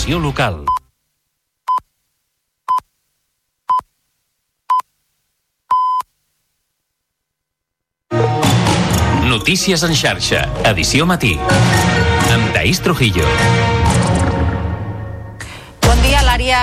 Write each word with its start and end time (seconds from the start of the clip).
Informació 0.00 0.18
local. 0.18 0.64
Notícies 9.28 9.84
en 9.84 9.92
xarxa, 9.94 10.46
edició 10.72 11.04
matí. 11.04 11.36
Amb 12.32 12.48
Taís 12.56 12.80
Trujillo. 12.80 13.28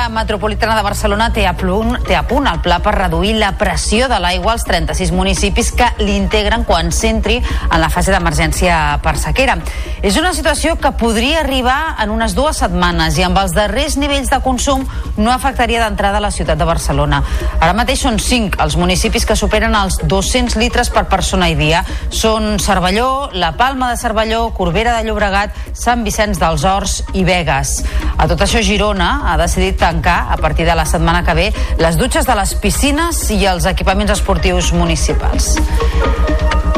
Metropolitana 0.09 0.75
de 0.77 0.83
Barcelona 0.83 1.27
té 1.35 1.43
a, 1.47 1.53
punt, 1.57 1.97
té 2.07 2.15
a 2.15 2.23
punt 2.27 2.47
el 2.49 2.61
pla 2.63 2.79
per 2.83 2.93
reduir 2.95 3.33
la 3.37 3.51
pressió 3.59 4.07
de 4.07 4.17
l'aigua 4.23 4.53
als 4.53 4.63
36 4.67 5.11
municipis 5.11 5.73
que 5.75 5.87
l'integren 5.99 6.63
quan 6.67 6.91
s'entri 6.95 7.37
en 7.41 7.77
la 7.81 7.89
fase 7.93 8.13
d'emergència 8.15 8.97
per 9.03 9.17
sequera. 9.19 9.57
És 10.01 10.17
una 10.17 10.31
situació 10.33 10.77
que 10.79 10.93
podria 10.97 11.41
arribar 11.41 11.97
en 12.03 12.13
unes 12.13 12.35
dues 12.37 12.61
setmanes 12.63 13.17
i 13.19 13.25
amb 13.27 13.37
els 13.41 13.55
darrers 13.57 13.97
nivells 13.99 14.31
de 14.31 14.39
consum 14.45 14.85
no 15.17 15.33
afectaria 15.33 15.83
d'entrada 15.83 16.21
la 16.23 16.31
ciutat 16.31 16.57
de 16.57 16.69
Barcelona. 16.69 17.21
Ara 17.59 17.75
mateix 17.77 18.05
són 18.05 18.19
5 18.21 18.61
els 18.63 18.77
municipis 18.79 19.25
que 19.27 19.35
superen 19.35 19.75
els 19.75 19.99
200 20.03 20.57
litres 20.61 20.91
per 20.93 21.07
persona 21.11 21.51
i 21.51 21.57
dia. 21.59 21.83
Són 22.09 22.57
Cervelló, 22.63 23.29
La 23.33 23.53
Palma 23.57 23.91
de 23.91 23.99
Cervelló, 24.01 24.47
Corbera 24.57 24.95
de 24.97 25.07
Llobregat, 25.07 25.53
Sant 25.73 26.05
Vicenç 26.07 26.39
dels 26.41 26.63
Horts 26.63 27.01
i 27.13 27.25
Vegas. 27.27 27.81
A 28.17 28.29
tot 28.29 28.41
això, 28.41 28.63
Girona 28.65 29.11
ha 29.27 29.37
decidit 29.37 29.77
tancar 29.81 29.96
a 30.05 30.37
partir 30.37 30.65
de 30.65 30.75
la 30.75 30.85
setmana 30.85 31.23
que 31.23 31.33
ve 31.33 31.47
les 31.77 31.97
dutxes 31.97 32.27
de 32.27 32.35
les 32.35 32.53
piscines 32.61 33.23
i 33.31 33.45
els 33.45 33.65
equipaments 33.65 34.11
esportius 34.11 34.73
municipals. 34.73 35.55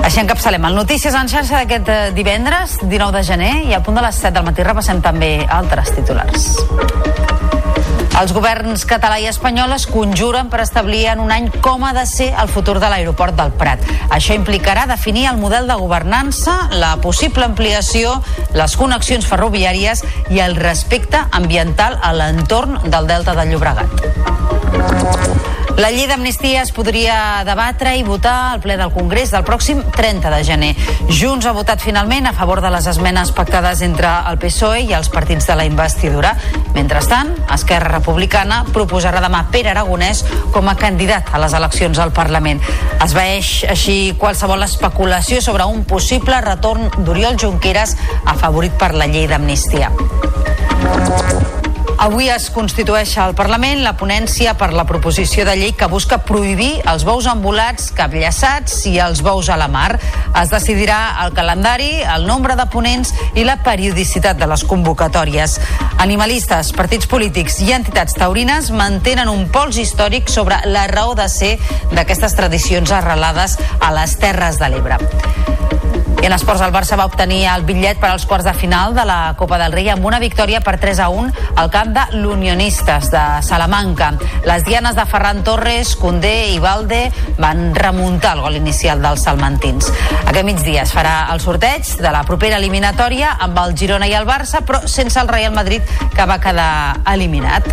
Així 0.04 0.22
encapçalem 0.24 0.64
el 0.70 0.78
Notícies 0.80 1.14
en 1.14 1.28
xarxa 1.28 1.60
d'aquest 1.60 1.92
eh, 1.92 2.00
divendres, 2.16 2.80
19 2.86 3.18
de 3.20 3.24
gener, 3.28 3.54
i 3.68 3.76
a 3.76 3.84
punt 3.84 4.00
de 4.00 4.06
les 4.06 4.24
7 4.24 4.38
del 4.40 4.48
matí 4.48 4.66
repassem 4.66 5.04
també 5.06 5.36
altres 5.60 5.92
titulars. 5.98 7.39
Els 8.20 8.34
governs 8.36 8.82
català 8.84 9.16
i 9.24 9.30
espanyol 9.30 9.72
es 9.72 9.86
conjuren 9.88 10.50
per 10.52 10.58
establir 10.60 11.06
en 11.08 11.22
un 11.24 11.30
any 11.32 11.46
com 11.64 11.86
ha 11.88 11.94
de 11.96 12.02
ser 12.10 12.26
el 12.42 12.50
futur 12.52 12.74
de 12.84 12.90
l'aeroport 12.92 13.38
del 13.38 13.54
Prat. 13.62 13.86
Això 14.12 14.36
implicarà 14.36 14.84
definir 14.90 15.24
el 15.30 15.40
model 15.40 15.72
de 15.72 15.78
governança, 15.80 16.58
la 16.82 16.98
possible 17.00 17.48
ampliació, 17.48 18.18
les 18.60 18.76
connexions 18.82 19.30
ferroviàries 19.30 20.04
i 20.36 20.44
el 20.44 20.60
respecte 20.60 21.24
ambiental 21.32 21.96
a 22.04 22.12
l'entorn 22.12 22.92
del 22.92 23.08
Delta 23.08 23.40
del 23.40 23.56
Llobregat. 23.56 25.56
La 25.80 25.94
llei 25.96 26.10
d'amnistia 26.10 26.60
es 26.66 26.74
podria 26.76 27.40
debatre 27.48 27.94
i 27.96 28.02
votar 28.04 28.50
al 28.50 28.60
ple 28.60 28.76
del 28.76 28.90
Congrés 28.92 29.30
del 29.32 29.46
pròxim 29.48 29.80
30 29.96 30.32
de 30.34 30.40
gener. 30.44 30.72
Junts 31.08 31.46
ha 31.48 31.54
votat 31.56 31.80
finalment 31.80 32.28
a 32.28 32.34
favor 32.36 32.60
de 32.60 32.68
les 32.74 32.90
esmenes 32.92 33.32
pactades 33.32 33.80
entre 33.88 34.10
el 34.28 34.36
PSOE 34.42 34.82
i 34.90 34.92
els 34.98 35.08
partits 35.14 35.48
de 35.48 35.56
la 35.56 35.64
investidura. 35.70 36.34
Mentrestant, 36.76 37.32
Esquerra 37.56 37.94
Republicana 37.94 38.66
proposarà 38.76 39.24
demà 39.24 39.46
Pere 39.54 39.72
Aragonès 39.72 40.26
com 40.52 40.68
a 40.68 40.76
candidat 40.76 41.32
a 41.32 41.40
les 41.40 41.56
eleccions 41.56 42.04
al 42.04 42.12
Parlament. 42.12 42.60
Es 43.00 43.16
veeix 43.16 43.54
així 43.72 43.98
qualsevol 44.20 44.68
especulació 44.68 45.40
sobre 45.40 45.64
un 45.64 45.88
possible 45.88 46.42
retorn 46.44 46.92
d'Oriol 46.98 47.40
Junqueras 47.40 47.96
afavorit 48.26 48.76
per 48.76 48.92
la 49.00 49.08
llei 49.08 49.32
d'amnistia. 49.32 49.94
Avui 52.00 52.30
es 52.32 52.46
constitueix 52.56 53.12
al 53.20 53.34
Parlament 53.36 53.82
la 53.84 53.92
ponència 54.00 54.54
per 54.56 54.70
la 54.72 54.86
proposició 54.88 55.44
de 55.44 55.58
llei 55.60 55.74
que 55.76 55.90
busca 55.92 56.22
prohibir 56.24 56.70
els 56.88 57.04
bous 57.04 57.26
embolats, 57.28 57.90
capllaçats 57.98 58.86
i 58.88 58.94
els 59.04 59.20
bous 59.26 59.50
a 59.52 59.58
la 59.60 59.68
mar. 59.68 59.98
Es 60.40 60.54
decidirà 60.54 61.00
el 61.26 61.34
calendari, 61.36 61.90
el 62.00 62.24
nombre 62.30 62.56
de 62.56 62.70
ponents 62.72 63.12
i 63.36 63.44
la 63.44 63.58
periodicitat 63.66 64.40
de 64.40 64.48
les 64.48 64.64
convocatòries. 64.64 65.58
Animalistes, 66.00 66.72
partits 66.78 67.10
polítics 67.12 67.60
i 67.68 67.74
entitats 67.76 68.16
taurines 68.16 68.72
mantenen 68.72 69.28
un 69.28 69.50
pols 69.52 69.82
històric 69.84 70.32
sobre 70.32 70.62
la 70.72 70.88
raó 70.88 71.18
de 71.20 71.28
ser 71.28 71.58
d'aquestes 71.92 72.40
tradicions 72.40 72.96
arrelades 72.96 73.60
a 73.82 73.92
les 74.00 74.16
Terres 74.24 74.64
de 74.64 74.72
l'Ebre. 74.72 75.04
I 76.22 76.26
en 76.26 76.34
esports, 76.36 76.60
el 76.66 76.74
Barça 76.76 76.98
va 77.00 77.06
obtenir 77.08 77.46
el 77.48 77.64
bitllet 77.64 78.00
per 78.02 78.10
als 78.12 78.26
quarts 78.28 78.44
de 78.44 78.52
final 78.52 78.92
de 78.96 79.06
la 79.08 79.36
Copa 79.40 79.56
del 79.62 79.72
Rei 79.72 79.88
amb 79.88 80.04
una 80.04 80.20
victòria 80.20 80.60
per 80.60 80.74
3 80.82 81.00
a 81.00 81.08
1 81.16 81.32
al 81.62 81.70
camp 81.72 81.94
de 81.96 82.04
l'Unionistes 82.20 83.08
de 83.14 83.22
Salamanca. 83.48 84.12
Les 84.44 84.66
dianes 84.68 84.98
de 85.00 85.06
Ferran 85.08 85.46
Torres, 85.48 85.94
Condé 85.96 86.52
i 86.52 86.60
Valde 86.60 87.06
van 87.40 87.74
remuntar 87.76 88.36
el 88.36 88.44
gol 88.44 88.60
inicial 88.60 89.00
dels 89.02 89.24
salmantins. 89.30 89.94
Aquest 90.26 90.46
migdia 90.46 90.84
es 90.84 90.92
farà 90.92 91.22
el 91.32 91.40
sorteig 91.40 91.96
de 92.04 92.12
la 92.12 92.26
propera 92.28 92.60
eliminatòria 92.60 93.38
amb 93.40 93.64
el 93.64 93.78
Girona 93.80 94.12
i 94.12 94.18
el 94.20 94.28
Barça, 94.28 94.66
però 94.68 94.84
sense 94.92 95.24
el 95.24 95.32
Real 95.32 95.56
Madrid, 95.56 95.88
que 96.16 96.28
va 96.28 96.42
quedar 96.44 97.00
eliminat. 97.14 97.72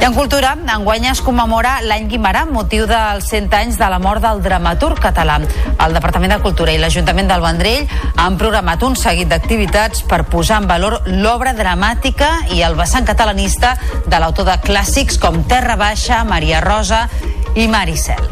I 0.00 0.06
en 0.06 0.14
cultura, 0.16 0.54
enguany 0.56 1.10
es 1.10 1.20
commemora 1.20 1.74
l'any 1.84 2.06
Guimarà, 2.08 2.46
motiu 2.48 2.86
dels 2.88 3.26
100 3.28 3.52
anys 3.58 3.76
de 3.76 3.88
la 3.92 3.98
mort 4.00 4.24
del 4.24 4.40
dramaturg 4.40 4.96
català. 4.96 5.36
El 5.76 5.92
Departament 5.92 6.32
de 6.32 6.38
Cultura 6.40 6.72
i 6.72 6.80
l'Ajuntament 6.80 7.28
del 7.28 7.44
Vendrell 7.50 7.88
han 8.14 8.36
programat 8.38 8.82
un 8.86 8.94
seguit 8.94 9.30
d'activitats 9.30 10.04
per 10.06 10.22
posar 10.30 10.60
en 10.62 10.68
valor 10.70 11.00
l'obra 11.10 11.50
dramàtica 11.56 12.30
i 12.54 12.62
el 12.62 12.76
vessant 12.78 13.08
catalanista 13.08 13.74
de 14.06 14.20
l'autor 14.22 14.46
de 14.46 14.54
clàssics 14.62 15.18
com 15.18 15.42
Terra 15.50 15.74
Baixa, 15.80 16.22
Maria 16.24 16.60
Rosa 16.62 17.08
i 17.58 17.66
Maricel. 17.66 18.22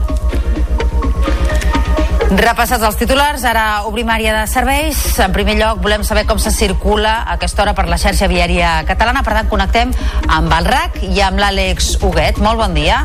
Repassats 2.29 2.85
els 2.85 2.99
titulars, 3.01 3.43
ara 3.49 3.87
obrim 3.89 4.11
àrea 4.13 4.35
de 4.37 4.47
serveis. 4.47 5.01
En 5.25 5.33
primer 5.33 5.57
lloc, 5.59 5.81
volem 5.83 6.05
saber 6.05 6.27
com 6.29 6.39
se 6.39 6.53
circula 6.53 7.23
a 7.23 7.39
aquesta 7.39 7.65
hora 7.65 7.73
per 7.75 7.89
la 7.89 7.99
xarxa 7.99 8.29
viària 8.29 8.83
catalana. 8.87 9.25
Per 9.25 9.33
tant, 9.33 9.49
connectem 9.49 9.95
amb 10.29 10.53
el 10.61 10.69
RAC 10.69 11.01
i 11.09 11.25
amb 11.25 11.41
l'Àlex 11.41 11.97
Huguet. 12.03 12.39
Molt 12.45 12.61
bon 12.61 12.77
dia. 12.77 13.01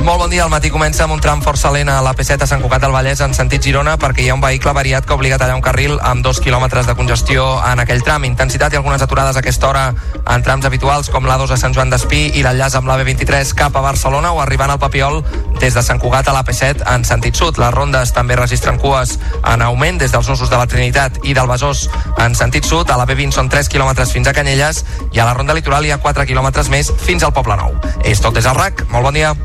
Molt 0.00 0.18
bon 0.18 0.30
dia. 0.30 0.44
El 0.44 0.50
matí 0.50 0.70
comença 0.72 1.04
amb 1.04 1.12
un 1.12 1.20
tram 1.20 1.42
força 1.44 1.68
lent 1.74 1.90
a 1.92 1.98
la 2.00 2.14
P7 2.16 2.40
a 2.40 2.46
Sant 2.48 2.62
Cugat 2.64 2.80
del 2.80 2.92
Vallès 2.94 3.20
en 3.20 3.34
sentit 3.36 3.60
Girona 3.62 3.98
perquè 4.00 4.22
hi 4.24 4.30
ha 4.30 4.34
un 4.34 4.40
vehicle 4.40 4.72
variat 4.72 5.04
que 5.04 5.12
obliga 5.12 5.36
a 5.36 5.40
tallar 5.42 5.58
un 5.58 5.64
carril 5.64 5.98
amb 6.00 6.24
dos 6.24 6.40
quilòmetres 6.40 6.88
de 6.88 6.94
congestió 6.96 7.44
en 7.68 7.82
aquell 7.84 8.00
tram. 8.02 8.24
Intensitat 8.24 8.72
i 8.72 8.78
algunes 8.80 9.04
aturades 9.04 9.36
a 9.36 9.42
aquesta 9.44 9.68
hora 9.68 9.82
en 10.24 10.42
trams 10.46 10.64
habituals 10.64 11.10
com 11.12 11.28
l'A2 11.28 11.52
a 11.52 11.58
Sant 11.60 11.76
Joan 11.76 11.92
d'Espí 11.92 12.22
i 12.32 12.44
l'enllaç 12.46 12.78
amb 12.80 12.88
la 12.88 12.96
B23 12.96 13.52
cap 13.58 13.76
a 13.76 13.84
Barcelona 13.84 14.32
o 14.32 14.40
arribant 14.40 14.72
al 14.72 14.80
Papiol 14.80 15.20
des 15.60 15.76
de 15.76 15.84
Sant 15.84 16.00
Cugat 16.00 16.32
a 16.32 16.36
la 16.36 16.46
P7 16.48 16.80
en 16.94 17.04
sentit 17.04 17.36
sud. 17.36 17.60
Les 17.60 17.74
rondes 17.76 18.14
també 18.16 18.40
registren 18.40 18.80
cues 18.80 19.18
en 19.44 19.62
augment 19.68 20.00
des 20.00 20.16
dels 20.16 20.32
nusos 20.32 20.48
de 20.48 20.56
la 20.56 20.66
Trinitat 20.66 21.20
i 21.28 21.36
del 21.36 21.50
Besòs 21.50 21.90
en 22.24 22.34
sentit 22.34 22.64
sud. 22.64 22.88
A 22.88 22.96
la 22.96 23.04
B20 23.04 23.36
són 23.36 23.52
3 23.52 23.68
quilòmetres 23.68 24.16
fins 24.16 24.32
a 24.32 24.34
Canyelles 24.34 24.84
i 25.12 25.20
a 25.20 25.28
la 25.28 25.36
ronda 25.36 25.54
litoral 25.54 25.84
hi 25.84 25.92
ha 25.92 26.00
4 26.00 26.24
quilòmetres 26.24 26.72
més 26.72 26.88
fins 27.04 27.22
al 27.22 27.36
Poble 27.36 27.60
Nou. 27.60 27.76
És 28.00 28.24
tot 28.24 28.32
des 28.32 28.48
del 28.48 28.56
RAC. 28.56 28.88
Molt 28.88 29.10
bon 29.10 29.20
dia. 29.20 29.36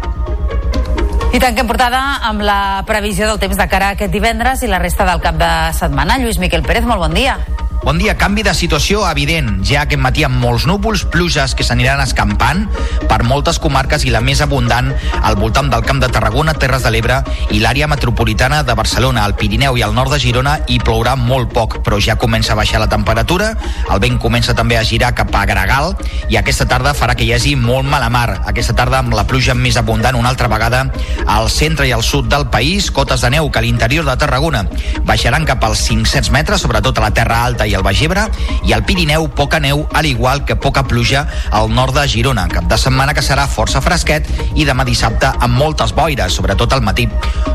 I 1.35 1.39
tanquem 1.43 1.67
portada 1.67 1.99
amb 2.23 2.45
la 2.47 2.83
previsió 2.87 3.27
del 3.27 3.41
temps 3.41 3.59
de 3.59 3.67
cara 3.67 3.91
a 3.91 3.97
aquest 3.97 4.13
divendres 4.13 4.63
i 4.63 4.71
la 4.71 4.79
resta 4.79 5.03
del 5.09 5.19
cap 5.19 5.35
de 5.41 5.51
setmana. 5.75 6.15
Lluís 6.21 6.39
Miquel 6.39 6.63
Pérez, 6.63 6.87
molt 6.87 7.03
bon 7.03 7.17
dia. 7.17 7.35
Bon 7.83 7.99
dia, 7.99 8.15
canvi 8.17 8.41
de 8.41 8.53
situació 8.55 9.03
evident, 9.05 9.59
ja 9.67 9.83
aquest 9.83 10.01
matí 10.01 10.23
amb 10.25 10.39
molts 10.41 10.63
núvols, 10.65 11.03
pluges 11.11 11.53
que 11.57 11.65
s'aniran 11.65 11.99
escampant 12.01 12.63
per 13.09 13.19
moltes 13.27 13.59
comarques 13.61 14.05
i 14.07 14.13
la 14.13 14.21
més 14.25 14.41
abundant 14.41 14.91
al 15.21 15.35
voltant 15.37 15.69
del 15.69 15.83
Camp 15.85 15.99
de 16.01 16.09
Tarragona, 16.09 16.55
Terres 16.57 16.85
de 16.85 16.91
l'Ebre 16.93 17.19
i 17.53 17.59
l'àrea 17.61 17.89
metropolitana 17.91 18.63
de 18.65 18.73
Barcelona, 18.77 19.25
al 19.25 19.35
Pirineu 19.37 19.77
i 19.77 19.83
al 19.85 19.93
nord 19.93 20.13
de 20.15 20.19
Girona 20.23 20.55
hi 20.65 20.79
plourà 20.81 21.13
molt 21.19 21.51
poc, 21.53 21.77
però 21.85 21.99
ja 22.01 22.15
comença 22.21 22.53
a 22.53 22.57
baixar 22.57 22.81
la 22.81 22.89
temperatura, 22.89 23.51
el 23.91 24.01
vent 24.01 24.17
comença 24.23 24.55
també 24.57 24.79
a 24.79 24.85
girar 24.87 25.13
cap 25.17 25.35
a 25.35 25.45
Gregal 25.45 25.93
i 26.29 26.39
aquesta 26.39 26.65
tarda 26.69 26.95
farà 26.97 27.13
que 27.13 27.27
hi 27.27 27.33
hagi 27.35 27.53
molt 27.59 27.85
mala 27.89 28.09
mar. 28.09 28.41
Aquesta 28.45 28.73
tarda 28.73 29.03
amb 29.03 29.13
la 29.13 29.27
pluja 29.29 29.53
més 29.53 29.77
abundant 29.77 30.17
una 30.17 30.31
altra 30.33 30.49
vegada 30.49 30.85
al 31.27 31.51
centre 31.53 31.85
i 31.89 31.93
al 31.93 32.03
sud 32.03 32.31
del 32.31 32.47
país, 32.49 32.89
cotes 32.89 33.21
de 33.21 33.33
neu 33.35 33.51
que 33.51 33.61
a 33.61 33.65
l'interior 33.65 34.05
de 34.07 34.17
Tarragona 34.17 34.65
baixaran 35.05 35.45
cap 35.45 35.63
als 35.63 35.85
500 35.89 36.31
metres, 36.33 36.65
sobretot 36.65 36.97
a 36.97 37.07
la 37.07 37.13
Terra 37.13 37.43
Alta 37.45 37.64
i 37.67 37.75
al 37.75 37.83
Baix 37.83 38.01
Ebre, 38.05 38.27
i 38.63 38.73
al 38.73 38.85
Pirineu 38.85 39.27
poca 39.35 39.59
neu, 39.59 39.85
al 39.93 40.05
igual 40.05 40.45
que 40.45 40.55
poca 40.55 40.85
pluja 40.87 41.25
al 41.51 41.73
nord 41.73 41.95
de 41.97 42.07
Girona. 42.07 42.47
Cap 42.51 42.69
de 42.71 42.77
setmana 42.77 43.13
que 43.13 43.25
serà 43.25 43.47
força 43.47 43.81
fresquet 43.81 44.27
i 44.55 44.65
demà 44.65 44.85
dissabte 44.87 45.31
amb 45.39 45.57
moltes 45.57 45.95
boires, 45.95 46.33
sobretot 46.33 46.73
al 46.73 46.85
matí. 46.85 47.09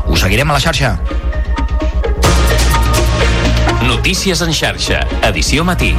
Us 0.05 0.23
seguirem 0.23 0.51
a 0.51 0.57
la 0.57 0.63
xarxa. 0.63 0.97
Notícies 3.87 4.41
en 4.41 4.53
xarxa, 4.53 5.05
edició 5.27 5.65
matí. 5.65 5.95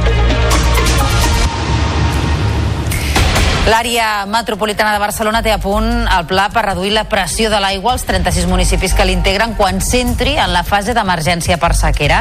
L'àrea 3.63 4.25
metropolitana 4.27 4.91
de 4.91 4.99
Barcelona 4.99 5.39
té 5.39 5.53
a 5.53 5.59
punt 5.63 5.85
el 6.03 6.25
pla 6.27 6.49
per 6.51 6.65
reduir 6.65 6.89
la 6.91 7.05
pressió 7.07 7.47
de 7.47 7.61
l'aigua 7.63 7.93
als 7.93 8.03
36 8.03 8.49
municipis 8.51 8.91
que 8.91 9.05
l'integren 9.07 9.53
quan 9.55 9.79
s'entri 9.79 10.33
en 10.35 10.51
la 10.51 10.65
fase 10.67 10.91
d'emergència 10.91 11.55
per 11.61 11.69
sequera. 11.79 12.17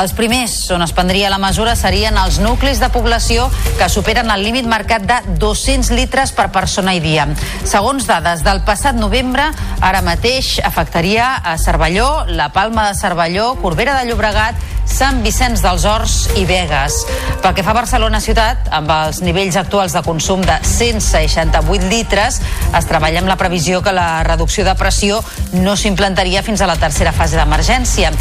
Els 0.00 0.16
primers 0.18 0.56
on 0.74 0.82
es 0.82 0.90
prendria 0.94 1.30
la 1.30 1.38
mesura 1.38 1.76
serien 1.78 2.18
els 2.18 2.40
nuclis 2.42 2.82
de 2.82 2.88
població 2.90 3.46
que 3.78 3.86
superen 3.86 4.34
el 4.34 4.42
límit 4.42 4.66
marcat 4.66 5.06
de 5.06 5.20
200 5.38 5.92
litres 5.94 6.34
per 6.34 6.48
persona 6.50 6.96
i 6.98 7.04
dia. 7.04 7.28
Segons 7.62 8.10
dades 8.10 8.42
del 8.42 8.64
passat 8.66 8.98
novembre, 8.98 9.46
ara 9.78 10.02
mateix 10.02 10.56
afectaria 10.66 11.36
a 11.38 11.54
Cervelló, 11.58 12.26
la 12.26 12.50
Palma 12.50 12.88
de 12.88 12.98
Cervelló, 12.98 13.52
Corbera 13.62 13.94
de 14.00 14.10
Llobregat, 14.10 14.58
Sant 14.90 15.20
Vicenç 15.22 15.62
dels 15.62 15.84
Horts 15.86 16.16
i 16.34 16.42
Vegas. 16.48 17.04
Pel 17.40 17.54
que 17.54 17.62
fa 17.62 17.70
a 17.70 17.78
Barcelona 17.78 18.18
ciutat, 18.20 18.66
amb 18.74 18.90
els 18.90 19.22
nivells 19.22 19.56
actuals 19.60 19.94
de 19.94 20.02
consum 20.02 20.42
de 20.42 20.58
168 20.80 21.90
litres, 21.92 22.40
es 22.72 22.88
treballa 22.88 23.20
amb 23.20 23.28
la 23.28 23.36
previsió 23.36 23.82
que 23.84 23.92
la 23.92 24.22
reducció 24.24 24.64
de 24.64 24.74
pressió 24.80 25.20
no 25.60 25.76
s'implantaria 25.76 26.42
fins 26.46 26.64
a 26.64 26.68
la 26.70 26.78
tercera 26.80 27.12
fase 27.12 27.36
d'emergència. 27.36 28.14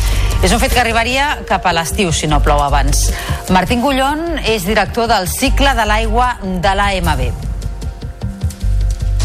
És 0.44 0.52
un 0.52 0.60
fet 0.60 0.76
que 0.76 0.84
arribaria 0.84 1.38
cap 1.48 1.66
a 1.66 1.76
l'estiu, 1.76 2.12
si 2.12 2.28
no 2.28 2.44
plou 2.44 2.64
abans. 2.66 3.10
Martín 3.56 3.80
Gullón 3.86 4.42
és 4.44 4.68
director 4.68 5.08
del 5.08 5.30
cicle 5.32 5.72
de 5.78 5.88
l'aigua 5.88 6.36
de 6.44 6.76
l'AMB 6.76 7.48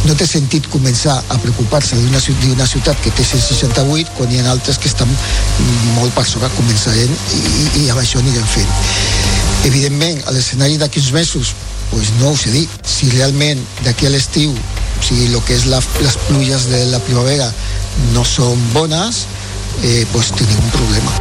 no 0.05 0.13
té 0.21 0.27
sentit 0.29 0.67
començar 0.69 1.15
a 1.33 1.37
preocupar-se 1.41 1.97
d'una 1.97 2.67
ciutat 2.69 2.99
que 3.01 3.13
té 3.17 3.25
168 3.25 4.13
quan 4.19 4.33
hi 4.33 4.41
ha 4.43 4.51
altres 4.53 4.77
que 4.77 4.91
estan 4.91 5.09
molt 5.97 6.13
per 6.13 6.27
sobre 6.29 6.51
començarem 6.59 7.09
i, 7.09 7.41
i, 7.41 7.65
i 7.85 7.87
amb 7.89 8.03
això 8.03 8.21
anirem 8.21 8.45
fent. 8.53 8.69
Evidentment, 9.65 10.21
a 10.29 10.35
l'escenari 10.37 10.77
d'aquí 10.77 11.01
uns 11.01 11.13
mesos 11.17 11.55
pues 11.95 12.11
no 12.19 12.35
us 12.35 12.49
he 12.49 12.51
dit, 12.51 12.71
si 12.83 13.09
realment 13.15 13.61
d'aquí 13.87 14.11
a 14.11 14.11
l'estiu 14.11 14.51
o 14.51 15.03
sigui, 15.03 15.29
el 15.31 15.39
que 15.47 15.55
és 15.55 15.69
la, 15.71 15.79
les 16.03 16.17
pluges 16.27 16.67
de 16.73 16.85
la 16.91 16.99
primavera 17.07 17.47
no 18.15 18.25
són 18.27 18.59
bones, 18.75 19.27
eh, 19.85 20.03
pues 20.11 20.33
tenim 20.35 20.59
un 20.59 20.75
problema. 20.75 21.15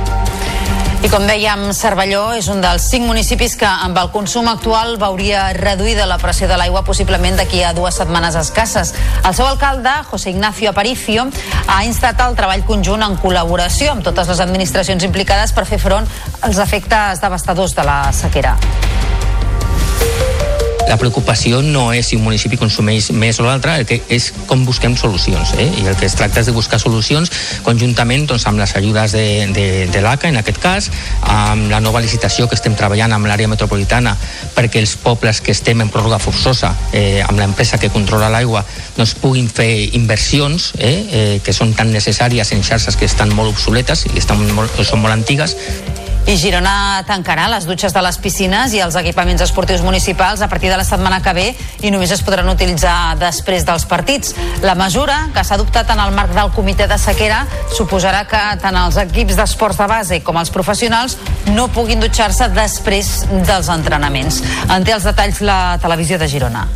I 1.04 1.10
com 1.12 1.25
dèiem, 1.28 1.66
Cervelló 1.75 2.30
és 2.31 2.48
un 2.48 2.62
dels 2.64 2.86
cinc 2.88 3.04
municipis 3.10 3.58
que 3.60 3.68
amb 3.68 3.98
el 4.00 4.08
consum 4.14 4.48
actual 4.48 4.96
veuria 5.02 5.50
reduïda 5.58 6.08
la 6.08 6.16
pressió 6.22 6.48
de 6.48 6.56
l'aigua 6.56 6.86
possiblement 6.88 7.36
d'aquí 7.36 7.60
a 7.60 7.74
dues 7.75 8.00
setmanes 8.00 8.40
escasses. 8.40 8.94
El 9.20 9.36
seu 9.36 9.50
alcalde, 9.50 9.92
José 10.08 10.31
Ignacio 10.31 10.72
Aparicio, 10.72 11.28
ha 11.68 11.84
instat 11.84 12.24
el 12.24 12.40
treball 12.40 12.64
conjunt 12.64 13.04
en 13.04 13.20
col·laboració 13.20 13.92
amb 13.92 14.08
totes 14.08 14.31
les 14.31 14.40
administracions 14.48 15.04
implicades 15.04 15.52
per 15.52 15.68
fer 15.68 15.81
front 15.84 16.08
als 16.40 16.64
efectes 16.64 17.20
devastadors 17.20 17.75
de 17.75 17.90
la 17.92 18.00
sequera. 18.16 18.56
La 20.89 20.97
preocupació 21.00 21.62
no 21.65 21.91
és 21.95 22.12
si 22.12 22.18
un 22.19 22.25
municipi 22.25 22.59
consumeix 22.59 23.12
més 23.15 23.39
o 23.41 23.47
l'altre, 23.47 23.77
el 23.80 23.88
que 23.89 24.01
és 24.13 24.31
com 24.50 24.65
busquem 24.68 24.97
solucions. 25.00 25.56
Eh? 25.57 25.69
I 25.81 25.88
el 25.88 25.97
que 26.00 26.07
es 26.09 26.15
tracta 26.19 26.41
és 26.44 26.50
de 26.50 26.56
buscar 26.56 26.80
solucions 26.81 27.31
conjuntament 27.65 28.27
doncs, 28.30 28.45
amb 28.50 28.62
les 28.62 28.75
ajudes 28.77 29.15
de, 29.15 29.25
de, 29.56 29.68
de 29.91 30.03
l'ACA, 30.03 30.30
en 30.30 30.41
aquest 30.41 30.59
cas, 30.63 30.89
amb 31.30 31.71
la 31.71 31.80
nova 31.83 32.01
licitació 32.03 32.47
que 32.50 32.57
estem 32.59 32.75
treballant 32.77 33.13
amb 33.15 33.30
l'àrea 33.30 33.50
metropolitana 33.50 34.15
perquè 34.56 34.81
els 34.83 34.95
pobles 35.01 35.41
que 35.41 35.53
estem 35.56 35.81
en 35.81 35.91
pròrroga 35.94 36.19
forçosa 36.21 36.74
eh, 36.91 37.24
amb 37.25 37.39
l'empresa 37.39 37.79
que 37.81 37.91
controla 37.94 38.31
l'aigua 38.33 38.63
doncs 38.97 39.15
puguin 39.21 39.50
fer 39.50 39.95
inversions 39.97 40.71
eh, 40.77 40.94
eh, 40.94 41.36
que 41.44 41.56
són 41.56 41.74
tan 41.77 41.91
necessàries 41.94 42.53
en 42.53 42.63
xarxes 42.63 42.97
que 43.00 43.09
estan 43.09 43.33
molt 43.33 43.56
obsoletes 43.56 44.07
i 44.12 44.18
estan 44.21 44.44
molt, 44.53 44.81
són 44.83 45.03
molt 45.03 45.15
antigues 45.15 45.57
i 46.28 46.38
Girona 46.40 47.04
tancarà 47.04 47.50
les 47.52 47.66
dutxes 47.68 47.94
de 47.94 48.02
les 48.04 48.18
piscines 48.22 48.72
i 48.74 48.80
els 48.84 48.96
equipaments 49.00 49.42
esportius 49.44 49.81
municipals 49.84 50.42
a 50.42 50.48
partir 50.48 50.70
de 50.72 50.78
la 50.80 50.86
setmana 50.88 51.20
que 51.24 51.34
ve 51.36 51.48
i 51.84 51.92
només 51.92 52.14
es 52.16 52.24
podran 52.24 52.48
utilitzar 52.52 53.16
després 53.20 53.66
dels 53.68 53.84
partits. 53.90 54.31
La 54.64 54.75
mesura, 54.80 55.18
que 55.36 55.44
s'ha 55.44 55.58
adoptat 55.60 55.92
en 55.92 56.00
el 56.00 56.16
marc 56.16 56.31
del 56.38 56.54
comitè 56.56 56.88
de 56.88 57.00
sequera, 57.02 57.44
suposarà 57.75 58.24
que 58.30 58.44
tant 58.64 58.80
els 58.86 59.02
equips 59.04 59.36
d'esports 59.40 59.81
de 59.81 59.90
base 59.92 60.22
com 60.24 60.40
els 60.40 60.54
professionals 60.54 61.18
no 61.52 61.68
puguin 61.75 62.00
dutxar-se 62.04 62.50
després 62.56 63.12
dels 63.44 63.74
entrenaments. 63.74 64.40
En 64.70 64.88
té 64.88 64.96
els 64.96 65.10
detalls 65.10 65.44
la 65.44 65.78
televisió 65.84 66.22
de 66.22 66.31
Girona. 66.31 66.68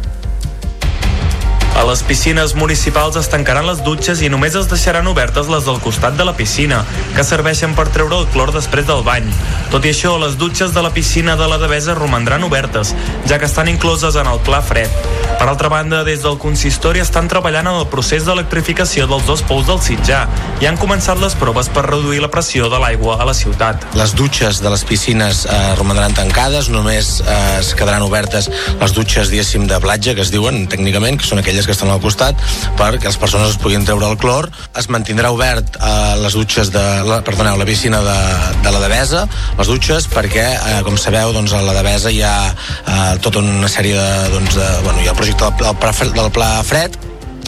A 1.77 1.83
les 1.85 2.01
piscines 2.01 2.55
municipals 2.57 3.19
es 3.19 3.27
tancaran 3.29 3.67
les 3.67 3.83
dutxes 3.85 4.23
i 4.25 4.31
només 4.33 4.55
es 4.57 4.65
deixaran 4.65 5.05
obertes 5.11 5.45
les 5.45 5.67
del 5.67 5.77
costat 5.83 6.15
de 6.17 6.25
la 6.25 6.33
piscina, 6.33 6.79
que 7.13 7.21
serveixen 7.23 7.75
per 7.77 7.85
treure 7.93 8.17
el 8.17 8.25
clor 8.33 8.49
després 8.55 8.87
del 8.87 9.03
bany. 9.05 9.27
Tot 9.69 9.85
i 9.85 9.91
això, 9.93 10.15
les 10.17 10.39
dutxes 10.41 10.73
de 10.73 10.81
la 10.81 10.89
piscina 10.95 11.35
de 11.37 11.45
la 11.45 11.59
Devesa 11.61 11.93
romandran 11.93 12.41
obertes, 12.47 12.95
ja 13.29 13.37
que 13.37 13.45
estan 13.45 13.69
incloses 13.69 14.17
en 14.17 14.25
el 14.25 14.41
pla 14.41 14.63
fred. 14.65 14.89
Per 15.37 15.45
altra 15.45 15.69
banda, 15.69 15.99
des 16.01 16.23
del 16.25 16.39
consistori 16.41 17.03
estan 17.03 17.29
treballant 17.29 17.69
en 17.69 17.77
el 17.83 17.85
procés 17.91 18.25
d'electrificació 18.25 19.05
dels 19.05 19.27
dos 19.29 19.43
pous 19.45 19.67
del 19.67 19.77
Sitjà 19.85 20.23
i 20.63 20.65
han 20.65 20.79
començat 20.81 21.21
les 21.21 21.37
proves 21.37 21.69
per 21.69 21.85
reduir 21.85 22.23
la 22.23 22.31
pressió 22.33 22.71
de 22.73 22.81
l'aigua 22.81 23.19
a 23.21 23.29
la 23.29 23.37
ciutat. 23.37 23.85
Les 23.99 24.15
dutxes 24.17 24.63
de 24.65 24.73
les 24.73 24.81
piscines 24.87 25.43
eh, 25.45 25.59
romandran 25.77 26.17
tancades, 26.17 26.71
només 26.73 27.19
eh, 27.21 27.37
es 27.59 27.75
quedaran 27.77 28.07
obertes 28.07 28.49
les 28.81 28.97
dutxes, 28.97 29.29
diguéssim, 29.29 29.69
de 29.69 29.77
platja, 29.83 30.17
que 30.17 30.25
es 30.25 30.33
diuen 30.33 30.65
tècnicament, 30.71 31.21
que 31.21 31.29
són 31.29 31.43
aquelles 31.43 31.66
que 31.67 31.75
estan 31.75 31.91
al 31.93 32.01
costat 32.03 32.39
perquè 32.79 33.09
les 33.09 33.19
persones 33.19 33.51
es 33.53 33.59
puguin 33.61 33.85
treure 33.85 34.07
el 34.09 34.17
clor. 34.21 34.49
Es 34.79 34.89
mantindrà 34.93 35.31
obert 35.35 35.77
eh, 35.77 36.15
les 36.23 36.37
dutxes 36.37 36.71
de, 36.73 36.85
la, 37.07 37.19
perdoneu, 37.27 37.59
la 37.59 37.67
piscina 37.67 38.01
de, 38.05 38.17
de 38.63 38.73
la 38.73 38.81
Devesa, 38.83 39.25
les 39.59 39.69
dutxes, 39.69 40.07
perquè, 40.13 40.47
eh, 40.55 40.79
com 40.87 40.97
sabeu, 40.97 41.33
doncs, 41.35 41.53
a 41.53 41.61
la 41.65 41.75
Devesa 41.77 42.13
hi 42.13 42.23
ha 42.25 42.37
eh, 42.47 43.11
tota 43.23 43.43
una 43.43 43.69
sèrie 43.71 43.99
de, 43.99 44.31
doncs, 44.33 44.57
de, 44.57 44.71
bueno, 44.87 45.03
hi 45.03 45.11
ha 45.11 45.13
el 45.13 45.19
projecte 45.19 45.51
del 45.51 45.77
pla, 45.77 45.93
del 46.21 46.33
pla 46.33 46.49
fred, 46.67 46.97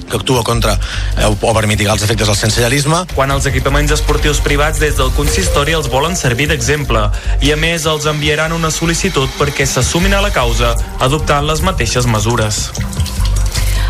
que 0.09 0.17
actua 0.17 0.43
contra 0.43 0.73
eh, 1.17 1.25
o 1.29 1.53
per 1.53 1.67
mitigar 1.69 1.93
els 1.95 2.03
efectes 2.03 2.27
del 2.27 2.37
sensellarisme. 2.37 3.03
Quan 3.15 3.31
els 3.31 3.47
equipaments 3.49 3.93
esportius 3.95 4.41
privats 4.43 4.81
des 4.81 4.97
del 4.97 5.13
consistori 5.15 5.77
els 5.77 5.89
volen 5.91 6.17
servir 6.19 6.49
d'exemple 6.51 7.05
i 7.45 7.53
a 7.53 7.59
més 7.59 7.85
els 7.89 8.09
enviaran 8.09 8.55
una 8.57 8.73
sol·licitud 8.73 9.29
perquè 9.39 9.69
s'assumin 9.69 10.17
a 10.17 10.23
la 10.25 10.33
causa 10.35 10.73
adoptant 10.99 11.47
les 11.47 11.63
mateixes 11.63 12.09
mesures. 12.09 12.69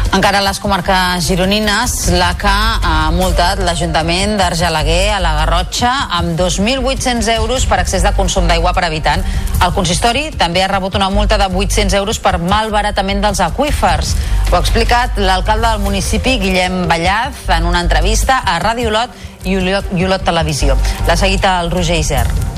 Encara 0.09 0.39
a 0.39 0.41
les 0.41 0.57
comarques 0.57 1.21
gironines, 1.21 1.91
l'ACA 2.17 2.53
ha 2.81 3.11
multat 3.13 3.59
l'Ajuntament 3.61 4.39
d'Argelaguer 4.39 5.11
a 5.13 5.19
la 5.21 5.35
Garrotxa 5.37 5.91
amb 6.17 6.33
2.800 6.39 7.29
euros 7.35 7.67
per 7.69 7.77
accés 7.83 8.01
de 8.01 8.11
consum 8.17 8.49
d'aigua 8.49 8.73
per 8.73 8.87
habitant. 8.87 9.21
El 9.61 9.75
consistori 9.77 10.31
també 10.33 10.65
ha 10.65 10.71
rebut 10.71 10.97
una 10.97 11.11
multa 11.13 11.37
de 11.37 11.45
800 11.53 11.93
euros 12.01 12.17
per 12.17 12.39
malbaratament 12.41 13.21
dels 13.21 13.43
aqüífers. 13.51 14.17
Ho 14.49 14.57
ha 14.57 14.65
explicat 14.65 15.21
l'alcalde 15.21 15.67
del 15.69 15.85
municipi, 15.85 16.39
Guillem 16.41 16.87
Ballaz, 16.89 17.45
en 17.53 17.69
una 17.69 17.85
entrevista 17.85 18.41
a 18.41 18.57
Ràdio 18.65 18.89
Olot 18.89 19.13
i 19.45 19.59
Olot 19.61 20.25
Televisió. 20.25 20.79
L'ha 21.05 21.21
seguit 21.21 21.45
el 21.45 21.69
Roger 21.69 22.01
Isern. 22.01 22.48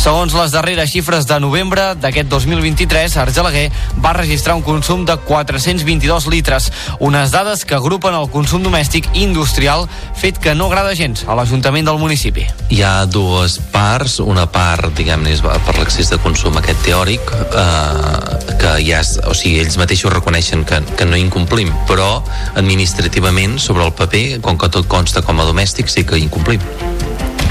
Segons 0.00 0.32
les 0.32 0.48
darreres 0.48 0.88
xifres 0.88 1.26
de 1.28 1.36
novembre 1.44 1.90
d'aquest 2.00 2.30
2023, 2.32 3.18
Argelaguer 3.20 3.66
va 4.00 4.14
registrar 4.16 4.54
un 4.56 4.62
consum 4.64 5.02
de 5.04 5.12
422 5.28 6.24
litres, 6.32 6.70
unes 7.04 7.34
dades 7.34 7.66
que 7.68 7.76
agrupen 7.76 8.16
el 8.16 8.30
consum 8.32 8.64
domèstic 8.64 9.10
industrial, 9.12 9.84
fet 10.16 10.40
que 10.40 10.54
no 10.56 10.70
agrada 10.70 10.96
gens 10.96 11.26
a 11.28 11.36
l'Ajuntament 11.36 11.84
del 11.90 12.00
municipi. 12.00 12.46
Hi 12.72 12.80
ha 12.80 12.94
dues 13.12 13.58
parts, 13.74 14.16
una 14.24 14.46
part, 14.48 14.88
diguem-ne, 14.96 15.36
per 15.68 15.76
l'accés 15.76 16.08
de 16.08 16.16
consum 16.24 16.56
aquest 16.56 16.80
teòric, 16.88 17.36
eh, 17.52 18.56
que 18.56 18.74
ja, 18.80 19.04
és, 19.04 19.18
o 19.28 19.36
sigui, 19.36 19.60
ells 19.60 19.76
mateixos 19.76 20.16
reconeixen 20.16 20.64
que, 20.64 20.80
que 20.96 21.10
no 21.12 21.20
incomplim, 21.20 21.76
però 21.84 22.22
administrativament, 22.56 23.60
sobre 23.60 23.84
el 23.84 23.92
paper, 23.92 24.40
com 24.40 24.56
que 24.56 24.72
tot 24.72 24.88
consta 24.88 25.20
com 25.20 25.44
a 25.44 25.48
domèstic, 25.52 25.92
sí 25.92 26.08
que 26.08 26.24
incomplim. 26.24 26.64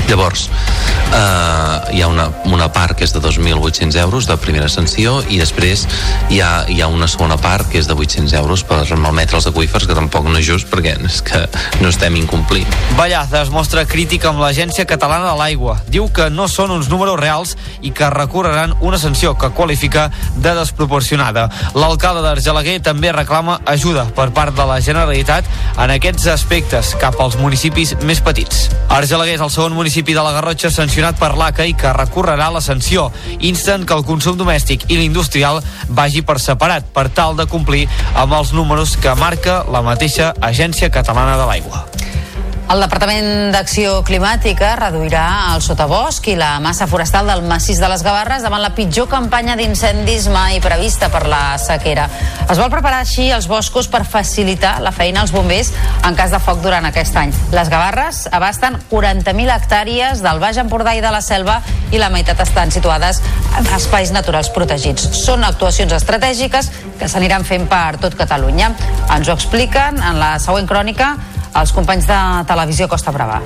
Llavors, 0.09 0.49
eh, 1.13 1.93
hi 1.93 2.01
ha 2.01 2.07
una, 2.07 2.31
una 2.45 2.71
part 2.73 2.97
que 2.97 3.05
és 3.05 3.11
de 3.13 3.21
2.800 3.21 3.95
euros 4.01 4.25
de 4.25 4.37
primera 4.41 4.65
sanció 4.69 5.19
i 5.29 5.37
després 5.37 5.83
hi 6.33 6.39
ha, 6.41 6.65
hi 6.65 6.79
ha 6.81 6.87
una 6.89 7.05
segona 7.07 7.37
part 7.37 7.69
que 7.69 7.77
és 7.77 7.85
de 7.85 7.93
800 7.93 8.33
euros 8.39 8.63
per 8.65 8.81
malmetre 8.97 9.37
els 9.37 9.45
aqüífers, 9.51 9.85
que 9.85 9.97
tampoc 9.97 10.25
no 10.25 10.39
és 10.39 10.47
just 10.47 10.69
perquè 10.71 10.95
és 11.09 11.19
que 11.25 11.43
no 11.83 11.91
estem 11.93 12.17
incomplint. 12.17 12.73
Vallaz 12.97 13.35
es 13.37 13.51
mostra 13.53 13.85
crítica 13.85 14.31
amb 14.31 14.41
l'Agència 14.41 14.87
Catalana 14.89 15.29
de 15.29 15.35
l'Aigua. 15.37 15.77
Diu 15.93 16.09
que 16.09 16.31
no 16.33 16.49
són 16.49 16.73
uns 16.73 16.89
números 16.89 17.19
reals 17.21 17.53
i 17.85 17.93
que 17.93 18.09
recorreran 18.09 18.73
una 18.81 18.97
sanció 18.97 19.35
que 19.37 19.51
qualifica 19.53 20.07
de 20.41 20.55
desproporcionada. 20.57 21.45
L'alcalde 21.77 22.25
d'Argelaguer 22.25 22.79
també 22.81 23.13
reclama 23.13 23.59
ajuda 23.69 24.07
per 24.17 24.31
part 24.33 24.57
de 24.57 24.65
la 24.65 24.81
Generalitat 24.81 25.45
en 25.77 25.93
aquests 25.93 26.25
aspectes 26.33 26.95
cap 26.97 27.21
als 27.21 27.37
municipis 27.37 27.93
més 28.01 28.25
petits. 28.25 28.67
Argelaguer 28.89 29.37
és 29.37 29.45
el 29.45 29.53
segon 29.53 29.77
municipi 29.77 29.98
municipi 29.99 30.13
de 30.13 30.23
la 30.23 30.31
Garrotxa 30.31 30.69
sancionat 30.71 31.17
per 31.19 31.33
l'ACA 31.35 31.65
i 31.67 31.73
que 31.75 31.91
recorrerà 31.91 32.47
la 32.53 32.61
sanció. 32.63 33.09
Insten 33.43 33.83
que 33.85 33.97
el 33.97 34.05
consum 34.07 34.37
domèstic 34.39 34.85
i 34.87 34.95
l'industrial 34.95 35.59
vagi 35.89 36.21
per 36.23 36.39
separat 36.39 36.87
per 36.95 37.09
tal 37.09 37.35
de 37.35 37.45
complir 37.51 37.83
amb 38.15 38.31
els 38.39 38.53
números 38.55 38.95
que 38.95 39.11
marca 39.19 39.65
la 39.67 39.83
mateixa 39.83 40.33
Agència 40.39 40.87
Catalana 40.89 41.35
de 41.35 41.49
l'Aigua. 41.49 41.83
El 42.69 42.83
Departament 42.83 43.49
d'Acció 43.49 44.03
Climàtica 44.05 44.75
reduirà 44.77 45.23
el 45.55 45.61
sotabosc 45.65 46.27
i 46.29 46.35
la 46.37 46.51
massa 46.61 46.85
forestal 46.85 47.25
del 47.25 47.39
massís 47.49 47.79
de 47.81 47.87
les 47.89 48.03
Gavarres 48.05 48.43
davant 48.45 48.61
la 48.61 48.75
pitjor 48.77 49.07
campanya 49.09 49.55
d'incendis 49.57 50.27
mai 50.29 50.59
prevista 50.61 51.09
per 51.09 51.23
la 51.31 51.57
sequera. 51.57 52.05
Es 52.45 52.61
vol 52.61 52.69
preparar 52.69 52.99
així 53.01 53.31
els 53.33 53.47
boscos 53.49 53.89
per 53.89 54.03
facilitar 54.05 54.75
la 54.85 54.91
feina 54.93 55.23
als 55.23 55.33
bombers 55.33 55.71
en 56.05 56.13
cas 56.19 56.29
de 56.29 56.37
foc 56.45 56.61
durant 56.61 56.85
aquest 56.85 57.17
any. 57.17 57.33
Les 57.57 57.73
Gavarres 57.73 58.27
abasten 58.37 58.77
40.000 58.91 59.55
hectàrees 59.55 60.21
del 60.21 60.37
Baix 60.37 60.61
Empordà 60.61 60.93
i 60.93 61.01
de 61.01 61.09
la 61.09 61.23
Selva 61.25 61.63
i 61.89 61.97
la 61.97 62.11
meitat 62.13 62.45
estan 62.45 62.69
situades 62.69 63.23
en 63.57 63.71
espais 63.79 64.13
naturals 64.13 64.53
protegits. 64.53 65.09
Són 65.23 65.41
actuacions 65.41 65.97
estratègiques 65.97 66.69
que 67.01 67.09
s'aniran 67.09 67.49
fent 67.49 67.65
per 67.65 67.97
tot 67.97 68.13
Catalunya. 68.13 68.75
Ens 69.09 69.25
ho 69.25 69.33
expliquen 69.33 69.97
en 69.97 70.21
la 70.21 70.35
següent 70.37 70.69
crònica 70.69 71.15
els 71.57 71.73
companys 71.73 72.07
de 72.09 72.19
Televisió 72.49 72.87
Costa 72.91 73.11
Brava. 73.15 73.41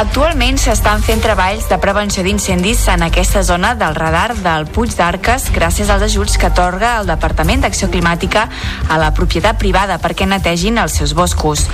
Actualment 0.00 0.56
s'estan 0.56 1.02
fent 1.04 1.20
treballs 1.20 1.66
de 1.68 1.76
prevenció 1.78 2.22
d'incendis 2.24 2.86
en 2.88 3.02
aquesta 3.04 3.42
zona 3.44 3.74
del 3.76 3.94
radar 3.94 4.32
del 4.40 4.64
Puig 4.64 4.94
d'Arques 4.96 5.50
gràcies 5.52 5.90
als 5.92 6.06
ajuts 6.06 6.38
que 6.40 6.48
atorga 6.48 6.94
el 7.00 7.10
Departament 7.10 7.60
d'Acció 7.60 7.90
Climàtica 7.92 8.46
a 8.88 8.96
la 8.98 9.10
propietat 9.12 9.58
privada 9.60 9.98
perquè 10.00 10.24
netegin 10.26 10.80
els 10.80 10.96
seus 10.96 11.12
boscos. 11.14 11.66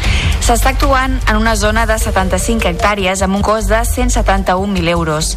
S'està 0.42 0.72
actuant 0.74 1.14
en 1.28 1.38
una 1.38 1.54
zona 1.56 1.86
de 1.86 1.98
75 1.98 2.66
hectàrees 2.66 3.22
amb 3.22 3.38
un 3.38 3.44
cost 3.46 3.70
de 3.70 3.78
171.000 3.86 4.90
euros. 4.90 5.36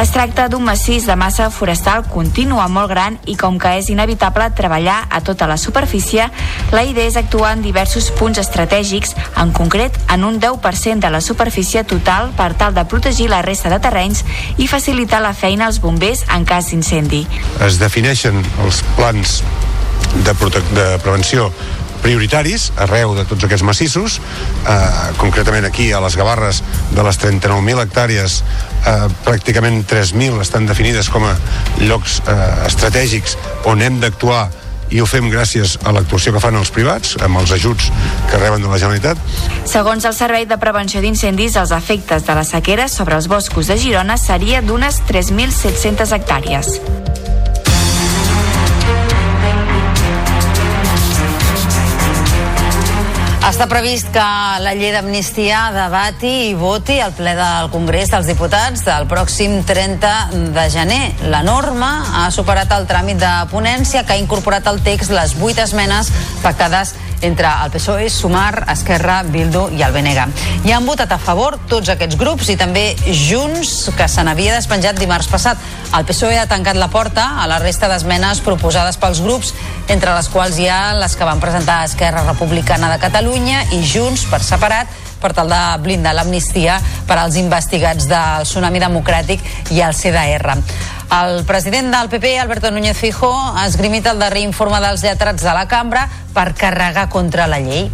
Es 0.00 0.10
tracta 0.10 0.48
d'un 0.48 0.66
massís 0.66 1.06
de 1.06 1.16
massa 1.16 1.48
forestal 1.50 2.04
contínua 2.10 2.66
molt 2.68 2.90
gran 2.90 3.20
i 3.30 3.36
com 3.38 3.58
que 3.58 3.76
és 3.78 3.88
inevitable 3.94 4.50
treballar 4.58 5.04
a 5.10 5.22
tota 5.22 5.46
la 5.46 5.56
superfície, 5.56 6.26
la 6.74 6.84
idea 6.84 7.06
és 7.06 7.16
actuar 7.16 7.54
en 7.54 7.62
diversos 7.62 8.10
punts 8.18 8.42
estratègics, 8.42 9.14
en 9.38 9.54
concret 9.54 9.94
en 10.10 10.24
un 10.26 10.40
10% 10.42 11.06
de 11.06 11.10
la 11.10 11.20
superfície 11.20 11.84
total 11.84 11.99
per 12.36 12.52
tal 12.58 12.74
de 12.74 12.84
protegir 12.88 13.28
la 13.30 13.42
resta 13.42 13.70
de 13.72 13.80
terrenys 13.82 14.24
i 14.58 14.68
facilitar 14.70 15.20
la 15.22 15.34
feina 15.34 15.66
als 15.66 15.80
bombers 15.80 16.24
en 16.34 16.44
cas 16.48 16.70
d'incendi. 16.70 17.26
Es 17.66 17.78
defineixen 17.80 18.42
els 18.64 18.82
plans 18.96 19.40
de, 20.24 20.34
de 20.74 20.86
prevenció 21.04 21.50
prioritaris 22.00 22.70
arreu 22.80 23.12
de 23.16 23.26
tots 23.28 23.44
aquests 23.44 23.64
massissos 23.66 24.18
eh, 24.18 24.76
concretament 25.20 25.66
aquí 25.68 25.90
a 25.92 26.00
les 26.00 26.16
Gavarres 26.16 26.62
de 26.94 27.04
les 27.04 27.20
39.000 27.20 27.84
hectàrees 27.84 28.40
eh, 28.40 28.94
pràcticament 29.26 29.82
3.000 29.88 30.40
estan 30.40 30.68
definides 30.68 31.10
com 31.12 31.28
a 31.28 31.34
llocs 31.84 32.20
eh, 32.24 32.38
estratègics 32.70 33.36
on 33.68 33.84
hem 33.84 34.00
d'actuar 34.00 34.48
i 34.90 35.00
ho 35.00 35.06
fem 35.06 35.30
gràcies 35.30 35.76
a 35.86 35.94
l'actuació 35.94 36.34
que 36.34 36.42
fan 36.42 36.58
els 36.58 36.72
privats, 36.74 37.16
amb 37.22 37.40
els 37.40 37.52
ajuts 37.54 37.90
que 38.30 38.40
reben 38.42 38.62
de 38.62 38.70
la 38.70 38.78
Generalitat. 38.82 39.18
Segons 39.68 40.04
el 40.08 40.16
Servei 40.16 40.46
de 40.50 40.58
Prevenció 40.60 41.02
d'Incendis, 41.04 41.56
els 41.60 41.74
efectes 41.76 42.26
de 42.26 42.36
la 42.36 42.44
sequera 42.46 42.88
sobre 42.88 43.18
els 43.18 43.30
boscos 43.30 43.70
de 43.70 43.78
Girona 43.78 44.18
seria 44.18 44.62
d'unes 44.62 45.02
3.700 45.08 46.16
hectàrees. 46.18 46.80
Està 53.40 53.64
previst 53.64 54.10
que 54.12 54.22
la 54.60 54.74
llei 54.76 54.90
d'amnistia 54.92 55.70
debati 55.72 56.30
i 56.50 56.56
voti 56.60 56.98
al 57.00 57.14
ple 57.16 57.32
del 57.38 57.70
Congrés 57.72 58.12
dels 58.12 58.28
Diputats 58.28 58.84
del 58.84 59.06
pròxim 59.08 59.62
30 59.64 60.10
de 60.52 60.64
gener. 60.70 61.00
La 61.32 61.40
norma 61.42 61.88
ha 62.20 62.26
superat 62.34 62.70
el 62.76 62.84
tràmit 62.90 63.16
de 63.22 63.32
ponència 63.48 64.04
que 64.04 64.12
ha 64.12 64.20
incorporat 64.20 64.68
al 64.68 64.82
text 64.84 65.14
les 65.16 65.32
vuit 65.40 65.58
esmenes 65.58 66.12
pactades 66.44 66.92
entre 67.20 67.48
el 67.64 67.70
PSOE, 67.70 68.08
Sumar, 68.10 68.64
Esquerra, 68.72 69.22
Bildu 69.22 69.68
i 69.76 69.82
el 69.82 69.92
BNG. 69.92 70.26
Hi 70.64 70.72
han 70.72 70.86
votat 70.88 71.12
a 71.12 71.18
favor 71.20 71.58
tots 71.70 71.92
aquests 71.92 72.18
grups 72.20 72.48
i 72.52 72.56
també 72.60 72.94
Junts, 73.06 73.90
que 73.96 74.08
se 74.08 74.24
n'havia 74.24 74.56
despenjat 74.56 74.98
dimarts 75.00 75.30
passat. 75.30 75.60
El 75.96 76.06
PSOE 76.08 76.38
ha 76.40 76.48
tancat 76.50 76.78
la 76.80 76.90
porta 76.92 77.26
a 77.42 77.46
la 77.50 77.60
resta 77.62 77.90
d'esmenes 77.90 78.42
proposades 78.46 78.98
pels 79.00 79.22
grups, 79.24 79.54
entre 79.88 80.14
les 80.16 80.30
quals 80.32 80.58
hi 80.58 80.68
ha 80.70 80.94
les 80.98 81.16
que 81.16 81.28
van 81.28 81.42
presentar 81.42 81.82
Esquerra 81.84 82.24
Republicana 82.28 82.90
de 82.92 83.00
Catalunya 83.02 83.64
i 83.76 83.84
Junts 83.84 84.26
per 84.30 84.42
separat 84.44 84.90
per 85.20 85.34
tal 85.36 85.50
de 85.52 85.60
blindar 85.84 86.14
l'amnistia 86.16 86.78
per 87.06 87.18
als 87.20 87.36
investigats 87.36 88.08
del 88.08 88.48
Tsunami 88.48 88.80
Democràtic 88.80 89.44
i 89.76 89.82
el 89.84 89.94
CDR. 89.94 90.56
El 91.10 91.44
president 91.44 91.92
del 91.92 92.08
PP, 92.08 92.38
Alberto 92.38 92.70
Núñez 92.70 92.96
Fijo, 92.96 93.34
ha 93.34 93.66
esgrimit 93.66 94.06
el 94.06 94.20
darrer 94.22 94.44
informe 94.46 94.78
dels 94.78 95.02
lletrats 95.02 95.42
de 95.42 95.54
la 95.56 95.66
cambra 95.66 96.04
per 96.30 96.52
carregar 96.54 97.08
contra 97.10 97.48
la 97.50 97.58
llei. 97.58 97.90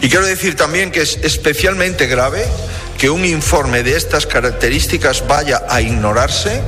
Y 0.00 0.08
quiero 0.08 0.24
decir 0.24 0.56
también 0.56 0.90
que 0.90 1.02
es 1.02 1.18
especialmente 1.22 2.06
grave 2.06 2.46
que 2.96 3.10
un 3.10 3.26
informe 3.26 3.82
de 3.82 3.96
estas 3.96 4.26
características 4.26 5.26
vaya 5.28 5.60
a 5.68 5.82
ignorarse 5.82 6.62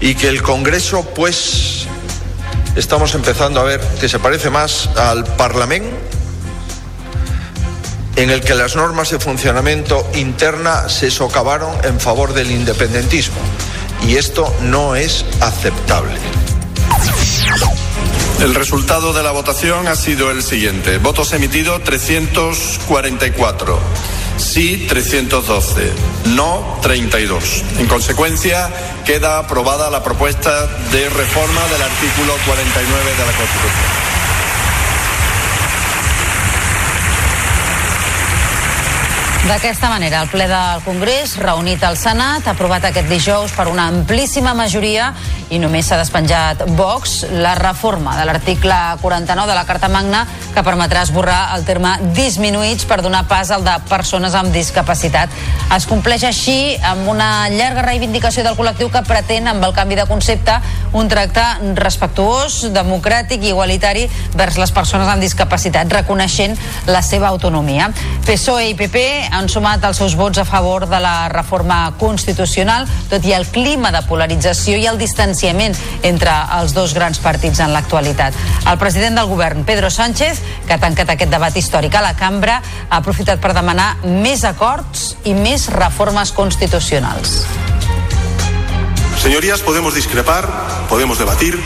y 0.00 0.16
que 0.16 0.26
el 0.26 0.42
Congreso, 0.42 1.04
pues, 1.14 1.86
estamos 2.74 3.14
empezando 3.14 3.60
a 3.60 3.62
ver 3.62 3.80
que 4.00 4.08
se 4.08 4.18
parece 4.18 4.50
más 4.50 4.88
al 4.96 5.24
Parlamento 5.36 6.21
en 8.16 8.30
el 8.30 8.40
que 8.42 8.54
las 8.54 8.76
normas 8.76 9.10
de 9.10 9.18
funcionamiento 9.18 10.08
interna 10.14 10.88
se 10.88 11.10
socavaron 11.10 11.72
en 11.84 12.00
favor 12.00 12.34
del 12.34 12.50
independentismo. 12.50 13.38
Y 14.06 14.16
esto 14.16 14.54
no 14.62 14.96
es 14.96 15.24
aceptable. 15.40 16.18
El 18.40 18.54
resultado 18.54 19.12
de 19.12 19.22
la 19.22 19.30
votación 19.30 19.86
ha 19.86 19.94
sido 19.94 20.30
el 20.32 20.42
siguiente. 20.42 20.98
Votos 20.98 21.32
emitidos 21.32 21.84
344. 21.84 23.78
Sí 24.36 24.86
312. 24.88 25.92
No 26.34 26.78
32. 26.82 27.62
En 27.78 27.86
consecuencia, 27.86 28.68
queda 29.06 29.38
aprobada 29.38 29.90
la 29.90 30.02
propuesta 30.02 30.66
de 30.90 31.08
reforma 31.08 31.60
del 31.68 31.82
artículo 31.82 32.34
49 32.44 33.10
de 33.12 33.26
la 33.26 33.32
Constitución. 33.32 34.01
D'aquesta 39.42 39.88
manera, 39.90 40.20
el 40.22 40.28
ple 40.30 40.44
del 40.46 40.82
Congrés, 40.84 41.32
reunit 41.34 41.82
al 41.82 41.96
Senat, 41.98 42.46
ha 42.46 42.52
aprovat 42.54 42.84
aquest 42.86 43.08
dijous 43.10 43.50
per 43.56 43.66
una 43.66 43.88
amplíssima 43.90 44.52
majoria 44.54 45.08
i 45.50 45.58
només 45.58 45.88
s'ha 45.90 45.98
despenjat 45.98 46.62
Vox 46.78 47.24
la 47.42 47.56
reforma 47.58 48.14
de 48.16 48.22
l'article 48.28 48.76
49 49.02 49.50
de 49.50 49.56
la 49.58 49.64
Carta 49.66 49.90
Magna 49.90 50.22
que 50.54 50.62
permetrà 50.62 51.02
esborrar 51.02 51.56
el 51.56 51.64
terme 51.66 51.96
disminuïts 52.14 52.86
per 52.86 53.00
donar 53.02 53.24
pas 53.26 53.50
al 53.50 53.64
de 53.66 53.74
persones 53.90 54.36
amb 54.38 54.54
discapacitat. 54.54 55.34
Es 55.74 55.88
compleix 55.90 56.22
així 56.28 56.76
amb 56.78 57.10
una 57.10 57.48
llarga 57.50 57.82
reivindicació 57.88 58.46
del 58.46 58.54
col·lectiu 58.54 58.92
que 58.94 59.02
pretén, 59.08 59.50
amb 59.50 59.66
el 59.66 59.74
canvi 59.74 59.98
de 59.98 60.06
concepte, 60.06 60.54
un 60.94 61.10
tracte 61.10 61.44
respectuós, 61.80 62.60
democràtic 62.70 63.42
i 63.42 63.50
igualitari 63.50 64.06
vers 64.38 64.60
les 64.60 64.70
persones 64.70 65.10
amb 65.10 65.24
discapacitat, 65.24 65.90
reconeixent 65.98 66.54
la 66.86 67.02
seva 67.02 67.32
autonomia. 67.32 67.90
PSOE 68.28 68.70
i 68.70 68.78
PP 68.78 69.31
han 69.32 69.48
sumat 69.48 69.82
els 69.88 69.96
seus 69.96 70.14
vots 70.14 70.38
a 70.38 70.44
favor 70.44 70.84
de 70.88 71.00
la 71.00 71.28
reforma 71.32 71.94
constitucional, 71.98 72.86
tot 73.10 73.24
i 73.24 73.32
el 73.32 73.46
clima 73.48 73.90
de 73.94 74.02
polarització 74.06 74.76
i 74.76 74.86
el 74.90 75.00
distanciament 75.00 75.74
entre 76.04 76.34
els 76.58 76.74
dos 76.76 76.92
grans 76.94 77.18
partits 77.22 77.62
en 77.64 77.72
l'actualitat. 77.72 78.36
El 78.68 78.78
president 78.78 79.16
del 79.18 79.30
govern, 79.30 79.64
Pedro 79.64 79.90
Sánchez, 79.90 80.42
que 80.66 80.76
ha 80.76 80.80
tancat 80.82 81.14
aquest 81.14 81.32
debat 81.32 81.56
històric 81.56 81.96
a 81.96 82.04
la 82.04 82.14
cambra, 82.18 82.60
ha 82.88 83.00
aprofitat 83.00 83.40
per 83.40 83.54
demanar 83.56 83.96
més 84.04 84.44
acords 84.44 85.16
i 85.24 85.34
més 85.34 85.70
reformes 85.72 86.32
constitucionals. 86.36 87.42
Señorías, 89.22 89.60
podemos 89.62 89.94
discrepar, 89.94 90.48
podemos 90.88 91.18
debatir, 91.18 91.58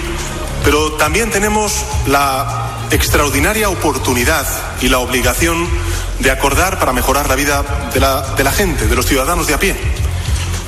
pero 0.63 0.93
también 0.93 1.31
tenemos 1.31 1.73
la 2.07 2.87
extraordinaria 2.91 3.69
oportunidad 3.69 4.47
y 4.81 4.89
la 4.89 4.99
obligación 4.99 5.67
de 6.19 6.31
acordar 6.31 6.79
para 6.79 6.93
mejorar 6.93 7.29
la 7.29 7.35
vida 7.35 7.91
de 7.93 8.01
la, 8.01 8.23
de 8.35 8.45
la 8.45 8.53
gente, 8.53 8.87
de 8.87 8.97
los 8.97 9.07
ciudadanos 9.07 9.47
de 9.47 9.55
a 9.55 9.59
pie. 9.59 9.77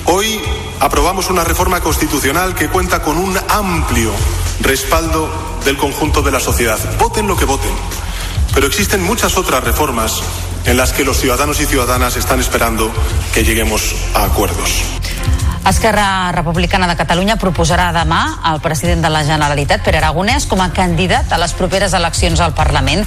Hoy 0.05 0.41
aprobamos 0.81 1.31
una 1.31 1.45
reforma 1.45 1.81
constitucional 1.81 2.55
que 2.55 2.69
cuenta 2.69 3.03
con 3.03 3.19
un 3.19 3.39
amplio 3.49 4.13
respaldo 4.61 5.31
del 5.65 5.77
conjunto 5.77 6.23
de 6.23 6.31
la 6.31 6.41
sociedad. 6.41 6.79
Voten 6.99 7.27
lo 7.27 7.37
que 7.37 7.45
voten. 7.45 7.73
Pero 8.55 8.67
existen 8.67 9.03
muchas 9.03 9.37
otras 9.37 9.63
reformas 9.63 10.23
en 10.65 10.77
las 10.77 10.93
que 10.93 11.05
los 11.05 11.19
ciudadanos 11.19 11.61
y 11.61 11.67
ciudadanas 11.67 12.17
están 12.17 12.41
esperando 12.41 12.91
que 13.33 13.45
lleguemos 13.45 13.95
a 14.15 14.25
acuerdos. 14.25 14.83
Esquerra 15.67 16.33
Republicana 16.33 16.87
de 16.89 16.97
Catalunya 16.97 17.37
proposarà 17.37 17.91
demà 17.93 18.39
al 18.47 18.61
president 18.61 19.03
de 19.05 19.11
la 19.13 19.25
Generalitat, 19.27 19.83
Pere 19.85 19.99
Aragonès, 20.01 20.47
com 20.49 20.61
a 20.61 20.71
candidat 20.73 21.33
a 21.33 21.39
les 21.41 21.53
properes 21.57 21.93
eleccions 21.97 22.41
al 22.41 22.55
Parlament. 22.57 23.05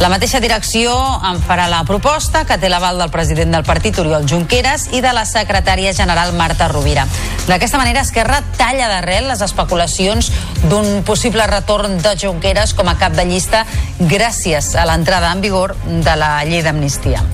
La 0.00 0.10
mateixa 0.12 0.40
direcció 0.40 0.94
en 1.26 1.40
farà 1.42 1.66
la 1.70 1.82
proposta, 1.88 2.44
que 2.46 2.58
té 2.58 2.70
l'aval 2.70 2.98
del 3.02 3.12
president 3.14 3.54
del 3.56 3.66
partit, 3.66 3.98
Oriol 3.98 4.28
Junqueras, 4.30 4.88
i 4.92 5.02
de 5.04 5.12
la 5.16 5.24
secretària 5.26 5.94
general, 5.94 6.34
Marta 6.38 6.68
Rovira. 6.68 7.06
D'aquesta 7.48 7.78
manera, 7.78 8.04
Esquerra 8.06 8.42
talla 8.58 8.88
d'arrel 8.88 9.28
les 9.28 9.42
especulacions 9.44 10.30
d'un 10.70 11.02
possible 11.04 11.46
retorn 11.50 11.98
de 12.02 12.16
Junqueras 12.20 12.74
com 12.74 12.88
a 12.88 12.98
cap 13.00 13.16
de 13.16 13.26
llista 13.28 13.64
gràcies 13.98 14.74
a 14.78 14.86
l'entrada 14.88 15.32
en 15.32 15.42
vigor 15.44 15.76
de 15.84 16.16
la 16.16 16.36
llei 16.44 16.62
d'amnistia. 16.62 17.24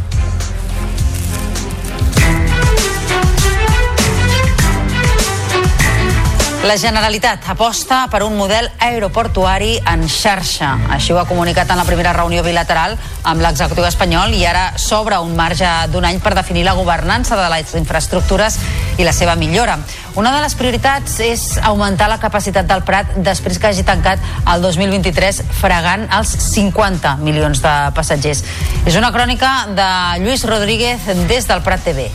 La 6.61 6.77
Generalitat 6.77 7.47
aposta 7.49 8.03
per 8.13 8.21
un 8.23 8.35
model 8.37 8.67
aeroportuari 8.85 9.79
en 9.89 10.03
xarxa. 10.13 10.75
Així 10.93 11.15
ho 11.15 11.17
ha 11.17 11.25
comunicat 11.25 11.71
en 11.73 11.81
la 11.81 11.87
primera 11.89 12.13
reunió 12.13 12.43
bilateral 12.45 12.99
amb 13.25 13.41
l'executiu 13.41 13.87
espanyol 13.89 14.37
i 14.37 14.45
ara 14.45 14.67
s'obre 14.77 15.17
un 15.25 15.33
marge 15.39 15.71
d'un 15.89 16.05
any 16.05 16.21
per 16.21 16.35
definir 16.37 16.67
la 16.69 16.77
governança 16.77 17.41
de 17.41 17.49
les 17.55 17.73
infraestructures 17.81 18.61
i 19.01 19.09
la 19.09 19.17
seva 19.17 19.39
millora. 19.41 19.79
Una 20.21 20.35
de 20.37 20.45
les 20.45 20.55
prioritats 20.55 21.17
és 21.25 21.49
augmentar 21.65 22.13
la 22.13 22.21
capacitat 22.21 22.69
del 22.69 22.85
Prat 22.85 23.17
després 23.17 23.57
que 23.57 23.73
hagi 23.73 23.89
tancat 23.89 24.21
el 24.53 24.61
2023 24.61 25.41
fregant 25.63 26.11
els 26.13 26.37
50 26.53 27.17
milions 27.25 27.65
de 27.65 27.77
passatgers. 27.97 28.45
És 28.85 29.01
una 29.01 29.15
crònica 29.17 29.71
de 29.73 29.93
Lluís 30.21 30.45
Rodríguez 30.45 31.09
des 31.25 31.49
del 31.49 31.65
Prat 31.65 31.89
TV. 31.89 32.11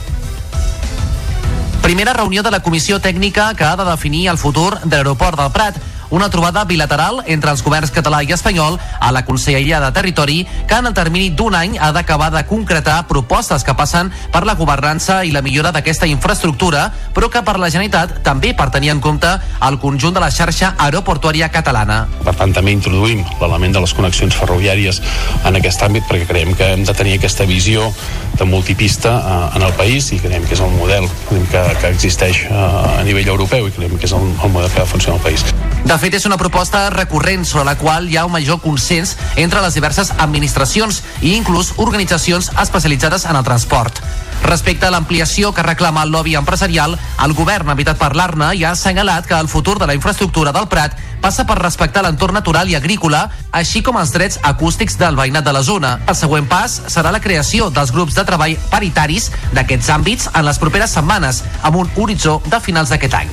Primera 1.85 2.13
reunió 2.13 2.41
de 2.41 2.49
la 2.49 2.63
comissió 2.65 2.97
tècnica 2.97 3.51
que 3.53 3.63
ha 3.63 3.75
de 3.77 3.85
definir 3.85 4.23
el 4.31 4.39
futur 4.41 4.71
de 4.79 4.95
l'aeroport 4.95 5.37
del 5.37 5.51
Prat 5.53 5.75
una 6.09 6.29
trobada 6.29 6.63
bilateral 6.65 7.23
entre 7.27 7.51
els 7.51 7.61
governs 7.61 7.91
català 7.93 8.21
i 8.23 8.31
espanyol 8.33 8.77
a 8.99 9.11
la 9.11 9.25
Conselleria 9.25 9.79
de 9.81 9.91
Territori 9.93 10.37
que 10.67 10.77
en 10.79 10.87
el 10.89 10.95
termini 10.97 11.29
d'un 11.29 11.55
any 11.55 11.77
ha 11.77 11.91
d'acabar 11.91 12.31
de 12.33 12.45
concretar 12.49 13.05
propostes 13.07 13.63
que 13.63 13.75
passen 13.77 14.11
per 14.31 14.45
la 14.45 14.55
governança 14.55 15.23
i 15.25 15.33
la 15.35 15.41
millora 15.41 15.71
d'aquesta 15.75 16.07
infraestructura, 16.07 16.91
però 17.13 17.29
que 17.29 17.41
per 17.45 17.57
la 17.59 17.69
Generalitat 17.69 18.21
també 18.23 18.53
per 18.53 18.69
tenir 18.71 18.93
en 18.93 19.01
compte 19.01 19.29
el 19.67 19.79
conjunt 19.79 20.15
de 20.15 20.23
la 20.23 20.31
xarxa 20.31 20.73
aeroportuària 20.77 21.49
catalana. 21.51 22.05
Per 22.23 22.35
tant, 22.35 22.53
també 22.53 22.73
introduïm 22.73 23.25
l'element 23.41 23.73
de 23.75 23.85
les 23.85 23.93
connexions 23.93 24.35
ferroviàries 24.35 25.01
en 25.45 25.61
aquest 25.61 25.85
àmbit 25.85 26.05
perquè 26.09 26.29
creiem 26.29 26.55
que 26.55 26.71
hem 26.73 26.85
de 26.85 26.93
tenir 26.97 27.17
aquesta 27.19 27.45
visió 27.45 27.91
de 28.37 28.45
multipista 28.45 29.15
eh, 29.17 29.57
en 29.57 29.63
el 29.63 29.73
país 29.73 30.11
i 30.13 30.19
creiem 30.19 30.45
que 30.45 30.55
és 30.55 30.61
el 30.63 30.73
model 30.75 31.07
que, 31.29 31.61
que 31.81 31.91
existeix 31.91 32.45
eh, 32.45 32.51
a 32.55 33.03
nivell 33.07 33.31
europeu 33.33 33.69
i 33.69 33.73
creiem 33.75 33.97
que 33.97 34.09
és 34.09 34.15
el, 34.15 34.27
el 34.43 34.53
model 34.53 34.71
que 34.73 34.85
funcionar 34.85 35.19
al 35.19 35.25
país. 35.25 35.45
De 35.85 35.97
fet, 36.01 36.15
és 36.17 36.25
una 36.25 36.39
proposta 36.41 36.87
recurrent 36.89 37.45
sobre 37.45 37.65
la 37.67 37.75
qual 37.77 38.09
hi 38.09 38.17
ha 38.17 38.25
un 38.25 38.33
major 38.33 38.59
consens 38.63 39.15
entre 39.35 39.61
les 39.61 39.75
diverses 39.77 40.11
administracions 40.17 41.03
i 41.21 41.35
inclús 41.37 41.73
organitzacions 41.77 42.51
especialitzades 42.61 43.25
en 43.29 43.37
el 43.37 43.45
transport. 43.45 44.01
Respecte 44.45 44.85
a 44.85 44.91
l'ampliació 44.93 45.53
que 45.53 45.63
reclama 45.65 46.03
el 46.03 46.11
lobby 46.13 46.35
empresarial, 46.35 46.97
el 47.23 47.33
govern 47.33 47.69
ha 47.69 47.77
evitat 47.77 47.97
parlar-ne 48.01 48.51
i 48.53 48.65
ha 48.65 48.75
assenyalat 48.75 49.25
que 49.25 49.37
el 49.37 49.49
futur 49.49 49.79
de 49.79 49.87
la 49.87 49.95
infraestructura 49.97 50.51
del 50.53 50.67
Prat 50.67 50.97
passa 51.21 51.45
per 51.45 51.57
respectar 51.59 52.03
l'entorn 52.05 52.37
natural 52.37 52.69
i 52.69 52.75
agrícola, 52.75 53.29
així 53.51 53.81
com 53.85 53.99
els 54.01 54.11
drets 54.15 54.39
acústics 54.43 54.97
del 55.01 55.15
veïnat 55.15 55.45
de 55.45 55.53
la 55.55 55.63
zona. 55.63 55.99
El 56.07 56.17
següent 56.19 56.49
pas 56.51 56.81
serà 56.87 57.13
la 57.13 57.23
creació 57.23 57.69
dels 57.69 57.93
grups 57.95 58.17
de 58.17 58.25
treball 58.27 58.57
paritaris 58.71 59.31
d'aquests 59.53 59.93
àmbits 59.95 60.29
en 60.33 60.45
les 60.45 60.59
properes 60.61 60.95
setmanes, 60.97 61.43
amb 61.61 61.83
un 61.83 61.91
horitzó 61.95 62.41
de 62.49 62.59
finals 62.59 62.93
d'aquest 62.93 63.21
any. 63.23 63.31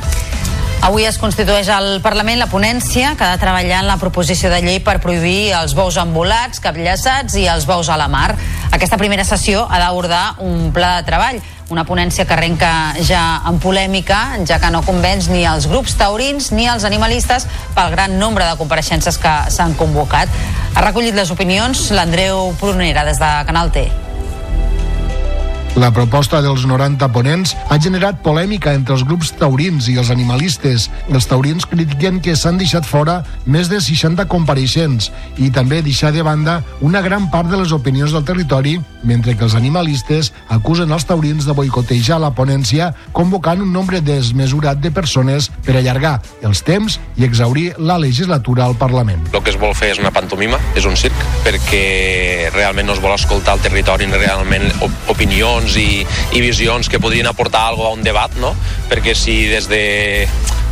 Avui 0.82 1.04
es 1.06 1.14
constitueix 1.14 1.68
al 1.70 2.00
Parlament 2.02 2.40
la 2.40 2.48
ponència 2.50 3.12
que 3.14 3.22
ha 3.22 3.36
de 3.36 3.38
treballar 3.38 3.84
en 3.84 3.86
la 3.86 4.00
proposició 4.00 4.48
de 4.50 4.58
llei 4.64 4.80
per 4.82 4.96
prohibir 4.98 5.52
els 5.54 5.76
bous 5.78 5.94
embolats, 6.02 6.58
capllaçats 6.58 7.36
i 7.38 7.44
els 7.46 7.68
bous 7.70 7.86
a 7.86 7.98
la 8.00 8.08
mar. 8.10 8.32
Aquesta 8.74 8.98
primera 8.98 9.22
sessió 9.22 9.62
ha 9.70 9.78
d'abordar 9.78 10.40
un 10.42 10.72
pla 10.74 10.96
de 10.96 11.06
treball, 11.06 11.38
una 11.72 11.86
ponència 11.88 12.26
que 12.28 12.36
arrenca 12.36 12.70
ja 13.00 13.22
en 13.48 13.58
polèmica, 13.62 14.20
ja 14.48 14.60
que 14.60 14.70
no 14.74 14.84
convenç 14.84 15.30
ni 15.32 15.46
els 15.48 15.66
grups 15.70 15.96
taurins 15.96 16.52
ni 16.52 16.68
els 16.68 16.84
animalistes 16.84 17.48
pel 17.76 17.92
gran 17.96 18.18
nombre 18.20 18.44
de 18.44 18.60
compareixences 18.60 19.18
que 19.18 19.34
s'han 19.50 19.76
convocat. 19.80 20.28
Ha 20.76 20.86
recollit 20.86 21.16
les 21.16 21.32
opinions 21.32 21.88
l'Andreu 21.96 22.52
Prunera 22.60 23.08
des 23.08 23.20
de 23.22 23.34
Canal 23.48 23.72
T. 23.72 23.88
La 25.72 25.88
proposta 25.88 26.42
dels 26.44 26.66
90 26.68 27.06
ponents 27.14 27.54
ha 27.72 27.78
generat 27.80 28.18
polèmica 28.20 28.74
entre 28.76 28.92
els 28.92 29.06
grups 29.08 29.30
taurins 29.40 29.86
i 29.88 29.94
els 29.96 30.10
animalistes. 30.12 30.90
Els 31.08 31.26
taurins 31.30 31.64
critiquen 31.64 32.18
que 32.20 32.34
s'han 32.36 32.58
deixat 32.60 32.84
fora 32.84 33.22
més 33.48 33.70
de 33.72 33.78
60 33.80 34.26
compareixents 34.28 35.08
i 35.40 35.48
també 35.48 35.80
deixar 35.80 36.10
de 36.12 36.20
banda 36.26 36.58
una 36.84 37.00
gran 37.00 37.30
part 37.32 37.48
de 37.48 37.56
les 37.56 37.72
opinions 37.72 38.12
del 38.12 38.26
territori, 38.28 38.74
mentre 39.02 39.32
que 39.32 39.46
els 39.48 39.56
animalistes 39.56 40.28
acusen 40.52 40.92
els 40.92 41.08
taurins 41.08 41.48
de 41.48 41.56
boicotejar 41.56 42.20
la 42.20 42.34
ponència 42.36 42.90
convocant 43.16 43.64
un 43.64 43.72
nombre 43.72 44.02
desmesurat 44.04 44.76
de 44.76 44.92
persones 44.92 45.48
per 45.64 45.78
allargar 45.80 46.18
els 46.44 46.60
temps 46.68 46.98
i 47.16 47.24
exaurir 47.24 47.70
la 47.78 47.96
legislatura 47.96 48.68
al 48.68 48.76
Parlament. 48.76 49.24
El 49.32 49.40
que 49.40 49.56
es 49.56 49.58
vol 49.58 49.72
fer 49.72 49.94
és 49.96 50.04
una 50.04 50.12
pantomima, 50.12 50.60
és 50.76 50.84
un 50.84 51.00
circ, 51.00 51.16
perquè 51.48 52.52
realment 52.52 52.92
no 52.92 52.98
es 52.98 53.00
vol 53.00 53.16
escoltar 53.16 53.56
el 53.56 53.64
territori 53.64 54.12
ni 54.12 54.20
realment 54.20 54.68
opinions 55.08 55.61
opinions 55.62 55.76
i, 55.76 56.06
i 56.36 56.40
visions 56.42 56.88
que 56.88 57.00
podrien 57.00 57.26
aportar 57.26 57.68
alguna 57.68 57.88
a 57.88 57.92
un 57.92 58.02
debat, 58.02 58.34
no? 58.40 58.54
Perquè 58.90 59.14
si 59.14 59.46
des 59.48 59.68
de 59.68 60.28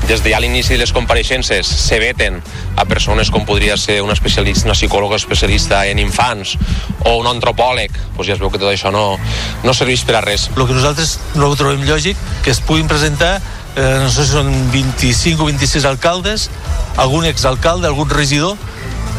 des 0.09 0.23
de 0.25 0.31
ja 0.33 0.41
l'inici 0.41 0.73
de 0.75 0.81
les 0.81 0.93
compareixences 0.97 1.67
se 1.69 1.99
veten 2.01 2.41
a 2.77 2.85
persones 2.89 3.31
com 3.31 3.45
podria 3.47 3.77
ser 3.77 4.01
una 4.03 4.15
especialista, 4.17 4.67
una 4.67 4.75
psicòloga 4.75 5.15
especialista 5.17 5.85
en 5.87 6.01
infants 6.01 6.57
o 7.05 7.19
un 7.21 7.29
antropòleg, 7.29 7.93
doncs 8.17 8.27
ja 8.27 8.35
es 8.35 8.41
veu 8.41 8.51
que 8.51 8.59
tot 8.59 8.73
això 8.73 8.91
no, 8.91 9.21
no 9.63 9.75
serveix 9.77 10.03
per 10.09 10.17
a 10.19 10.25
res. 10.25 10.49
El 10.57 10.67
que 10.67 10.75
nosaltres 10.75 11.19
no 11.37 11.51
ho 11.51 11.57
trobem 11.57 11.85
lògic, 11.87 12.19
que 12.43 12.51
es 12.51 12.63
puguin 12.65 12.89
presentar 12.89 13.39
eh, 13.77 14.01
no 14.01 14.11
sé 14.11 14.25
si 14.25 14.33
són 14.33 14.51
25 14.73 15.45
o 15.45 15.51
26 15.53 15.87
alcaldes, 15.93 16.49
algun 16.97 17.29
exalcalde, 17.29 17.87
algun 17.87 18.11
regidor, 18.11 18.57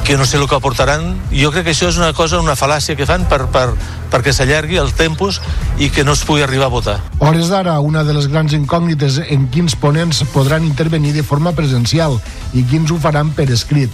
que 0.04 0.18
no 0.18 0.26
sé 0.26 0.42
el 0.42 0.48
que 0.50 0.58
aportaran. 0.58 1.14
Jo 1.32 1.54
crec 1.54 1.70
que 1.70 1.76
això 1.78 1.88
és 1.88 2.02
una 2.02 2.12
cosa, 2.18 2.42
una 2.42 2.58
fal·làcia 2.58 2.98
que 2.98 3.08
fan 3.08 3.30
per, 3.30 3.46
per, 3.54 3.70
perquè 4.12 4.34
s'allargui 4.36 4.78
el 4.82 4.92
tempus 4.94 5.40
i 5.80 5.90
que 5.90 6.04
no 6.04 6.14
es 6.14 6.24
pugui 6.28 6.44
arribar 6.46 6.68
a 6.68 6.76
votar. 6.76 6.98
Hores 7.20 7.50
d'ara, 7.50 7.80
una 7.80 8.04
de 8.04 8.14
les 8.14 8.28
grans 8.28 8.54
incògnites 8.54 9.22
en 9.24 9.48
quins 9.54 9.76
ponents 9.80 10.24
podran 10.36 10.68
intervenir 10.68 11.16
de 11.16 11.24
forma 11.24 11.56
presencial 11.58 12.20
i 12.54 12.66
quins 12.68 12.92
ho 12.92 13.00
faran 13.02 13.32
per 13.36 13.50
escrit. 13.52 13.92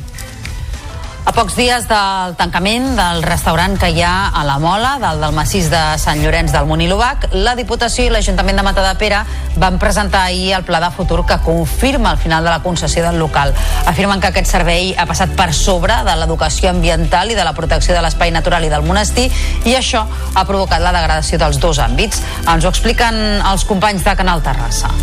A 1.28 1.34
pocs 1.36 1.58
dies 1.60 1.90
del 1.90 2.38
tancament 2.40 2.94
del 2.96 3.18
restaurant 3.26 3.74
que 3.76 3.90
hi 3.92 4.00
ha 4.00 4.30
a 4.32 4.46
la 4.48 4.54
Mola, 4.64 4.94
del, 5.02 5.20
del 5.20 5.34
massís 5.36 5.66
de 5.68 5.82
Sant 6.00 6.22
Llorenç 6.24 6.54
del 6.56 6.70
Munilobac, 6.70 7.26
la 7.36 7.52
Diputació 7.60 8.06
i 8.06 8.14
l'Ajuntament 8.14 8.56
de 8.56 8.64
Matadepera 8.64 9.26
van 9.60 9.76
presentar 9.82 10.22
ahir 10.30 10.54
el 10.56 10.64
pla 10.64 10.80
de 10.80 10.88
futur 10.96 11.26
que 11.28 11.36
confirma 11.44 12.14
el 12.16 12.22
final 12.22 12.48
de 12.48 12.54
la 12.54 12.62
concessió 12.64 13.04
del 13.04 13.20
local. 13.20 13.52
Afirmen 13.92 14.24
que 14.24 14.32
aquest 14.32 14.48
servei 14.48 14.94
ha 14.96 15.04
passat 15.10 15.36
per 15.36 15.50
sobre 15.52 16.00
de 16.08 16.16
l'educació 16.16 16.72
ambiental 16.72 17.36
i 17.36 17.36
de 17.36 17.44
la 17.44 17.52
protecció 17.58 17.92
de 17.98 18.06
l'espai 18.08 18.32
natural 18.32 18.64
i 18.64 18.72
del 18.72 18.88
monestir 18.88 19.28
i 19.68 19.76
això 19.76 20.06
ha 20.08 20.48
provocat 20.48 20.80
la 20.80 20.96
degradació 20.96 21.44
dels 21.44 21.60
dos 21.60 21.84
àmbits. 21.84 22.24
Ens 22.48 22.64
ho 22.64 22.72
expliquen 22.72 23.20
els 23.52 23.68
companys 23.68 24.08
de 24.08 24.16
Canal 24.16 24.48
Terrassa. 24.48 24.96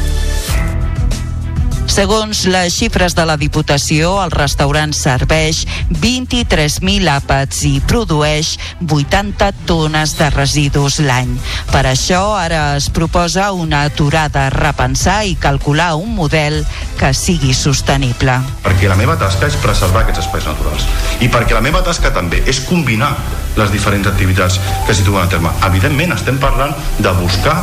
Segons 1.94 2.40
les 2.50 2.74
xifres 2.74 3.14
de 3.14 3.22
la 3.22 3.36
Diputació, 3.38 4.16
el 4.24 4.32
restaurant 4.34 4.90
serveix 4.98 5.60
23.000 6.02 7.06
àpats 7.12 7.60
i 7.68 7.76
produeix 7.86 8.56
80 8.82 9.52
tones 9.68 10.16
de 10.18 10.26
residus 10.34 10.96
l'any. 10.98 11.36
Per 11.70 11.84
això 11.86 12.24
ara 12.34 12.64
es 12.80 12.88
proposa 12.90 13.52
una 13.54 13.84
aturada, 13.86 14.48
repensar 14.50 15.20
i 15.30 15.38
calcular 15.38 15.92
un 15.94 16.16
model 16.18 16.58
que 16.98 17.12
sigui 17.14 17.54
sostenible. 17.54 18.40
Perquè 18.66 18.90
la 18.90 18.98
meva 18.98 19.14
tasca 19.14 19.46
és 19.46 19.62
preservar 19.62 20.02
aquests 20.02 20.26
espais 20.26 20.50
naturals 20.50 20.90
i 21.22 21.30
perquè 21.30 21.54
la 21.54 21.62
meva 21.62 21.86
tasca 21.86 22.10
també 22.10 22.42
és 22.50 22.64
combinar 22.66 23.14
les 23.54 23.70
diferents 23.70 24.10
activitats 24.10 24.58
que 24.82 24.98
s'hi 24.98 25.06
duen 25.06 25.28
a 25.28 25.30
terme. 25.30 25.54
Evidentment, 25.70 26.18
estem 26.18 26.42
parlant 26.42 26.74
de 26.98 27.18
buscar 27.22 27.60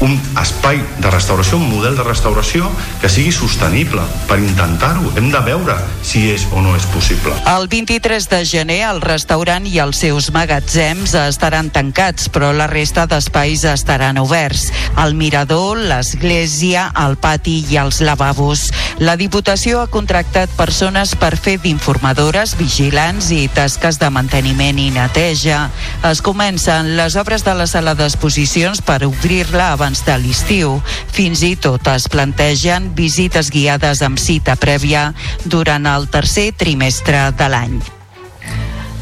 un 0.00 0.16
espai 0.40 0.80
de 1.00 1.10
restauració, 1.10 1.56
un 1.56 1.70
model 1.70 1.96
de 1.96 2.04
restauració 2.04 2.68
que 3.00 3.08
sigui 3.08 3.32
sostenible. 3.32 4.02
Per 4.28 4.38
intentar-ho 4.42 5.12
hem 5.16 5.30
de 5.32 5.40
veure 5.46 5.76
si 6.04 6.26
és 6.32 6.46
o 6.52 6.60
no 6.64 6.74
és 6.76 6.84
possible. 6.92 7.34
El 7.48 7.68
23 7.72 8.28
de 8.32 8.42
gener 8.48 8.80
el 8.90 9.00
restaurant 9.04 9.66
i 9.66 9.78
els 9.82 10.02
seus 10.04 10.30
magatzems 10.34 11.14
estaran 11.26 11.70
tancats, 11.72 12.28
però 12.32 12.52
la 12.52 12.68
resta 12.70 13.06
d'espais 13.08 13.64
estaran 13.70 14.20
oberts. 14.20 14.68
El 15.02 15.16
mirador, 15.16 15.80
l'església, 15.80 16.90
el 17.06 17.16
pati 17.16 17.62
i 17.70 17.80
els 17.80 18.02
lavabos. 18.04 18.70
La 19.00 19.16
Diputació 19.16 19.80
ha 19.82 19.90
contractat 19.92 20.52
persones 20.56 21.14
per 21.16 21.34
fer 21.40 21.56
d'informadores, 21.62 22.56
vigilants 22.60 23.30
i 23.34 23.46
tasques 23.52 24.00
de 24.00 24.10
manteniment 24.12 24.78
i 24.80 24.90
neteja. 24.92 25.66
Es 26.06 26.20
comencen 26.22 26.92
les 26.96 27.16
obres 27.18 27.42
de 27.42 27.50
la 27.58 27.64
sala 27.66 27.96
d'exposicions 27.98 28.78
per 28.86 29.00
obrir-la 29.08 29.72
abans 29.74 30.04
de 30.06 30.14
l'estiu. 30.22 30.76
Fins 31.10 31.42
i 31.42 31.56
tot 31.58 31.88
es 31.90 32.06
plantegen 32.12 32.92
visites 32.94 33.50
guiades 33.50 34.04
amb 34.06 34.20
cita 34.22 34.54
prèvia 34.54 35.08
durant 35.44 35.88
el 35.90 36.06
tercer 36.12 36.52
trimestre 36.54 37.32
de 37.34 37.50
l'any. 37.50 37.78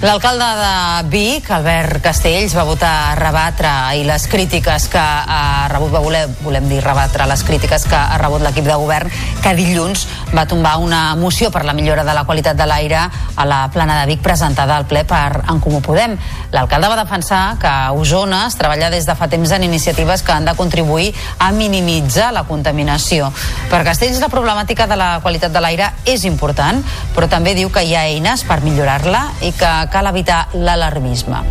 L'alcalde 0.04 0.46
de 0.58 1.08
Vic, 1.08 1.46
Albert 1.48 2.02
Castells, 2.04 2.52
va 2.56 2.64
votar 2.68 3.14
rebatre 3.16 3.70
i 3.96 4.02
les 4.04 4.26
crítiques 4.28 4.88
que 4.92 5.00
ha 5.00 5.68
rebut, 5.72 5.92
va 5.94 6.02
voler, 6.04 6.26
volem 6.44 6.66
dir 6.68 6.82
rebatre 6.84 7.24
les 7.28 7.44
crítiques 7.44 7.86
que 7.88 7.96
ha 7.96 8.18
rebut 8.20 8.44
l'equip 8.44 8.68
de 8.68 8.76
govern, 8.80 9.12
que 9.40 9.54
dilluns 9.56 10.08
va 10.34 10.46
tombar 10.50 10.78
una 10.82 11.14
moció 11.14 11.50
per 11.50 11.64
la 11.64 11.72
millora 11.72 12.04
de 12.04 12.14
la 12.14 12.24
qualitat 12.24 12.56
de 12.58 12.66
l'aire 12.66 12.98
a 13.36 13.44
la 13.46 13.68
plana 13.72 14.00
de 14.00 14.06
Vic 14.10 14.22
presentada 14.22 14.76
al 14.76 14.86
ple 14.86 15.04
per 15.06 15.44
En 15.48 15.60
Comú 15.62 15.80
Podem. 15.80 16.16
L'alcalde 16.52 16.90
va 16.90 16.98
defensar 16.98 17.56
que 17.60 17.70
a 17.70 17.92
Osona 17.92 18.44
es 18.48 18.58
treballa 18.58 18.90
des 18.90 19.06
de 19.06 19.14
fa 19.14 19.28
temps 19.30 19.52
en 19.54 19.62
iniciatives 19.62 20.22
que 20.22 20.32
han 20.32 20.44
de 20.44 20.56
contribuir 20.58 21.12
a 21.38 21.52
minimitzar 21.52 22.32
la 22.34 22.44
contaminació. 22.44 23.30
Per 23.70 23.84
Castells 23.86 24.20
la 24.20 24.30
problemàtica 24.32 24.88
de 24.90 24.98
la 24.98 25.20
qualitat 25.22 25.54
de 25.54 25.62
l'aire 25.62 25.92
és 26.04 26.24
important, 26.24 26.82
però 27.14 27.30
també 27.30 27.54
diu 27.54 27.70
que 27.70 27.84
hi 27.84 27.94
ha 27.94 28.06
eines 28.10 28.44
per 28.44 28.60
millorar-la 28.66 29.28
i 29.42 29.52
que 29.52 29.72
cal 29.92 30.10
evitar 30.10 30.48
l'alarmisme. 30.54 31.44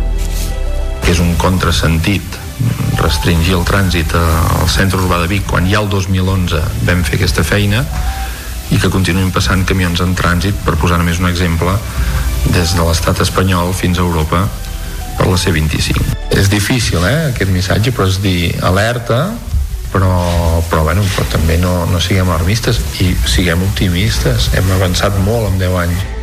És 1.08 1.20
un 1.20 1.34
contrasentit 1.40 2.40
restringir 3.00 3.56
el 3.56 3.64
trànsit 3.68 4.14
al 4.16 4.68
centre 4.72 5.00
urbà 5.00 5.18
de 5.22 5.28
Vic 5.28 5.48
quan 5.50 5.66
ja 5.68 5.80
el 5.82 5.90
2011 5.92 6.60
vam 6.86 7.02
fer 7.04 7.18
aquesta 7.18 7.44
feina 7.44 7.82
i 8.72 8.80
que 8.80 8.90
continuïn 8.92 9.32
passant 9.34 9.64
camions 9.68 10.00
en 10.04 10.14
trànsit 10.16 10.56
per 10.64 10.76
posar 10.80 11.00
només 11.00 11.20
un 11.20 11.28
exemple 11.28 11.76
des 12.54 12.76
de 12.76 12.84
l'estat 12.84 13.20
espanyol 13.24 13.74
fins 13.76 13.98
a 13.98 14.06
Europa 14.06 14.46
per 15.18 15.28
la 15.28 15.40
C25 15.40 16.14
és 16.34 16.48
difícil 16.50 17.04
eh, 17.04 17.30
aquest 17.32 17.52
missatge 17.52 17.92
però 17.94 18.08
és 18.08 18.20
dir 18.24 18.54
alerta 18.62 19.26
però, 19.94 20.10
però, 20.68 20.82
bueno, 20.82 21.04
però 21.14 21.28
també 21.30 21.54
no, 21.62 21.84
no 21.86 22.00
siguem 22.02 22.26
alarmistes 22.26 22.80
i 22.98 23.12
siguem 23.30 23.62
optimistes. 23.62 24.48
Hem 24.58 24.72
avançat 24.74 25.14
molt 25.22 25.52
en 25.52 25.60
10 25.60 25.76
anys 25.84 26.13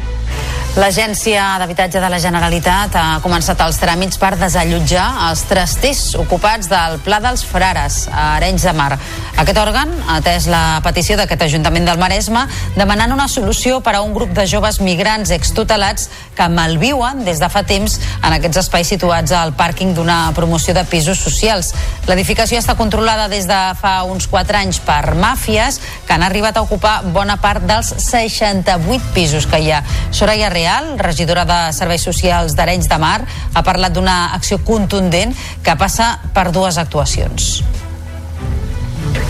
L'Agència 0.71 1.57
d'Habitatge 1.59 1.99
de 1.99 2.07
la 2.07 2.17
Generalitat 2.23 2.93
ha 2.95 3.17
començat 3.19 3.59
els 3.59 3.75
tràmits 3.75 4.15
per 4.15 4.37
desallotjar 4.39 5.03
els 5.27 5.41
trasters 5.49 6.13
ocupats 6.15 6.69
del 6.71 6.95
Pla 7.03 7.17
dels 7.19 7.41
Frares, 7.43 8.05
a 8.07 8.37
Arenys 8.37 8.63
de 8.63 8.71
Mar. 8.77 8.93
Aquest 9.41 9.59
òrgan 9.59 9.91
ha 10.05 10.21
atès 10.21 10.47
la 10.47 10.79
petició 10.85 11.17
d'aquest 11.19 11.43
Ajuntament 11.43 11.89
del 11.89 11.99
Maresme 11.99 12.45
demanant 12.77 13.11
una 13.11 13.27
solució 13.27 13.81
per 13.83 13.97
a 13.97 14.01
un 14.05 14.13
grup 14.15 14.31
de 14.37 14.45
joves 14.47 14.79
migrants 14.79 15.33
extutelats 15.35 16.07
que 16.37 16.47
malviuen 16.47 17.25
des 17.27 17.43
de 17.43 17.51
fa 17.51 17.65
temps 17.67 17.97
en 18.21 18.37
aquests 18.37 18.61
espais 18.63 18.93
situats 18.95 19.35
al 19.35 19.51
pàrquing 19.59 19.91
d'una 19.97 20.31
promoció 20.37 20.71
de 20.77 20.85
pisos 20.87 21.19
socials. 21.19 21.73
L'edificació 22.07 22.61
està 22.63 22.77
controlada 22.79 23.27
des 23.27 23.43
de 23.49 23.59
fa 23.81 23.97
uns 24.07 24.29
4 24.31 24.61
anys 24.63 24.79
per 24.87 25.17
màfies 25.19 25.81
que 26.07 26.15
han 26.15 26.23
arribat 26.23 26.55
a 26.55 26.63
ocupar 26.63 27.01
bona 27.11 27.41
part 27.43 27.67
dels 27.67 27.91
68 28.07 29.11
pisos 29.11 29.51
que 29.51 29.59
hi 29.59 29.75
ha. 29.75 29.83
Soraya 30.15 30.47
Real, 30.61 30.99
regidora 30.99 31.41
de 31.41 31.55
Serveis 31.73 32.03
Socials 32.05 32.53
d'Arenys 32.53 32.85
de 32.85 32.97
Mar, 33.01 33.23
ha 33.25 33.61
parlat 33.65 33.95
d'una 33.95 34.35
acció 34.35 34.59
contundent 34.61 35.33
que 35.65 35.73
passa 35.73 36.11
per 36.35 36.51
dues 36.53 36.77
actuacions. 36.77 37.63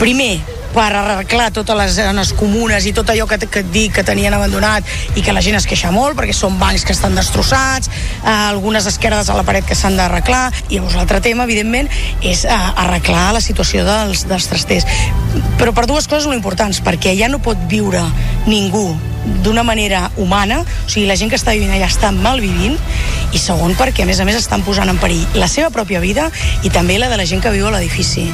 Primer, 0.02 0.42
per 0.72 0.88
arreglar 0.96 1.50
totes 1.54 1.78
les 1.78 1.96
zones 1.98 2.32
comunes 2.40 2.86
i 2.88 2.94
tot 2.96 3.10
allò 3.12 3.28
que, 3.28 3.40
que 3.44 3.64
et 3.64 3.72
dic 3.74 3.96
que 3.98 4.06
tenien 4.08 4.34
abandonat 4.34 4.88
i 5.20 5.24
que 5.26 5.36
la 5.36 5.44
gent 5.44 5.58
es 5.60 5.68
queixa 5.70 5.92
molt 5.92 6.18
perquè 6.18 6.36
són 6.36 6.58
bancs 6.62 6.86
que 6.88 6.96
estan 6.96 7.16
destrossats, 7.18 7.92
eh, 8.24 8.32
algunes 8.32 8.88
esquerdes 8.88 9.30
a 9.30 9.38
la 9.38 9.46
paret 9.48 9.68
que 9.68 9.78
s'han 9.78 9.98
d'arreglar 10.00 10.48
i 10.70 10.78
llavors 10.78 10.98
l'altre 11.00 11.22
tema, 11.22 11.46
evidentment, 11.50 11.90
és 12.24 12.46
eh, 12.46 12.58
arreglar 12.86 13.32
la 13.36 13.44
situació 13.44 13.86
dels, 13.88 14.26
dels 14.30 14.50
trasters. 14.52 14.88
Però 15.60 15.76
per 15.76 15.88
dues 15.90 16.08
coses 16.08 16.28
molt 16.30 16.40
importants, 16.40 16.82
perquè 16.84 17.16
ja 17.20 17.30
no 17.32 17.42
pot 17.44 17.60
viure 17.72 18.02
ningú 18.48 18.90
d'una 19.44 19.64
manera 19.64 20.10
humana, 20.18 20.62
o 20.62 20.90
sigui, 20.90 21.06
la 21.10 21.18
gent 21.20 21.30
que 21.30 21.38
està 21.38 21.54
vivint 21.54 21.74
allà 21.76 21.90
està 21.92 22.12
malvivint, 22.16 22.78
i 23.32 23.40
segon 23.42 23.76
perquè, 23.80 24.04
a 24.04 24.10
més 24.10 24.20
a 24.20 24.28
més, 24.28 24.40
estan 24.40 24.66
posant 24.66 24.90
en 24.90 25.00
perill 25.02 25.40
la 25.40 25.50
seva 25.52 25.70
pròpia 25.74 26.02
vida 26.04 26.30
i 26.64 26.74
també 26.74 26.98
la 27.00 27.12
de 27.12 27.22
la 27.22 27.28
gent 27.30 27.44
que 27.44 27.54
viu 27.54 27.70
a 27.70 27.76
l'edifici. 27.76 28.30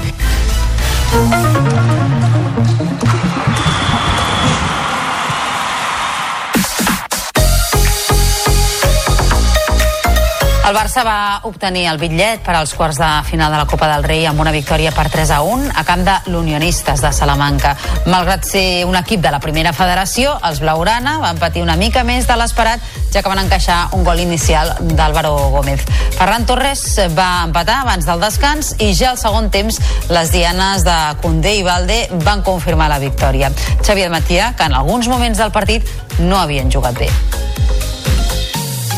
El 10.68 10.76
Barça 10.76 11.00
va 11.08 11.40
obtenir 11.48 11.86
el 11.88 11.96
bitllet 11.96 12.42
per 12.44 12.52
als 12.60 12.74
quarts 12.76 12.98
de 13.00 13.08
final 13.24 13.54
de 13.54 13.60
la 13.62 13.68
Copa 13.72 13.88
del 13.88 14.04
Rei 14.04 14.26
amb 14.28 14.42
una 14.44 14.52
victòria 14.52 14.92
per 14.92 15.06
3 15.08 15.30
a 15.32 15.38
1 15.48 15.70
a 15.80 15.84
camp 15.88 16.04
de 16.04 16.16
l'Unionistes 16.28 17.00
de 17.00 17.12
Salamanca. 17.16 17.72
Malgrat 18.12 18.44
ser 18.44 18.84
un 18.84 18.98
equip 19.00 19.24
de 19.24 19.32
la 19.32 19.40
primera 19.40 19.72
federació, 19.72 20.34
els 20.44 20.60
Blaurana 20.60 21.22
van 21.24 21.40
patir 21.40 21.64
una 21.64 21.78
mica 21.80 22.04
més 22.04 22.28
de 22.28 22.36
l'esperat, 22.36 22.84
ja 23.14 23.24
que 23.24 23.32
van 23.32 23.46
encaixar 23.46 23.78
un 23.96 24.04
gol 24.04 24.20
inicial 24.20 24.74
d'Álvaro 24.92 25.32
Gómez. 25.56 25.88
Ferran 26.18 26.44
Torres 26.50 26.84
va 27.16 27.46
empatar 27.48 27.80
abans 27.86 28.04
del 28.04 28.28
descans 28.28 28.76
i 28.84 28.92
ja 28.92 29.14
al 29.14 29.24
segon 29.24 29.48
temps 29.48 29.80
les 30.12 30.36
dianes 30.36 30.84
de 30.84 30.98
Condé 31.24 31.62
i 31.62 31.64
Valde 31.64 32.04
van 32.28 32.44
confirmar 32.44 32.92
la 32.92 33.00
victòria. 33.00 33.56
Xavier 33.80 34.12
Matia, 34.12 34.52
que 34.60 34.68
en 34.68 34.76
alguns 34.76 35.08
moments 35.08 35.40
del 35.40 35.56
partit 35.56 35.88
no 36.20 36.36
havien 36.44 36.68
jugat 36.68 37.00
bé. 37.00 37.08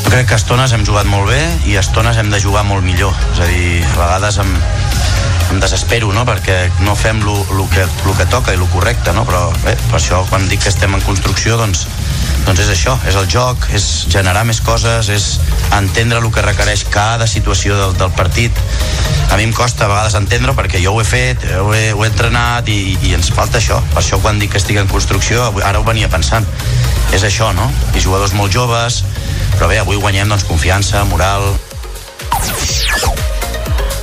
Crec 0.09 0.25
que 0.25 0.37
estones 0.39 0.71
hem 0.73 0.81
jugat 0.81 1.05
molt 1.05 1.29
bé 1.29 1.39
i 1.69 1.75
estones 1.77 2.17
hem 2.17 2.31
de 2.33 2.39
jugar 2.41 2.63
molt 2.65 2.81
millor. 2.81 3.13
És 3.35 3.41
a 3.43 3.45
dir, 3.45 3.83
a 3.85 3.97
vegades 3.99 4.39
em, 4.41 4.55
em 5.53 5.59
desespero, 5.61 6.09
no?, 6.15 6.23
perquè 6.25 6.55
no 6.81 6.95
fem 6.97 7.21
el 7.21 7.61
que, 7.69 7.85
lo 8.07 8.15
que 8.17 8.25
toca 8.33 8.55
i 8.55 8.57
el 8.57 8.65
correcte, 8.73 9.13
no? 9.13 9.21
Però 9.29 9.43
bé, 9.61 9.75
per 9.91 9.99
això 9.99 10.23
quan 10.31 10.47
dic 10.49 10.63
que 10.65 10.73
estem 10.73 10.97
en 10.97 11.05
construcció, 11.05 11.59
doncs, 11.61 11.85
doncs 12.47 12.63
és 12.65 12.71
això, 12.73 12.95
és 13.05 13.19
el 13.21 13.29
joc, 13.29 13.69
és 13.77 13.85
generar 14.09 14.47
més 14.49 14.63
coses, 14.65 15.11
és 15.13 15.29
entendre 15.77 16.17
el 16.17 16.33
que 16.33 16.41
requereix 16.41 16.87
cada 16.89 17.29
situació 17.29 17.77
del, 17.77 17.93
del 18.01 18.11
partit. 18.17 18.65
A 19.29 19.37
mi 19.37 19.45
em 19.45 19.53
costa 19.53 19.85
a 19.85 19.93
vegades 19.93 20.17
entendre 20.17 20.57
perquè 20.57 20.81
jo 20.81 20.95
ho 20.97 21.03
he 21.03 21.05
fet, 21.05 21.45
ho 21.61 21.69
he, 21.77 21.91
ho 21.93 22.01
he 22.01 22.09
entrenat 22.09 22.73
i, 22.73 22.97
i 23.05 23.13
ens 23.13 23.29
falta 23.29 23.61
això. 23.61 23.77
Per 23.93 24.01
això 24.01 24.17
quan 24.25 24.41
dic 24.41 24.57
que 24.57 24.61
estic 24.63 24.81
en 24.81 24.89
construcció, 24.89 25.51
ara 25.61 25.77
ho 25.77 25.85
venia 25.85 26.09
pensant. 26.09 26.49
És 27.13 27.21
això, 27.25 27.53
no? 27.53 27.69
I 27.93 28.01
jugadors 28.01 28.33
molt 28.37 28.53
joves, 28.53 29.03
però 29.55 29.71
bé, 29.71 29.79
avui 29.81 29.99
guanyem 30.01 30.29
doncs, 30.29 30.47
confiança, 30.49 31.03
moral... 31.09 31.53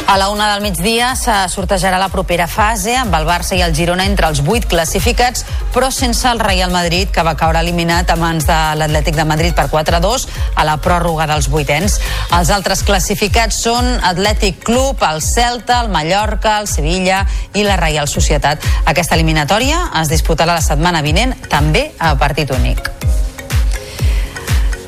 A 0.07 0.17
la 0.17 0.29
una 0.29 0.53
del 0.53 0.63
migdia 0.63 1.17
se 1.19 1.35
sortejarà 1.51 1.99
la 1.99 2.07
propera 2.09 2.47
fase 2.47 2.93
amb 2.95 3.15
el 3.19 3.25
Barça 3.27 3.57
i 3.59 3.63
el 3.67 3.75
Girona 3.75 4.05
entre 4.07 4.29
els 4.31 4.39
vuit 4.47 4.63
classificats, 4.71 5.43
però 5.75 5.89
sense 5.91 6.29
el 6.31 6.39
Real 6.39 6.71
Madrid, 6.71 7.11
que 7.11 7.25
va 7.27 7.35
caure 7.35 7.59
eliminat 7.59 8.13
a 8.15 8.17
mans 8.17 8.47
de 8.47 8.59
l'Atlètic 8.79 9.19
de 9.19 9.27
Madrid 9.27 9.57
per 9.59 9.67
4-2 9.73 10.29
a 10.55 10.65
la 10.69 10.77
pròrroga 10.79 11.27
dels 11.27 11.51
vuitens. 11.51 11.99
Els 12.39 12.53
altres 12.55 12.85
classificats 12.87 13.59
són 13.67 13.97
Atlètic 13.99 14.63
Club, 14.63 15.03
el 15.11 15.19
Celta, 15.27 15.81
el 15.83 15.91
Mallorca, 15.91 16.61
el 16.61 16.71
Sevilla 16.71 17.25
i 17.59 17.67
la 17.67 17.77
Reial 17.77 18.07
Societat. 18.07 18.63
Aquesta 18.87 19.19
eliminatòria 19.19 19.89
es 20.05 20.13
disputarà 20.15 20.55
la 20.55 20.63
setmana 20.63 21.03
vinent, 21.03 21.35
també 21.51 21.91
a 21.99 22.15
partit 22.15 22.55
únic. 22.55 22.96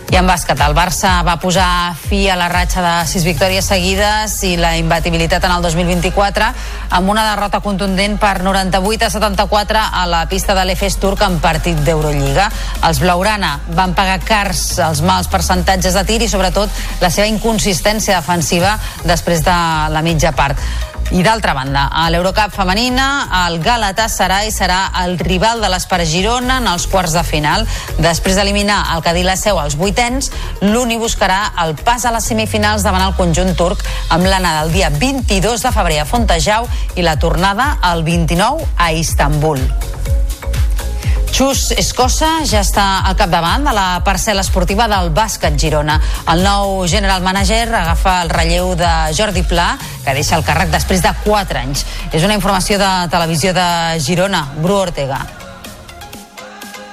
I 0.08 0.16
en 0.16 0.24
bàsquet, 0.24 0.56
el 0.64 0.72
Barça 0.72 1.18
va 1.20 1.34
posar 1.36 1.92
fi 2.00 2.22
a 2.32 2.36
la 2.40 2.46
ratxa 2.48 2.80
de 2.80 2.92
sis 3.10 3.26
victòries 3.28 3.66
seguides 3.68 4.38
i 4.48 4.54
la 4.56 4.70
imbatibilitat 4.80 5.44
en 5.44 5.52
el 5.52 5.66
2024 5.66 6.48
amb 6.96 7.12
una 7.12 7.26
derrota 7.26 7.60
contundent 7.60 8.16
per 8.16 8.38
98 8.40 9.04
a 9.04 9.10
74 9.12 9.84
a 10.00 10.06
la 10.08 10.22
pista 10.30 10.56
de 10.56 10.64
l'Efes 10.64 10.96
Turc 10.96 11.26
en 11.26 11.36
partit 11.44 11.76
d'Eurolliga. 11.84 12.48
Els 12.88 13.02
Blaurana 13.04 13.58
van 13.76 13.92
pagar 13.92 14.22
cars 14.24 14.78
els 14.80 15.04
mals 15.04 15.28
percentatges 15.28 16.00
de 16.00 16.06
tir 16.08 16.22
i 16.24 16.32
sobretot 16.32 16.72
la 17.04 17.12
seva 17.12 17.28
inconsistència 17.28 18.16
defensiva 18.16 18.78
després 19.04 19.44
de 19.44 19.58
la 19.92 20.00
mitja 20.06 20.32
part. 20.32 20.56
I 21.10 21.22
d'altra 21.24 21.54
banda, 21.56 21.86
a 21.88 22.10
l'Eurocup 22.12 22.52
femenina, 22.52 23.06
el 23.46 23.62
Galatasaray 23.64 24.50
serà 24.52 24.90
el 25.04 25.16
rival 25.18 25.62
de 25.64 25.70
l'Espar 25.72 26.02
Girona 26.04 26.58
en 26.60 26.68
els 26.68 26.84
quarts 26.92 27.16
de 27.16 27.22
final. 27.24 27.64
Després 27.96 28.36
d'eliminar 28.36 28.82
el 28.92 29.00
Cadí 29.06 29.24
la 29.24 29.38
Seu 29.40 29.56
als 29.56 29.78
vuitens, 29.80 30.28
l'Uni 30.60 31.00
buscarà 31.00 31.40
el 31.64 31.74
pas 31.80 32.04
a 32.04 32.12
les 32.12 32.28
semifinals 32.28 32.84
davant 32.84 33.06
el 33.06 33.16
conjunt 33.16 33.56
turc 33.56 33.80
amb 34.12 34.28
l'anada 34.28 34.66
el 34.66 34.76
dia 34.76 34.92
22 34.92 35.64
de 35.64 35.72
febrer 35.72 36.02
a 36.04 36.08
Fontejau 36.08 36.68
i 36.94 37.08
la 37.08 37.16
tornada 37.16 37.78
el 37.94 38.04
29 38.04 38.68
a 38.76 38.92
Istanbul. 38.92 39.64
Xus 41.32 41.72
Escossa 41.76 42.42
ja 42.48 42.62
està 42.64 42.84
al 43.06 43.16
capdavant 43.18 43.66
de 43.68 43.74
la 43.76 44.00
parcel·la 44.06 44.42
esportiva 44.44 44.88
del 44.90 45.10
bàsquet 45.14 45.58
Girona. 45.60 45.98
El 46.32 46.44
nou 46.46 46.86
general 46.90 47.22
manager 47.22 47.66
agafa 47.68 48.20
el 48.24 48.32
relleu 48.32 48.74
de 48.78 48.92
Jordi 49.16 49.44
Pla, 49.46 49.72
que 50.04 50.16
deixa 50.18 50.38
el 50.38 50.46
càrrec 50.46 50.72
després 50.74 51.04
de 51.04 51.14
4 51.24 51.64
anys. 51.64 51.84
És 52.12 52.24
una 52.24 52.38
informació 52.38 52.80
de 52.80 52.94
Televisió 53.12 53.54
de 53.56 53.68
Girona. 54.04 54.46
Bru 54.62 54.80
Ortega. 54.86 55.47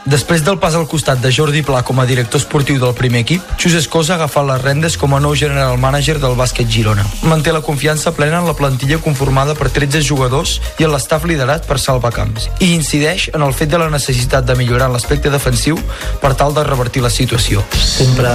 Després 0.05 0.43
del 0.45 0.59
pas 0.61 0.75
al 0.77 0.83
costat 0.85 1.17
de 1.17 1.31
Jordi 1.33 1.63
Pla 1.65 1.79
com 1.81 1.97
a 1.97 2.03
director 2.05 2.37
esportiu 2.37 2.77
del 2.77 2.91
primer 2.93 3.23
equip, 3.23 3.41
Xus 3.57 3.73
Escosa 3.79 4.13
ha 4.13 4.17
agafat 4.19 4.45
les 4.45 4.61
rendes 4.61 4.97
com 5.01 5.15
a 5.17 5.19
nou 5.23 5.33
general 5.33 5.79
manager 5.81 6.19
del 6.21 6.35
bàsquet 6.37 6.69
Girona. 6.69 7.01
Manté 7.25 7.49
la 7.49 7.63
confiança 7.65 8.13
plena 8.13 8.37
en 8.37 8.45
la 8.45 8.53
plantilla 8.53 8.99
conformada 9.01 9.55
per 9.57 9.71
13 9.73 10.03
jugadors 10.05 10.59
i 10.77 10.85
en 10.85 10.93
l'estaf 10.93 11.25
liderat 11.25 11.65
per 11.65 11.79
Salva 11.81 12.11
Camps, 12.13 12.45
i 12.61 12.75
incideix 12.75 13.31
en 13.33 13.41
el 13.41 13.57
fet 13.57 13.73
de 13.73 13.81
la 13.81 13.89
necessitat 13.89 14.45
de 14.45 14.53
millorar 14.59 14.91
l'aspecte 14.93 15.33
defensiu 15.33 15.81
per 16.21 16.35
tal 16.37 16.53
de 16.53 16.67
revertir 16.69 17.01
la 17.01 17.09
situació. 17.09 17.65
Sempre 17.73 18.29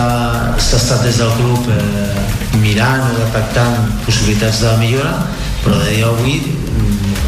s'ha 0.59 0.80
estat 0.83 1.06
des 1.06 1.22
del 1.22 1.30
club 1.38 1.70
eh, 1.70 2.59
mirant 2.66 3.06
o 3.06 3.14
detectant 3.20 3.78
possibilitats 4.09 4.64
de 4.66 4.74
millora, 4.83 5.14
però 5.62 5.78
de 5.78 5.94
dia 5.94 6.11
avui 6.11 6.40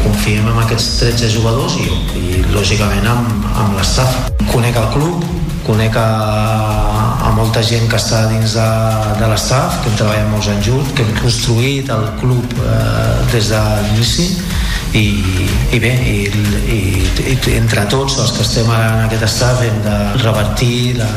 confiem 0.03 0.47
en 0.51 0.59
aquests 0.63 0.99
13 1.01 1.31
jugadors 1.33 1.77
i, 1.81 1.87
i 2.19 2.43
lògicament 2.53 3.07
amb, 3.09 3.47
amb 3.63 3.79
l'estaf. 3.79 4.19
Conec 4.51 4.77
el 4.79 4.89
club, 4.93 5.23
conec 5.65 5.95
a, 5.99 6.07
a 7.27 7.31
molta 7.37 7.63
gent 7.65 7.87
que 7.91 7.99
està 7.99 8.25
dins 8.31 8.55
de, 8.57 8.67
de 9.21 9.31
l'estaf, 9.31 9.79
que 9.81 9.91
hem 9.91 9.97
treballat 10.01 10.29
molts 10.33 10.51
anys 10.53 10.69
junts, 10.69 10.93
que 10.97 11.05
hem 11.05 11.15
construït 11.21 11.91
el 11.95 12.07
club 12.21 12.57
eh, 12.59 13.17
des 13.33 13.51
de 13.53 13.63
l'inici 13.87 14.29
i, 14.93 15.05
i 15.73 15.81
bé, 15.81 15.93
i, 16.05 16.17
i, 16.77 16.79
i 17.33 17.57
entre 17.57 17.87
tots 17.89 18.19
els 18.21 18.35
que 18.35 18.45
estem 18.45 18.69
ara 18.69 18.93
en 18.97 19.05
aquest 19.07 19.27
estaf 19.31 19.63
hem 19.65 19.79
de 19.87 19.97
revertir 20.21 20.99
la, 20.99 21.09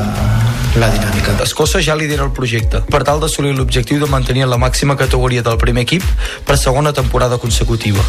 la 0.77 0.89
dinàmica. 0.93 1.33
Escossa 1.43 1.81
ja 1.81 1.97
lidera 1.97 2.25
el 2.27 2.33
projecte 2.37 2.83
per 2.91 3.03
tal 3.05 3.21
d'assolir 3.21 3.55
l'objectiu 3.57 4.01
de 4.03 4.09
mantenir 4.11 4.47
la 4.47 4.59
màxima 4.61 4.97
categoria 4.97 5.43
del 5.43 5.57
primer 5.57 5.87
equip 5.87 6.05
per 6.45 6.59
segona 6.61 6.93
temporada 6.93 7.39
consecutiva. 7.39 8.03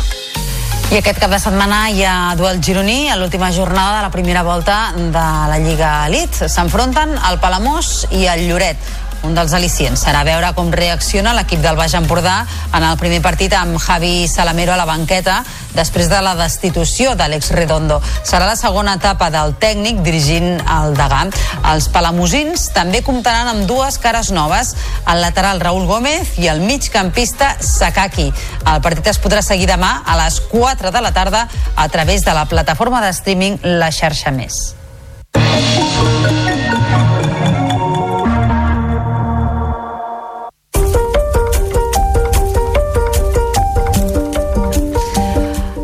I 0.92 1.00
aquest 1.02 1.20
cap 1.20 1.32
de 1.32 1.40
setmana 1.40 1.90
hi 1.92 2.04
ha 2.08 2.36
duel 2.40 2.62
gironí 2.64 3.10
a 3.12 3.18
l'última 3.20 3.52
jornada 3.52 3.98
de 3.98 4.04
la 4.06 4.12
primera 4.12 4.44
volta 4.44 4.94
de 4.96 5.12
la 5.52 5.58
Lliga 5.60 6.08
Elite. 6.08 6.48
S'enfronten 6.48 7.12
el 7.30 7.40
Palamós 7.44 8.06
i 8.12 8.24
el 8.32 8.48
Lloret. 8.48 8.80
Un 9.26 9.34
dels 9.36 9.54
al·licients 9.58 10.04
serà 10.06 10.22
veure 10.28 10.52
com 10.56 10.70
reacciona 10.74 11.34
l'equip 11.36 11.62
del 11.64 11.78
Baix 11.80 11.96
Empordà 11.98 12.44
en 12.76 12.84
el 12.86 12.98
primer 13.02 13.20
partit 13.26 13.54
amb 13.58 13.80
Javi 13.82 14.28
Salamero 14.30 14.74
a 14.76 14.78
la 14.80 14.86
banqueta 14.86 15.40
després 15.76 16.10
de 16.12 16.20
la 16.22 16.36
destitució 16.38 17.16
d'Àlex 17.18 17.52
Redondo. 17.56 18.00
Serà 18.24 18.46
la 18.48 18.56
segona 18.60 18.96
etapa 19.00 19.30
del 19.34 19.56
tècnic 19.62 20.02
dirigint 20.06 20.62
el 20.62 20.96
Degà. 20.98 21.24
Els 21.74 21.90
palamosins 21.94 22.70
també 22.76 23.02
comptaran 23.06 23.50
amb 23.52 23.68
dues 23.70 23.98
cares 24.04 24.32
noves, 24.36 24.76
el 25.10 25.22
lateral 25.24 25.62
Raúl 25.64 25.88
Gómez 25.90 26.38
i 26.38 26.50
el 26.52 26.62
migcampista 26.62 27.56
Sakaki. 27.60 28.30
El 28.68 28.82
partit 28.86 29.14
es 29.14 29.22
podrà 29.24 29.42
seguir 29.42 29.70
demà 29.72 30.02
a 30.06 30.18
les 30.24 30.40
4 30.52 30.94
de 30.94 31.02
la 31.02 31.14
tarda 31.16 31.48
a 31.76 31.90
través 31.90 32.26
de 32.26 32.34
la 32.38 32.46
plataforma 32.46 33.02
de 33.02 33.14
streaming 33.18 33.58
La 33.64 33.92
Xarxa 33.92 34.32
Més. 34.32 34.76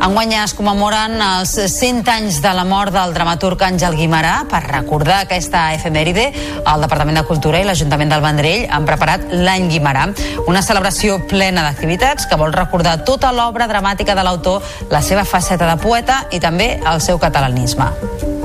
Enguany 0.04 0.34
es 0.36 0.52
commemoren 0.52 1.13
els 1.24 1.54
100 1.56 2.10
anys 2.12 2.42
de 2.44 2.52
la 2.52 2.66
mort 2.68 2.92
del 2.92 3.13
dramaturg 3.16 3.62
Àngel 3.63 3.96
Guimarà. 3.96 4.34
Per 4.52 4.60
recordar 4.66 5.22
aquesta 5.24 5.62
efemèride, 5.78 6.26
el 6.60 6.84
Departament 6.84 7.22
de 7.22 7.24
Cultura 7.30 7.62
i 7.63 7.68
l'Ajuntament 7.70 8.12
del 8.12 8.26
Vendrell 8.26 8.68
han 8.68 8.84
preparat 8.89 9.32
l'Any 9.32 9.72
Guimarà, 9.72 10.10
una 10.44 10.66
celebració 10.66 11.22
plena 11.32 11.63
d'activitats 11.63 12.28
que 12.28 12.39
vol 12.42 12.52
recordar 12.52 13.00
tota 13.08 13.32
l'obra 13.32 13.70
dramàtica 13.72 14.12
de 14.12 14.28
l'autor, 14.28 14.60
la 14.92 15.00
seva 15.00 15.24
faceta 15.24 15.72
de 15.72 15.80
poeta 15.80 16.26
i 16.36 16.44
també 16.44 16.74
el 16.84 17.00
seu 17.00 17.16
catalanisme. 17.16 18.42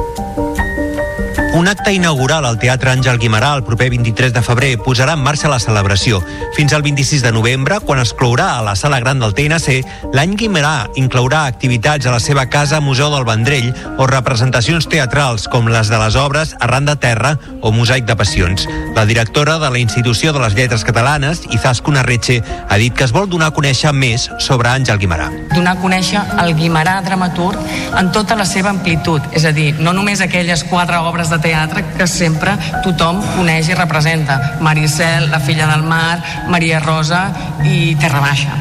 Un 1.54 1.66
acte 1.66 1.92
inaugural 1.92 2.44
al 2.44 2.58
Teatre 2.60 2.90
Àngel 2.92 3.16
Guimarà 3.18 3.54
el 3.56 3.62
proper 3.64 3.88
23 3.90 4.34
de 4.34 4.42
febrer 4.44 4.74
posarà 4.84 5.14
en 5.16 5.22
marxa 5.24 5.48
la 5.48 5.58
celebració. 5.58 6.20
Fins 6.54 6.74
al 6.76 6.82
26 6.84 7.22
de 7.24 7.32
novembre, 7.32 7.78
quan 7.80 7.98
es 8.02 8.12
clourà 8.12 8.50
a 8.58 8.62
la 8.62 8.74
sala 8.76 9.00
gran 9.00 9.18
del 9.18 9.32
TNC, 9.34 9.78
l'any 10.12 10.36
Guimarà 10.38 10.90
inclourà 11.00 11.46
activitats 11.48 12.06
a 12.06 12.12
la 12.12 12.20
seva 12.20 12.46
casa 12.52 12.82
Museu 12.84 13.08
del 13.10 13.24
Vendrell 13.24 13.72
o 13.96 14.06
representacions 14.06 14.86
teatrals 14.92 15.48
com 15.48 15.70
les 15.72 15.88
de 15.88 15.98
les 15.98 16.18
obres 16.20 16.54
Arran 16.60 16.84
de 16.84 16.96
Terra 17.00 17.38
o 17.62 17.72
Mosaic 17.72 18.04
de 18.04 18.16
Passions. 18.16 18.68
La 18.94 19.06
directora 19.06 19.58
de 19.58 19.70
la 19.70 19.80
Institució 19.80 20.34
de 20.36 20.44
les 20.44 20.54
Lletres 20.54 20.84
Catalanes, 20.84 21.42
Izaskun 21.50 21.96
Arretxe, 21.96 22.42
ha 22.68 22.76
dit 22.76 22.94
que 22.94 23.08
es 23.08 23.12
vol 23.16 23.28
donar 23.28 23.50
a 23.50 23.56
conèixer 23.56 23.94
més 23.96 24.28
sobre 24.38 24.68
Àngel 24.68 25.00
Guimarà. 25.00 25.30
donar 25.54 25.74
a 25.78 25.80
conèixer 25.80 26.20
el 26.44 26.54
Guimarà 26.54 27.00
dramaturg 27.02 27.58
en 27.98 28.12
tota 28.12 28.36
la 28.36 28.44
seva 28.44 28.70
amplitud, 28.70 29.22
és 29.32 29.44
a 29.48 29.52
dir, 29.52 29.72
no 29.80 29.92
només 29.96 30.20
aquelles 30.20 30.62
quatre 30.68 30.98
obres 30.98 31.30
de 31.30 31.37
teatre 31.44 31.84
que 31.96 32.06
sempre 32.10 32.56
tothom 32.84 33.22
coneix 33.36 33.70
i 33.70 33.78
representa, 33.78 34.38
Maricel, 34.64 35.30
La 35.32 35.40
filla 35.40 35.68
del 35.70 35.84
mar, 35.86 36.18
Maria 36.48 36.80
Rosa 36.84 37.26
i 37.64 37.94
Terra 38.00 38.22
Baixa. 38.24 38.56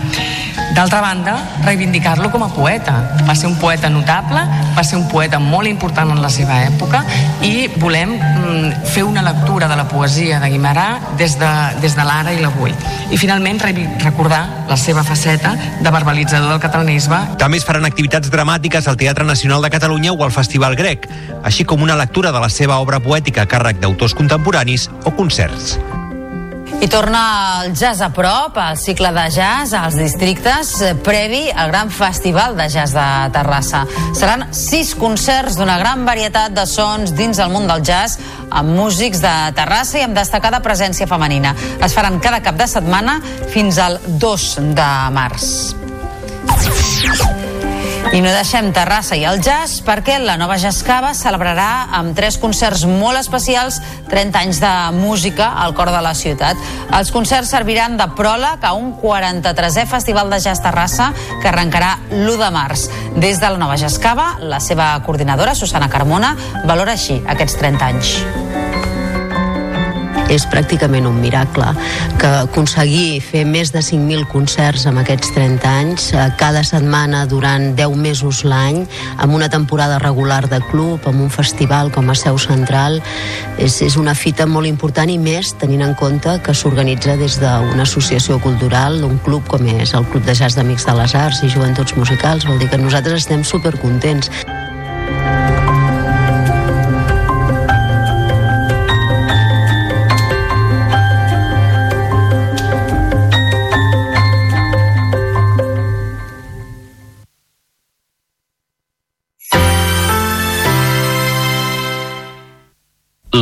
D'altra 0.77 0.99
banda, 1.01 1.33
reivindicar-lo 1.65 2.29
com 2.29 2.43
a 2.45 2.51
poeta. 2.53 2.93
Va 3.25 3.33
ser 3.33 3.47
un 3.49 3.55
poeta 3.57 3.89
notable, 3.89 4.43
va 4.75 4.83
ser 4.85 4.99
un 4.99 5.07
poeta 5.09 5.39
molt 5.41 5.65
important 5.65 6.11
en 6.13 6.21
la 6.21 6.29
seva 6.29 6.59
època 6.67 7.01
i 7.41 7.65
volem 7.81 8.13
mm, 8.13 8.85
fer 8.85 9.01
una 9.07 9.23
lectura 9.25 9.65
de 9.71 9.73
la 9.73 9.87
poesia 9.89 10.37
de 10.37 10.51
Guimarà 10.53 11.15
des 11.17 11.39
de, 11.41 11.49
des 11.81 11.97
de 11.97 12.05
l'ara 12.05 12.37
i 12.37 12.43
l'avui. 12.43 12.77
I 13.09 13.17
finalment 13.17 13.57
recordar 14.05 14.43
la 14.69 14.77
seva 14.77 15.01
faceta 15.01 15.55
de 15.81 15.89
verbalitzador 15.89 16.51
del 16.53 16.61
catalanisme 16.61 17.23
També 17.41 17.57
es 17.57 17.65
faran 17.65 17.89
activitats 17.89 18.29
dramàtiques 18.29 18.85
al 18.85 19.01
Teatre 19.01 19.25
Nacional 19.25 19.65
de 19.65 19.73
Catalunya 19.73 20.13
o 20.13 20.23
al 20.23 20.35
Festival 20.35 20.77
Grec, 20.77 21.09
així 21.41 21.65
com 21.65 21.81
una 21.81 21.97
lectura 21.97 22.29
de 22.29 22.43
la 22.43 22.53
seva 22.53 22.77
obra 22.77 23.01
poètica 23.01 23.47
a 23.47 23.49
càrrec 23.49 23.81
d'autors 23.81 24.13
contemporanis 24.13 24.91
o 25.05 25.15
concerts. 25.17 25.79
I 26.79 26.87
torna 26.87 27.63
el 27.65 27.73
jazz 27.73 28.01
a 28.01 28.11
prop, 28.13 28.57
el 28.61 28.77
cicle 28.77 29.09
de 29.11 29.23
jazz 29.33 29.73
als 29.73 29.95
districtes, 29.97 30.75
eh, 30.81 30.93
previ 30.93 31.49
al 31.49 31.71
gran 31.71 31.89
festival 31.89 32.55
de 32.55 32.69
jazz 32.69 32.93
de 32.93 33.29
Terrassa. 33.33 33.85
Seran 34.13 34.53
sis 34.53 34.93
concerts 34.95 35.57
d'una 35.57 35.79
gran 35.81 36.05
varietat 36.05 36.53
de 36.53 36.67
sons 36.69 37.15
dins 37.17 37.41
el 37.41 37.49
món 37.49 37.65
del 37.67 37.81
jazz, 37.81 38.19
amb 38.51 38.77
músics 38.77 39.23
de 39.25 39.33
Terrassa 39.57 39.97
i 39.97 40.05
amb 40.05 40.13
destacada 40.17 40.61
presència 40.61 41.09
femenina. 41.09 41.55
Es 41.81 41.97
faran 41.97 42.21
cada 42.21 42.43
cap 42.45 42.61
de 42.61 42.69
setmana 42.69 43.19
fins 43.49 43.81
al 43.81 43.97
2 44.05 44.49
de 44.77 44.89
març. 45.17 45.51
I 48.15 48.21
no 48.23 48.29
deixem 48.31 48.69
Terrassa 48.71 49.17
i 49.19 49.25
el 49.27 49.41
jazz 49.43 49.81
perquè 49.83 50.15
la 50.21 50.37
nova 50.39 50.55
Jascava 50.61 51.09
celebrarà 51.17 51.89
amb 51.97 52.15
tres 52.15 52.37
concerts 52.39 52.85
molt 52.87 53.19
especials 53.19 53.81
30 54.07 54.43
anys 54.45 54.61
de 54.63 54.71
música 54.95 55.49
al 55.59 55.75
cor 55.75 55.91
de 55.91 55.99
la 56.03 56.13
ciutat. 56.15 56.61
Els 56.95 57.11
concerts 57.11 57.51
serviran 57.51 57.97
de 57.99 58.07
pròleg 58.17 58.63
a 58.63 58.71
un 58.79 58.93
43è 59.01 59.83
Festival 59.91 60.31
de 60.31 60.39
Jazz 60.39 60.63
Terrassa 60.63 61.11
que 61.41 61.51
arrencarà 61.51 61.97
l'1 62.13 62.39
de 62.45 62.49
març. 62.55 62.87
Des 63.19 63.43
de 63.43 63.51
la 63.51 63.59
nova 63.59 63.77
Jascava, 63.77 64.37
la 64.39 64.61
seva 64.63 64.93
coordinadora, 65.05 65.55
Susana 65.55 65.91
Carmona, 65.91 66.35
valora 66.65 66.95
així 66.95 67.19
aquests 67.27 67.59
30 67.59 67.91
anys. 67.91 68.66
És 70.33 70.45
pràcticament 70.49 71.07
un 71.07 71.19
miracle 71.21 71.69
que 72.19 72.31
aconseguir 72.43 73.21
fer 73.23 73.45
més 73.47 73.71
de 73.75 73.83
5.000 73.85 74.27
concerts 74.31 74.87
amb 74.89 75.01
aquests 75.03 75.31
30 75.35 75.69
anys 75.69 76.09
eh, 76.13 76.27
cada 76.39 76.63
setmana 76.67 77.25
durant 77.29 77.71
10 77.77 77.95
mesos 78.01 78.43
l'any 78.47 78.83
amb 79.17 79.37
una 79.37 79.49
temporada 79.49 79.99
regular 80.03 80.43
de 80.49 80.59
club 80.71 81.05
amb 81.07 81.21
un 81.27 81.31
festival 81.33 81.91
com 81.93 82.09
a 82.09 82.17
seu 82.17 82.39
central 82.41 82.99
és, 83.57 83.79
és 83.85 83.95
una 83.99 84.15
fita 84.15 84.49
molt 84.49 84.67
important 84.67 85.09
i 85.11 85.19
més 85.21 85.53
tenint 85.61 85.85
en 85.85 85.95
compte 85.99 86.39
que 86.43 86.55
s'organitza 86.57 87.17
des 87.19 87.39
d'una 87.41 87.85
associació 87.85 88.41
cultural 88.43 89.01
d'un 89.01 89.17
club 89.23 89.47
com 89.47 89.67
és 89.67 89.93
el 89.93 90.05
Club 90.11 90.23
de 90.25 90.35
Jazz 90.35 90.55
d'Amics 90.55 90.85
de 90.87 90.93
les 90.97 91.15
Arts 91.17 91.41
i 91.43 91.49
Joventuts 91.51 91.95
Musicals. 91.97 92.45
Vol 92.47 92.59
dir 92.61 92.69
que 92.71 92.79
nosaltres 92.79 93.25
estem 93.25 93.43
supercontents 93.43 94.31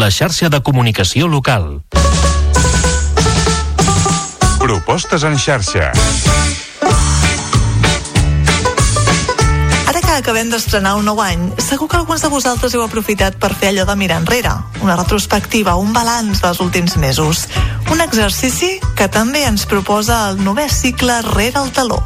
La 0.05 0.11
xarxa 0.13 0.51
de 0.53 0.59
comunicació 0.61 1.25
local. 1.25 1.63
Propostes 4.61 5.23
en 5.25 5.33
xarxa. 5.41 5.87
Ara 9.89 10.03
que 10.05 10.13
acabem 10.13 10.53
d'estrenar 10.53 10.93
un 10.99 11.09
nou 11.09 11.23
any, 11.25 11.47
segur 11.57 11.89
que 11.89 11.97
alguns 11.97 12.21
de 12.21 12.29
vosaltres 12.29 12.77
heu 12.77 12.85
aprofitat 12.85 13.41
per 13.41 13.55
fer 13.57 13.73
allò 13.73 13.89
de 13.89 13.97
mirar 13.97 14.21
enrere, 14.21 14.53
una 14.85 14.93
retrospectiva, 15.01 15.73
un 15.73 15.89
balanç 15.97 16.45
dels 16.45 16.61
últims 16.61 16.99
mesos. 17.01 17.47
Un 17.89 18.05
exercici 18.05 18.75
que 18.93 19.09
també 19.09 19.41
ens 19.49 19.65
proposa 19.65 20.27
el 20.29 20.37
novè 20.45 20.69
cicle 20.69 21.23
Rere 21.33 21.65
el 21.65 21.73
taló. 21.73 22.03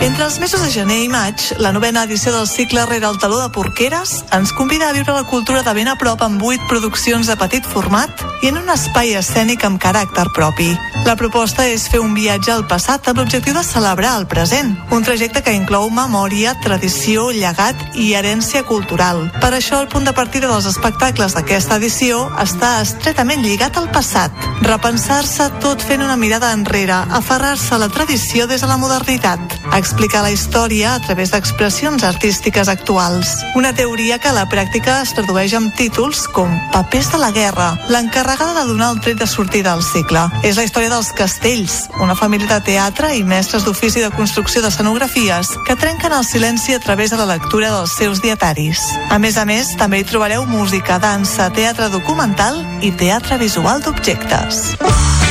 Entre 0.00 0.24
els 0.24 0.38
mesos 0.38 0.62
de 0.62 0.70
gener 0.70 1.00
i 1.02 1.08
maig, 1.10 1.42
la 1.58 1.72
novena 1.74 2.04
edició 2.06 2.30
del 2.30 2.46
cicle 2.46 2.84
Rere 2.86 3.08
el 3.08 3.18
taló 3.18 3.40
de 3.42 3.50
Porqueres 3.50 4.22
ens 4.36 4.54
convida 4.54 4.88
a 4.88 4.94
viure 4.94 5.16
la 5.16 5.26
cultura 5.26 5.64
de 5.66 5.74
ben 5.74 5.90
a 5.90 5.96
prop 5.98 6.22
amb 6.22 6.38
vuit 6.42 6.62
produccions 6.70 7.26
de 7.26 7.34
petit 7.40 7.66
format 7.66 8.27
i 8.42 8.48
en 8.48 8.58
un 8.60 8.68
espai 8.70 9.14
escènic 9.18 9.64
amb 9.66 9.80
caràcter 9.82 10.26
propi. 10.34 10.68
La 11.06 11.16
proposta 11.18 11.64
és 11.66 11.86
fer 11.90 11.98
un 12.02 12.12
viatge 12.14 12.52
al 12.52 12.64
passat 12.70 13.08
amb 13.10 13.18
l'objectiu 13.18 13.54
de 13.56 13.64
celebrar 13.66 14.14
el 14.20 14.26
present, 14.30 14.74
un 14.94 15.02
trajecte 15.02 15.42
que 15.42 15.54
inclou 15.56 15.88
memòria, 15.90 16.54
tradició, 16.62 17.30
llegat 17.34 17.80
i 17.98 18.12
herència 18.14 18.62
cultural. 18.68 19.24
Per 19.42 19.50
això, 19.56 19.80
el 19.82 19.88
punt 19.90 20.06
de 20.06 20.14
partida 20.14 20.50
dels 20.50 20.68
espectacles 20.70 21.34
d'aquesta 21.34 21.78
edició 21.82 22.28
està 22.38 22.76
estretament 22.84 23.42
lligat 23.42 23.78
al 23.80 23.90
passat. 23.94 24.34
Repensar-se 24.62 25.48
tot 25.64 25.82
fent 25.82 26.04
una 26.04 26.18
mirada 26.20 26.52
enrere, 26.54 27.00
aferrar-se 27.18 27.74
a 27.74 27.82
la 27.82 27.90
tradició 27.90 28.46
des 28.46 28.62
de 28.62 28.70
la 28.70 28.78
modernitat, 28.78 29.40
explicar 29.74 30.22
la 30.22 30.34
història 30.34 30.94
a 30.94 31.02
través 31.02 31.32
d'expressions 31.34 32.04
artístiques 32.04 32.68
actuals. 32.68 33.34
Una 33.56 33.74
teoria 33.74 34.18
que 34.18 34.30
a 34.30 34.36
la 34.36 34.46
pràctica 34.50 35.00
es 35.02 35.14
tradueix 35.16 35.54
amb 35.58 35.74
títols 35.74 36.26
com 36.30 36.52
Papers 36.72 37.12
de 37.12 37.22
la 37.22 37.32
guerra, 37.34 37.72
l'encarregat 37.88 38.27
encarregada 38.28 38.60
de 38.60 38.68
donar 38.68 38.92
el 38.92 39.00
tret 39.00 39.18
de 39.18 39.26
sortida 39.26 39.72
al 39.72 39.82
cicle. 39.82 40.20
És 40.44 40.58
la 40.58 40.64
història 40.66 40.90
dels 40.92 41.12
Castells, 41.16 41.88
una 42.02 42.14
família 42.14 42.48
de 42.50 42.60
teatre 42.60 43.14
i 43.16 43.22
mestres 43.24 43.64
d'ofici 43.64 44.02
de 44.04 44.10
construcció 44.12 44.60
d'escenografies 44.60 45.54
que 45.64 45.76
trenquen 45.76 46.12
el 46.12 46.26
silenci 46.28 46.74
a 46.74 46.80
través 46.80 47.10
de 47.10 47.16
la 47.16 47.26
lectura 47.26 47.72
dels 47.72 47.96
seus 47.96 48.20
dietaris. 48.20 48.84
A 49.08 49.18
més 49.18 49.38
a 49.38 49.46
més, 49.48 49.72
també 49.80 50.02
hi 50.02 50.04
trobareu 50.04 50.44
música, 50.44 50.98
dansa, 50.98 51.48
teatre 51.56 51.88
documental 51.88 52.60
i 52.82 52.92
teatre 52.92 53.40
visual 53.40 53.80
d'objectes. 53.80 55.27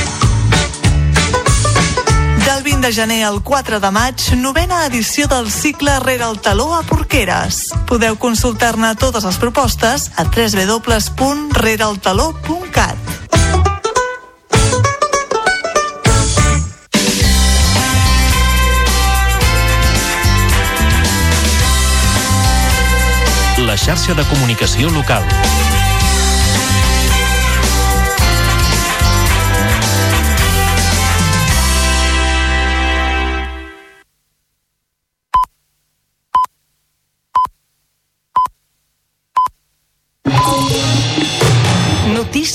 Del 2.68 2.82
20 2.82 2.86
de 2.86 2.92
gener 2.92 3.24
al 3.24 3.42
4 3.42 3.80
de 3.80 3.90
maig, 3.90 4.36
novena 4.36 4.84
edició 4.84 5.26
del 5.26 5.50
cicle 5.50 5.98
Rere 6.00 6.24
el 6.24 6.38
taló 6.38 6.74
a 6.74 6.82
Porqueres. 6.82 7.72
Podeu 7.88 8.18
consultar-ne 8.20 8.94
totes 9.00 9.24
les 9.24 9.38
propostes 9.40 10.10
a 10.20 10.24
www.rereltaló.cat. 10.28 12.96
La 23.64 23.80
xarxa 23.80 24.12
de 24.12 24.28
comunicació 24.28 24.90
local. 24.90 25.24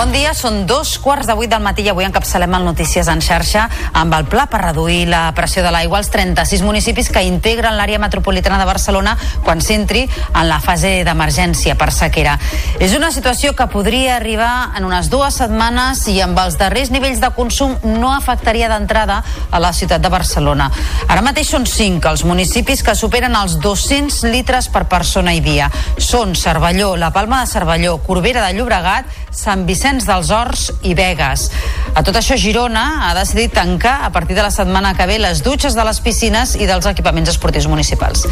Bon 0.00 0.14
dia, 0.14 0.30
són 0.32 0.62
dos 0.64 0.94
quarts 0.96 1.26
de 1.28 1.34
vuit 1.36 1.50
del 1.52 1.60
matí 1.60 1.82
i 1.84 1.90
avui 1.92 2.06
encapçalem 2.06 2.54
el 2.56 2.62
Notícies 2.64 3.08
en 3.12 3.20
xarxa 3.20 3.66
amb 4.00 4.14
el 4.16 4.24
pla 4.32 4.46
per 4.48 4.62
reduir 4.62 5.02
la 5.10 5.26
pressió 5.36 5.60
de 5.60 5.68
l'aigua 5.74 5.98
als 5.98 6.08
36 6.08 6.62
municipis 6.64 7.10
que 7.12 7.20
integren 7.28 7.76
l'àrea 7.76 8.00
metropolitana 8.00 8.56
de 8.56 8.64
Barcelona 8.64 9.12
quan 9.44 9.60
s'entri 9.60 10.06
en 10.06 10.48
la 10.48 10.56
fase 10.64 11.02
d'emergència 11.04 11.74
per 11.76 11.90
sequera. 11.92 12.38
És 12.80 12.94
una 12.96 13.10
situació 13.12 13.52
que 13.52 13.66
podria 13.68 14.14
arribar 14.16 14.70
en 14.78 14.88
unes 14.88 15.10
dues 15.12 15.36
setmanes 15.42 16.06
i 16.08 16.16
amb 16.24 16.40
els 16.46 16.56
darrers 16.56 16.88
nivells 16.88 17.20
de 17.20 17.34
consum 17.36 17.76
no 17.84 18.14
afectaria 18.14 18.72
d'entrada 18.72 19.20
a 19.50 19.60
la 19.60 19.74
ciutat 19.76 20.00
de 20.00 20.08
Barcelona. 20.08 20.70
Ara 21.12 21.20
mateix 21.20 21.52
són 21.52 21.68
cinc 21.68 22.08
els 22.08 22.24
municipis 22.24 22.80
que 22.80 22.96
superen 22.96 23.36
els 23.36 23.60
200 23.60 24.22
litres 24.32 24.72
per 24.72 24.86
persona 24.88 25.36
i 25.36 25.44
dia. 25.44 25.68
Són 26.00 26.32
Cervelló, 26.32 26.94
la 26.96 27.12
Palma 27.12 27.44
de 27.44 27.52
Cervelló, 27.52 27.98
Corbera 28.00 28.48
de 28.48 28.56
Llobregat, 28.56 29.18
Sant 29.30 29.68
Vicenç 29.68 29.89
dels 29.98 30.30
Horts 30.30 30.68
i 30.86 30.94
Vegas. 30.94 31.48
A 31.94 32.04
tot 32.06 32.16
això, 32.16 32.36
Girona 32.38 33.08
ha 33.08 33.14
decidit 33.18 33.54
tancar 33.56 33.98
a 34.06 34.10
partir 34.14 34.36
de 34.36 34.44
la 34.46 34.52
setmana 34.54 34.94
que 34.94 35.06
ve 35.10 35.18
les 35.18 35.42
dutxes 35.42 35.74
de 35.74 35.84
les 35.84 36.00
piscines 36.00 36.54
i 36.54 36.68
dels 36.70 36.86
equipaments 36.86 37.32
esportius 37.34 37.66
municipals. 37.66 38.26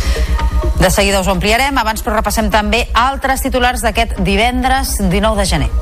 De 0.79 0.90
seguida 0.90 1.21
us 1.21 1.27
ho 1.27 1.35
ampliarem, 1.35 1.79
abans 1.79 2.05
però 2.07 2.21
repassem 2.21 2.53
també 2.55 2.87
altres 2.94 3.42
titulars 3.42 3.83
d'aquest 3.83 4.21
divendres 4.23 5.01
19 5.03 5.42
de 5.42 5.49
gener. 5.51 5.73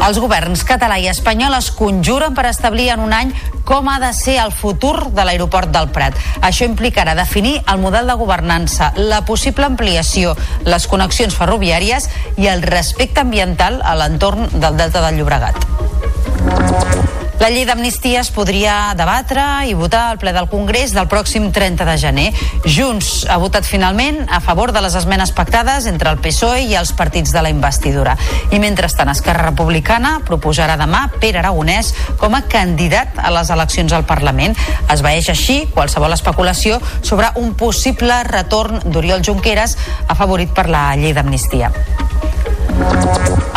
Els 0.00 0.18
governs 0.18 0.62
català 0.64 0.96
i 1.00 1.08
espanyol 1.10 1.54
es 1.58 1.68
conjuren 1.76 2.34
per 2.36 2.46
establir 2.48 2.88
en 2.94 3.02
un 3.04 3.12
any 3.12 3.34
com 3.68 3.88
ha 3.92 3.98
de 4.02 4.10
ser 4.16 4.38
el 4.42 4.52
futur 4.56 5.10
de 5.14 5.26
l'aeroport 5.26 5.70
del 5.74 5.90
Prat. 5.94 6.16
Això 6.40 6.66
implicarà 6.66 7.14
definir 7.18 7.58
el 7.70 7.82
model 7.84 8.08
de 8.08 8.16
governança, 8.18 8.90
la 8.96 9.22
possible 9.28 9.68
ampliació, 9.68 10.34
les 10.64 10.88
connexions 10.90 11.36
ferroviàries 11.36 12.08
i 12.40 12.48
el 12.50 12.64
respecte 12.66 13.22
ambiental 13.22 13.82
a 13.84 13.94
l'entorn 14.00 14.48
del 14.56 14.80
Delta 14.80 15.04
del 15.06 15.20
Llobregat. 15.20 17.28
La 17.40 17.48
llei 17.48 17.64
d'amnistia 17.64 18.20
es 18.20 18.28
podria 18.36 18.92
debatre 18.92 19.42
i 19.64 19.72
votar 19.72 20.02
al 20.10 20.18
ple 20.20 20.34
del 20.36 20.44
Congrés 20.52 20.92
del 20.92 21.06
pròxim 21.08 21.46
30 21.56 21.86
de 21.88 21.94
gener. 22.02 22.26
Junts 22.68 23.24
ha 23.32 23.38
votat 23.40 23.64
finalment 23.64 24.18
a 24.28 24.42
favor 24.44 24.74
de 24.76 24.82
les 24.84 24.92
esmenes 24.98 25.32
pactades 25.32 25.86
entre 25.88 26.12
el 26.12 26.20
PSOE 26.20 26.66
i 26.68 26.76
els 26.76 26.92
partits 26.92 27.32
de 27.32 27.40
la 27.40 27.48
investidura. 27.48 28.18
I 28.52 28.60
mentrestant 28.60 29.08
Esquerra 29.08 29.48
Republicana 29.48 30.18
proposarà 30.28 30.76
demà 30.76 31.06
Pere 31.16 31.40
Aragonès 31.40 31.94
com 32.20 32.36
a 32.36 32.42
candidat 32.44 33.16
a 33.16 33.32
les 33.32 33.48
eleccions 33.56 33.96
al 33.96 34.04
Parlament. 34.04 34.52
Es 34.92 35.00
veeix 35.00 35.32
així 35.32 35.62
qualsevol 35.72 36.12
especulació 36.12 36.76
sobre 37.00 37.32
un 37.40 37.54
possible 37.56 38.20
retorn 38.28 38.84
d'Oriol 38.84 39.24
Junqueras 39.24 39.78
afavorit 40.12 40.52
per 40.52 40.68
la 40.68 40.90
llei 41.00 41.16
d'amnistia. 41.16 41.72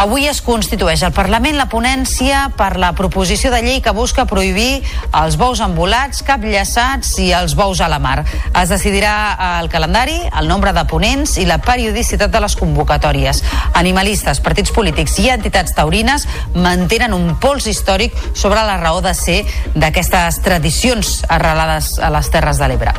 Avui 0.03 0.25
es 0.27 0.41
constitueix 0.43 0.99
al 1.05 1.13
Parlament 1.15 1.55
la 1.55 1.69
ponència 1.71 2.49
per 2.57 2.73
la 2.81 2.89
proposició 2.97 3.53
de 3.53 3.61
llei 3.63 3.77
que 3.83 3.93
busca 3.95 4.25
prohibir 4.27 4.81
els 5.15 5.37
bous 5.39 5.61
embolats, 5.63 6.19
capllaçats 6.27 7.13
i 7.23 7.29
els 7.37 7.53
bous 7.55 7.79
a 7.79 7.87
la 7.87 8.01
mar. 8.03 8.25
Es 8.51 8.73
decidirà 8.73 9.13
el 9.61 9.69
calendari, 9.71 10.17
el 10.27 10.49
nombre 10.51 10.73
de 10.75 10.83
ponents 10.91 11.37
i 11.39 11.47
la 11.47 11.61
periodicitat 11.63 12.33
de 12.33 12.43
les 12.43 12.57
convocatòries. 12.59 13.43
Animalistes, 13.79 14.43
partits 14.43 14.75
polítics 14.75 15.15
i 15.23 15.29
entitats 15.31 15.77
taurines 15.77 16.27
mantenen 16.57 17.15
un 17.15 17.37
pols 17.39 17.69
històric 17.71 18.17
sobre 18.33 18.59
la 18.59 18.75
raó 18.83 18.99
de 19.05 19.15
ser 19.15 19.39
d'aquestes 19.75 20.41
tradicions 20.43 21.21
arrelades 21.29 21.95
a 22.03 22.11
les 22.11 22.33
Terres 22.33 22.59
de 22.59 22.73
l'Ebre. 22.73 22.97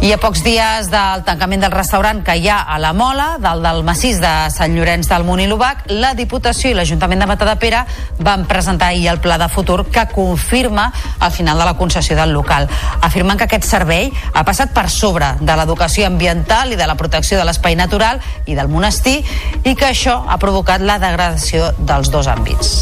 I 0.00 0.14
a 0.14 0.16
pocs 0.16 0.40
dies 0.40 0.86
del 0.88 1.20
tancament 1.26 1.60
del 1.60 1.74
restaurant 1.74 2.22
que 2.24 2.32
hi 2.40 2.46
ha 2.48 2.62
a 2.72 2.78
la 2.80 2.94
Mola, 2.96 3.34
del 3.36 3.60
del 3.60 3.82
massís 3.84 4.16
de 4.22 4.30
Sant 4.48 4.72
Llorenç 4.72 5.10
del 5.10 5.26
Munt 5.28 5.42
i 5.44 5.48
l'Ubac, 5.50 5.82
la 5.92 6.14
Diputació 6.16 6.70
i 6.70 6.76
l'Ajuntament 6.78 7.20
de 7.20 7.26
Matadepera 7.28 7.82
van 8.24 8.46
presentar 8.48 8.88
ahir 8.94 9.10
el 9.12 9.20
pla 9.20 9.36
de 9.36 9.50
futur 9.52 9.84
que 9.92 10.06
confirma 10.08 10.86
el 11.20 11.30
final 11.36 11.60
de 11.60 11.66
la 11.68 11.76
concessió 11.76 12.16
del 12.16 12.32
local, 12.32 12.64
afirmant 13.02 13.36
que 13.36 13.44
aquest 13.44 13.68
servei 13.68 14.08
ha 14.32 14.44
passat 14.48 14.72
per 14.72 14.88
sobre 14.88 15.34
de 15.40 15.58
l'educació 15.60 16.08
ambiental 16.08 16.72
i 16.72 16.80
de 16.80 16.88
la 16.88 16.96
protecció 16.96 17.36
de 17.36 17.44
l'espai 17.44 17.76
natural 17.76 18.24
i 18.46 18.56
del 18.56 18.72
monestir 18.72 19.18
i 19.64 19.76
que 19.76 19.92
això 19.92 20.22
ha 20.24 20.40
provocat 20.40 20.80
la 20.80 20.96
degradació 20.96 21.74
dels 21.76 22.08
dos 22.08 22.24
àmbits. 22.26 22.78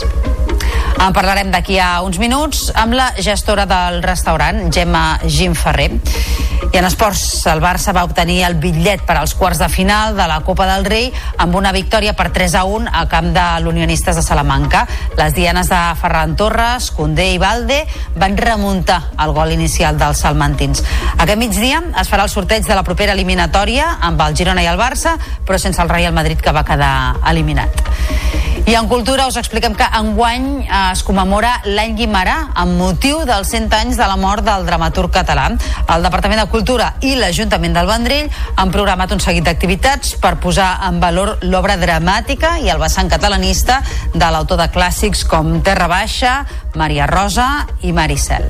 En 0.98 1.14
parlarem 1.14 1.52
d'aquí 1.54 1.76
a 1.78 2.00
uns 2.02 2.18
minuts 2.18 2.72
amb 2.74 2.96
la 2.98 3.12
gestora 3.22 3.64
del 3.70 4.02
restaurant, 4.02 4.66
Gemma 4.74 5.20
Gimferrer. 5.22 5.92
I 6.68 6.80
en 6.80 6.84
esports, 6.84 7.46
el 7.48 7.62
Barça 7.62 7.94
va 7.96 8.02
obtenir 8.04 8.40
el 8.44 8.56
bitllet 8.60 9.04
per 9.06 9.14
als 9.16 9.32
quarts 9.38 9.60
de 9.62 9.68
final 9.72 10.16
de 10.18 10.26
la 10.28 10.40
Copa 10.44 10.66
del 10.68 10.84
Rei 10.84 11.06
amb 11.38 11.54
una 11.56 11.70
victòria 11.72 12.12
per 12.18 12.28
3 12.34 12.56
a 12.58 12.64
1 12.66 12.90
a 12.92 13.04
camp 13.08 13.30
de 13.32 13.46
l'Unionistes 13.62 14.18
de 14.18 14.24
Salamanca. 14.26 14.84
Les 15.16 15.32
dianes 15.38 15.70
de 15.70 15.78
Ferran 16.00 16.34
Torres, 16.36 16.90
Condé 16.90 17.30
i 17.32 17.38
Valde 17.38 17.84
van 18.18 18.36
remuntar 18.36 18.98
el 19.22 19.32
gol 19.38 19.54
inicial 19.54 19.96
dels 20.02 20.24
salmantins. 20.26 20.82
Aquest 21.16 21.38
migdia 21.38 21.80
es 22.02 22.10
farà 22.10 22.26
el 22.26 22.34
sorteig 22.34 22.66
de 22.66 22.76
la 22.76 22.84
propera 22.84 23.14
eliminatòria 23.14 23.94
amb 24.10 24.20
el 24.26 24.36
Girona 24.36 24.66
i 24.66 24.68
el 24.68 24.82
Barça, 24.82 25.14
però 25.46 25.62
sense 25.62 25.80
el 25.80 25.94
Real 25.94 26.12
Madrid 26.12 26.42
que 26.42 26.52
va 26.52 26.66
quedar 26.66 27.16
eliminat. 27.30 27.86
I 28.68 28.74
en 28.76 28.84
cultura 28.84 29.24
us 29.24 29.38
expliquem 29.40 29.72
que 29.72 29.86
enguany 29.96 30.66
eh, 30.66 30.87
es 30.92 31.02
commemora 31.04 31.50
l'any 31.66 31.94
Guimarà 31.98 32.36
amb 32.56 32.78
motiu 32.80 33.20
dels 33.28 33.50
100 33.52 33.74
anys 33.76 33.98
de 34.00 34.06
la 34.08 34.16
mort 34.20 34.44
del 34.46 34.64
dramaturg 34.66 35.12
català. 35.12 35.48
El 35.94 36.06
Departament 36.06 36.40
de 36.40 36.48
Cultura 36.52 36.92
i 37.04 37.14
l'Ajuntament 37.18 37.76
del 37.76 37.90
Vendrell 37.90 38.30
han 38.56 38.72
programat 38.74 39.12
un 39.12 39.20
seguit 39.20 39.44
d'activitats 39.44 40.14
per 40.22 40.36
posar 40.40 40.70
en 40.88 41.00
valor 41.02 41.36
l'obra 41.44 41.76
dramàtica 41.80 42.56
i 42.64 42.72
el 42.72 42.80
vessant 42.80 43.10
catalanista 43.12 43.82
de 44.14 44.32
l'autor 44.32 44.62
de 44.62 44.70
clàssics 44.72 45.26
com 45.28 45.58
Terra 45.62 45.90
Baixa, 45.92 46.40
Maria 46.76 47.06
Rosa 47.10 47.48
i 47.82 47.92
Maricel. 47.92 48.48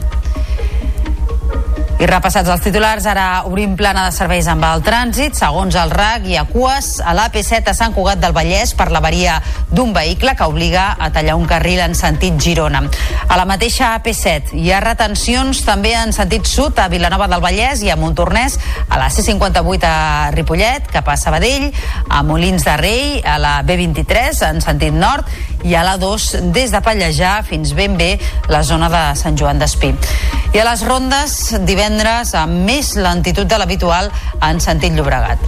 I 1.99 2.07
repassats 2.07 2.47
els 2.47 2.61
titulars, 2.63 3.09
ara 3.11 3.43
obrim 3.49 3.73
plana 3.75 4.05
de 4.07 4.13
serveis 4.15 4.47
amb 4.47 4.63
el 4.69 4.85
trànsit. 4.87 5.35
Segons 5.35 5.75
el 5.75 5.91
RAC, 5.91 6.29
hi 6.31 6.37
ha 6.39 6.45
cues 6.47 7.01
a 7.03 7.11
l'AP7 7.19 7.73
a 7.73 7.75
Sant 7.75 7.91
Cugat 7.97 8.21
del 8.23 8.37
Vallès 8.37 8.71
per 8.79 8.87
l'avaria 8.95 9.41
d'un 9.75 9.91
vehicle 9.97 10.37
que 10.39 10.47
obliga 10.47 10.93
a 10.95 11.09
tallar 11.11 11.35
un 11.35 11.49
carril 11.51 11.83
en 11.83 11.97
sentit 11.99 12.39
Girona. 12.39 12.85
A 13.27 13.41
la 13.41 13.49
mateixa 13.51 13.91
AP7 13.97 14.55
hi 14.61 14.71
ha 14.71 14.79
retencions 14.85 15.65
també 15.67 15.97
en 15.99 16.15
sentit 16.15 16.47
sud 16.47 16.79
a 16.79 16.87
Vilanova 16.93 17.27
del 17.27 17.43
Vallès 17.43 17.83
i 17.83 17.91
a 17.91 17.99
Montornès, 17.99 18.61
a 18.87 19.03
la 19.03 19.11
C58 19.11 19.91
a 19.91 20.31
Ripollet, 20.37 20.87
cap 20.95 21.11
a 21.11 21.19
Sabadell, 21.19 21.67
a 22.07 22.23
Molins 22.23 22.63
de 22.63 22.77
Rei, 22.79 23.19
a 23.27 23.41
la 23.43 23.57
B23 23.67 24.45
en 24.53 24.63
sentit 24.63 24.95
nord 24.95 25.27
i 25.65 25.75
a 25.75 25.83
la 25.87 25.97
2 25.99 26.53
des 26.55 26.73
de 26.75 26.81
Pallejà 26.85 27.39
fins 27.47 27.75
ben 27.75 27.97
bé 27.99 28.15
la 28.49 28.63
zona 28.63 28.89
de 28.93 29.03
Sant 29.19 29.39
Joan 29.39 29.59
d'Espí. 29.59 29.95
I 30.55 30.63
a 30.63 30.67
les 30.71 30.85
rondes 30.87 31.39
divendres 31.69 32.35
amb 32.39 32.65
més 32.69 32.95
lentitud 32.97 33.49
de 33.49 33.59
l'habitual 33.59 34.13
en 34.41 34.61
sentit 34.61 34.95
Llobregat. 34.97 35.43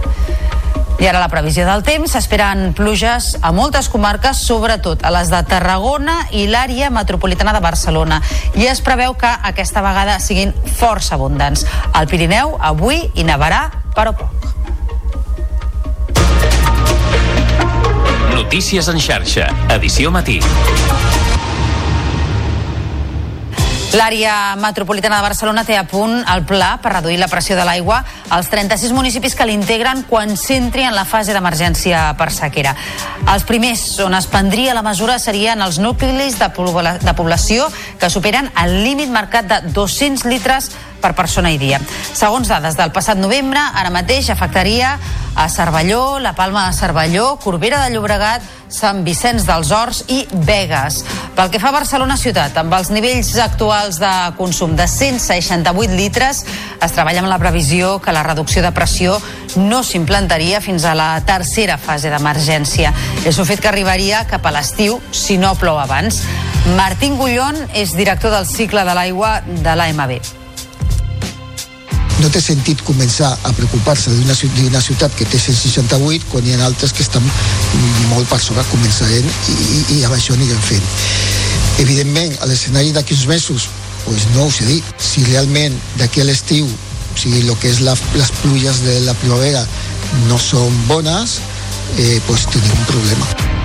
I 1.01 1.07
ara 1.09 1.17
la 1.17 1.31
previsió 1.33 1.65
del 1.65 1.81
temps. 1.81 2.11
S'esperen 2.13 2.75
pluges 2.77 3.31
a 3.41 3.49
moltes 3.57 3.87
comarques, 3.89 4.37
sobretot 4.45 5.01
a 5.01 5.09
les 5.15 5.31
de 5.33 5.39
Tarragona 5.49 6.19
i 6.37 6.45
l'àrea 6.45 6.91
metropolitana 6.93 7.55
de 7.57 7.63
Barcelona. 7.63 8.21
I 8.53 8.69
es 8.69 8.85
preveu 8.85 9.17
que 9.17 9.31
aquesta 9.49 9.81
vegada 9.81 10.19
siguin 10.21 10.53
força 10.77 11.17
abundants. 11.17 11.65
Al 11.93 12.05
Pirineu 12.05 12.53
avui 12.61 13.07
hi 13.15 13.25
nevarà, 13.25 13.63
però 13.97 14.13
poc. 14.13 14.60
Notícies 18.51 18.89
en 18.91 18.97
xarxa, 18.99 19.45
edició 19.71 20.09
matí. 20.11 20.33
L'àrea 23.95 24.57
metropolitana 24.59 25.21
de 25.21 25.23
Barcelona 25.23 25.63
té 25.63 25.77
a 25.79 25.85
punt 25.87 26.17
el 26.33 26.43
pla 26.43 26.73
per 26.83 26.91
reduir 26.97 27.15
la 27.21 27.29
pressió 27.31 27.55
de 27.55 27.63
l'aigua 27.63 28.01
als 28.27 28.51
36 28.51 28.91
municipis 28.91 29.37
que 29.39 29.47
l'integren 29.47 30.03
quan 30.03 30.35
s'entri 30.35 30.83
en 30.83 30.91
la 30.99 31.07
fase 31.07 31.31
d'emergència 31.31 32.03
per 32.19 32.27
sequera. 32.35 32.75
Els 33.31 33.47
primers 33.47 33.85
on 34.03 34.19
es 34.19 34.27
prendria 34.27 34.75
la 34.75 34.83
mesura 34.83 35.15
serien 35.15 35.63
els 35.63 35.79
nuclis 35.79 36.35
de, 36.35 36.51
població 36.51 37.71
que 38.03 38.11
superen 38.11 38.51
el 38.59 38.81
límit 38.83 39.15
marcat 39.15 39.47
de 39.47 39.63
200 39.71 40.27
litres 40.27 40.73
per 41.01 41.15
persona 41.17 41.51
i 41.51 41.59
dia. 41.61 41.81
Segons 42.13 42.47
dades 42.51 42.77
del 42.77 42.93
passat 42.95 43.19
novembre, 43.19 43.59
ara 43.59 43.91
mateix 43.93 44.29
afectaria 44.29 44.97
a 45.35 45.49
Cervelló, 45.49 46.19
la 46.19 46.33
Palma 46.35 46.67
de 46.67 46.73
Cervelló, 46.77 47.37
Corbera 47.39 47.83
de 47.83 47.93
Llobregat, 47.93 48.43
Sant 48.71 49.03
Vicenç 49.03 49.43
dels 49.47 49.71
Horts 49.75 50.03
i 50.11 50.21
Vegas. 50.47 51.01
Pel 51.35 51.51
que 51.51 51.59
fa 51.59 51.71
a 51.71 51.75
Barcelona 51.75 52.17
ciutat, 52.19 52.55
amb 52.59 52.73
els 52.75 52.91
nivells 52.91 53.33
actuals 53.39 53.99
de 53.99 54.11
consum 54.37 54.75
de 54.79 54.87
168 54.87 55.95
litres, 55.95 56.43
es 56.81 56.95
treballa 56.95 57.23
amb 57.23 57.31
la 57.31 57.39
previsió 57.39 57.97
que 58.03 58.15
la 58.15 58.23
reducció 58.27 58.63
de 58.63 58.73
pressió 58.75 59.17
no 59.55 59.83
s'implantaria 59.83 60.61
fins 60.63 60.85
a 60.85 60.95
la 60.95 61.13
tercera 61.27 61.77
fase 61.77 62.11
d'emergència. 62.11 62.93
És 63.25 63.39
un 63.39 63.47
fet 63.47 63.63
que 63.63 63.71
arribaria 63.71 64.25
cap 64.27 64.45
a 64.45 64.55
l'estiu 64.55 64.99
si 65.11 65.39
no 65.39 65.55
plou 65.59 65.79
abans. 65.79 66.23
Martín 66.77 67.17
Gullón 67.17 67.57
és 67.73 67.95
director 67.97 68.31
del 68.31 68.47
cicle 68.47 68.85
de 68.87 68.95
l'aigua 68.95 69.39
de 69.47 69.75
l'AMB 69.75 70.40
no 72.21 72.29
té 72.29 72.41
sentit 72.41 72.81
començar 72.85 73.31
a 73.43 73.51
preocupar-se 73.57 74.11
d'una 74.13 74.81
ciutat 74.81 75.13
que 75.17 75.25
té 75.25 75.39
168 75.41 76.29
quan 76.29 76.45
hi 76.45 76.53
ha 76.53 76.65
altres 76.67 76.93
que 76.93 77.01
estan 77.05 77.25
molt 78.11 78.29
per 78.29 78.39
sobre 78.41 78.65
començarem 78.69 79.25
i, 79.25 79.55
i, 79.55 79.81
i 79.97 80.03
amb 80.05 80.15
això 80.17 80.35
anirem 80.37 80.61
fent. 80.67 80.85
Evidentment, 81.81 82.35
a 82.41 82.49
l'escenari 82.49 82.93
d'aquí 82.93 83.17
uns 83.17 83.25
mesos, 83.31 83.69
pues 84.05 84.27
no 84.35 84.45
us 84.49 84.61
he 84.61 84.67
dit, 84.69 84.91
si 85.01 85.25
realment 85.29 85.77
d'aquí 85.97 86.21
a 86.21 86.27
l'estiu, 86.29 86.67
o 86.67 87.17
sigui, 87.17 87.41
el 87.41 87.55
que 87.61 87.71
és 87.71 87.81
la, 87.85 87.95
les 88.17 88.35
pluges 88.41 88.83
de 88.85 88.99
la 89.07 89.17
primavera 89.23 89.65
no 90.27 90.37
són 90.41 90.77
bones, 90.91 91.39
eh, 91.97 92.19
pues 92.27 92.45
tenim 92.53 92.77
un 92.77 92.87
problema. 92.93 93.60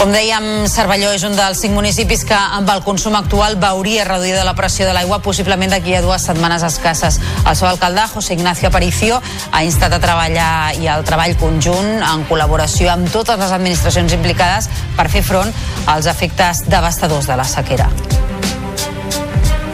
Com 0.00 0.14
dèiem, 0.14 0.44
Cervelló 0.72 1.10
és 1.12 1.26
un 1.28 1.34
dels 1.36 1.58
cinc 1.60 1.74
municipis 1.76 2.22
que 2.24 2.36
amb 2.56 2.70
el 2.72 2.80
consum 2.86 3.18
actual 3.18 3.58
veuria 3.60 4.06
reduïda 4.08 4.46
la 4.48 4.54
pressió 4.56 4.86
de 4.88 4.94
l'aigua 4.96 5.18
possiblement 5.20 5.74
d'aquí 5.74 5.92
a 5.92 6.00
dues 6.00 6.24
setmanes 6.24 6.64
escasses. 6.64 7.18
El 7.44 7.58
seu 7.58 7.68
alcalde, 7.68 8.06
José 8.14 8.32
Ignacio 8.38 8.70
Aparicio, 8.70 9.20
ha 9.52 9.62
instat 9.66 9.92
a 9.92 10.00
treballar 10.00 10.72
i 10.80 10.88
al 10.88 11.04
treball 11.04 11.36
conjunt 11.36 12.00
en 12.00 12.24
col·laboració 12.32 12.88
amb 12.94 13.12
totes 13.12 13.44
les 13.44 13.52
administracions 13.60 14.16
implicades 14.16 14.72
per 14.96 15.10
fer 15.12 15.20
front 15.20 15.52
als 15.84 16.08
efectes 16.08 16.64
devastadors 16.72 17.28
de 17.28 17.36
la 17.36 17.44
sequera 17.44 17.92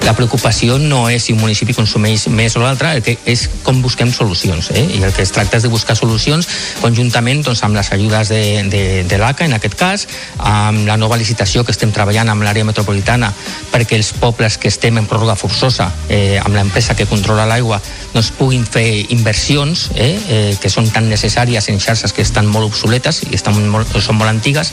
la 0.06 0.14
preocupació 0.14 0.78
no 0.78 1.08
és 1.10 1.24
si 1.26 1.34
un 1.34 1.40
municipi 1.42 1.74
consumeix 1.74 2.28
més 2.30 2.54
o 2.54 2.62
l'altre, 2.62 2.92
el 2.94 3.02
que 3.02 3.16
és 3.26 3.48
com 3.66 3.80
busquem 3.82 4.12
solucions. 4.14 4.70
Eh? 4.70 4.84
I 4.96 5.02
el 5.02 5.12
que 5.12 5.24
es 5.26 5.32
tracta 5.34 5.58
és 5.58 5.66
de 5.66 5.70
buscar 5.72 5.96
solucions 5.98 6.46
conjuntament 6.78 7.42
doncs, 7.42 7.64
amb 7.66 7.74
les 7.74 7.90
ajudes 7.92 8.30
de, 8.30 8.42
de, 8.70 8.82
de 9.08 9.18
l'ACA, 9.18 9.48
en 9.50 9.56
aquest 9.58 9.74
cas, 9.74 10.06
amb 10.38 10.86
la 10.86 10.96
nova 10.96 11.18
licitació 11.18 11.64
que 11.66 11.74
estem 11.74 11.90
treballant 11.90 12.30
amb 12.30 12.46
l'àrea 12.46 12.66
metropolitana 12.68 13.32
perquè 13.72 13.98
els 13.98 14.12
pobles 14.20 14.60
que 14.62 14.70
estem 14.70 15.00
en 15.00 15.10
pròrroga 15.10 15.34
forçosa 15.38 15.90
eh, 16.08 16.38
amb 16.38 16.54
l'empresa 16.54 16.94
que 16.94 17.08
controla 17.10 17.48
l'aigua 17.50 17.80
doncs 18.14 18.30
puguin 18.38 18.62
fer 18.62 18.86
inversions 19.16 19.88
eh, 19.96 20.12
eh, 20.14 20.54
que 20.62 20.70
són 20.70 20.86
tan 20.94 21.10
necessàries 21.10 21.66
en 21.72 21.82
xarxes 21.82 22.14
que 22.14 22.22
estan 22.22 22.46
molt 22.46 22.70
obsoletes 22.70 23.24
i 23.26 23.34
estan 23.34 23.58
molt, 23.72 23.98
són 23.98 24.20
molt 24.22 24.30
antigues 24.30 24.72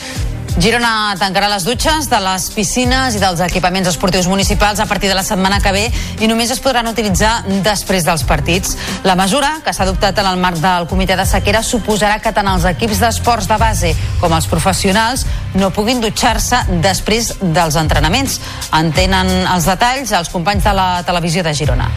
Girona 0.53 1.15
tancarà 1.17 1.47
les 1.49 1.63
dutxes 1.65 2.05
de 2.11 2.17
les 2.21 2.43
piscines 2.53 3.15
i 3.17 3.19
dels 3.21 3.39
equipaments 3.41 3.87
esportius 3.89 4.27
municipals 4.29 4.77
a 4.79 4.85
partir 4.85 5.09
de 5.09 5.15
la 5.17 5.23
setmana 5.25 5.57
que 5.63 5.71
ve 5.73 5.87
i 6.21 6.29
només 6.29 6.51
es 6.53 6.61
podran 6.61 6.85
utilitzar 6.91 7.31
després 7.65 8.05
dels 8.05 8.21
partits. 8.29 8.77
La 9.03 9.17
mesura, 9.17 9.55
que 9.65 9.73
s'ha 9.73 9.87
adoptat 9.87 10.21
en 10.21 10.29
el 10.29 10.37
marc 10.37 10.61
del 10.61 10.85
comitè 10.91 11.17
de 11.17 11.25
sequera, 11.25 11.63
suposarà 11.65 12.19
que 12.21 12.35
tant 12.37 12.51
els 12.53 12.69
equips 12.69 13.01
d'esports 13.01 13.49
de 13.49 13.57
base 13.57 13.95
com 14.21 14.37
els 14.37 14.47
professionals 14.51 15.25
no 15.57 15.73
puguin 15.73 16.03
dutxar-se 16.05 16.61
després 16.85 17.33
dels 17.41 17.79
entrenaments. 17.81 18.37
Entenen 18.77 19.33
els 19.47 19.65
detalls 19.73 20.13
els 20.13 20.29
companys 20.29 20.69
de 20.69 20.77
la 20.77 20.89
televisió 21.07 21.41
de 21.41 21.57
Girona. 21.57 21.89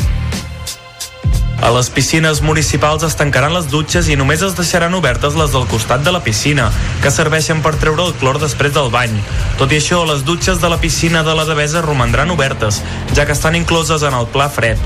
A 1.62 1.70
les 1.72 1.88
piscines 1.88 2.42
municipals 2.44 3.02
es 3.06 3.14
tancaran 3.16 3.54
les 3.56 3.70
dutxes 3.72 4.10
i 4.12 4.16
només 4.20 4.42
es 4.44 4.56
deixaran 4.58 4.94
obertes 4.94 5.38
les 5.40 5.54
del 5.54 5.64
costat 5.70 6.04
de 6.04 6.12
la 6.12 6.20
piscina, 6.20 6.68
que 7.00 7.10
serveixen 7.10 7.62
per 7.64 7.72
treure 7.80 8.04
el 8.04 8.12
clor 8.20 8.36
després 8.42 8.74
del 8.76 8.90
bany. 8.92 9.14
Tot 9.56 9.72
i 9.72 9.80
això, 9.80 10.02
les 10.04 10.26
dutxes 10.28 10.60
de 10.60 10.68
la 10.68 10.78
piscina 10.82 11.24
de 11.24 11.34
la 11.34 11.48
Devesa 11.48 11.80
romandran 11.80 12.30
obertes, 12.34 12.82
ja 13.16 13.24
que 13.24 13.32
estan 13.32 13.56
incloses 13.56 14.04
en 14.04 14.14
el 14.14 14.28
pla 14.28 14.50
fred. 14.52 14.76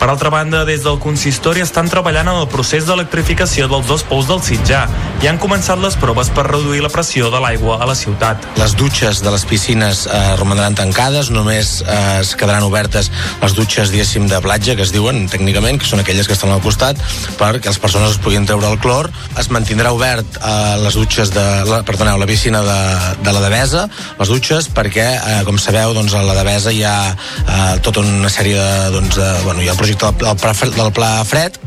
Per 0.00 0.08
altra 0.08 0.30
banda, 0.32 0.62
des 0.64 0.80
del 0.80 0.96
consistori 0.96 1.60
estan 1.60 1.90
treballant 1.92 2.30
en 2.32 2.38
el 2.40 2.46
procés 2.48 2.86
d'electrificació 2.88 3.66
dels 3.68 3.84
dos 3.84 4.00
pous 4.08 4.24
del 4.30 4.40
Sitjà 4.40 4.86
i 5.20 5.28
han 5.28 5.36
començat 5.36 5.76
les 5.76 5.98
proves 6.00 6.30
per 6.32 6.46
reduir 6.46 6.80
la 6.80 6.88
pressió 6.88 7.28
de 7.28 7.36
l'aigua 7.42 7.76
a 7.84 7.88
la 7.90 7.96
ciutat. 7.98 8.46
Les 8.56 8.72
dutxes 8.80 9.20
de 9.20 9.28
les 9.34 9.44
piscines 9.44 10.06
eh, 10.08 10.20
romandran 10.40 10.78
tancades, 10.78 11.28
només 11.28 11.82
eh, 11.84 11.98
es 12.22 12.32
quedaran 12.40 12.64
obertes 12.64 13.10
les 13.42 13.56
dutxes, 13.58 13.92
diguéssim, 13.92 14.24
de 14.30 14.40
platja, 14.40 14.72
que 14.78 14.86
es 14.86 14.94
diuen 14.94 15.26
tècnicament, 15.28 15.76
que 15.82 15.90
són 15.90 16.00
aquelles 16.00 16.24
que 16.24 16.32
estan 16.38 16.54
al 16.54 16.64
costat, 16.64 16.96
perquè 17.36 17.68
les 17.68 17.82
persones 17.82 18.16
es 18.16 18.22
puguin 18.24 18.48
treure 18.48 18.72
el 18.72 18.80
clor. 18.80 19.10
Es 19.36 19.52
mantindrà 19.52 19.92
obert 19.92 20.40
eh, 20.40 20.80
les 20.80 20.96
dutxes 20.96 21.34
de, 21.36 21.44
la, 21.68 21.82
perdoneu, 21.84 22.16
la 22.16 22.30
piscina 22.30 22.64
de, 22.64 22.80
de 23.20 23.36
la 23.36 23.44
Devesa, 23.44 23.84
les 24.16 24.32
dutxes, 24.32 24.72
perquè, 24.72 25.06
eh, 25.20 25.38
com 25.44 25.60
sabeu, 25.60 25.92
doncs, 25.92 26.16
a 26.16 26.24
la 26.24 26.40
Devesa 26.40 26.72
hi 26.72 26.80
ha 26.88 26.96
eh, 27.12 27.76
tota 27.84 28.00
una 28.00 28.32
sèrie 28.32 28.56
de, 28.56 28.90
doncs, 28.96 29.20
de, 29.20 29.30
bueno, 29.44 29.60
hi 29.60 29.68
ha 29.68 29.76
del, 29.96 30.16
del, 30.18 30.36
pla, 30.36 30.54
del 30.76 30.92
Pla 30.92 31.10
Fred, 31.24 31.58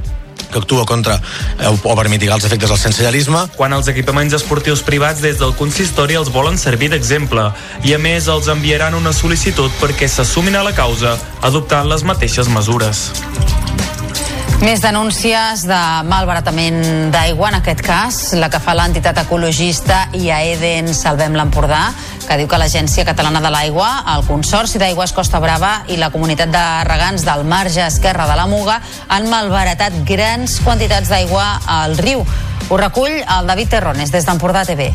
que 0.54 0.60
actua 0.60 0.86
contra 0.86 1.18
eh, 1.60 1.68
o 1.68 1.96
per 1.98 2.08
mitigar 2.10 2.38
els 2.38 2.46
efectes 2.46 2.70
del 2.70 2.80
sensellarisme. 2.80 3.42
Quan 3.58 3.74
els 3.76 3.90
equipaments 3.92 4.36
esportius 4.38 4.86
privats 4.86 5.24
des 5.26 5.42
del 5.42 5.56
consistori 5.60 6.20
els 6.20 6.32
volen 6.32 6.60
servir 6.62 6.94
d'exemple 6.94 7.50
i 7.84 7.98
a 7.98 8.00
més 8.00 8.30
els 8.32 8.48
enviaran 8.54 8.96
una 9.00 9.16
sol·licitud 9.16 9.74
perquè 9.82 10.08
s'assumin 10.08 10.56
a 10.56 10.64
la 10.70 10.76
causa 10.78 11.18
adoptant 11.42 11.90
les 11.90 12.06
mateixes 12.08 12.52
mesures. 12.54 13.10
Més 14.62 14.82
denúncies 14.84 15.64
de 15.68 15.78
malbaratament 16.08 17.10
d'aigua, 17.12 17.50
en 17.50 17.58
aquest 17.58 17.82
cas, 17.84 18.20
la 18.38 18.50
que 18.54 18.62
fa 18.64 18.76
l'entitat 18.78 19.18
ecologista 19.24 20.06
i 20.16 20.30
a 20.32 20.42
Eden 20.46 20.92
Salvem 20.94 21.36
l'Empordà, 21.36 21.82
que 22.28 22.38
diu 22.40 22.48
que 22.48 22.60
l'Agència 22.62 23.06
Catalana 23.08 23.42
de 23.44 23.52
l'Aigua, 23.52 23.90
el 24.14 24.24
Consorci 24.28 24.80
d'Aigües 24.80 25.16
Costa 25.18 25.42
Brava 25.44 25.74
i 25.90 25.98
la 26.00 26.12
comunitat 26.14 26.54
de 26.54 26.64
regants 26.88 27.26
del 27.28 27.44
marge 27.50 27.84
esquerre 27.88 28.28
de 28.30 28.38
la 28.40 28.48
Muga 28.48 28.80
han 29.10 29.28
malbaratat 29.32 30.04
grans 30.08 30.60
quantitats 30.64 31.12
d'aigua 31.12 31.48
al 31.82 31.98
riu. 31.98 32.24
Ho 32.70 32.80
recull 32.80 33.18
el 33.20 33.50
David 33.50 33.76
Terrones 33.76 34.14
des 34.14 34.30
d'Empordà 34.30 34.64
TV. 34.70 34.92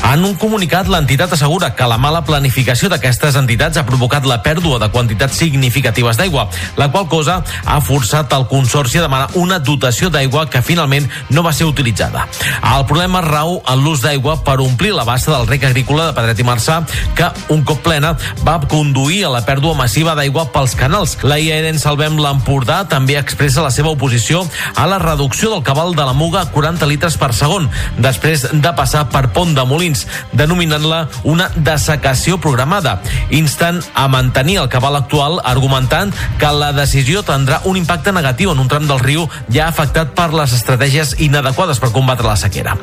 En 0.00 0.24
un 0.24 0.32
comunicat, 0.34 0.88
l'entitat 0.88 1.34
assegura 1.36 1.68
que 1.76 1.86
la 1.86 1.98
mala 2.00 2.22
planificació 2.24 2.88
d'aquestes 2.90 3.36
entitats 3.36 3.76
ha 3.76 3.84
provocat 3.86 4.24
la 4.26 4.38
pèrdua 4.42 4.78
de 4.80 4.88
quantitats 4.90 5.36
significatives 5.36 6.16
d'aigua, 6.16 6.46
la 6.80 6.88
qual 6.90 7.06
cosa 7.06 7.36
ha 7.44 7.76
forçat 7.84 8.32
el 8.32 8.46
Consorci 8.50 8.98
a 8.98 9.04
demanar 9.04 9.28
una 9.38 9.58
dotació 9.60 10.08
d'aigua 10.10 10.46
que 10.50 10.62
finalment 10.64 11.06
no 11.30 11.44
va 11.44 11.52
ser 11.52 11.68
utilitzada. 11.68 12.24
El 12.72 12.86
problema 12.88 13.20
rau 13.20 13.60
en 13.60 13.84
l'ús 13.84 14.00
d'aigua 14.02 14.38
per 14.46 14.56
omplir 14.64 14.94
la 14.96 15.04
bassa 15.04 15.34
del 15.34 15.46
rec 15.46 15.68
agrícola 15.68 16.08
de 16.08 16.16
Pedret 16.16 16.40
i 16.40 16.48
Marçà, 16.48 16.80
que, 17.14 17.28
un 17.52 17.62
cop 17.68 17.84
plena, 17.84 18.14
va 18.42 18.58
conduir 18.72 19.26
a 19.28 19.34
la 19.36 19.44
pèrdua 19.46 19.76
massiva 19.78 20.16
d'aigua 20.18 20.48
pels 20.54 20.74
canals. 20.80 21.18
La 21.22 21.38
IAEN 21.38 21.78
Salvem 21.78 22.18
l'Empordà 22.18 22.82
també 22.88 23.18
expressa 23.20 23.62
la 23.62 23.70
seva 23.70 23.92
oposició 23.92 24.42
a 24.74 24.88
la 24.90 24.98
reducció 24.98 25.52
del 25.52 25.62
cabal 25.62 25.94
de 25.94 26.08
la 26.08 26.16
Muga 26.16 26.42
a 26.42 26.50
40 26.50 26.88
litres 26.88 27.20
per 27.20 27.34
segon, 27.36 27.68
després 28.00 28.48
de 28.50 28.74
passar 28.74 29.06
per 29.12 29.28
Pont 29.36 29.54
de 29.54 29.68
Molins 29.68 29.89
Molins, 29.90 30.06
denominant-la 30.32 31.08
una 31.24 31.48
dessecació 31.56 32.38
programada, 32.40 33.00
instant 33.30 33.82
a 33.94 34.06
mantenir 34.08 34.60
el 34.62 34.70
cabal 34.70 34.96
actual, 34.96 35.40
argumentant 35.44 36.14
que 36.38 36.52
la 36.54 36.72
decisió 36.76 37.24
tindrà 37.26 37.60
un 37.64 37.76
impacte 37.80 38.14
negatiu 38.14 38.52
en 38.52 38.62
un 38.62 38.70
tram 38.70 38.86
del 38.86 39.02
riu 39.02 39.28
ja 39.50 39.68
afectat 39.68 40.14
per 40.14 40.30
les 40.34 40.54
estratègies 40.54 41.16
inadequades 41.18 41.82
per 41.82 41.92
combatre 41.92 42.28
la 42.28 42.38
sequera. 42.38 42.76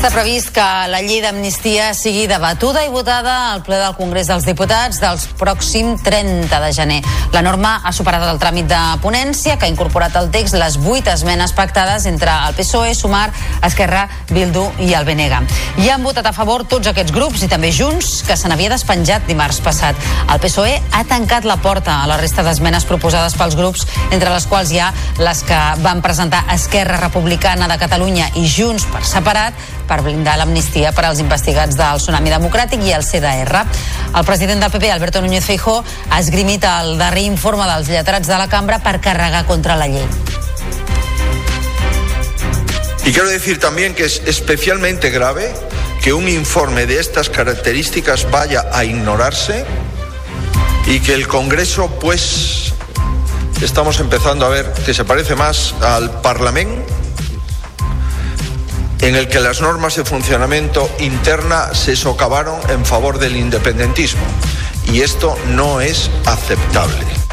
Està 0.00 0.14
previst 0.14 0.48
que 0.56 0.64
la 0.88 1.02
llei 1.04 1.18
d'amnistia 1.20 1.90
sigui 1.92 2.22
debatuda 2.24 2.80
i 2.86 2.88
votada 2.88 3.34
al 3.50 3.58
ple 3.60 3.76
del 3.76 3.92
Congrés 3.98 4.30
dels 4.30 4.46
Diputats 4.48 4.96
del 4.96 5.18
pròxim 5.36 5.90
30 6.00 6.60
de 6.62 6.70
gener. 6.72 7.00
La 7.34 7.42
norma 7.44 7.74
ha 7.84 7.92
superat 7.92 8.24
el 8.24 8.38
tràmit 8.40 8.64
de 8.64 8.78
ponència 9.04 9.58
que 9.60 9.68
ha 9.68 9.68
incorporat 9.68 10.14
al 10.16 10.30
text 10.32 10.56
les 10.56 10.78
vuit 10.80 11.04
esmenes 11.04 11.52
pactades 11.52 12.06
entre 12.08 12.32
el 12.32 12.56
PSOE, 12.56 12.94
Sumar, 12.96 13.26
Esquerra, 13.68 14.06
Bildu 14.30 14.62
i 14.80 14.94
el 14.96 15.04
Benega. 15.04 15.42
I 15.84 15.90
han 15.92 16.00
votat 16.00 16.30
a 16.30 16.32
favor 16.32 16.64
tots 16.64 16.88
aquests 16.88 17.12
grups 17.12 17.44
i 17.44 17.50
també 17.52 17.68
Junts, 17.68 18.22
que 18.24 18.38
se 18.40 18.48
n'havia 18.48 18.72
despenjat 18.72 19.28
dimarts 19.28 19.60
passat. 19.60 20.00
El 20.32 20.40
PSOE 20.40 20.78
ha 20.96 21.02
tancat 21.12 21.44
la 21.44 21.58
porta 21.60 21.98
a 21.98 22.08
la 22.08 22.16
resta 22.16 22.40
d'esmenes 22.46 22.88
proposades 22.88 23.36
pels 23.36 23.58
grups, 23.60 23.84
entre 24.08 24.32
les 24.32 24.48
quals 24.48 24.72
hi 24.72 24.80
ha 24.80 24.88
les 25.20 25.44
que 25.44 25.60
van 25.84 26.00
presentar 26.00 26.46
Esquerra 26.56 26.96
Republicana 27.04 27.68
de 27.68 27.76
Catalunya 27.84 28.32
i 28.40 28.48
Junts 28.48 28.88
per 28.88 29.04
separat, 29.04 29.52
per 29.90 30.04
blindar 30.06 30.36
l'amnistia 30.38 30.92
per 30.94 31.08
als 31.08 31.18
investigats 31.18 31.74
del 31.78 31.98
Tsunami 31.98 32.30
Democràtic 32.30 32.84
i 32.86 32.92
el 32.94 33.02
CDR. 33.02 33.64
El 34.14 34.26
president 34.28 34.62
del 34.62 34.70
PP, 34.70 34.90
Alberto 34.94 35.22
Núñez 35.24 35.42
Feijó, 35.48 35.80
ha 36.10 36.20
esgrimit 36.22 36.64
el 36.68 36.94
darrer 37.00 37.24
informe 37.26 37.66
dels 37.66 37.90
lletrats 37.90 38.30
de 38.30 38.38
la 38.38 38.46
cambra 38.52 38.78
per 38.84 39.00
carregar 39.02 39.42
contra 39.50 39.74
la 39.76 39.88
llei. 39.90 40.06
Y 43.04 43.12
quiero 43.12 43.28
decir 43.28 43.58
también 43.58 43.94
que 43.94 44.04
es 44.04 44.22
especialmente 44.26 45.10
grave 45.10 45.52
que 46.02 46.12
un 46.12 46.28
informe 46.28 46.86
de 46.86 47.00
estas 47.00 47.28
características 47.28 48.30
vaya 48.30 48.66
a 48.72 48.84
ignorarse 48.84 49.64
y 50.86 51.00
que 51.00 51.14
el 51.14 51.26
Congreso, 51.26 51.88
pues, 51.98 52.74
estamos 53.60 53.98
empezando 53.98 54.46
a 54.46 54.50
ver 54.50 54.72
que 54.86 54.94
se 54.94 55.04
parece 55.04 55.34
más 55.34 55.74
al 55.80 56.20
Parlamento 56.20 57.00
en 59.00 59.16
el 59.16 59.28
que 59.28 59.40
las 59.40 59.60
normas 59.60 59.96
de 59.96 60.04
funcionamiento 60.04 60.90
interna 60.98 61.74
se 61.74 61.96
socavaron 61.96 62.58
en 62.68 62.84
favor 62.84 63.18
del 63.18 63.36
independentismo. 63.36 64.22
Y 64.92 65.00
esto 65.00 65.36
no 65.48 65.80
es 65.80 66.10
aceptable. 66.26 67.29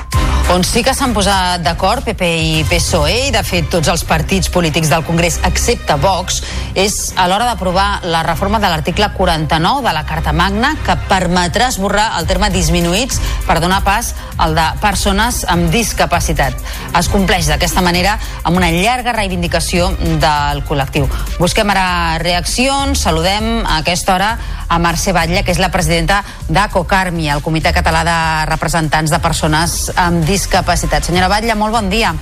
On 0.47 0.63
sí 0.63 0.79
que 0.79 0.93
s'han 0.95 1.11
posat 1.11 1.59
d'acord 1.59 2.05
PP 2.07 2.27
i 2.39 2.61
PSOE 2.69 3.15
i 3.27 3.31
de 3.35 3.41
fet 3.43 3.65
tots 3.67 3.89
els 3.91 4.05
partits 4.07 4.47
polítics 4.47 4.87
del 4.87 5.03
Congrés 5.03 5.41
excepte 5.43 5.97
Vox 5.99 6.39
és 6.71 6.95
a 7.19 7.25
l'hora 7.27 7.49
d'aprovar 7.49 8.05
la 8.07 8.21
reforma 8.23 8.61
de 8.63 8.69
l'article 8.71 9.09
49 9.17 9.83
de 9.83 9.93
la 9.97 10.05
Carta 10.07 10.31
Magna 10.31 10.71
que 10.85 10.95
permetrà 11.09 11.67
esborrar 11.67 12.13
el 12.21 12.29
terme 12.31 12.47
disminuïts 12.53 13.19
per 13.43 13.59
donar 13.59 13.81
pas 13.83 14.13
al 14.37 14.55
de 14.55 14.65
persones 14.79 15.41
amb 15.51 15.67
discapacitat. 15.73 16.55
Es 16.95 17.11
compleix 17.11 17.51
d'aquesta 17.51 17.83
manera 17.83 18.15
amb 18.47 18.55
una 18.55 18.71
llarga 18.71 19.17
reivindicació 19.17 19.89
del 19.99 20.63
col·lectiu. 20.63 21.09
Busquem 21.41 21.75
ara 21.75 22.21
reaccions, 22.23 23.03
saludem 23.03 23.65
a 23.65 23.81
aquesta 23.81 24.15
hora 24.15 24.31
a 24.67 24.79
Mercè 24.79 25.13
Batlle, 25.15 25.43
que 25.43 25.51
és 25.51 25.59
la 25.59 25.71
presidenta 25.71 26.21
d'ACOCARMI, 26.47 27.29
el 27.31 27.43
Comitè 27.43 27.71
Català 27.75 28.03
de 28.07 28.17
Representants 28.49 29.11
de 29.11 29.19
Persones 29.23 29.77
amb 29.97 30.25
Discapacitat. 30.27 31.09
Senyora 31.09 31.29
Batlle, 31.31 31.55
molt 31.57 31.73
bon 31.73 31.89
dia. 31.89 32.13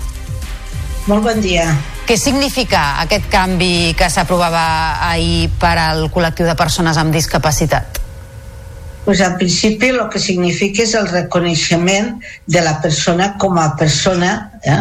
Molt 1.06 1.22
bon 1.22 1.42
dia. 1.44 1.68
Què 2.06 2.16
significa 2.18 3.02
aquest 3.02 3.28
canvi 3.34 3.94
que 3.98 4.08
s'aprovava 4.14 4.66
ahir 5.10 5.52
per 5.62 5.76
al 5.82 6.08
col·lectiu 6.14 6.48
de 6.50 6.56
persones 6.58 6.98
amb 7.02 7.14
discapacitat? 7.14 8.02
Pues 9.06 9.22
al 9.22 9.36
principi 9.38 9.92
el 9.94 10.00
que 10.10 10.20
significa 10.22 10.82
és 10.82 10.96
el 10.98 11.06
reconeixement 11.12 12.16
de 12.50 12.62
la 12.66 12.80
persona 12.82 13.36
com 13.42 13.60
a 13.62 13.68
persona 13.78 14.32
eh? 14.66 14.80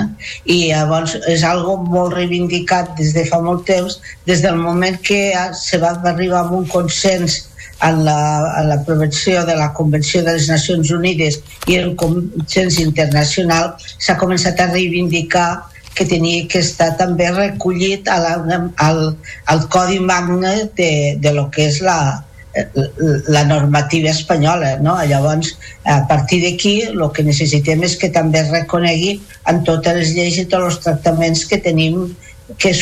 i 0.48 0.56
llavors 0.70 1.18
és 1.28 1.44
algo 1.44 1.76
molt 1.82 2.16
reivindicat 2.16 2.94
des 2.96 3.12
de 3.12 3.26
fa 3.28 3.42
molt 3.44 3.66
temps, 3.68 3.98
des 4.24 4.40
del 4.40 4.56
moment 4.56 4.96
que 5.04 5.20
se 5.60 5.80
va 5.82 5.92
arribar 6.12 6.46
a 6.46 6.56
un 6.56 6.64
consens 6.72 7.42
en 7.84 8.02
l'aprovació 8.04 9.40
la, 9.40 9.46
de 9.50 9.56
la 9.60 9.70
Convenció 9.76 10.22
de 10.24 10.36
les 10.38 10.48
Nacions 10.48 10.90
Unides 10.94 11.40
i 11.68 11.78
el 11.82 11.94
consens 12.00 12.80
internacional 12.82 13.74
s'ha 13.84 14.18
començat 14.20 14.60
a 14.60 14.70
reivindicar 14.72 15.48
que 15.94 16.06
tenia 16.10 16.46
que 16.50 16.60
estar 16.64 16.94
també 16.98 17.30
recollit 17.30 18.08
a 18.10 18.18
la, 18.22 18.36
al, 18.82 19.02
al 19.46 19.66
Codi 19.70 20.00
Magne 20.00 20.54
de, 20.76 20.92
de 21.22 21.34
lo 21.36 21.48
que 21.54 21.68
és 21.70 21.80
la, 21.84 22.24
la 23.28 23.44
normativa 23.44 24.10
espanyola 24.10 24.76
no? 24.82 24.96
llavors 25.06 25.54
a 25.84 26.02
partir 26.10 26.42
d'aquí 26.44 26.74
el 26.90 27.06
que 27.14 27.26
necessitem 27.26 27.82
és 27.86 27.96
que 28.00 28.10
també 28.14 28.42
es 28.42 28.50
reconegui 28.54 29.16
en 29.50 29.62
totes 29.68 30.00
les 30.00 30.14
lleis 30.16 30.38
i 30.38 30.46
tots 30.46 30.72
els 30.72 30.82
tractaments 30.86 31.46
que 31.50 31.62
tenim 31.62 32.08
que 32.60 32.74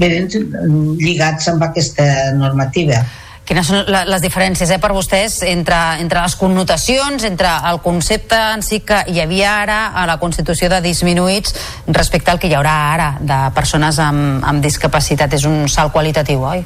venen 0.00 0.96
lligats 0.98 1.50
amb 1.52 1.66
aquesta 1.66 2.06
normativa 2.38 3.02
Quines 3.42 3.66
són 3.66 3.88
les 3.88 4.22
diferències 4.22 4.70
eh, 4.70 4.78
per 4.78 4.92
vostès 4.94 5.40
entre, 5.48 5.78
entre 6.02 6.22
les 6.22 6.36
connotacions, 6.38 7.24
entre 7.26 7.50
el 7.72 7.80
concepte 7.82 8.38
en 8.38 8.62
si 8.62 8.80
que 8.86 9.00
hi 9.10 9.18
havia 9.22 9.56
ara 9.64 9.80
a 9.98 10.06
la 10.06 10.18
Constitució 10.22 10.70
de 10.70 10.78
disminuïts 10.84 11.56
respecte 11.90 12.30
al 12.30 12.38
que 12.38 12.50
hi 12.50 12.54
haurà 12.54 12.76
ara 12.92 13.10
de 13.20 13.42
persones 13.56 13.98
amb, 13.98 14.46
amb 14.46 14.62
discapacitat? 14.62 15.34
És 15.34 15.48
un 15.50 15.66
salt 15.68 15.92
qualitatiu, 15.92 16.46
oi? 16.54 16.64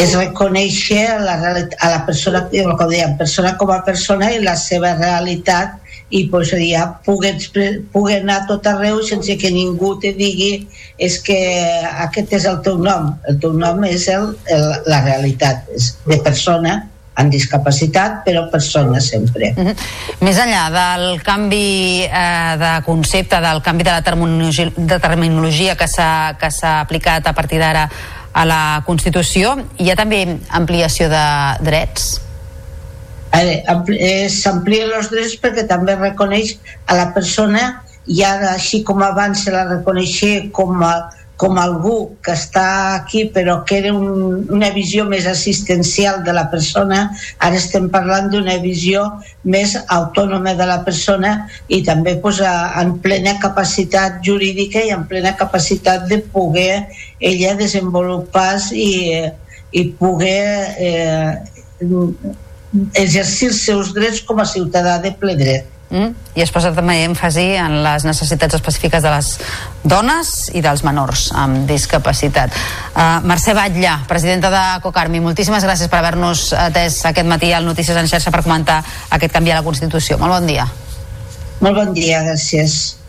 és 0.00 0.14
reconèixer 0.16 1.02
a 1.12 1.18
la, 1.20 1.34
a 1.36 1.88
la 1.92 1.98
persona, 2.06 2.46
com 2.48 2.88
dèiem, 2.88 3.16
persona 3.20 3.52
com 3.60 3.72
a 3.74 3.82
persona 3.84 4.30
i 4.32 4.40
la 4.40 4.56
seva 4.56 4.94
realitat 4.96 5.79
i 6.10 6.26
pues, 6.30 6.50
ja 6.50 6.86
poder, 7.06 7.36
poder 7.92 8.20
anar 8.22 8.46
tot 8.48 8.66
arreu 8.66 9.02
sense 9.06 9.36
que 9.38 9.50
ningú 9.54 9.94
te 10.02 10.12
digui 10.12 10.66
és 10.98 11.18
que 11.22 11.38
aquest 12.06 12.32
és 12.40 12.46
el 12.50 12.60
teu 12.66 12.78
nom 12.82 13.12
el 13.30 13.38
teu 13.42 13.52
nom 13.54 13.84
és 13.86 14.08
el, 14.10 14.32
el, 14.50 14.70
la 14.90 15.02
realitat 15.06 15.70
és 15.76 15.94
de 16.06 16.18
persona 16.24 16.80
amb 17.20 17.28
discapacitat, 17.28 18.22
però 18.24 18.46
persona 18.48 19.00
sempre. 19.00 19.52
Mm 19.56 19.66
-hmm. 19.66 19.76
Més 20.20 20.38
enllà 20.38 20.64
del 20.72 21.22
canvi 21.22 22.06
eh, 22.06 22.56
de 22.56 22.72
concepte, 22.84 23.40
del 23.40 23.60
canvi 23.60 23.82
de 23.82 23.90
la 23.90 24.02
terminologia, 24.02 24.72
de 24.76 24.98
terminologia 24.98 25.76
que 25.76 25.86
s'ha 25.86 26.80
aplicat 26.80 27.26
a 27.26 27.32
partir 27.32 27.58
d'ara 27.58 27.90
a 28.32 28.44
la 28.44 28.82
Constitució, 28.86 29.56
hi 29.76 29.90
ha 29.90 29.96
també 29.96 30.38
ampliació 30.48 31.08
de 31.08 31.24
drets? 31.60 32.20
Eh, 33.30 34.26
s'amplien 34.28 34.90
els 34.96 35.08
drets 35.12 35.36
perquè 35.38 35.62
també 35.70 35.94
reconeix 35.94 36.56
a 36.90 36.98
la 36.98 37.06
persona 37.14 37.62
i 38.10 38.24
ara 38.26 38.56
així 38.56 38.82
com 38.82 39.04
abans 39.06 39.44
se 39.44 39.52
la 39.54 39.68
reconeixia 39.68 40.48
com 40.56 40.82
a, 40.82 40.94
com 41.40 41.60
algú 41.62 42.16
que 42.26 42.34
està 42.34 42.64
aquí 42.96 43.22
però 43.34 43.60
que 43.68 43.78
era 43.78 43.92
un, 43.94 44.42
una 44.50 44.72
visió 44.74 45.06
més 45.08 45.28
assistencial 45.30 46.24
de 46.26 46.34
la 46.36 46.48
persona 46.50 46.98
ara 47.38 47.60
estem 47.60 47.86
parlant 47.94 48.32
d'una 48.32 48.58
visió 48.64 49.06
més 49.44 49.76
autònoma 49.86 50.56
de 50.58 50.66
la 50.72 50.80
persona 50.84 51.32
i 51.68 51.80
també 51.86 52.16
pues, 52.18 52.42
en 52.42 52.98
plena 53.06 53.38
capacitat 53.40 54.20
jurídica 54.26 54.82
i 54.82 54.90
en 54.96 55.06
plena 55.06 55.36
capacitat 55.38 56.10
de 56.10 56.18
poder 56.34 56.88
ella 57.20 57.54
desenvolupar 57.62 58.58
i, 58.74 58.92
i 59.70 59.88
poder 60.02 60.44
eh, 60.90 61.34
exercir 62.94 63.50
els 63.50 63.60
seus 63.66 63.92
drets 63.96 64.22
com 64.26 64.40
a 64.40 64.46
ciutadà 64.46 64.98
de 65.02 65.12
ple 65.18 65.36
dret. 65.38 65.76
Mm. 65.90 66.12
I 66.38 66.44
es 66.44 66.52
posa 66.54 66.70
també 66.70 67.00
èmfasi 67.02 67.48
en 67.58 67.80
les 67.82 68.04
necessitats 68.06 68.54
específiques 68.60 69.02
de 69.02 69.10
les 69.10 69.30
dones 69.82 70.30
i 70.54 70.62
dels 70.62 70.84
menors 70.86 71.26
amb 71.34 71.64
discapacitat. 71.66 72.54
Uh, 72.94 73.18
Mercè 73.26 73.56
Batlle, 73.58 73.96
presidenta 74.08 74.52
de 74.54 74.62
Cocarmi, 74.84 75.18
moltíssimes 75.24 75.66
gràcies 75.66 75.90
per 75.90 75.98
haver-nos 75.98 76.52
atès 76.54 77.00
aquest 77.10 77.26
matí 77.26 77.50
al 77.52 77.66
Notícies 77.66 77.98
en 77.98 78.06
xarxa 78.10 78.30
per 78.30 78.44
comentar 78.46 78.78
aquest 79.10 79.34
canvi 79.34 79.50
a 79.50 79.58
la 79.58 79.66
Constitució. 79.66 80.18
Molt 80.22 80.38
bon 80.38 80.46
dia. 80.46 80.68
Molt 81.60 81.76
bon 81.76 81.92
dia, 81.96 82.22
gràcies. 82.22 82.99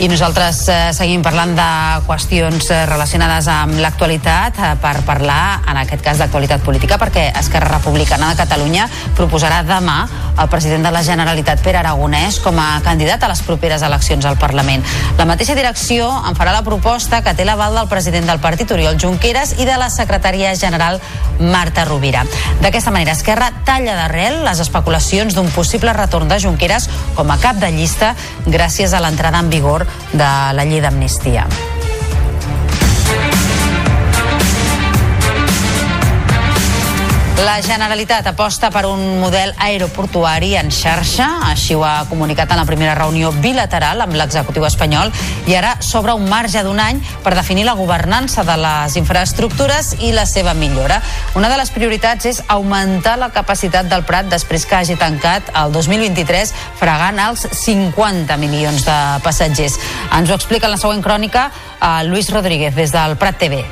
I 0.00 0.08
nosaltres 0.10 0.64
eh, 0.66 0.76
seguim 0.90 1.22
parlant 1.22 1.52
de 1.54 1.66
qüestions 2.08 2.66
eh, 2.74 2.80
relacionades 2.90 3.46
amb 3.46 3.78
l'actualitat 3.78 4.56
eh, 4.58 4.70
per 4.82 4.96
parlar, 5.06 5.60
en 5.70 5.78
aquest 5.84 6.02
cas, 6.02 6.18
d'actualitat 6.18 6.64
política, 6.66 6.98
perquè 6.98 7.28
Esquerra 7.38 7.76
Republicana 7.76 8.32
de 8.32 8.40
Catalunya 8.40 8.88
proposarà 9.14 9.62
demà 9.62 10.00
el 10.34 10.48
president 10.50 10.82
de 10.82 10.90
la 10.90 11.04
Generalitat, 11.06 11.62
Pere 11.62 11.78
Aragonès, 11.78 12.40
com 12.42 12.58
a 12.58 12.80
candidat 12.82 13.22
a 13.22 13.30
les 13.30 13.42
properes 13.46 13.84
eleccions 13.86 14.26
al 14.26 14.34
Parlament. 14.36 14.82
La 15.16 15.28
mateixa 15.30 15.54
direcció 15.54 16.10
en 16.26 16.34
farà 16.34 16.50
la 16.50 16.64
proposta 16.66 17.22
que 17.22 17.36
té 17.38 17.46
l'aval 17.46 17.78
del 17.78 17.86
president 17.88 18.26
del 18.26 18.42
partit, 18.42 18.74
Oriol 18.74 18.98
Junqueras, 18.98 19.54
i 19.62 19.68
de 19.68 19.78
la 19.78 19.92
secretària 19.94 20.56
general, 20.58 20.98
Marta 21.38 21.86
Rovira. 21.86 22.26
D'aquesta 22.60 22.90
manera, 22.90 23.14
Esquerra 23.14 23.52
talla 23.64 23.94
d'arrel 23.94 24.42
les 24.42 24.58
especulacions 24.58 25.38
d'un 25.38 25.54
possible 25.54 25.94
retorn 25.94 26.26
de 26.28 26.40
Junqueras 26.42 26.90
com 27.14 27.30
a 27.30 27.38
cap 27.38 27.62
de 27.62 27.70
llista 27.70 28.16
gràcies 28.46 28.90
a 28.90 29.02
l'entrada 29.02 29.38
en 29.38 29.54
vigor 29.54 29.83
de 30.12 30.32
la 30.54 30.64
llei 30.64 30.80
d'amnistia. 30.84 31.73
La 37.42 37.60
Generalitat 37.60 38.28
aposta 38.30 38.68
per 38.70 38.84
un 38.86 39.18
model 39.18 39.50
aeroportuari 39.58 40.52
en 40.54 40.68
xarxa, 40.70 41.26
així 41.48 41.74
ho 41.74 41.82
ha 41.82 42.04
comunicat 42.06 42.52
en 42.54 42.60
la 42.60 42.66
primera 42.68 42.94
reunió 42.94 43.32
bilateral 43.42 44.04
amb 44.04 44.14
l'executiu 44.14 44.62
espanyol 44.68 45.10
i 45.50 45.56
ara 45.58 45.72
s'obre 45.82 46.14
un 46.14 46.28
marge 46.30 46.62
d'un 46.62 46.78
any 46.78 47.02
per 47.24 47.34
definir 47.34 47.66
la 47.66 47.74
governança 47.74 48.46
de 48.46 48.54
les 48.62 48.94
infraestructures 49.02 49.96
i 50.06 50.12
la 50.14 50.28
seva 50.30 50.54
millora. 50.54 51.00
Una 51.34 51.50
de 51.50 51.58
les 51.58 51.74
prioritats 51.74 52.30
és 52.30 52.42
augmentar 52.46 53.18
la 53.18 53.32
capacitat 53.34 53.90
del 53.90 54.06
Prat 54.06 54.30
després 54.30 54.64
que 54.64 54.78
hagi 54.78 54.94
tancat 54.94 55.50
el 55.58 55.74
2023 55.74 56.54
fregant 56.78 57.18
els 57.18 57.48
50 57.50 58.38
milions 58.38 58.86
de 58.86 58.98
passatgers. 59.26 59.80
Ens 60.14 60.30
ho 60.30 60.38
explica 60.38 60.70
en 60.70 60.78
la 60.78 60.82
següent 60.84 61.02
crònica 61.02 61.50
a 61.80 61.96
Luis 62.06 62.30
Rodríguez 62.30 62.78
des 62.78 62.94
del 62.94 63.18
Prat 63.18 63.42
TV. 63.42 63.64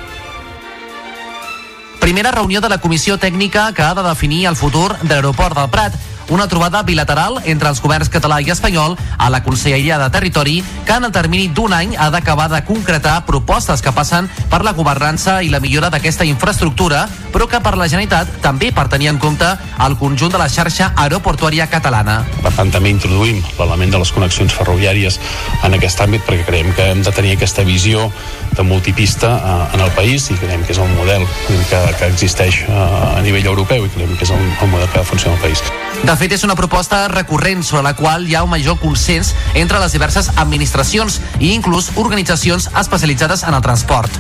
Primera 2.03 2.32
reunió 2.32 2.61
de 2.61 2.68
la 2.68 2.80
comissió 2.82 3.14
tècnica 3.14 3.68
que 3.76 3.82
ha 3.86 3.94
de 3.94 4.03
definir 4.03 4.46
el 4.50 4.57
futur 4.59 4.88
de 5.05 5.14
l'aeroport 5.14 5.55
del 5.55 5.70
Prat 5.70 5.94
una 6.32 6.48
trobada 6.48 6.82
bilateral 6.82 7.36
entre 7.44 7.68
els 7.68 7.80
governs 7.82 8.09
català 8.11 8.40
i 8.42 8.50
espanyol 8.50 8.96
a 9.18 9.28
la 9.30 9.42
Conselleria 9.44 9.98
de 10.00 10.09
Territori 10.11 10.57
que 10.86 10.96
en 10.96 11.05
el 11.05 11.12
termini 11.12 11.46
d'un 11.48 11.74
any 11.76 11.94
ha 11.94 12.09
d'acabar 12.11 12.48
de 12.50 12.62
concretar 12.64 13.24
propostes 13.26 13.82
que 13.82 13.92
passen 13.92 14.28
per 14.50 14.62
la 14.64 14.72
governança 14.72 15.42
i 15.42 15.50
la 15.53 15.61
millora 15.61 15.90
d'aquesta 15.94 16.24
infraestructura, 16.24 17.05
però 17.32 17.46
que 17.46 17.61
per 17.61 17.76
la 17.76 17.86
Generalitat 17.86 18.40
també 18.42 18.72
per 18.72 18.88
tenir 18.88 19.12
en 19.12 19.18
compte 19.22 19.46
el 19.86 19.96
conjunt 20.00 20.32
de 20.32 20.42
la 20.42 20.48
xarxa 20.48 20.92
aeroportuària 20.96 21.68
catalana. 21.70 22.22
Per 22.42 22.55
tant, 22.57 22.70
també 22.72 22.90
introduïm 22.90 23.42
l'element 23.59 23.92
de 23.92 24.03
les 24.03 24.12
connexions 24.12 24.55
ferroviàries 24.59 25.20
en 25.62 25.78
aquest 25.78 26.00
àmbit 26.03 26.26
perquè 26.26 26.46
creiem 26.48 26.72
que 26.74 26.90
hem 26.92 27.03
de 27.07 27.12
tenir 27.12 27.36
aquesta 27.36 27.62
visió 27.62 28.11
de 28.57 28.62
multipista 28.62 29.36
eh, 29.36 29.74
en 29.74 29.80
el 29.80 29.90
país 29.92 30.30
i 30.30 30.36
creiem 30.40 30.64
que 30.66 30.74
és 30.74 30.80
el 30.82 30.90
model 30.96 31.24
que, 31.70 31.80
que 31.98 32.11
existeix 32.11 32.62
eh, 32.66 32.72
a 32.72 33.22
nivell 33.24 33.48
europeu 33.53 33.86
i 33.86 33.92
creiem 33.94 34.12
que 34.16 34.26
és 34.26 34.34
el, 34.34 34.42
el 34.42 34.70
model 34.72 34.88
que 34.92 35.05
funcionar 35.09 35.38
al 35.38 35.44
país. 35.44 35.62
De 36.03 36.14
fet, 36.18 36.32
és 36.34 36.44
una 36.44 36.57
proposta 36.59 37.07
recurrent 37.12 37.62
sobre 37.62 37.84
la 37.86 37.94
qual 37.96 38.28
hi 38.28 38.36
ha 38.36 38.44
un 38.44 38.50
major 38.50 38.78
consens 38.82 39.34
entre 39.55 39.80
les 39.82 39.92
diverses 39.94 40.32
administracions 40.36 41.20
i 41.38 41.53
inclús 41.55 41.92
organitzacions 41.96 42.70
especialitzades 42.80 43.44
en 43.46 43.55
el 43.55 43.62
transport. 43.64 44.11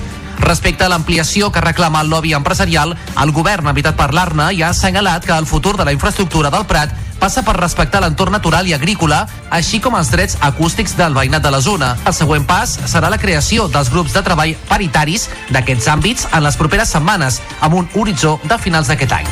Respecte 0.42 0.84
a 0.84 0.90
l'ampliació 0.90 1.52
que 1.52 1.60
reclama 1.62 2.00
el 2.02 2.10
lobby 2.10 2.32
empresarial, 2.34 2.96
el 3.22 3.32
govern 3.32 3.68
ha 3.68 3.74
evitat 3.76 3.98
parlar-ne 3.98 4.50
i 4.56 4.62
ha 4.62 4.72
assenyalat 4.72 5.26
que 5.26 5.36
el 5.36 5.46
futur 5.46 5.76
de 5.76 5.84
la 5.86 5.92
infraestructura 5.94 6.50
del 6.50 6.66
Prat 6.66 6.94
passa 7.22 7.44
per 7.46 7.54
respectar 7.54 8.00
l'entorn 8.02 8.34
natural 8.34 8.66
i 8.66 8.74
agrícola, 8.74 9.20
així 9.54 9.78
com 9.78 9.94
els 9.94 10.10
drets 10.10 10.34
acústics 10.42 10.96
del 10.98 11.14
veïnat 11.14 11.44
de 11.44 11.52
la 11.54 11.60
zona. 11.62 11.92
El 12.02 12.16
següent 12.18 12.48
pas 12.48 12.74
serà 12.90 13.12
la 13.12 13.20
creació 13.22 13.68
dels 13.70 13.92
grups 13.94 14.16
de 14.16 14.24
treball 14.26 14.56
paritaris 14.66 15.28
d'aquests 15.54 15.86
àmbits 15.94 16.26
en 16.32 16.42
les 16.42 16.58
properes 16.58 16.90
setmanes, 16.90 17.38
amb 17.60 17.78
un 17.78 17.86
horitzó 17.94 18.40
de 18.42 18.58
finals 18.58 18.90
d'aquest 18.90 19.14
any. 19.20 19.30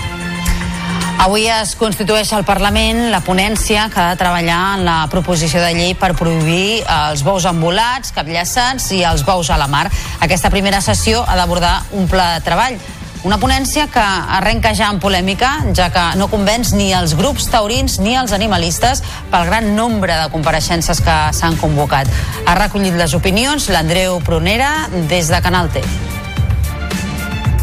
Avui 1.21 1.49
es 1.53 1.75
constitueix 1.77 2.31
al 2.33 2.47
Parlament 2.49 3.11
la 3.13 3.21
ponència 3.27 3.89
que 3.93 3.99
ha 4.01 4.15
de 4.15 4.21
treballar 4.23 4.61
en 4.79 4.87
la 4.87 5.03
proposició 5.13 5.61
de 5.61 5.75
llei 5.75 5.93
per 5.99 6.15
prohibir 6.17 6.81
els 6.95 7.27
bous 7.27 7.45
embolats, 7.51 8.15
capllaçats 8.17 8.87
i 8.97 9.03
els 9.05 9.27
bous 9.27 9.51
a 9.51 9.59
la 9.61 9.67
mar. 9.69 9.85
Aquesta 10.25 10.49
primera 10.55 10.81
sessió 10.81 11.27
ha 11.27 11.37
d'abordar 11.37 11.75
un 11.99 12.09
pla 12.09 12.37
de 12.39 12.47
treball 12.47 12.79
una 13.25 13.37
ponència 13.41 13.87
que 13.93 14.03
arrenca 14.37 14.73
ja 14.77 14.89
en 14.93 15.01
polèmica, 15.03 15.51
ja 15.77 15.91
que 15.93 16.05
no 16.21 16.31
convenç 16.33 16.73
ni 16.77 16.91
els 16.97 17.15
grups 17.19 17.51
taurins 17.53 17.99
ni 18.01 18.17
els 18.17 18.33
animalistes 18.37 19.05
pel 19.33 19.51
gran 19.51 19.75
nombre 19.77 20.17
de 20.23 20.31
compareixences 20.33 21.03
que 21.05 21.19
s'han 21.37 21.59
convocat. 21.61 22.09
Ha 22.47 22.57
recollit 22.63 22.97
les 22.97 23.17
opinions 23.19 23.69
l'Andreu 23.69 24.21
Prunera 24.25 24.89
des 25.13 25.29
de 25.29 25.45
Canal 25.45 25.69
T. 25.75 25.85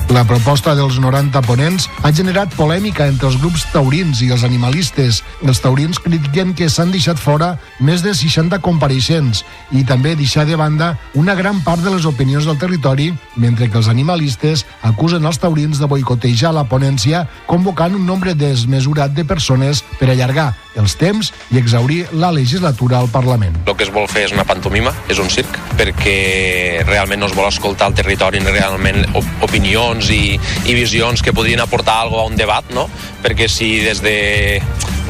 La 0.08 0.24
proposta 0.24 0.72
dels 0.72 1.02
90 1.04 1.42
ponents 1.44 1.90
ha 2.00 2.14
generat 2.16 2.54
polèmica 2.56 3.10
entre 3.12 3.28
els 3.28 3.36
grups 3.42 3.66
taurins 3.74 4.22
i 4.24 4.30
els 4.32 4.46
animalistes. 4.48 5.20
Els 5.44 5.60
taurins 5.60 6.00
critiquen 6.00 6.54
que 6.56 6.70
s'han 6.72 6.94
deixat 6.94 7.20
fora 7.20 7.58
més 7.84 8.06
de 8.06 8.14
60 8.16 8.62
compareixents 8.64 9.44
i 9.76 9.84
també 9.84 10.16
deixar 10.16 10.46
de 10.48 10.56
banda 10.56 10.94
una 11.20 11.36
gran 11.36 11.60
part 11.66 11.84
de 11.84 11.92
les 11.92 12.08
opinions 12.08 12.48
del 12.48 12.56
territori, 12.62 13.10
mentre 13.36 13.68
que 13.68 13.82
els 13.82 13.90
animalistes 13.92 14.64
acusen 14.88 15.28
els 15.28 15.42
taurins 15.44 15.82
de 15.82 15.92
boicotejar 15.92 16.54
la 16.56 16.64
ponència 16.72 17.26
convocant 17.52 18.00
un 18.00 18.08
nombre 18.08 18.32
desmesurat 18.32 19.12
de 19.12 19.28
persones 19.28 19.84
per 20.00 20.14
allargar 20.14 20.54
els 20.78 20.94
temps 20.96 21.34
i 21.52 21.58
exaurir 21.60 22.06
la 22.14 22.30
legislatura 22.32 23.00
al 23.02 23.10
Parlament. 23.10 23.56
El 23.66 23.76
que 23.76 23.88
es 23.88 23.92
vol 23.94 24.08
fer 24.08 24.28
és 24.28 24.36
una 24.36 24.46
pantomima, 24.48 24.94
és 25.10 25.20
un 25.20 25.30
circ, 25.34 25.58
perquè 25.76 26.86
realment 26.86 27.24
no 27.24 27.32
es 27.32 27.36
vol 27.36 27.50
escoltar 27.50 27.90
el 27.90 27.98
territori 27.98 28.40
ni 28.44 28.54
realment 28.54 29.04
opinions 29.42 29.97
i, 30.14 30.38
i 30.66 30.76
visions 30.78 31.24
que 31.26 31.34
podrien 31.34 31.62
aportar 31.64 32.02
alguna 32.04 32.24
a 32.24 32.30
un 32.30 32.38
debat, 32.38 32.66
no? 32.74 32.88
Perquè 33.24 33.50
si 33.52 33.80
des 33.84 34.02
de, 34.06 34.18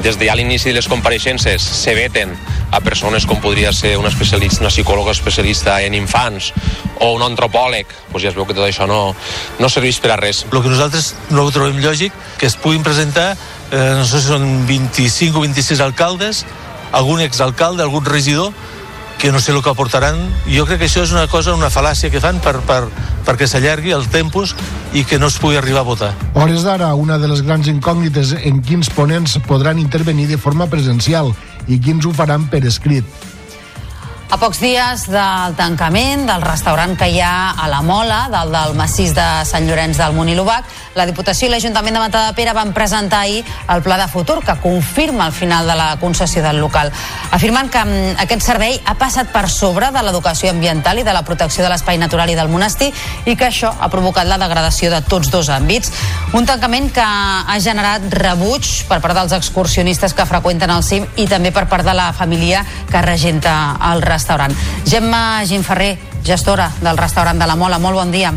des 0.04 0.20
de 0.20 0.30
ja 0.30 0.36
l'inici 0.36 0.72
de 0.72 0.78
les 0.78 0.88
compareixences 0.88 1.62
se 1.62 1.96
veten 1.98 2.34
a 2.72 2.82
persones 2.84 3.26
com 3.28 3.40
podria 3.44 3.72
ser 3.74 3.96
una 3.98 4.10
especialista, 4.12 4.64
una 4.64 4.72
psicòloga 4.72 5.14
especialista 5.16 5.78
en 5.84 5.96
infants 5.96 6.52
o 7.00 7.14
un 7.16 7.24
antropòleg, 7.24 7.88
doncs 8.12 8.24
ja 8.24 8.32
es 8.32 8.38
veu 8.38 8.48
que 8.48 8.56
tot 8.58 8.68
això 8.68 8.88
no, 8.90 9.16
no 9.60 9.70
serveix 9.72 10.02
per 10.04 10.16
a 10.16 10.20
res. 10.20 10.44
El 10.52 10.64
que 10.64 10.72
nosaltres 10.72 11.14
no 11.32 11.46
ho 11.46 11.54
trobem 11.54 11.80
lògic, 11.84 12.16
que 12.40 12.50
es 12.50 12.58
puguin 12.60 12.84
presentar, 12.84 13.36
eh, 13.72 13.94
no 13.96 14.06
sé 14.06 14.22
si 14.22 14.32
són 14.32 14.66
25 14.68 15.40
o 15.40 15.46
26 15.46 15.84
alcaldes, 15.86 16.44
algun 16.92 17.22
exalcalde, 17.22 17.84
algun 17.84 18.06
regidor, 18.06 18.54
que 19.18 19.32
no 19.32 19.40
sé 19.40 19.52
el 19.52 19.62
que 19.64 19.70
aportaran. 19.70 20.18
Jo 20.46 20.66
crec 20.66 20.84
que 20.84 20.90
això 20.90 21.04
és 21.04 21.14
una 21.16 21.28
cosa, 21.28 21.56
una 21.58 21.72
fal·làcia 21.74 22.12
que 22.14 22.22
fan 22.22 22.42
per, 22.44 22.60
per, 22.68 22.84
perquè 23.26 23.48
s'allargui 23.50 23.96
el 23.96 24.06
tempus 24.14 24.54
i 24.94 25.04
que 25.04 25.20
no 25.20 25.32
es 25.32 25.40
pugui 25.42 25.58
arribar 25.58 25.82
a 25.82 25.90
votar. 25.90 26.12
Hores 26.34 26.64
d'ara, 26.68 26.94
una 26.96 27.18
de 27.18 27.30
les 27.32 27.42
grans 27.46 27.68
incògnites 27.68 28.36
en 28.38 28.62
quins 28.62 28.92
ponents 28.94 29.40
podran 29.48 29.82
intervenir 29.82 30.28
de 30.30 30.38
forma 30.38 30.70
presencial 30.70 31.34
i 31.68 31.80
quins 31.82 32.06
ho 32.06 32.14
faran 32.14 32.48
per 32.52 32.64
escrit. 32.66 33.06
A 34.28 34.36
pocs 34.36 34.60
dies 34.60 35.06
del 35.08 35.54
tancament 35.56 36.26
del 36.28 36.42
restaurant 36.44 36.98
que 37.00 37.08
hi 37.08 37.22
ha 37.24 37.54
a 37.56 37.70
la 37.72 37.80
Mola, 37.80 38.26
del 38.28 38.52
del 38.52 38.74
massís 38.76 39.14
de 39.16 39.24
Sant 39.48 39.64
Llorenç 39.64 40.02
del 40.02 40.12
Munt 40.18 40.28
i 40.28 40.36
l'Ubac, 40.36 40.66
la 41.00 41.06
Diputació 41.08 41.48
i 41.48 41.52
l'Ajuntament 41.54 41.96
de 41.96 42.02
Matadepera 42.02 42.52
van 42.58 42.74
presentar 42.76 43.22
ahir 43.24 43.46
el 43.72 43.84
pla 43.86 43.96
de 44.02 44.08
futur 44.12 44.42
que 44.44 44.58
confirma 44.60 45.30
el 45.30 45.32
final 45.32 45.70
de 45.72 45.78
la 45.80 45.96
concessió 46.02 46.44
del 46.44 46.60
local, 46.60 46.92
afirmant 47.32 47.72
que 47.72 47.86
mm, 47.86 48.18
aquest 48.26 48.44
servei 48.44 48.76
ha 48.84 48.98
passat 49.00 49.32
per 49.32 49.46
sobre 49.48 49.94
de 49.96 50.04
l'educació 50.04 50.52
ambiental 50.52 51.00
i 51.00 51.08
de 51.08 51.16
la 51.16 51.24
protecció 51.24 51.64
de 51.64 51.72
l'espai 51.72 51.96
natural 51.96 52.28
i 52.28 52.36
del 52.36 52.52
monestir 52.52 52.92
i 53.24 53.38
que 53.38 53.48
això 53.48 53.72
ha 53.80 53.88
provocat 53.94 54.28
la 54.28 54.42
degradació 54.44 54.92
de 54.92 55.00
tots 55.08 55.32
dos 55.32 55.48
àmbits. 55.48 55.94
Un 56.36 56.50
tancament 56.50 56.92
que 56.92 57.06
ha 57.06 57.58
generat 57.64 58.12
rebuig 58.12 58.84
per 58.92 59.00
part 59.00 59.16
dels 59.22 59.38
excursionistes 59.40 60.12
que 60.12 60.28
freqüenten 60.28 60.76
el 60.76 60.84
cim 60.84 61.08
i 61.16 61.32
també 61.32 61.56
per 61.56 61.70
part 61.72 61.88
de 61.88 61.96
la 61.96 62.12
família 62.12 62.66
que 62.92 63.06
regenta 63.08 63.56
el 63.88 64.02
restaurant 64.02 64.17
restaurant. 64.18 64.54
Gemma 64.86 65.46
Ginferrer, 65.46 65.96
gestora 66.26 66.72
del 66.82 66.98
restaurant 66.98 67.40
de 67.40 67.48
la 67.48 67.56
Mola, 67.56 67.80
molt 67.80 68.02
bon 68.02 68.12
dia. 68.12 68.34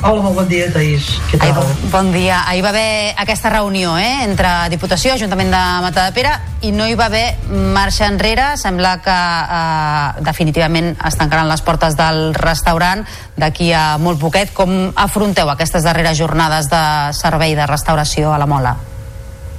Hola, 0.00 0.22
molt 0.24 0.38
bon 0.38 0.46
dia, 0.48 0.64
Taís. 0.72 1.04
Què 1.28 1.36
tal? 1.36 1.58
Ahir, 1.60 1.88
bon 1.92 2.06
dia. 2.14 2.38
Ahir 2.48 2.62
va 2.64 2.70
haver 2.70 3.12
aquesta 3.20 3.50
reunió 3.52 3.98
eh, 4.00 4.22
entre 4.24 4.48
Diputació, 4.72 5.12
Ajuntament 5.12 5.50
de 5.52 5.60
Matadepera, 5.84 6.30
i 6.64 6.70
no 6.72 6.86
hi 6.88 6.94
va 6.96 7.10
haver 7.10 7.34
marxa 7.74 8.08
enrere. 8.08 8.54
Sembla 8.56 8.94
que 9.04 9.16
eh, 9.16 10.22
definitivament 10.24 10.94
es 10.94 11.18
tancaran 11.20 11.50
les 11.52 11.60
portes 11.66 11.98
del 11.98 12.32
restaurant 12.32 13.04
d'aquí 13.36 13.74
a 13.76 13.98
molt 14.00 14.22
poquet. 14.22 14.54
Com 14.56 14.88
afronteu 14.96 15.52
aquestes 15.52 15.84
darreres 15.84 16.16
jornades 16.16 16.72
de 16.72 16.80
servei 17.20 17.52
de 17.58 17.68
restauració 17.68 18.32
a 18.32 18.40
la 18.40 18.48
Mola? 18.48 18.72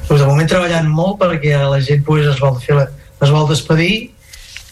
Pues 0.07 0.23
de 0.23 0.25
moment 0.25 0.49
treballant 0.49 0.89
molt 0.89 1.21
perquè 1.21 1.53
la 1.61 1.83
gent 1.85 2.01
pues, 2.07 2.25
es 2.33 2.41
vol 2.41 2.57
fer 2.65 2.81
la, 2.81 2.89
es 3.21 3.29
vol 3.29 3.45
despedir 3.53 4.09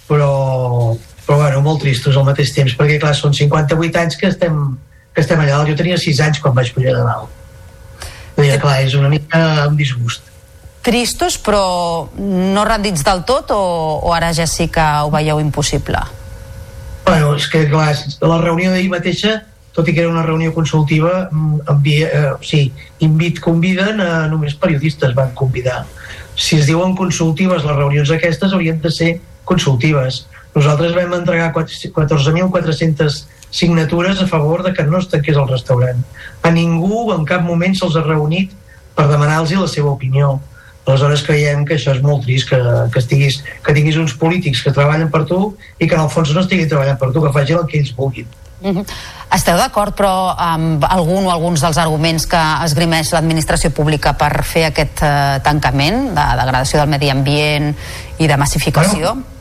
però, 0.10 0.96
però 1.26 1.38
bueno, 1.38 1.62
molt 1.66 1.84
tristos 1.86 2.18
al 2.18 2.26
mateix 2.28 2.54
temps, 2.56 2.76
perquè 2.78 3.00
clar, 3.02 3.14
són 3.18 3.36
58 3.38 4.02
anys 4.02 4.18
que 4.20 4.30
estem, 4.32 4.58
que 5.14 5.24
estem 5.24 5.42
allà 5.44 5.62
Jo 5.70 5.78
tenia 5.78 6.00
6 6.02 6.24
anys 6.26 6.42
quan 6.44 6.56
vaig 6.58 6.74
pujar 6.76 6.98
de 6.98 7.06
dalt. 7.06 7.36
Deia, 8.40 8.58
clar, 8.60 8.80
és 8.86 8.96
una 8.98 9.12
mica 9.12 9.68
un 9.68 9.78
disgust. 9.80 10.26
Tristos, 10.84 11.36
però 11.44 12.08
no 12.18 12.64
rendits 12.66 13.04
del 13.04 13.26
tot 13.28 13.52
o, 13.52 13.62
o 14.00 14.14
ara 14.16 14.32
ja 14.34 14.48
sí 14.48 14.70
que 14.72 14.82
ho 15.04 15.12
veieu 15.12 15.42
impossible? 15.44 16.02
Bueno, 17.06 17.36
és 17.36 17.48
que 17.52 17.66
clar, 17.70 17.92
la 18.24 18.42
reunió 18.42 18.72
d'ahir 18.72 18.90
mateixa 18.92 19.42
tot 19.80 19.88
i 19.88 19.94
que 19.94 20.02
era 20.04 20.10
una 20.12 20.26
reunió 20.26 20.54
consultiva, 20.54 21.30
mm, 21.32 21.62
envia, 21.70 22.08
eh, 22.08 22.32
o 22.34 22.44
sigui, 22.44 22.74
invit, 23.00 23.40
conviden 23.40 24.02
a 24.02 24.28
només 24.28 24.56
periodistes 24.56 25.14
van 25.16 25.32
convidar. 25.34 25.86
Si 26.36 26.58
es 26.58 26.66
diuen 26.68 26.96
consultives 26.96 27.64
les 27.64 27.76
reunions 27.76 28.12
aquestes 28.12 28.54
haurien 28.54 28.82
de 28.82 28.92
ser 28.92 29.22
consultives. 29.50 30.24
Nosaltres 30.56 30.96
vam 30.98 31.14
entregar 31.18 31.52
14.400 31.54 33.26
signatures 33.50 34.22
a 34.22 34.28
favor 34.28 34.64
de 34.64 34.74
que 34.74 34.84
no 34.84 35.00
es 35.00 35.10
tanqués 35.10 35.38
el 35.38 35.50
restaurant. 35.50 36.04
A 36.42 36.52
ningú 36.54 37.10
en 37.14 37.26
cap 37.26 37.46
moment 37.46 37.76
se'ls 37.76 37.98
ha 37.98 38.06
reunit 38.06 38.54
per 38.96 39.08
demanar-los 39.10 39.58
la 39.58 39.72
seva 39.72 39.94
opinió. 39.96 40.38
Aleshores 40.90 41.22
creiem 41.22 41.66
que 41.70 41.76
això 41.78 41.94
és 41.94 42.02
molt 42.02 42.24
trist, 42.26 42.50
que, 42.50 42.58
que, 42.94 43.02
estiguis, 43.02 43.44
que 43.66 43.76
tinguis 43.78 44.00
uns 44.02 44.16
polítics 44.18 44.64
que 44.66 44.74
treballen 44.74 45.12
per 45.14 45.22
tu 45.30 45.54
i 45.78 45.86
que 45.86 45.94
en 45.94 46.02
el 46.02 46.10
fons 46.10 46.34
no 46.34 46.42
estiguin 46.42 46.70
treballant 46.72 46.98
per 46.98 47.12
tu, 47.14 47.22
que 47.22 47.34
facin 47.36 47.60
el 47.62 47.68
que 47.70 47.78
ells 47.78 47.94
vulguin. 47.96 48.30
Mm 48.62 48.76
-hmm. 48.76 48.86
Esteu 49.36 49.56
d'acord, 49.56 49.94
però, 49.94 50.34
amb 50.38 50.84
algun 50.84 51.26
o 51.26 51.32
alguns 51.32 51.62
dels 51.62 51.78
arguments 51.78 52.26
que 52.26 52.42
esgrimeix 52.66 53.12
l'administració 53.14 53.70
pública 53.70 54.14
per 54.18 54.44
fer 54.44 54.66
aquest 54.66 55.04
eh, 55.04 55.40
tancament 55.44 56.16
de 56.16 56.26
degradació 56.42 56.80
del 56.80 56.90
medi 56.90 57.10
ambient 57.10 57.76
i 58.18 58.28
de 58.28 58.38
massificació? 58.38 59.14
Bueno, 59.14 59.39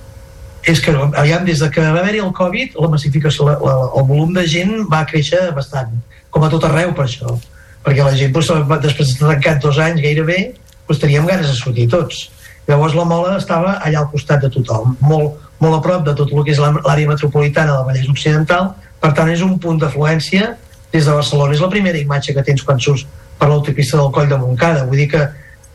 és 0.69 0.81
que, 0.85 0.93
aviam, 0.93 1.45
des 1.49 1.63
de 1.63 1.69
que 1.73 1.81
va 1.81 2.01
haver-hi 2.03 2.21
el 2.21 2.33
Covid, 2.37 2.77
la 2.83 2.91
massificació, 2.93 3.47
la, 3.49 3.55
la, 3.63 3.77
el 3.97 4.07
volum 4.09 4.35
de 4.37 4.45
gent 4.49 4.75
va 4.93 5.07
créixer 5.09 5.49
bastant, 5.57 5.95
com 6.35 6.45
a 6.45 6.51
tot 6.53 6.67
arreu 6.69 6.93
per 6.97 7.07
això, 7.07 7.39
perquè 7.87 8.05
la 8.05 8.17
gent, 8.19 8.35
doncs, 8.35 8.51
després 8.85 9.09
d'estar 9.09 9.33
tancat 9.33 9.63
dos 9.65 9.81
anys 9.81 10.03
gairebé, 10.05 10.41
doncs, 10.85 11.01
teníem 11.01 11.29
ganes 11.29 11.49
de 11.49 11.57
sortir 11.57 11.89
tots. 11.93 12.27
Llavors 12.69 12.97
la 12.99 13.07
mola 13.09 13.39
estava 13.39 13.79
allà 13.81 14.03
al 14.03 14.11
costat 14.13 14.45
de 14.45 14.53
tothom, 14.53 14.93
molt, 15.01 15.41
molt 15.63 15.79
a 15.79 15.83
prop 15.85 16.05
de 16.05 16.13
tot 16.19 16.33
el 16.35 16.45
que 16.45 16.53
és 16.53 16.61
l'àrea 16.61 17.09
metropolitana 17.09 17.79
del 17.79 17.87
Vallès 17.89 18.11
Occidental, 18.13 18.75
per 19.01 19.15
tant 19.17 19.31
és 19.33 19.41
un 19.47 19.57
punt 19.63 19.81
d'afluència 19.81 20.53
des 20.93 21.07
de 21.07 21.15
Barcelona. 21.15 21.55
És 21.55 21.65
la 21.65 21.71
primera 21.73 21.99
imatge 21.99 22.35
que 22.37 22.45
tens 22.45 22.65
quan 22.67 22.81
surts 22.83 23.07
per 23.39 23.49
l'autopista 23.49 23.97
del 23.97 24.13
Coll 24.13 24.29
de 24.29 24.37
Montcada. 24.41 24.85
Vull 24.85 25.01
dir 25.01 25.09
que 25.15 25.25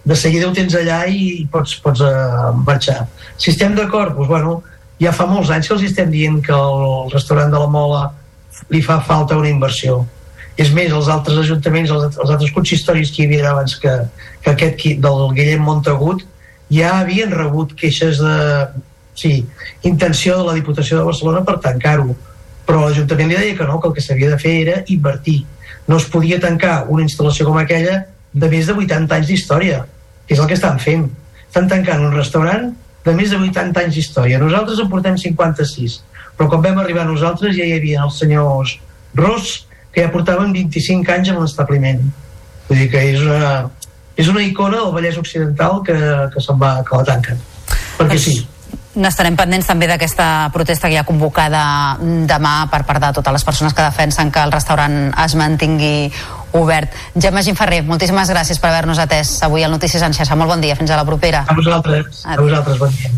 de 0.04 0.16
seguida 0.20 0.50
ho 0.50 0.54
tens 0.54 0.76
allà 0.76 1.04
i 1.08 1.48
pots, 1.52 1.78
pots 1.82 2.04
uh, 2.04 2.52
marxar. 2.68 3.08
Si 3.38 3.50
estem 3.54 3.74
d'acord, 3.78 4.14
doncs, 4.18 4.30
bueno, 4.30 4.62
ja 5.04 5.14
fa 5.16 5.28
molts 5.28 5.52
anys 5.54 5.70
que 5.70 5.76
els 5.76 5.86
estem 5.90 6.12
dient 6.12 6.42
que 6.46 6.56
el 6.56 7.12
restaurant 7.14 7.52
de 7.52 7.60
la 7.60 7.70
Mola 7.72 8.04
li 8.72 8.82
fa 8.86 9.00
falta 9.04 9.38
una 9.40 9.52
inversió. 9.52 10.04
És 10.58 10.70
més, 10.74 10.92
els 10.94 11.10
altres 11.10 11.40
ajuntaments, 11.42 11.92
els, 11.92 12.18
els 12.22 12.30
altres 12.30 12.52
consistoris 12.54 13.12
que 13.12 13.24
hi 13.24 13.28
havia 13.28 13.52
abans 13.52 13.76
que, 13.82 13.94
que 14.46 14.54
aquest 14.54 14.84
del 15.02 15.24
Guillem 15.34 15.64
Montagut, 15.66 16.22
ja 16.74 17.00
havien 17.00 17.34
rebut 17.34 17.74
queixes 17.78 18.22
de, 18.22 18.36
sí, 19.16 19.46
intenció 19.82 20.38
de 20.38 20.46
la 20.50 20.54
Diputació 20.58 21.00
de 21.00 21.08
Barcelona 21.08 21.44
per 21.46 21.58
tancar-ho. 21.64 22.14
Però 22.68 22.84
l'Ajuntament 22.84 23.34
li 23.34 23.40
deia 23.40 23.58
que 23.58 23.68
no, 23.68 23.80
que 23.82 23.90
el 23.90 23.98
que 23.98 24.06
s'havia 24.06 24.30
de 24.32 24.40
fer 24.40 24.54
era 24.62 24.78
invertir. 24.94 25.42
No 25.90 25.98
es 26.00 26.06
podia 26.10 26.40
tancar 26.40 26.86
una 26.94 27.04
instal·lació 27.04 27.50
com 27.50 27.60
aquella 27.60 28.04
de 28.32 28.50
més 28.50 28.70
de 28.70 28.78
80 28.78 29.18
anys 29.18 29.30
d'història 29.30 29.84
que 30.28 30.38
és 30.38 30.40
el 30.40 30.48
que 30.48 30.56
estan 30.58 30.80
fent. 30.80 31.10
Estan 31.50 31.68
tancant 31.70 32.06
un 32.06 32.16
restaurant 32.16 32.72
de 33.04 33.14
més 33.18 33.32
de 33.32 33.38
80 33.38 33.86
anys 33.86 34.00
d'història. 34.00 34.40
Nosaltres 34.42 34.80
en 34.80 34.90
portem 34.92 35.20
56 35.20 36.02
però 36.38 36.50
quan 36.50 36.64
vam 36.64 36.82
arribar 36.82 37.06
nosaltres 37.08 37.56
ja 37.58 37.66
hi 37.66 37.78
havia 37.78 38.04
els 38.08 38.18
senyors 38.22 38.78
Ros 39.14 39.68
que 39.94 40.02
ja 40.02 40.10
portaven 40.10 40.54
25 40.56 41.12
anys 41.14 41.30
en 41.30 41.38
l'establiment. 41.38 42.00
Vull 42.66 42.80
dir 42.82 42.88
que 42.90 43.02
és 43.12 43.20
una, 43.22 43.52
és 44.18 44.30
una 44.32 44.42
icona 44.42 44.80
del 44.80 44.96
Vallès 44.96 45.20
Occidental 45.22 45.84
que, 45.86 45.98
que 46.34 46.42
se'n 46.42 46.58
va, 46.58 46.80
que 46.88 46.98
la 46.98 47.06
tanquen. 47.12 47.44
Perquè 48.00 48.18
sí. 48.18 48.40
N'estarem 48.98 49.38
pendents 49.38 49.70
també 49.70 49.86
d'aquesta 49.90 50.50
protesta 50.54 50.90
que 50.90 50.98
hi 50.98 51.00
ha 51.02 51.06
convocada 51.06 51.62
demà 52.30 52.56
per 52.74 52.82
part 52.90 53.02
de 53.02 53.12
totes 53.20 53.38
les 53.38 53.46
persones 53.46 53.78
que 53.78 53.86
defensen 53.86 54.34
que 54.34 54.42
el 54.42 54.54
restaurant 54.54 54.98
es 55.24 55.38
mantingui 55.38 56.10
obert. 56.60 56.94
Gemma 57.16 57.44
Ginferrer, 57.46 57.84
moltíssimes 57.88 58.30
gràcies 58.34 58.60
per 58.62 58.70
haver-nos 58.72 59.00
atès 59.04 59.42
avui 59.46 59.64
al 59.64 59.72
Notícies 59.74 60.04
en 60.06 60.14
xarxa. 60.14 60.36
Molt 60.40 60.56
bon 60.56 60.62
dia, 60.64 60.76
fins 60.80 60.92
a 60.92 60.98
la 61.00 61.06
propera. 61.08 61.46
A 61.48 61.54
vosaltres, 61.58 62.26
a 62.26 62.38
vosaltres, 62.40 62.78
bon 62.80 62.92
dia. 62.98 63.12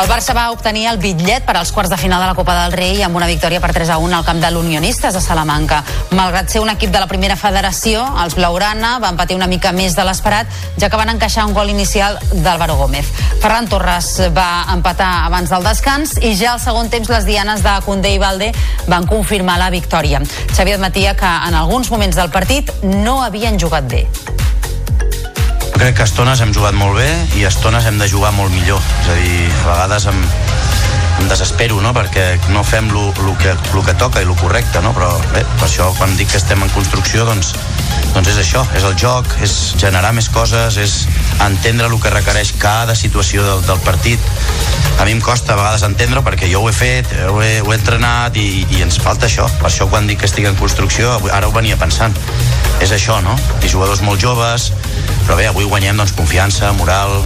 El 0.00 0.08
Barça 0.08 0.32
va 0.32 0.46
obtenir 0.48 0.86
el 0.88 0.96
bitllet 0.96 1.44
per 1.44 1.58
als 1.58 1.74
quarts 1.76 1.90
de 1.92 1.96
final 2.00 2.22
de 2.22 2.28
la 2.30 2.34
Copa 2.34 2.54
del 2.56 2.72
Rei 2.72 3.02
amb 3.04 3.18
una 3.18 3.26
victòria 3.28 3.60
per 3.60 3.68
3 3.76 3.90
a 3.92 3.98
1 4.00 4.16
al 4.16 4.24
camp 4.24 4.38
de 4.40 4.48
l'Unionistes 4.54 5.12
de 5.12 5.20
Salamanca. 5.20 5.82
Malgrat 6.16 6.48
ser 6.48 6.62
un 6.64 6.72
equip 6.72 6.88
de 6.94 7.02
la 7.02 7.08
primera 7.10 7.36
federació, 7.36 8.06
els 8.22 8.38
Blaurana 8.38 8.94
van 9.04 9.20
patir 9.20 9.36
una 9.36 9.50
mica 9.50 9.74
més 9.76 9.98
de 9.98 10.08
l'esperat, 10.08 10.48
ja 10.80 10.88
que 10.88 10.96
van 10.96 11.12
encaixar 11.12 11.44
un 11.44 11.52
gol 11.52 11.68
inicial 11.68 12.16
d'Álvaro 12.32 12.78
Gómez. 12.80 13.12
Ferran 13.44 13.68
Torres 13.68 14.08
va 14.32 14.64
empatar 14.72 15.12
abans 15.26 15.52
del 15.52 15.68
descans 15.68 16.16
i 16.16 16.32
ja 16.32 16.54
al 16.54 16.64
segon 16.64 16.88
temps 16.88 17.12
les 17.12 17.28
dianes 17.28 17.60
de 17.60 17.76
Condé 17.84 18.16
i 18.16 18.22
Valde 18.24 18.54
van 18.88 19.04
confirmar 19.04 19.60
la 19.60 19.68
victòria. 19.68 20.24
Xavi 20.56 20.78
admetia 20.80 21.12
que 21.12 21.38
en 21.50 21.60
alguns 21.60 21.92
moments 21.92 22.16
del 22.16 22.32
partit 22.32 22.72
no 22.88 23.20
havien 23.20 23.60
jugat 23.60 23.84
bé 23.84 24.06
crec 25.80 25.94
que 25.96 26.02
a 26.04 26.08
estones 26.10 26.42
hem 26.44 26.50
jugat 26.52 26.76
molt 26.76 26.98
bé 26.98 27.08
i 27.40 27.46
a 27.46 27.48
estones 27.48 27.86
hem 27.88 27.96
de 27.96 28.04
jugar 28.10 28.34
molt 28.36 28.52
millor. 28.52 28.82
És 29.00 29.06
a 29.08 29.14
dir, 29.16 29.46
a 29.48 29.68
vegades 29.70 30.04
em, 30.10 30.18
em 31.20 31.28
desespero, 31.28 31.80
no?, 31.84 31.92
perquè 31.94 32.38
no 32.54 32.64
fem 32.64 32.88
lo, 32.90 33.12
que, 33.38 33.54
lo 33.74 33.82
que 33.84 33.94
toca 33.94 34.22
i 34.22 34.26
lo 34.28 34.34
correcte, 34.40 34.80
no? 34.82 34.92
Però 34.96 35.10
bé, 35.34 35.44
per 35.58 35.66
això 35.68 35.90
quan 35.98 36.16
dic 36.16 36.32
que 36.32 36.40
estem 36.40 36.62
en 36.64 36.72
construcció, 36.74 37.26
doncs, 37.28 37.52
doncs 38.14 38.30
és 38.32 38.40
això, 38.42 38.64
és 38.76 38.86
el 38.88 38.96
joc, 38.98 39.28
és 39.44 39.54
generar 39.80 40.12
més 40.16 40.30
coses, 40.32 40.78
és 40.80 40.96
entendre 41.44 41.86
el 41.86 41.96
que 42.00 42.12
requereix 42.12 42.54
cada 42.58 42.96
situació 42.98 43.44
del, 43.46 43.62
del 43.68 43.82
partit. 43.86 44.32
A 45.00 45.06
mi 45.06 45.14
em 45.14 45.22
costa 45.24 45.54
a 45.54 45.60
vegades 45.60 45.84
entendre 45.86 46.24
perquè 46.26 46.50
jo 46.50 46.64
ho 46.64 46.68
he 46.68 46.74
fet, 46.76 47.12
ho 47.28 47.38
he, 47.44 47.52
ho 47.60 47.70
he 47.72 47.78
entrenat 47.78 48.36
i, 48.40 48.64
i 48.76 48.82
ens 48.84 49.00
falta 49.00 49.28
això. 49.28 49.46
Per 49.60 49.70
això 49.70 49.88
quan 49.92 50.08
dic 50.10 50.20
que 50.20 50.28
estic 50.28 50.48
en 50.50 50.58
construcció, 50.60 51.14
ara 51.30 51.48
ho 51.48 51.54
venia 51.54 51.78
pensant. 51.80 52.16
És 52.80 52.92
això, 52.96 53.20
no? 53.24 53.36
I 53.62 53.72
jugadors 53.72 54.02
molt 54.04 54.20
joves, 54.20 54.70
però 55.26 55.38
bé, 55.40 55.48
avui 55.52 55.68
guanyem 55.68 56.00
doncs, 56.00 56.16
confiança, 56.18 56.72
moral. 56.80 57.20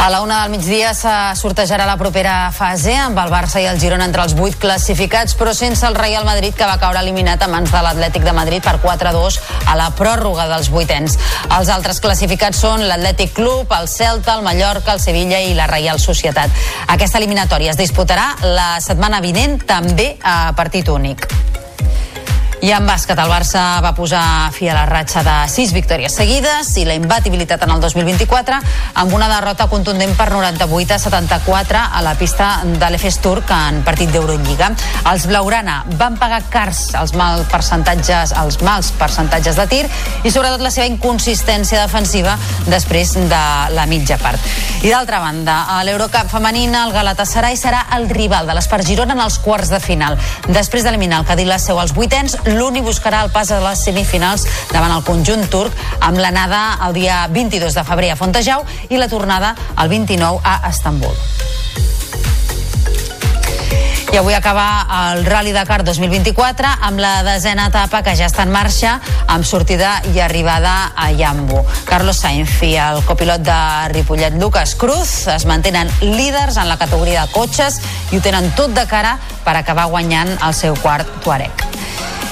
A 0.00 0.08
la 0.08 0.22
una 0.22 0.40
del 0.40 0.50
migdia 0.50 0.94
se 0.96 1.10
sortejarà 1.36 1.84
la 1.84 1.98
propera 2.00 2.48
fase 2.56 2.94
amb 2.96 3.18
el 3.20 3.28
Barça 3.28 3.60
i 3.60 3.66
el 3.68 3.76
Girona 3.82 4.06
entre 4.08 4.24
els 4.24 4.32
vuit 4.32 4.56
classificats, 4.56 5.34
però 5.36 5.52
sense 5.52 5.84
el 5.84 5.98
Real 5.98 6.24
Madrid 6.24 6.56
que 6.56 6.64
va 6.64 6.78
caure 6.80 7.02
eliminat 7.04 7.44
a 7.44 7.50
mans 7.52 7.68
de 7.68 7.82
l'Atlètic 7.84 8.24
de 8.24 8.32
Madrid 8.32 8.64
per 8.64 8.78
4-2 8.80 9.36
a 9.68 9.76
la 9.76 9.90
pròrroga 9.92 10.48
dels 10.48 10.72
vuitens. 10.72 11.18
Els 11.52 11.68
altres 11.68 12.00
classificats 12.00 12.64
són 12.64 12.88
l'Atlètic 12.88 13.36
Club, 13.36 13.76
el 13.76 13.92
Celta, 13.92 14.38
el 14.38 14.48
Mallorca, 14.48 14.96
el 14.96 15.04
Sevilla 15.04 15.44
i 15.44 15.52
la 15.52 15.68
Reial 15.68 16.00
Societat. 16.00 16.48
Aquesta 16.88 17.20
eliminatòria 17.20 17.76
es 17.76 17.80
disputarà 17.84 18.38
la 18.56 18.78
setmana 18.80 19.20
vinent 19.20 19.60
també 19.68 20.14
a 20.24 20.54
partit 20.56 20.88
únic. 20.88 21.28
I 22.60 22.74
en 22.76 22.84
bàsquet, 22.84 23.16
el 23.16 23.30
Barça 23.32 23.60
va 23.80 23.94
posar 23.96 24.50
fi 24.52 24.66
a 24.68 24.74
la 24.76 24.82
ratxa 24.84 25.22
de 25.24 25.34
sis 25.48 25.70
victòries 25.72 26.12
seguides 26.12 26.68
i 26.76 26.82
la 26.84 26.92
imbatibilitat 26.98 27.62
en 27.64 27.70
el 27.72 27.80
2024 27.80 28.58
amb 29.00 29.14
una 29.16 29.30
derrota 29.30 29.64
contundent 29.72 30.12
per 30.18 30.26
98 30.28 30.92
a 30.92 30.98
74 31.00 31.80
a 31.80 32.02
la 32.04 32.12
pista 32.20 32.50
de 32.66 32.90
l'Efes 32.92 33.16
Turc 33.24 33.48
en 33.56 33.80
partit 33.86 34.12
d'Eurolliga. 34.12 34.68
Els 35.08 35.24
Blaurana 35.30 35.78
van 35.96 36.18
pagar 36.20 36.42
cars 36.52 36.82
els 37.00 37.14
mals 37.16 37.48
percentatges, 37.48 38.36
els 38.36 38.60
mals 38.60 38.92
percentatges 39.00 39.56
de 39.56 39.66
tir 39.72 39.80
i 39.88 40.28
sobretot 40.28 40.60
la 40.60 40.74
seva 40.74 40.90
inconsistència 40.92 41.80
defensiva 41.86 42.36
després 42.68 43.16
de 43.16 43.40
la 43.72 43.88
mitja 43.88 44.20
part. 44.20 44.36
I 44.84 44.92
d'altra 44.92 45.22
banda, 45.24 45.62
a 45.78 45.80
l'Eurocup 45.88 46.28
femenina 46.28 46.84
el 46.84 46.92
Galatasaray 46.92 47.56
serà 47.56 47.86
el 47.96 48.10
rival 48.12 48.44
de 48.48 48.56
l'Espar 48.56 48.82
Girona 48.84 49.16
en 49.16 49.24
els 49.24 49.40
quarts 49.40 49.72
de 49.72 49.80
final. 49.80 50.20
Després 50.52 50.84
d'eliminar 50.84 51.24
el 51.24 51.28
Cadí 51.28 51.48
la 51.48 51.58
seu 51.60 51.80
als 51.80 51.96
vuitens, 51.96 52.36
l'Uni 52.58 52.82
buscarà 52.82 53.22
el 53.24 53.30
pas 53.34 53.50
a 53.50 53.60
les 53.62 53.84
semifinals 53.84 54.46
davant 54.72 54.94
el 54.94 55.04
conjunt 55.06 55.46
turc 55.52 55.74
amb 56.00 56.18
l'anada 56.18 56.78
el 56.86 56.96
dia 56.96 57.26
22 57.30 57.76
de 57.76 57.84
febrer 57.84 58.12
a 58.12 58.18
Fontejau 58.18 58.66
i 58.88 58.98
la 59.00 59.08
tornada 59.08 59.54
el 59.76 59.88
29 59.92 60.40
a 60.44 60.60
Estambul. 60.70 61.14
I 64.10 64.16
avui 64.18 64.34
acaba 64.34 65.12
el 65.12 65.24
Rally 65.24 65.52
Dakar 65.54 65.84
2024 65.86 66.66
amb 66.82 66.98
la 66.98 67.22
desena 67.22 67.68
etapa 67.70 68.00
que 68.02 68.16
ja 68.18 68.26
està 68.26 68.42
en 68.42 68.50
marxa 68.50 68.96
amb 69.30 69.46
sortida 69.46 69.92
i 70.10 70.18
arribada 70.18 70.90
a 70.98 71.12
Yambo. 71.14 71.62
Carlos 71.86 72.18
Sainz 72.24 72.58
i 72.66 72.74
el 72.74 73.04
copilot 73.06 73.46
de 73.46 73.60
Ripollet 73.94 74.34
Lucas 74.42 74.74
Cruz 74.74 75.28
es 75.30 75.46
mantenen 75.46 75.90
líders 76.02 76.58
en 76.58 76.66
la 76.68 76.78
categoria 76.80 77.22
de 77.22 77.32
cotxes 77.38 77.78
i 78.10 78.18
ho 78.18 78.24
tenen 78.24 78.50
tot 78.58 78.74
de 78.74 78.88
cara 78.90 79.20
per 79.46 79.54
acabar 79.54 79.86
guanyant 79.94 80.40
el 80.40 80.58
seu 80.58 80.74
quart 80.82 81.20
Tuareg. 81.22 81.69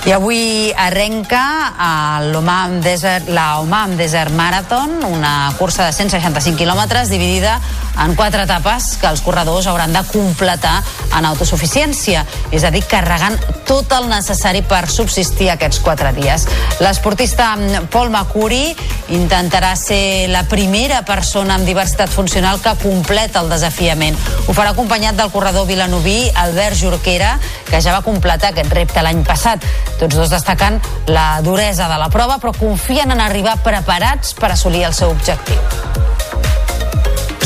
I 0.09 0.13
avui 0.17 0.73
arrenca 0.73 2.23
l'Omam 2.33 2.79
Desert, 2.81 3.29
la 3.29 3.59
Omam 3.61 3.93
Desert 3.99 4.33
Marathon, 4.33 5.03
una 5.05 5.53
cursa 5.59 5.85
de 5.85 5.93
165 5.93 6.57
quilòmetres 6.57 7.11
dividida 7.13 7.59
en 8.01 8.15
quatre 8.17 8.47
etapes 8.49 8.95
que 9.03 9.11
els 9.11 9.21
corredors 9.21 9.69
hauran 9.69 9.93
de 9.93 10.01
completar 10.09 10.79
en 11.19 11.27
autosuficiència, 11.29 12.25
és 12.55 12.65
a 12.65 12.71
dir, 12.75 12.85
carregant 12.89 13.37
tot 13.69 13.93
el 13.97 14.09
necessari 14.11 14.63
per 14.67 14.87
subsistir 14.91 15.51
aquests 15.53 15.83
quatre 15.85 16.13
dies. 16.17 16.47
L'esportista 16.81 17.51
Paul 17.93 18.11
Macuri 18.15 18.73
intentarà 19.15 19.75
ser 19.77 20.29
la 20.33 20.45
primera 20.49 21.03
persona 21.09 21.57
amb 21.57 21.69
diversitat 21.69 22.13
funcional 22.13 22.63
que 22.65 22.75
completa 22.83 23.43
el 23.43 23.53
desafiament. 23.53 24.17
Ho 24.47 24.57
farà 24.57 24.73
acompanyat 24.73 25.19
del 25.19 25.33
corredor 25.35 25.67
vilanoví 25.69 26.31
Albert 26.35 26.79
Jorquera, 26.81 27.37
que 27.69 27.83
ja 27.85 27.97
va 27.97 28.05
completar 28.07 28.53
aquest 28.53 28.73
repte 28.73 29.05
l'any 29.05 29.25
passat. 29.27 29.65
Tots 29.99 30.17
dos 30.17 30.33
destacant 30.33 30.81
la 31.09 31.41
duresa 31.45 31.89
de 31.91 31.99
la 32.01 32.11
prova, 32.13 32.39
però 32.39 32.55
confien 32.57 33.13
en 33.13 33.21
arribar 33.25 33.59
preparats 33.65 34.35
per 34.39 34.53
assolir 34.53 34.87
el 34.89 34.97
seu 34.97 35.13
objectiu. 35.13 35.61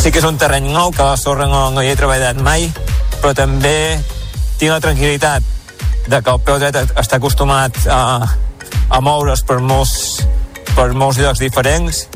Sí 0.02 0.10
que 0.10 0.18
és 0.18 0.26
un 0.26 0.38
terreny 0.38 0.66
nou, 0.74 0.90
que 0.90 1.04
la 1.06 1.16
sorra 1.16 1.46
no, 1.46 1.68
no 1.70 1.82
hi 1.82 1.92
he 1.92 1.98
treballat 1.98 2.40
mai, 2.42 2.66
però 3.22 3.32
també 3.38 4.00
tinc 4.58 4.72
la 4.72 4.80
tranquil·litat 4.82 5.46
de 6.10 6.18
que 6.18 6.32
el 6.34 6.40
peu 6.42 6.58
dret 6.58 6.76
està 6.98 7.20
acostumat 7.20 7.78
a, 7.86 8.02
a 8.90 9.00
moure's 9.00 9.44
per 9.46 9.60
molts, 9.62 10.24
per 10.74 10.90
molts 10.98 11.20
llocs 11.22 11.42
diferents 11.42 12.06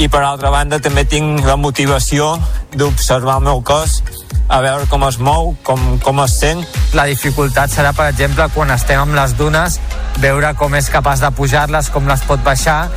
i 0.00 0.08
per 0.12 0.20
altra 0.24 0.52
banda 0.52 0.80
també 0.80 1.06
tinc 1.08 1.40
la 1.48 1.56
motivació 1.56 2.34
d'observar 2.76 3.38
el 3.40 3.48
meu 3.48 3.64
cos 3.64 4.02
a 4.52 4.60
veure 4.60 4.84
com 4.90 5.04
es 5.06 5.16
mou, 5.16 5.54
com, 5.64 5.80
com 6.04 6.18
es 6.24 6.34
sent. 6.36 6.60
La 6.92 7.06
dificultat 7.08 7.72
serà, 7.72 7.94
per 7.96 8.10
exemple, 8.10 8.44
quan 8.52 8.72
estem 8.74 9.00
amb 9.00 9.16
les 9.16 9.32
dunes, 9.38 9.78
veure 10.20 10.52
com 10.60 10.74
és 10.76 10.90
capaç 10.92 11.22
de 11.24 11.30
pujar-les, 11.32 11.88
com 11.94 12.08
les 12.10 12.24
pot 12.28 12.42
baixar. 12.44 12.90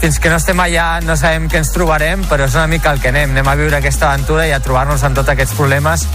Fins 0.00 0.16
que 0.16 0.30
no 0.32 0.38
estem 0.40 0.60
allà 0.64 1.02
no 1.04 1.12
sabem 1.20 1.44
què 1.52 1.58
ens 1.60 1.74
trobarem, 1.74 2.22
però 2.24 2.46
és 2.48 2.54
una 2.56 2.70
mica 2.72 2.94
el 2.94 3.02
que 3.02 3.10
anem. 3.12 3.34
Anem 3.34 3.50
a 3.52 3.56
viure 3.60 3.76
aquesta 3.76 4.08
aventura 4.08 4.46
i 4.48 4.54
a 4.56 4.60
trobar-nos 4.64 5.04
amb 5.04 5.18
tots 5.18 5.28
aquests 5.28 5.52
problemes 5.58 6.06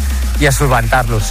i 0.42 0.50
a 0.50 0.54
solventar-los. 0.56 1.30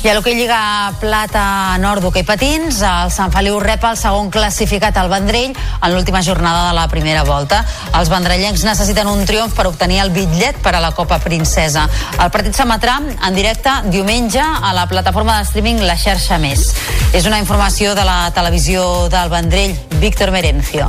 I 0.00 0.08
a 0.08 0.14
l'hoquei 0.16 0.32
Lliga 0.32 0.94
Plata 0.96 1.76
Nord 1.82 2.00
d'hoquei 2.00 2.24
patins, 2.24 2.78
el 2.80 3.10
Sant 3.12 3.28
Feliu 3.34 3.58
rep 3.60 3.84
el 3.84 3.98
segon 4.00 4.30
classificat 4.32 4.96
al 4.96 5.12
Vendrell 5.12 5.52
en 5.52 5.92
l'última 5.92 6.24
jornada 6.24 6.70
de 6.70 6.78
la 6.78 6.86
primera 6.88 7.26
volta. 7.28 7.60
Els 7.92 8.08
vendrellencs 8.08 8.64
necessiten 8.64 9.12
un 9.12 9.26
triomf 9.28 9.52
per 9.52 9.68
obtenir 9.68 10.00
el 10.00 10.16
bitllet 10.16 10.64
per 10.64 10.72
a 10.78 10.80
la 10.80 10.94
Copa 10.96 11.20
Princesa. 11.20 11.84
El 12.16 12.32
partit 12.32 12.56
s'emetrà 12.56 12.96
en 13.12 13.36
directe 13.36 13.76
diumenge 13.92 14.40
a 14.40 14.72
la 14.72 14.88
plataforma 14.88 15.36
de 15.36 15.50
streaming 15.52 15.84
La 15.84 16.00
Xarxa 16.00 16.40
Més. 16.40 16.70
És 17.12 17.28
una 17.28 17.44
informació 17.44 17.92
de 17.92 18.08
la 18.08 18.22
televisió 18.32 19.10
del 19.12 19.28
Vendrell, 19.28 19.76
Víctor 20.00 20.32
Merencio. 20.32 20.88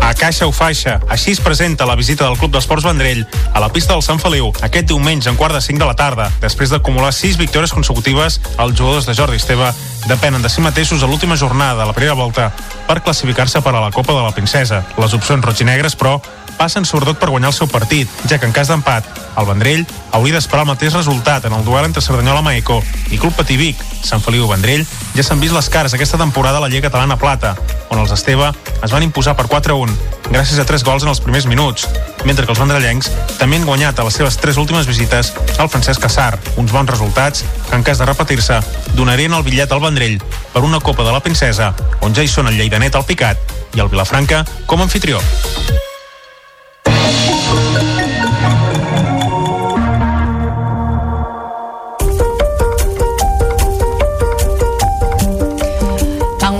A 0.00 0.14
Caixa 0.14 0.46
o 0.46 0.52
Faixa. 0.52 1.00
Així 1.10 1.32
es 1.34 1.40
presenta 1.40 1.86
la 1.86 1.96
visita 1.98 2.24
del 2.24 2.38
Club 2.38 2.52
d'Esports 2.54 2.86
Vendrell 2.86 3.24
a 3.52 3.60
la 3.60 3.70
pista 3.74 3.94
del 3.94 4.04
Sant 4.06 4.20
Feliu 4.22 4.52
aquest 4.62 4.86
diumenge 4.90 5.30
en 5.30 5.36
quart 5.36 5.54
de 5.54 5.60
5 5.60 5.82
de 5.82 5.88
la 5.88 5.96
tarda. 5.98 6.30
Després 6.42 6.70
d'acumular 6.70 7.12
6 7.12 7.38
victòries 7.40 7.74
consecutives, 7.74 8.40
els 8.58 8.78
jugadors 8.78 9.06
de 9.06 9.14
Jordi 9.18 9.40
Esteve 9.40 9.72
depenen 10.06 10.42
de 10.42 10.50
si 10.52 10.62
mateixos 10.62 11.02
a 11.02 11.10
l'última 11.10 11.36
jornada 11.36 11.80
de 11.82 11.86
la 11.90 11.96
primera 11.96 12.14
volta 12.14 12.52
per 12.86 13.02
classificar-se 13.02 13.60
per 13.62 13.74
a 13.74 13.80
la 13.80 13.90
Copa 13.90 14.14
de 14.14 14.22
la 14.22 14.34
Princesa. 14.34 14.84
Les 14.96 15.14
opcions 15.14 15.44
roig-i-negres, 15.44 15.98
però, 15.98 16.20
passen 16.56 16.84
sobretot 16.88 17.18
per 17.20 17.30
guanyar 17.30 17.52
el 17.52 17.56
seu 17.56 17.68
partit, 17.68 18.10
ja 18.28 18.38
que 18.40 18.48
en 18.48 18.54
cas 18.56 18.68
d'empat, 18.72 19.06
el 19.36 19.46
Vendrell 19.46 19.84
hauria 20.16 20.38
d'esperar 20.38 20.64
el 20.64 20.70
mateix 20.72 20.94
resultat 20.96 21.44
en 21.44 21.52
el 21.52 21.64
duel 21.64 21.84
entre 21.84 22.02
Cerdanyola 22.02 22.42
Maeco 22.42 22.80
i 23.12 23.18
Club 23.18 23.36
Patí 23.36 23.56
Vic. 23.60 23.80
Sant 24.06 24.22
Feliu 24.24 24.48
Vendrell 24.48 24.86
ja 25.16 25.24
s'han 25.26 25.40
vist 25.42 25.54
les 25.54 25.68
cares 25.72 25.94
aquesta 25.94 26.18
temporada 26.18 26.58
a 26.58 26.64
la 26.64 26.70
Lliga 26.72 26.88
Catalana 26.88 27.18
Plata, 27.20 27.54
on 27.90 28.00
els 28.00 28.12
Esteve 28.14 28.52
es 28.82 28.92
van 28.92 29.04
imposar 29.04 29.36
per 29.36 29.48
4-1, 29.50 29.92
gràcies 30.30 30.60
a 30.60 30.66
3 30.68 30.84
gols 30.86 31.04
en 31.04 31.12
els 31.12 31.20
primers 31.20 31.46
minuts, 31.50 31.88
mentre 32.24 32.46
que 32.46 32.54
els 32.54 32.60
vendrellencs 32.62 33.10
també 33.40 33.60
han 33.60 33.66
guanyat 33.68 33.98
a 33.98 34.06
les 34.06 34.16
seves 34.18 34.38
tres 34.40 34.56
últimes 34.60 34.88
visites 34.88 35.32
al 35.58 35.70
Francesc 35.72 36.02
Cassar, 36.02 36.38
uns 36.56 36.72
bons 36.72 36.90
resultats 36.90 37.44
que 37.68 37.76
en 37.76 37.84
cas 37.86 37.98
de 37.98 38.08
repetir-se 38.08 38.60
donarien 38.94 39.34
el 39.34 39.44
bitllet 39.46 39.72
al 39.72 39.82
Vendrell 39.84 40.20
per 40.52 40.64
una 40.64 40.80
Copa 40.80 41.04
de 41.04 41.12
la 41.12 41.24
Princesa, 41.24 41.74
on 42.00 42.14
ja 42.14 42.24
hi 42.24 42.30
són 42.30 42.48
el 42.50 42.58
Lleidanet 42.58 42.96
al 42.96 43.06
Picat 43.08 43.58
i 43.74 43.84
el 43.84 43.92
Vilafranca 43.92 44.44
com 44.66 44.80
a 44.80 44.88
anfitrió. 44.88 45.20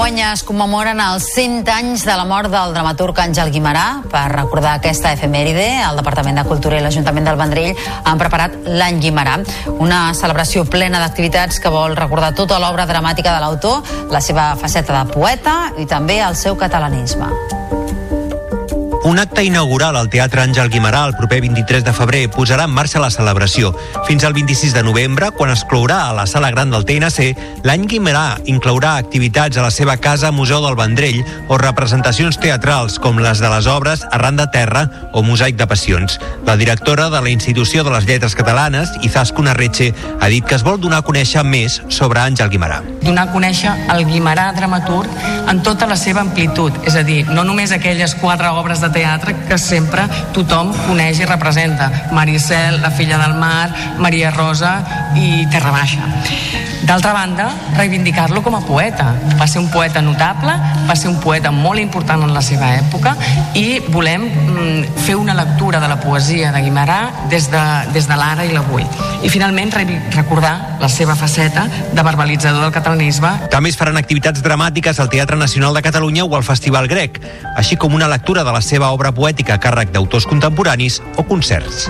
Enguany 0.07 0.21
es 0.23 0.43
commemoren 0.47 1.01
els 1.03 1.25
100 1.33 1.67
anys 1.73 2.05
de 2.07 2.15
la 2.15 2.27
mort 2.29 2.47
del 2.53 2.75
dramaturg 2.77 3.17
Àngel 3.19 3.49
Guimarà. 3.51 4.05
Per 4.07 4.23
recordar 4.31 4.77
aquesta 4.77 5.11
efemèride, 5.17 5.65
el 5.83 5.99
Departament 5.99 6.39
de 6.39 6.45
Cultura 6.47 6.79
i 6.79 6.85
l'Ajuntament 6.85 7.27
del 7.27 7.41
Vendrell 7.41 7.81
han 8.05 8.21
preparat 8.21 8.55
l'Any 8.69 9.01
Guimarà, 9.03 9.39
una 9.83 10.13
celebració 10.15 10.63
plena 10.71 11.01
d'activitats 11.03 11.59
que 11.59 11.73
vol 11.75 11.97
recordar 11.99 12.37
tota 12.39 12.61
l'obra 12.63 12.87
dramàtica 12.87 13.35
de 13.35 13.43
l'autor, 13.43 13.83
la 14.13 14.23
seva 14.23 14.53
faceta 14.61 15.01
de 15.01 15.17
poeta 15.17 15.57
i 15.83 15.91
també 15.91 16.21
el 16.23 16.39
seu 16.39 16.55
catalanisme. 16.61 17.33
Un 19.07 19.21
acte 19.21 19.45
inaugural 19.45 19.95
al 19.95 20.09
Teatre 20.11 20.43
Àngel 20.43 20.67
Guimarà 20.67 21.05
el 21.07 21.13
proper 21.15 21.37
23 21.45 21.85
de 21.87 21.93
febrer 21.95 22.25
posarà 22.35 22.65
en 22.67 22.73
marxa 22.75 22.99
la 22.99 23.13
celebració. 23.15 23.69
Fins 24.09 24.25
al 24.27 24.33
26 24.35 24.73
de 24.75 24.83
novembre, 24.83 25.29
quan 25.31 25.53
es 25.53 25.63
clourà 25.63 26.01
a 26.09 26.15
la 26.17 26.25
sala 26.27 26.51
gran 26.51 26.73
del 26.75 26.83
TNC, 26.89 27.63
l'any 27.63 27.85
Guimarà 27.87 28.41
inclourà 28.51 28.97
activitats 28.99 29.61
a 29.61 29.63
la 29.63 29.71
seva 29.71 29.95
casa 30.03 30.33
Museu 30.35 30.59
del 30.65 30.75
Vendrell 30.75 31.21
o 31.47 31.55
representacions 31.63 32.41
teatrals 32.43 32.99
com 32.99 33.23
les 33.23 33.39
de 33.39 33.53
les 33.53 33.69
obres 33.71 34.03
Arran 34.11 34.41
de 34.43 34.49
Terra 34.51 34.83
o 35.13 35.23
Mosaic 35.23 35.55
de 35.55 35.71
Passions. 35.71 36.19
La 36.45 36.59
directora 36.59 37.07
de 37.09 37.23
la 37.23 37.31
Institució 37.31 37.87
de 37.87 37.95
les 37.95 38.11
Lletres 38.11 38.35
Catalanes, 38.35 38.91
Izaskun 39.07 39.47
Arretxe, 39.55 39.93
ha 40.19 40.33
dit 40.35 40.43
que 40.43 40.59
es 40.59 40.67
vol 40.67 40.83
donar 40.83 41.05
a 41.05 41.07
conèixer 41.07 41.47
més 41.47 41.79
sobre 41.95 42.25
Àngel 42.25 42.51
Guimarà. 42.51 42.83
donar 43.07 43.29
a 43.29 43.31
conèixer 43.31 43.71
el 43.95 44.03
Guimarà 44.03 44.51
dramaturg 44.53 45.07
en 45.47 45.63
tota 45.63 45.87
la 45.87 45.95
seva 45.95 46.25
amplitud, 46.27 46.75
és 46.83 46.97
a 46.99 47.05
dir, 47.07 47.23
no 47.31 47.45
només 47.47 47.71
aquelles 47.71 48.17
quatre 48.19 48.51
obres 48.51 48.81
de 48.83 48.96
teatre 48.97 49.37
que 49.47 49.61
sempre 49.61 50.07
tothom 50.37 50.73
coneix 50.87 51.21
i 51.21 51.29
representa, 51.29 51.91
Maricel, 52.17 52.81
La 52.83 52.91
filla 52.91 53.21
del 53.21 53.37
mar, 53.37 53.69
Maria 54.01 54.33
Rosa 54.33 54.79
i 55.17 55.45
Terra 55.53 55.75
Baixa. 55.77 56.09
D'altra 56.87 57.13
banda, 57.13 57.49
reivindicar-lo 57.75 58.45
com 58.47 58.55
a 58.55 58.61
poeta. 58.63 59.09
Va 59.41 59.49
ser 59.51 59.59
un 59.59 59.67
poeta 59.73 59.99
notable, 60.05 60.53
va 60.87 60.95
ser 60.95 61.09
un 61.11 61.19
poeta 61.19 61.51
molt 61.51 61.83
important 61.83 62.23
en 62.23 62.31
la 62.35 62.43
seva 62.47 62.69
època 62.77 63.17
i 63.59 63.81
volem 63.91 64.29
mm, 64.29 65.01
fer 65.03 65.17
una 65.19 65.35
lectura 65.35 65.81
de 65.83 65.89
la 65.91 65.99
poesia 65.99 66.53
de 66.55 66.63
Guimarà 66.63 67.01
des 67.33 67.51
de, 67.51 67.63
des 67.97 68.07
de 68.07 68.19
l'ara 68.19 68.47
i 68.47 68.55
l'avui. 68.55 68.87
I 69.27 69.33
finalment 69.33 69.75
recordar 70.15 70.79
la 70.79 70.89
seva 70.93 71.17
faceta 71.19 71.67
de 71.67 72.03
verbalitzador 72.07 72.63
del 72.63 72.73
catalanisme 72.75 73.33
També 73.51 73.73
es 73.73 73.79
faran 73.81 73.97
activitats 73.99 74.43
dramàtiques 74.45 75.01
al 75.01 75.11
Teatre 75.11 75.39
Nacional 75.41 75.75
de 75.75 75.83
Catalunya 75.83 76.25
o 76.25 76.37
al 76.37 76.47
Festival 76.47 76.87
Grec, 76.87 77.19
així 77.57 77.81
com 77.81 77.99
una 77.99 78.07
lectura 78.13 78.45
de 78.47 78.55
la 78.55 78.63
seva 78.63 78.86
obra 78.93 79.15
poètica 79.15 79.57
a 79.57 79.63
càrrec 79.63 79.95
d'autors 79.95 80.27
contemporanis 80.27 81.01
o 81.17 81.25
concerts. 81.27 81.87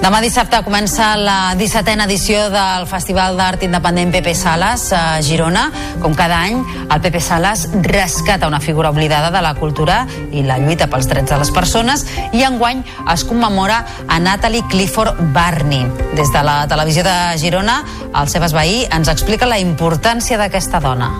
Demà 0.00 0.22
dissabte 0.24 0.56
comença 0.64 1.10
la 1.20 1.52
17a 1.60 2.06
edició 2.06 2.46
del 2.48 2.86
Festival 2.88 3.36
d'Art 3.36 3.66
Independent 3.66 4.14
Pepe 4.14 4.32
Sales 4.34 4.86
a 4.96 5.20
Girona. 5.20 5.66
Com 6.00 6.14
cada 6.16 6.38
any, 6.40 6.62
el 6.88 7.02
Pepe 7.04 7.20
Sales 7.20 7.66
rescata 7.84 8.48
una 8.48 8.62
figura 8.64 8.88
oblidada 8.88 9.28
de 9.30 9.42
la 9.44 9.52
cultura 9.58 10.06
i 10.32 10.40
la 10.40 10.56
lluita 10.56 10.88
pels 10.88 11.10
drets 11.10 11.28
de 11.28 11.42
les 11.42 11.52
persones 11.52 12.06
i 12.32 12.46
enguany 12.48 12.80
es 13.12 13.26
commemora 13.28 13.84
a 14.08 14.18
Natalie 14.18 14.64
Clifford 14.72 15.20
Barney. 15.36 15.84
Des 16.16 16.32
de 16.32 16.46
la 16.48 16.64
televisió 16.66 17.04
de 17.04 17.36
Girona, 17.36 17.82
el 18.08 18.32
Sebas 18.32 18.56
Bahí 18.56 18.86
ens 18.88 19.12
explica 19.12 19.44
la 19.44 19.60
importància 19.60 20.40
d'aquesta 20.40 20.80
dona. 20.80 21.12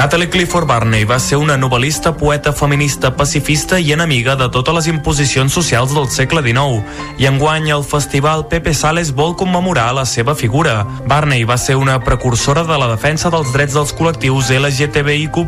Natalie 0.00 0.30
Clifford 0.30 0.66
Barney 0.66 1.04
va 1.04 1.18
ser 1.20 1.36
una 1.36 1.58
novel·lista, 1.60 2.14
poeta, 2.16 2.54
feminista, 2.56 3.10
pacifista 3.18 3.76
i 3.76 3.90
enemiga 3.92 4.32
de 4.32 4.46
totes 4.48 4.72
les 4.72 4.86
imposicions 4.88 5.52
socials 5.52 5.92
del 5.92 6.08
segle 6.08 6.40
XIX. 6.40 6.80
I 7.20 7.28
enguany 7.28 7.68
el 7.74 7.84
festival 7.84 8.46
Pepe 8.48 8.72
Sales 8.72 9.10
vol 9.12 9.36
commemorar 9.36 9.90
la 9.92 10.06
seva 10.08 10.32
figura. 10.34 10.86
Barney 11.04 11.44
va 11.44 11.58
ser 11.60 11.76
una 11.76 11.98
precursora 12.00 12.64
de 12.64 12.80
la 12.80 12.88
defensa 12.94 13.28
dels 13.28 13.52
drets 13.52 13.76
dels 13.76 13.92
col·lectius 13.92 14.48
LGTBIQ+, 14.56 15.44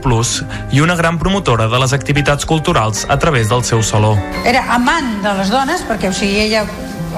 i 0.76 0.84
una 0.84 1.00
gran 1.00 1.16
promotora 1.16 1.70
de 1.72 1.80
les 1.80 1.96
activitats 1.96 2.44
culturals 2.44 3.07
a 3.09 3.16
través 3.18 3.48
del 3.48 3.64
seu 3.64 3.80
saló. 3.82 4.18
era 4.44 4.66
amant 4.76 5.22
de 5.24 5.32
les 5.40 5.48
dones 5.48 5.80
perquè 5.88 6.12
o 6.12 6.12
sigui, 6.12 6.44
ella 6.44 6.66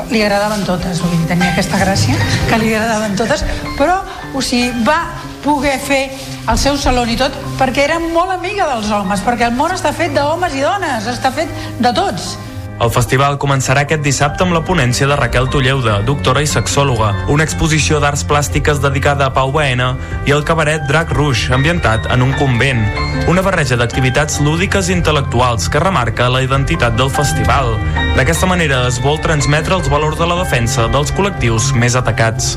li 0.06 0.22
agradaven 0.22 0.62
totes 0.70 1.02
vull 1.02 1.10
dir, 1.18 1.26
tenia 1.34 1.50
aquesta 1.50 1.82
gràcia 1.82 2.14
que 2.46 2.62
li 2.62 2.74
agradaven 2.74 3.18
totes 3.18 3.42
però 3.74 4.04
o 4.34 4.40
sigui, 4.40 4.70
va 4.86 5.02
poder 5.44 5.76
fer 5.78 6.08
el 6.48 6.58
seu 6.58 6.78
saló 6.80 7.04
i 7.04 7.18
tot 7.20 7.36
perquè 7.60 7.84
era 7.84 8.00
molt 8.00 8.32
amiga 8.34 8.66
dels 8.72 8.90
homes 8.90 9.22
perquè 9.24 9.50
el 9.50 9.54
món 9.58 9.76
està 9.76 9.92
fet 9.92 10.16
d'homes 10.16 10.56
i 10.56 10.64
dones 10.64 11.06
està 11.10 11.30
fet 11.34 11.52
de 11.78 11.92
tots 11.94 12.34
El 12.82 12.90
festival 12.90 13.36
començarà 13.38 13.84
aquest 13.84 14.02
dissabte 14.02 14.42
amb 14.42 14.54
la 14.56 14.64
ponència 14.66 15.06
de 15.06 15.14
Raquel 15.14 15.46
Tulleuda, 15.46 16.00
doctora 16.08 16.42
i 16.42 16.48
sexòloga, 16.50 17.12
una 17.30 17.46
exposició 17.46 18.00
d'arts 18.02 18.24
plàstiques 18.26 18.80
dedicada 18.82 19.28
a 19.28 19.34
Pau 19.36 19.52
Baena 19.54 19.92
i 20.26 20.34
el 20.34 20.42
cabaret 20.48 20.82
Drac 20.90 21.14
Rouge, 21.14 21.52
ambientat 21.54 22.10
en 22.10 22.26
un 22.26 22.34
convent. 22.40 22.82
Una 23.30 23.46
barreja 23.46 23.78
d'activitats 23.78 24.40
lúdiques 24.42 24.90
i 24.90 24.98
intel·lectuals 24.98 25.70
que 25.70 25.82
remarca 25.86 26.26
la 26.34 26.42
identitat 26.42 26.98
del 26.98 27.14
festival. 27.14 27.76
D'aquesta 28.18 28.50
manera 28.50 28.88
es 28.90 28.98
vol 29.06 29.22
transmetre 29.22 29.78
els 29.78 29.88
valors 29.88 30.18
de 30.18 30.26
la 30.26 30.42
defensa 30.42 30.90
dels 30.90 31.14
col·lectius 31.14 31.70
més 31.78 31.94
atacats. 31.94 32.56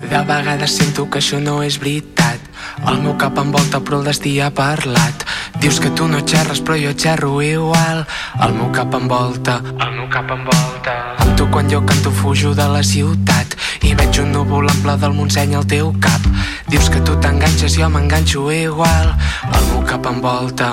De 0.00 0.22
vegades 0.28 0.76
sento 0.76 1.06
que 1.08 1.22
això 1.22 1.38
no 1.40 1.62
és 1.64 1.78
veritat. 1.80 2.42
El 2.84 2.98
meu 3.00 3.14
cap 3.16 3.38
envolta 3.40 3.80
però 3.80 4.02
el 4.02 4.10
destí 4.10 4.34
ha 4.44 4.50
parlat. 4.52 5.24
Dius 5.62 5.80
que 5.80 5.88
tu 5.96 6.04
no 6.10 6.20
xerres 6.20 6.60
però 6.60 6.76
jo 6.76 6.92
xerro 6.92 7.40
igual. 7.40 8.04
El 8.44 8.52
meu 8.58 8.68
cap 8.76 8.92
envolta, 8.98 9.56
el 9.64 9.94
meu 9.96 10.10
cap 10.12 10.28
envolta. 10.36 10.98
Amb 11.24 11.32
tu 11.40 11.48
quan 11.48 11.72
jo 11.72 11.80
canto 11.88 12.12
fujo 12.12 12.52
de 12.54 12.68
la 12.68 12.84
ciutat 12.84 13.56
i 13.88 13.94
veig 13.96 14.20
un 14.20 14.32
núvol 14.36 14.68
ample 14.68 14.98
del 15.00 15.16
Montseny 15.16 15.56
al 15.56 15.66
teu 15.66 15.94
cap. 15.96 16.28
Dius 16.68 16.92
que 16.92 17.00
tu 17.00 17.16
t'enganxes, 17.16 17.80
jo 17.80 17.88
m'enganxo 17.88 18.50
igual. 18.52 19.14
El 19.48 19.68
meu 19.72 19.82
cap 19.88 20.12
envolta. 20.12 20.72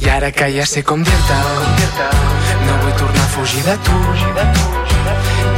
I 0.00 0.08
ara 0.08 0.32
que 0.32 0.48
ja 0.56 0.64
sé 0.66 0.82
com 0.82 1.04
dir-te, 1.04 1.40
no 2.66 2.80
vull 2.82 2.96
tornar 2.98 3.22
a 3.28 3.32
fugir 3.36 3.62
de 3.68 3.76
tu. 3.84 4.00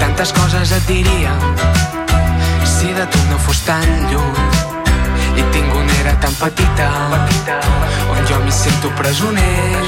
Tantes 0.03 0.35
coses 0.35 0.75
et 0.75 0.89
diria 0.91 1.94
de 3.05 3.11
tu 3.11 3.19
no 3.31 3.39
fos 3.39 3.61
tan 3.65 3.89
lluny. 4.11 4.51
I 5.37 5.43
tinc 5.53 5.75
una 5.75 5.95
era 6.01 6.15
tan 6.21 6.35
petita, 6.35 6.89
on 8.11 8.27
jo 8.29 8.39
m'hi 8.45 8.53
sento 8.53 8.89
presoner. 8.97 9.85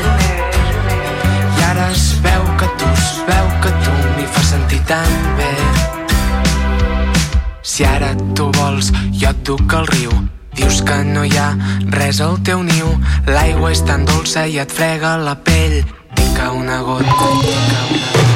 I 1.58 1.62
ara 1.70 1.90
es 1.92 2.20
veu 2.24 2.44
que 2.60 2.68
tu, 2.78 2.88
es 2.92 3.10
veu 3.28 3.48
que 3.62 3.72
tu 3.84 3.96
m'hi 4.16 4.26
fas 4.26 4.52
sentir 4.52 4.80
tan 4.90 5.12
bé. 5.38 5.52
Si 7.62 7.84
ara 7.84 8.14
tu 8.34 8.50
vols 8.58 8.92
jo 9.12 9.30
et 9.30 9.44
duc 9.44 9.74
al 9.74 9.86
riu. 9.86 10.12
Dius 10.56 10.80
que 10.82 11.02
no 11.04 11.24
hi 11.24 11.36
ha 11.36 11.50
res 11.98 12.20
al 12.20 12.40
teu 12.42 12.62
niu. 12.64 12.92
L'aigua 13.26 13.72
és 13.72 13.84
tan 13.84 14.04
dolça 14.08 14.46
i 14.46 14.58
et 14.58 14.72
frega 14.72 15.16
la 15.20 15.36
pell. 15.36 15.82
Pica 16.16 16.52
una 16.52 16.80
gota, 16.80 17.04
pica 17.04 17.30
una 17.36 18.35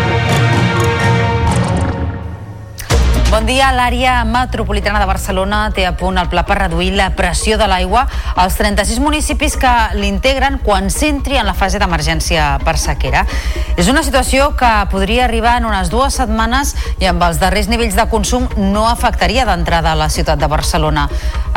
Bon 3.41 3.47
dia. 3.47 3.71
L'àrea 3.73 4.19
metropolitana 4.27 4.99
de 5.01 5.07
Barcelona 5.09 5.71
té 5.73 5.87
a 5.87 5.95
punt 5.97 6.19
el 6.21 6.27
pla 6.29 6.43
per 6.45 6.59
reduir 6.59 6.91
la 6.93 7.07
pressió 7.17 7.55
de 7.57 7.65
l'aigua 7.65 8.03
als 8.37 8.59
36 8.59 8.99
municipis 9.01 9.55
que 9.57 9.71
l'integren 9.97 10.59
quan 10.61 10.91
s'entri 10.93 11.39
en 11.39 11.47
la 11.49 11.55
fase 11.57 11.79
d'emergència 11.81 12.59
per 12.61 12.75
sequera. 12.77 13.23
És 13.81 13.89
una 13.89 14.03
situació 14.05 14.51
que 14.59 14.69
podria 14.91 15.23
arribar 15.25 15.55
en 15.57 15.65
unes 15.65 15.89
dues 15.89 16.19
setmanes 16.19 16.75
i 17.01 17.07
amb 17.09 17.23
els 17.25 17.39
darrers 17.41 17.71
nivells 17.71 17.97
de 17.97 18.05
consum 18.11 18.45
no 18.59 18.85
afectaria 18.85 19.47
d'entrada 19.49 19.95
a 19.95 19.97
la 19.97 20.11
ciutat 20.13 20.37
de 20.37 20.51
Barcelona. 20.51 21.07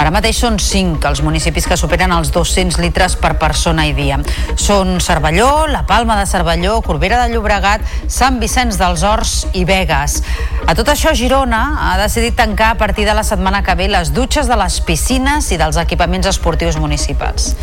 Ara 0.01 0.11
mateix 0.15 0.41
són 0.41 0.57
5 0.59 1.05
els 1.11 1.21
municipis 1.27 1.69
que 1.69 1.77
superen 1.77 2.15
els 2.17 2.33
200 2.33 2.81
litres 2.81 3.19
per 3.21 3.35
persona 3.39 3.85
i 3.87 3.93
dia. 3.93 4.17
Són 4.57 4.97
Cervelló, 5.05 5.67
La 5.69 5.85
Palma 5.87 6.17
de 6.17 6.25
Cervelló, 6.27 6.81
Corbera 6.87 7.21
de 7.21 7.35
Llobregat, 7.35 7.85
Sant 8.09 8.41
Vicenç 8.41 8.81
dels 8.81 9.05
Horts 9.05 9.37
i 9.53 9.67
Vegas. 9.69 10.23
A 10.65 10.73
tot 10.73 10.89
això, 10.89 11.13
Girona 11.13 11.74
ha 11.79 11.97
decidit 11.99 12.37
tancar 12.37 12.71
a 12.71 12.79
partir 12.79 13.07
de 13.07 13.15
la 13.15 13.25
setmana 13.25 13.63
que 13.63 13.75
ve 13.75 13.89
les 13.89 14.13
dutxes 14.15 14.49
de 14.49 14.57
les 14.57 14.81
piscines 14.81 15.51
i 15.53 15.59
dels 15.61 15.79
equipaments 15.81 16.29
esportius 16.31 16.79
municipals. 16.81 17.55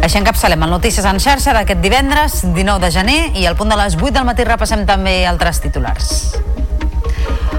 Així 0.00 0.18
encapçalem 0.20 0.62
el 0.64 0.72
Notícies 0.72 1.04
en 1.04 1.20
xarxa 1.20 1.54
d'aquest 1.56 1.82
divendres, 1.84 2.40
19 2.54 2.80
de 2.86 2.90
gener, 2.94 3.20
i 3.36 3.46
al 3.46 3.56
punt 3.58 3.72
de 3.72 3.78
les 3.80 3.98
8 4.00 4.14
del 4.16 4.28
matí 4.28 4.48
repassem 4.48 4.86
també 4.88 5.22
altres 5.28 5.60
titulars. 5.60 6.14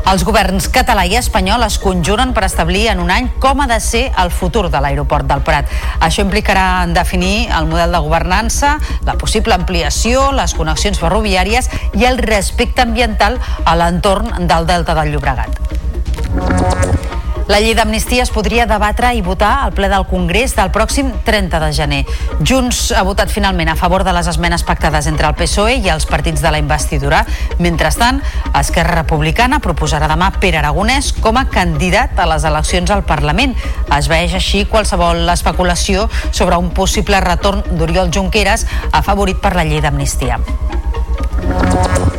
Els 0.10 0.24
governs 0.26 0.66
català 0.74 1.04
i 1.06 1.14
espanyol 1.20 1.62
es 1.68 1.78
conjuren 1.82 2.34
per 2.34 2.44
establir 2.48 2.88
en 2.92 3.04
un 3.04 3.12
any 3.14 3.30
com 3.44 3.62
ha 3.62 3.68
de 3.70 3.78
ser 3.84 4.08
el 4.24 4.32
futur 4.34 4.66
de 4.74 4.82
l'aeroport 4.82 5.30
del 5.30 5.44
Prat. 5.46 5.70
Això 6.02 6.26
implicarà 6.26 6.88
definir 6.92 7.52
el 7.54 7.70
model 7.70 7.94
de 7.96 8.02
governança, 8.04 8.74
la 9.08 9.16
possible 9.22 9.56
ampliació, 9.56 10.32
les 10.36 10.58
connexions 10.58 11.00
ferroviàries 11.00 11.70
i 11.94 12.10
el 12.10 12.18
respecte 12.18 12.84
ambiental 12.84 13.40
a 13.64 13.78
l'entorn 13.78 14.50
del 14.50 14.68
Delta 14.68 14.98
del 14.98 15.14
Llobregat. 15.14 17.21
La 17.50 17.60
llei 17.60 17.74
d'amnistia 17.74 18.22
es 18.24 18.30
podria 18.32 18.68
debatre 18.70 19.10
i 19.18 19.22
votar 19.26 19.52
al 19.64 19.74
ple 19.76 19.88
del 19.90 20.06
Congrés 20.10 20.54
del 20.56 20.70
pròxim 20.74 21.10
30 21.26 21.60
de 21.64 21.70
gener. 21.74 22.02
Junts 22.48 22.92
ha 22.96 23.02
votat 23.08 23.32
finalment 23.34 23.72
a 23.72 23.76
favor 23.80 24.06
de 24.06 24.14
les 24.14 24.30
esmenes 24.30 24.64
pactades 24.68 25.08
entre 25.10 25.28
el 25.28 25.36
PSOE 25.40 25.80
i 25.82 25.90
els 25.90 26.06
partits 26.06 26.44
de 26.44 26.52
la 26.54 26.62
investidura. 26.62 27.24
Mentrestant, 27.60 28.22
Esquerra 28.60 29.00
Republicana 29.02 29.62
proposarà 29.64 30.10
demà 30.12 30.32
Pere 30.40 30.62
Aragonès 30.62 31.12
com 31.18 31.40
a 31.42 31.48
candidat 31.50 32.20
a 32.20 32.30
les 32.30 32.46
eleccions 32.48 32.94
al 32.94 33.06
Parlament. 33.10 33.58
Es 33.98 34.10
veeix 34.12 34.38
així 34.38 34.66
qualsevol 34.70 35.26
especulació 35.34 36.10
sobre 36.32 36.62
un 36.62 36.70
possible 36.78 37.20
retorn 37.26 37.66
d'Oriol 37.74 38.14
Junqueras 38.14 38.68
afavorit 38.92 39.42
per 39.42 39.56
la 39.58 39.66
llei 39.66 39.82
d'amnistia. 39.82 40.40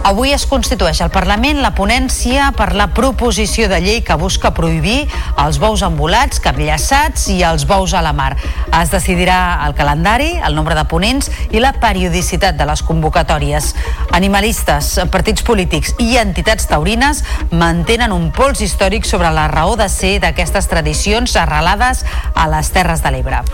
Avui 0.02 0.32
es 0.34 0.44
constitueix 0.50 0.98
al 1.04 1.12
Parlament 1.14 1.60
la 1.62 1.70
ponència 1.78 2.48
per 2.56 2.72
la 2.74 2.88
proposició 2.92 3.68
de 3.70 3.78
llei 3.80 4.00
que 4.02 4.16
busca 4.18 4.50
prohibir 4.52 5.06
els 5.40 5.60
bous 5.62 5.84
embolats, 5.86 6.40
capllaçats 6.42 7.28
i 7.30 7.38
els 7.46 7.64
bous 7.70 7.94
a 7.94 8.02
la 8.02 8.10
mar. 8.12 8.32
Es 8.80 8.90
decidirà 8.90 9.62
el 9.66 9.76
calendari, 9.78 10.32
el 10.42 10.58
nombre 10.58 10.74
de 10.74 10.84
ponents 10.90 11.30
i 11.54 11.62
la 11.62 11.72
periodicitat 11.78 12.58
de 12.58 12.66
les 12.66 12.82
convocatòries. 12.82 13.72
Animalistes, 14.18 14.96
partits 15.14 15.46
polítics 15.46 15.94
i 16.02 16.16
entitats 16.20 16.66
taurines 16.66 17.22
mantenen 17.54 18.12
un 18.12 18.32
pols 18.34 18.60
històric 18.66 19.06
sobre 19.06 19.30
la 19.30 19.46
raó 19.54 19.78
de 19.78 19.88
ser 19.88 20.18
d'aquestes 20.26 20.68
tradicions 20.68 21.38
arrelades 21.38 22.02
a 22.34 22.50
les 22.50 22.74
Terres 22.74 23.06
de 23.06 23.14
l'Ebre. 23.14 23.44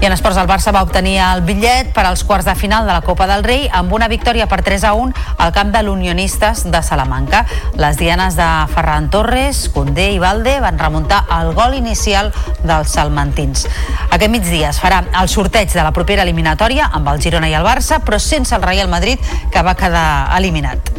I 0.00 0.06
en 0.06 0.14
esports 0.14 0.38
el 0.40 0.46
Barça 0.48 0.72
va 0.72 0.80
obtenir 0.80 1.18
el 1.20 1.42
bitllet 1.44 1.90
per 1.92 2.06
als 2.08 2.22
quarts 2.24 2.46
de 2.48 2.54
final 2.56 2.86
de 2.88 2.94
la 2.94 3.02
Copa 3.04 3.26
del 3.28 3.42
Rei 3.44 3.66
amb 3.68 3.92
una 3.92 4.06
victòria 4.08 4.46
per 4.48 4.62
3 4.64 4.86
a 4.88 4.94
1 4.96 5.12
al 5.44 5.52
camp 5.52 5.74
de 5.74 5.82
l'Unionistes 5.84 6.62
de 6.72 6.80
Salamanca. 6.80 7.42
Les 7.76 8.00
dianes 8.00 8.38
de 8.38 8.46
Ferran 8.72 9.10
Torres, 9.12 9.66
Condé 9.74 10.08
i 10.14 10.18
Valde 10.22 10.56
van 10.64 10.80
remuntar 10.80 11.26
el 11.36 11.52
gol 11.52 11.76
inicial 11.76 12.32
dels 12.64 12.96
salmantins. 12.96 13.66
Aquest 14.08 14.32
migdia 14.32 14.72
es 14.72 14.80
farà 14.80 15.02
el 15.20 15.28
sorteig 15.28 15.68
de 15.68 15.84
la 15.84 15.92
propera 15.92 16.24
eliminatòria 16.24 16.88
amb 16.96 17.12
el 17.12 17.20
Girona 17.20 17.52
i 17.52 17.58
el 17.60 17.68
Barça, 17.68 18.00
però 18.00 18.16
sense 18.16 18.56
el 18.56 18.64
Real 18.64 18.88
Madrid, 18.88 19.20
que 19.52 19.68
va 19.68 19.76
quedar 19.76 20.32
eliminat. 20.38 20.94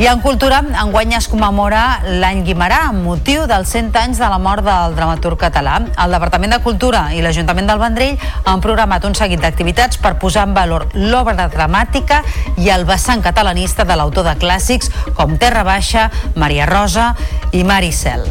I 0.00 0.06
en 0.08 0.22
cultura, 0.24 0.62
enguany 0.80 1.10
es 1.12 1.26
commemora 1.28 1.80
l'any 2.22 2.38
Guimarà 2.46 2.78
amb 2.86 3.02
motiu 3.04 3.42
dels 3.44 3.68
100 3.68 3.98
anys 4.00 4.20
de 4.22 4.30
la 4.32 4.38
mort 4.40 4.64
del 4.64 4.94
dramaturg 4.96 5.36
català. 5.42 5.74
El 6.00 6.16
Departament 6.16 6.54
de 6.54 6.58
Cultura 6.64 7.02
i 7.12 7.20
l'Ajuntament 7.20 7.68
del 7.68 7.82
Vendrell 7.82 8.16
han 8.48 8.64
programat 8.64 9.04
un 9.04 9.18
seguit 9.18 9.44
d'activitats 9.44 10.00
per 10.00 10.14
posar 10.22 10.46
en 10.48 10.54
valor 10.56 10.86
l'obra 10.96 11.50
dramàtica 11.52 12.22
i 12.56 12.72
el 12.72 12.86
vessant 12.88 13.20
catalanista 13.20 13.84
de 13.84 13.98
l'autor 14.00 14.24
de 14.24 14.38
clàssics 14.40 14.88
com 15.20 15.36
Terra 15.36 15.66
Baixa, 15.68 16.08
Maria 16.32 16.64
Rosa 16.72 17.10
i 17.52 17.60
Maricel. 17.60 18.24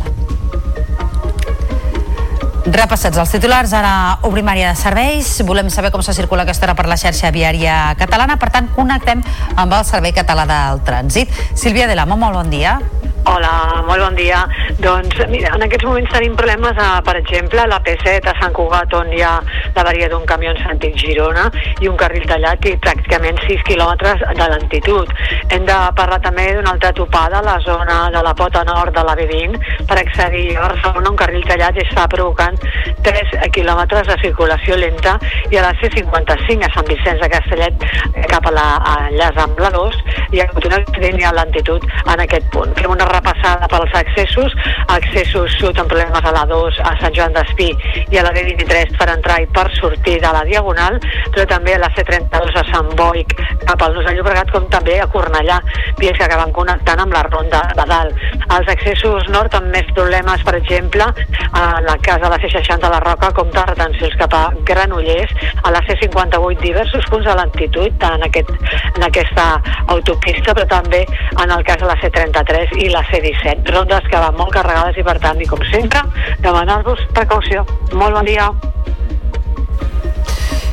Repassats 2.70 3.18
els 3.18 3.32
titulars, 3.34 3.72
ara 3.74 4.20
obrim 4.28 4.46
àrea 4.52 4.70
de 4.70 4.78
serveis. 4.78 5.32
Volem 5.48 5.72
saber 5.74 5.90
com 5.90 6.04
se 6.06 6.14
circula 6.14 6.46
aquesta 6.46 6.68
hora 6.68 6.76
per 6.78 6.86
la 6.92 7.00
xarxa 7.02 7.32
viària 7.34 7.96
catalana. 7.98 8.38
Per 8.38 8.52
tant, 8.54 8.70
connectem 8.76 9.24
amb 9.56 9.74
el 9.74 9.86
Servei 9.90 10.14
Català 10.14 10.46
del 10.50 10.84
Trànsit. 10.86 11.34
Sílvia 11.58 11.90
de 11.90 11.98
l'Amo, 11.98 12.20
molt 12.22 12.38
bon 12.38 12.54
dia. 12.54 12.78
Hola, 13.28 13.84
molt 13.86 14.00
bon 14.00 14.16
dia. 14.16 14.40
Doncs 14.80 15.18
mira, 15.28 15.52
en 15.56 15.64
aquests 15.66 15.86
moments 15.86 16.12
tenim 16.14 16.36
problemes, 16.40 16.78
a, 16.80 17.02
per 17.04 17.18
exemple, 17.20 17.66
la 17.68 17.80
P7 17.84 18.30
a 18.32 18.36
Sant 18.40 18.54
Cugat, 18.56 18.94
on 18.96 19.12
hi 19.12 19.20
ha 19.26 19.34
l'avaria 19.76 20.08
d'un 20.12 20.24
camió 20.30 20.54
en 20.54 20.62
sentit 20.64 20.96
Girona 21.00 21.50
i 21.84 21.90
un 21.92 21.98
carril 22.00 22.24
tallat 22.30 22.64
i 22.70 22.78
pràcticament 22.80 23.42
6 23.44 23.66
quilòmetres 23.68 24.24
de 24.40 24.48
lentitud. 24.54 25.12
Hem 25.52 25.68
de 25.68 25.78
parlar 26.00 26.22
també 26.24 26.48
d'una 26.56 26.74
altra 26.76 26.94
topada 26.96 27.42
a 27.42 27.46
la 27.46 27.58
zona 27.66 27.98
de 28.14 28.24
la 28.24 28.34
pota 28.40 28.64
nord 28.68 28.96
de 28.96 29.04
la 29.04 29.18
B20 29.20 29.60
per 29.90 30.00
accedir 30.00 30.56
a 30.56 30.70
Barcelona, 30.70 31.12
un 31.12 31.20
carril 31.20 31.46
tallat 31.50 31.76
i 31.76 31.86
està 31.86 32.08
provocant 32.12 32.56
3 33.04 33.36
quilòmetres 33.56 34.08
de 34.08 34.18
circulació 34.24 34.80
lenta 34.80 35.18
i 35.52 35.60
a 35.60 35.68
la 35.68 35.74
C55 35.82 36.70
a 36.70 36.72
Sant 36.78 36.88
Vicenç 36.88 37.24
de 37.26 37.32
Castellet 37.36 37.88
cap 38.32 38.48
a 38.48 38.56
l'enllaç 38.56 39.44
amb 39.44 39.60
la 39.60 39.74
2 39.76 40.02
i 40.38 40.44
a 40.44 40.50
continuació 40.54 41.14
hi 41.20 41.26
ha 41.26 41.36
lentitud 41.36 41.86
en 42.06 42.22
aquest 42.24 42.46
punt. 42.54 42.74
Fem 42.78 42.92
una 42.94 43.09
repassada 43.12 43.68
pels 43.72 43.96
accessos, 44.02 44.56
accessos 44.96 45.58
sud 45.60 45.80
amb 45.82 45.92
problemes 45.92 46.26
a 46.26 46.34
la 46.36 46.46
2 46.50 46.80
a 46.86 46.96
Sant 47.02 47.16
Joan 47.18 47.36
d'Espí 47.36 47.70
i 48.10 48.20
a 48.20 48.26
la 48.26 48.34
D23 48.36 48.96
per 49.00 49.10
entrar 49.14 49.40
i 49.44 49.50
per 49.56 49.68
sortir 49.78 50.20
de 50.24 50.34
la 50.36 50.44
Diagonal, 50.48 51.00
però 51.34 51.46
també 51.50 51.76
a 51.76 51.82
la 51.84 51.92
C32 51.96 52.60
a 52.62 52.66
Sant 52.72 52.94
Boic 53.00 53.36
cap 53.66 53.82
al 53.86 53.96
Nus 53.96 54.08
de 54.08 54.16
Llobregat, 54.18 54.52
com 54.54 54.66
també 54.74 54.98
a 55.00 55.08
Cornellà, 55.12 55.60
vies 56.00 56.18
que 56.18 56.26
acaben 56.26 56.54
connectant 56.56 57.04
amb 57.04 57.14
la 57.14 57.24
ronda 57.28 57.62
de 57.78 57.86
dalt. 57.90 58.24
Els 58.56 58.72
accessos 58.74 59.30
nord 59.34 59.54
amb 59.58 59.70
més 59.74 59.90
problemes, 59.98 60.44
per 60.46 60.56
exemple, 60.58 61.06
a 61.52 61.66
la 61.86 61.98
casa 62.06 62.26
de 62.26 62.32
la 62.34 62.40
C60 62.42 62.80
de 62.86 62.92
la 62.94 63.02
Roca, 63.04 63.32
com 63.38 63.52
de 63.54 63.66
retencions 63.72 64.16
cap 64.22 64.34
a 64.36 64.44
Granollers, 64.68 65.34
a 65.64 65.74
la 65.76 65.82
C58 65.88 66.60
diversos 66.64 67.06
punts 67.12 67.28
de 67.28 67.36
lentitud 67.36 68.08
en, 68.10 68.26
aquest, 68.28 68.52
en 68.96 69.06
aquesta 69.08 69.48
autopista, 69.96 70.56
però 70.56 70.68
també 70.70 71.04
en 71.44 71.52
el 71.56 71.64
cas 71.68 71.82
de 71.82 71.90
la 71.90 71.98
C33 72.02 72.78
i 72.84 72.90
la 72.94 72.99
C17. 73.08 73.70
Rondes 73.72 74.08
que 74.10 74.20
van 74.22 74.36
molt 74.38 74.54
carregades 74.56 75.00
i, 75.00 75.06
per 75.06 75.18
tant, 75.24 75.40
i 75.42 75.48
com 75.50 75.62
sempre, 75.72 76.04
demanar-vos 76.44 77.06
precaució. 77.16 77.66
Molt 77.94 78.20
bon 78.20 78.28
dia. 78.28 78.50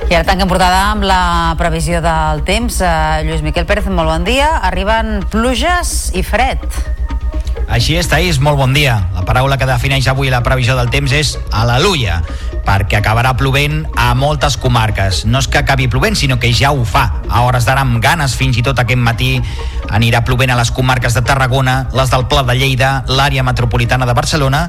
I 0.06 0.14
ara 0.14 0.22
tanquem 0.26 0.46
portada 0.46 0.84
amb 0.92 1.02
la 1.06 1.54
previsió 1.58 1.98
del 2.04 2.44
temps. 2.46 2.78
Uh, 2.78 3.24
Lluís 3.26 3.42
Miquel 3.42 3.66
Pérez, 3.66 3.88
molt 3.90 4.12
bon 4.12 4.26
dia. 4.26 4.52
Arriben 4.68 5.18
pluges 5.32 6.12
i 6.14 6.22
fred. 6.22 6.62
Així 7.66 7.96
és, 7.98 8.06
Taís, 8.06 8.38
molt 8.38 8.60
bon 8.60 8.74
dia. 8.76 9.00
La 9.16 9.24
paraula 9.26 9.58
que 9.58 9.66
defineix 9.66 10.06
avui 10.06 10.30
la 10.30 10.44
previsió 10.46 10.76
del 10.78 10.92
temps 10.94 11.10
és 11.10 11.34
aleluia, 11.50 12.20
perquè 12.66 12.98
acabarà 12.98 13.36
plovent 13.38 13.84
a 13.96 14.10
moltes 14.18 14.58
comarques. 14.60 15.24
No 15.24 15.38
és 15.38 15.48
que 15.48 15.60
acabi 15.62 15.86
plovent, 15.88 16.18
sinó 16.18 16.40
que 16.42 16.52
ja 16.52 16.72
ho 16.74 16.84
fa. 16.84 17.06
A 17.30 17.44
hores 17.46 17.64
d'ara 17.64 17.84
amb 17.86 18.00
ganes, 18.02 18.34
fins 18.36 18.58
i 18.58 18.64
tot 18.66 18.78
aquest 18.82 19.00
matí, 19.00 19.36
anirà 19.94 20.24
plovent 20.26 20.50
a 20.50 20.58
les 20.58 20.72
comarques 20.74 21.14
de 21.14 21.22
Tarragona, 21.22 21.76
les 21.94 22.10
del 22.10 22.26
Pla 22.26 22.42
de 22.46 22.56
Lleida, 22.58 23.04
l'àrea 23.06 23.44
metropolitana 23.46 24.06
de 24.06 24.14
Barcelona 24.18 24.66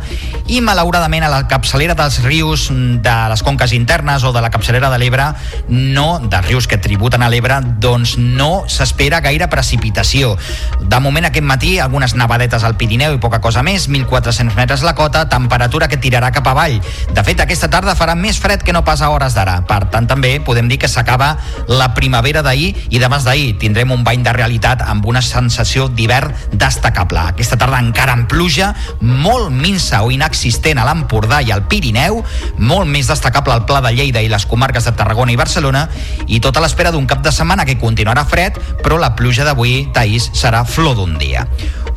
i, 0.48 0.62
malauradament, 0.62 1.26
a 1.26 1.32
la 1.32 1.42
capçalera 1.50 1.96
dels 1.98 2.22
rius 2.26 2.68
de 2.72 3.16
les 3.32 3.44
conques 3.44 3.74
internes 3.74 4.24
o 4.24 4.32
de 4.36 4.44
la 4.44 4.52
capçalera 4.54 4.92
de 4.94 5.00
l'Ebre, 5.02 5.32
no, 5.70 6.20
dels 6.22 6.48
rius 6.48 6.68
que 6.70 6.78
tributen 6.78 7.26
a 7.26 7.32
l'Ebre, 7.34 7.60
doncs 7.82 8.18
no 8.22 8.68
s'espera 8.70 9.22
gaire 9.26 9.50
precipitació. 9.52 10.36
De 10.82 11.02
moment, 11.04 11.28
aquest 11.28 11.46
matí, 11.46 11.78
algunes 11.82 12.16
nevadetes 12.16 12.64
al 12.64 12.78
Pirineu 12.78 13.18
i 13.18 13.22
poca 13.24 13.42
cosa 13.42 13.64
més, 13.66 13.90
1.400 13.90 14.56
metres 14.56 14.86
la 14.86 14.96
cota, 14.96 15.26
temperatura 15.30 15.90
que 15.90 16.00
tirarà 16.02 16.32
cap 16.36 16.48
avall. 16.54 16.78
De 17.14 17.26
fet, 17.26 17.42
aquesta 17.42 17.72
tarda 17.74 17.87
farà 17.96 18.16
més 18.18 18.40
fred 18.42 18.64
que 18.64 18.74
no 18.74 18.84
pas 18.84 19.02
a 19.02 19.10
hores 19.14 19.36
d'ara. 19.38 19.62
Per 19.68 19.80
tant, 19.94 20.08
també 20.10 20.40
podem 20.44 20.68
dir 20.68 20.80
que 20.82 20.90
s'acaba 20.92 21.36
la 21.68 21.94
primavera 21.94 22.42
d'ahir 22.44 22.74
i 22.90 23.00
demà 23.00 23.20
d'ahir 23.24 23.54
tindrem 23.62 23.92
un 23.92 24.04
bany 24.04 24.24
de 24.26 24.34
realitat 24.34 24.84
amb 24.86 25.06
una 25.06 25.22
sensació 25.22 25.88
d'hivern 25.88 26.34
destacable. 26.52 27.20
Aquesta 27.34 27.58
tarda 27.58 27.80
encara 27.84 28.16
en 28.18 28.26
pluja, 28.28 28.74
molt 29.02 29.52
minsa 29.52 30.04
o 30.04 30.12
inexistent 30.12 30.82
a 30.82 30.88
l'Empordà 30.88 31.42
i 31.46 31.54
al 31.54 31.66
Pirineu, 31.70 32.24
molt 32.58 32.90
més 32.90 33.08
destacable 33.08 33.54
al 33.54 33.66
Pla 33.70 33.82
de 33.86 33.94
Lleida 33.96 34.24
i 34.24 34.32
les 34.32 34.46
comarques 34.50 34.86
de 34.86 34.96
Tarragona 34.98 35.34
i 35.34 35.40
Barcelona, 35.40 35.88
i 36.28 36.42
tota 36.44 36.64
l'espera 36.64 36.92
d'un 36.92 37.08
cap 37.08 37.24
de 37.24 37.32
setmana 37.32 37.66
que 37.66 37.80
continuarà 37.80 38.26
fred, 38.26 38.60
però 38.84 39.00
la 39.00 39.14
pluja 39.16 39.48
d'avui, 39.48 39.88
Taís, 39.94 40.32
serà 40.34 40.66
flor 40.66 40.98
d'un 40.98 41.18
dia. 41.22 41.48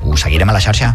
Ho 0.02 0.16
seguirem 0.16 0.48
a 0.50 0.56
la 0.56 0.64
xarxa. 0.64 0.94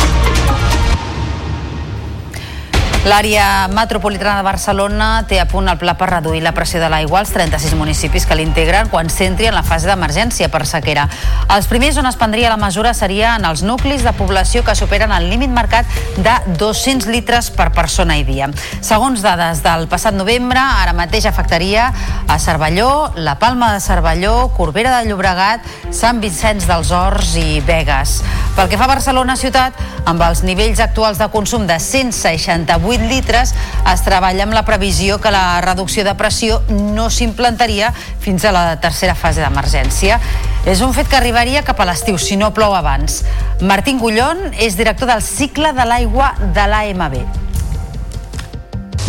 L'àrea 3.01 3.67
metropolitana 3.73 4.35
de 4.37 4.45
Barcelona 4.45 5.05
té 5.25 5.39
a 5.41 5.47
punt 5.49 5.65
el 5.71 5.79
pla 5.81 5.95
per 5.97 6.05
reduir 6.11 6.43
la 6.45 6.51
pressió 6.53 6.77
de 6.77 6.85
l'aigua 6.93 7.23
als 7.23 7.31
36 7.33 7.73
municipis 7.73 8.27
que 8.29 8.35
l'integren 8.37 8.91
quan 8.93 9.09
s'entri 9.09 9.47
en 9.49 9.55
la 9.57 9.63
fase 9.65 9.89
d'emergència 9.89 10.51
per 10.53 10.67
sequera. 10.69 11.07
Els 11.49 11.65
primers 11.65 11.97
on 11.97 12.05
es 12.05 12.19
prendria 12.19 12.51
la 12.53 12.59
mesura 12.61 12.93
seria 12.93 13.31
en 13.39 13.47
els 13.49 13.63
nuclis 13.65 14.05
de 14.05 14.13
població 14.13 14.61
que 14.61 14.75
superen 14.77 15.09
el 15.15 15.31
límit 15.31 15.49
marcat 15.49 15.89
de 16.21 16.35
200 16.61 17.09
litres 17.09 17.49
per 17.49 17.71
persona 17.73 18.19
i 18.21 18.23
dia. 18.27 18.51
Segons 18.85 19.25
dades 19.25 19.63
del 19.65 19.87
passat 19.89 20.13
novembre, 20.13 20.61
ara 20.61 20.93
mateix 20.93 21.25
afectaria 21.25 21.87
a 22.29 22.37
Cervelló, 22.37 23.09
la 23.15 23.39
Palma 23.41 23.71
de 23.73 23.81
Cervelló, 23.81 24.51
Corbera 24.53 24.93
de 24.99 25.09
Llobregat, 25.09 25.65
Sant 25.89 26.21
Vicenç 26.21 26.69
dels 26.69 26.93
Horts 26.93 27.33
i 27.41 27.65
Vegas. 27.65 28.19
Pel 28.53 28.69
que 28.69 28.77
fa 28.77 28.85
a 28.85 28.93
Barcelona 28.93 29.33
ciutat, 29.39 29.73
amb 30.05 30.21
els 30.21 30.45
nivells 30.45 30.79
actuals 30.83 31.17
de 31.17 31.31
consum 31.33 31.65
de 31.65 31.79
168 31.81 32.90
litres, 32.99 33.53
es 33.93 34.01
treballa 34.03 34.43
amb 34.43 34.53
la 34.53 34.65
previsió 34.65 35.19
que 35.21 35.31
la 35.31 35.61
reducció 35.61 36.03
de 36.03 36.15
pressió 36.15 36.61
no 36.69 37.09
s'implantaria 37.09 37.93
fins 38.19 38.43
a 38.43 38.51
la 38.51 38.79
tercera 38.81 39.15
fase 39.15 39.39
d'emergència. 39.41 40.19
És 40.65 40.81
un 40.81 40.93
fet 40.93 41.07
que 41.07 41.15
arribaria 41.15 41.63
cap 41.63 41.79
a 41.79 41.85
l'estiu, 41.85 42.17
si 42.17 42.35
no 42.37 42.51
plou 42.53 42.75
abans. 42.75 43.23
Martín 43.61 43.99
Gullón 43.99 44.51
és 44.59 44.75
director 44.77 45.07
del 45.07 45.21
cicle 45.21 45.71
de 45.73 45.85
l'aigua 45.85 46.33
de 46.53 46.67
l'AMB. 46.67 47.15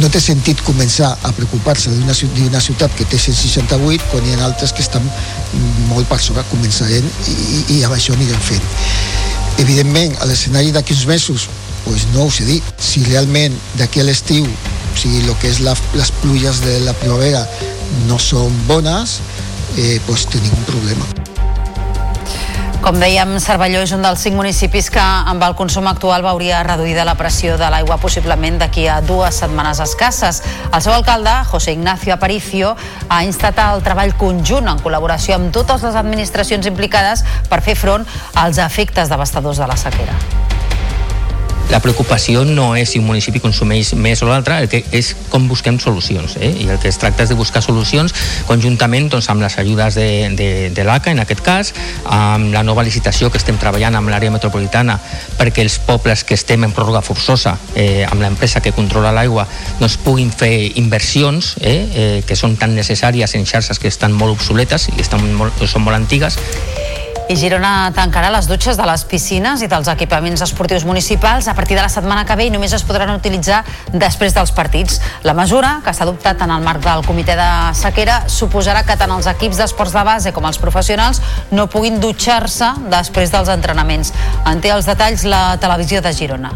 no 0.01 0.09
té 0.11 0.19
sentit 0.25 0.59
començar 0.65 1.11
a 1.23 1.31
preocupar-se 1.37 1.91
d'una 1.93 2.15
ciu- 2.17 2.31
d'una 2.35 2.61
ciutat 2.61 2.91
que 2.97 3.05
té 3.05 3.19
168 3.19 4.03
quan 4.11 4.25
hi 4.27 4.33
ha 4.35 4.45
altres 4.47 4.73
que 4.73 4.81
estan 4.83 5.05
molt 5.93 6.09
per 6.09 6.19
sobre 6.19 6.43
començarem 6.51 7.05
i, 7.29 7.35
i, 7.77 7.85
amb 7.85 7.95
això 7.95 8.15
anirem 8.17 8.41
fent. 8.41 8.65
Evidentment, 9.63 10.17
a 10.21 10.25
l'escenari 10.27 10.73
d'aquí 10.73 10.95
uns 10.97 11.05
mesos 11.07 11.49
pues 11.85 12.07
no 12.15 12.29
us 12.31 12.41
he 12.41 12.47
dit, 12.49 12.65
si 12.79 13.05
realment 13.05 13.57
d'aquí 13.79 14.01
a 14.01 14.07
l'estiu 14.07 14.47
o 14.93 14.97
sigui, 14.97 15.25
el 15.25 15.35
que 15.41 15.49
és 15.49 15.61
la, 15.65 15.75
les 15.97 16.13
pluges 16.21 16.61
de 16.65 16.79
la 16.85 16.93
primavera 17.01 17.47
no 18.09 18.19
són 18.21 18.53
bones, 18.69 19.21
eh, 19.79 19.99
pues 20.07 20.27
tenim 20.29 20.53
un 20.53 20.65
problema. 20.69 21.07
Com 22.83 22.97
dèiem, 22.99 23.37
Cervelló 23.39 23.79
és 23.87 23.93
un 23.95 24.03
dels 24.03 24.19
cinc 24.25 24.35
municipis 24.35 24.89
que 24.91 25.01
amb 25.01 25.45
el 25.47 25.55
consum 25.55 25.87
actual 25.87 26.25
veuria 26.27 26.65
reduïda 26.67 27.05
la 27.07 27.15
pressió 27.15 27.55
de 27.59 27.69
l'aigua 27.71 28.01
possiblement 28.03 28.59
d'aquí 28.59 28.89
a 28.91 28.99
dues 29.07 29.39
setmanes 29.39 29.79
escasses. 29.85 30.43
El 30.73 30.83
seu 30.83 30.93
alcalde, 30.93 31.37
José 31.47 31.77
Ignacio 31.77 32.17
Aparicio, 32.17 32.75
ha 33.09 33.23
instat 33.23 33.63
el 33.63 33.87
treball 33.87 34.17
conjunt 34.19 34.67
en 34.67 34.83
col·laboració 34.83 35.39
amb 35.39 35.55
totes 35.55 35.87
les 35.87 35.95
administracions 35.95 36.67
implicades 36.67 37.23
per 37.49 37.63
fer 37.63 37.79
front 37.79 38.09
als 38.35 38.59
efectes 38.59 39.15
devastadors 39.15 39.63
de 39.63 39.71
la 39.71 39.79
sequera. 39.79 40.19
La 41.73 41.81
preocupació 41.81 42.45
no 42.45 42.75
és 42.77 42.91
si 42.93 43.01
un 43.01 43.07
municipi 43.09 43.41
consumeix 43.41 43.95
més 43.97 44.21
o 44.21 44.27
l'altre, 44.29 44.59
el 44.61 44.69
que 44.69 44.83
és 44.93 45.15
com 45.33 45.47
busquem 45.49 45.79
solucions. 45.81 46.37
Eh? 46.37 46.51
I 46.67 46.69
el 46.69 46.79
que 46.83 46.91
es 46.93 46.99
tracta 47.01 47.25
és 47.25 47.33
de 47.33 47.37
buscar 47.39 47.63
solucions 47.65 48.13
conjuntament 48.45 49.09
doncs, 49.09 49.31
amb 49.33 49.41
les 49.41 49.57
ajudes 49.59 49.97
de, 49.97 50.09
de, 50.37 50.49
de 50.77 50.85
l'ACA, 50.85 51.15
en 51.17 51.23
aquest 51.25 51.41
cas, 51.41 51.73
amb 52.05 52.53
la 52.53 52.61
nova 52.63 52.85
licitació 52.85 53.31
que 53.33 53.41
estem 53.41 53.57
treballant 53.57 53.97
amb 53.97 54.13
l'àrea 54.13 54.35
metropolitana 54.35 54.99
perquè 55.39 55.65
els 55.65 55.79
pobles 55.87 56.27
que 56.29 56.37
estem 56.37 56.69
en 56.69 56.77
pròrroga 56.77 57.01
forçosa 57.07 57.57
eh, 57.75 58.05
amb 58.05 58.21
l'empresa 58.21 58.61
que 58.61 58.75
controla 58.77 59.15
l'aigua 59.17 59.47
doncs, 59.81 59.97
puguin 60.05 60.29
fer 60.29 60.77
inversions 60.77 61.55
eh, 61.61 61.73
eh, 61.73 62.21
que 62.29 62.37
són 62.37 62.59
tan 62.61 62.77
necessàries 62.77 63.33
en 63.39 63.49
xarxes 63.49 63.81
que 63.81 63.89
estan 63.89 64.13
molt 64.13 64.37
obsoletes 64.37 64.91
i 64.93 65.01
estan 65.01 65.25
molt, 65.39 65.65
són 65.65 65.89
molt 65.89 65.97
antigues 65.97 66.37
I 67.33 67.37
Girona 67.41 67.89
tancarà 67.97 68.29
les 68.29 68.45
dutxes 68.45 68.77
de 68.77 68.85
les 68.85 69.03
piscines 69.09 69.63
i 69.65 69.69
dels 69.71 69.87
equipaments 69.89 70.43
esportius 70.45 70.85
municipals 70.85 71.47
a 71.49 71.55
partir 71.57 71.79
de 71.79 71.81
la 71.81 71.89
setmana 71.89 72.27
que 72.29 72.35
ve 72.37 72.45
i 72.45 72.51
només 72.53 72.75
es 72.77 72.85
podran 72.85 73.09
utilitzar 73.15 73.63
després 73.89 74.37
dels 74.37 74.53
partits. 74.53 74.99
La 75.25 75.33
mesura, 75.33 75.79
que 75.81 75.95
s'ha 75.97 76.05
adoptat 76.05 76.45
en 76.45 76.53
el 76.53 76.67
marc 76.67 76.85
del 76.85 77.07
comitè 77.07 77.39
de 77.39 77.49
sequera, 77.79 78.19
suposarà 78.29 78.85
que 78.85 78.99
tant 79.01 79.17
els 79.17 79.31
equips 79.33 79.63
d'esports 79.63 79.97
de 79.97 80.05
base 80.11 80.35
com 80.37 80.45
els 80.45 80.61
professionals 80.61 81.23
no 81.57 81.71
puguin 81.73 82.03
dutxar-se 82.05 82.69
després 82.93 83.33
dels 83.33 83.49
entrenaments. 83.57 84.13
En 84.45 84.61
té 84.61 84.77
els 84.77 84.93
detalls 84.93 85.25
la 85.25 85.57
televisió 85.57 86.05
de 86.05 86.13
Girona. 86.13 86.53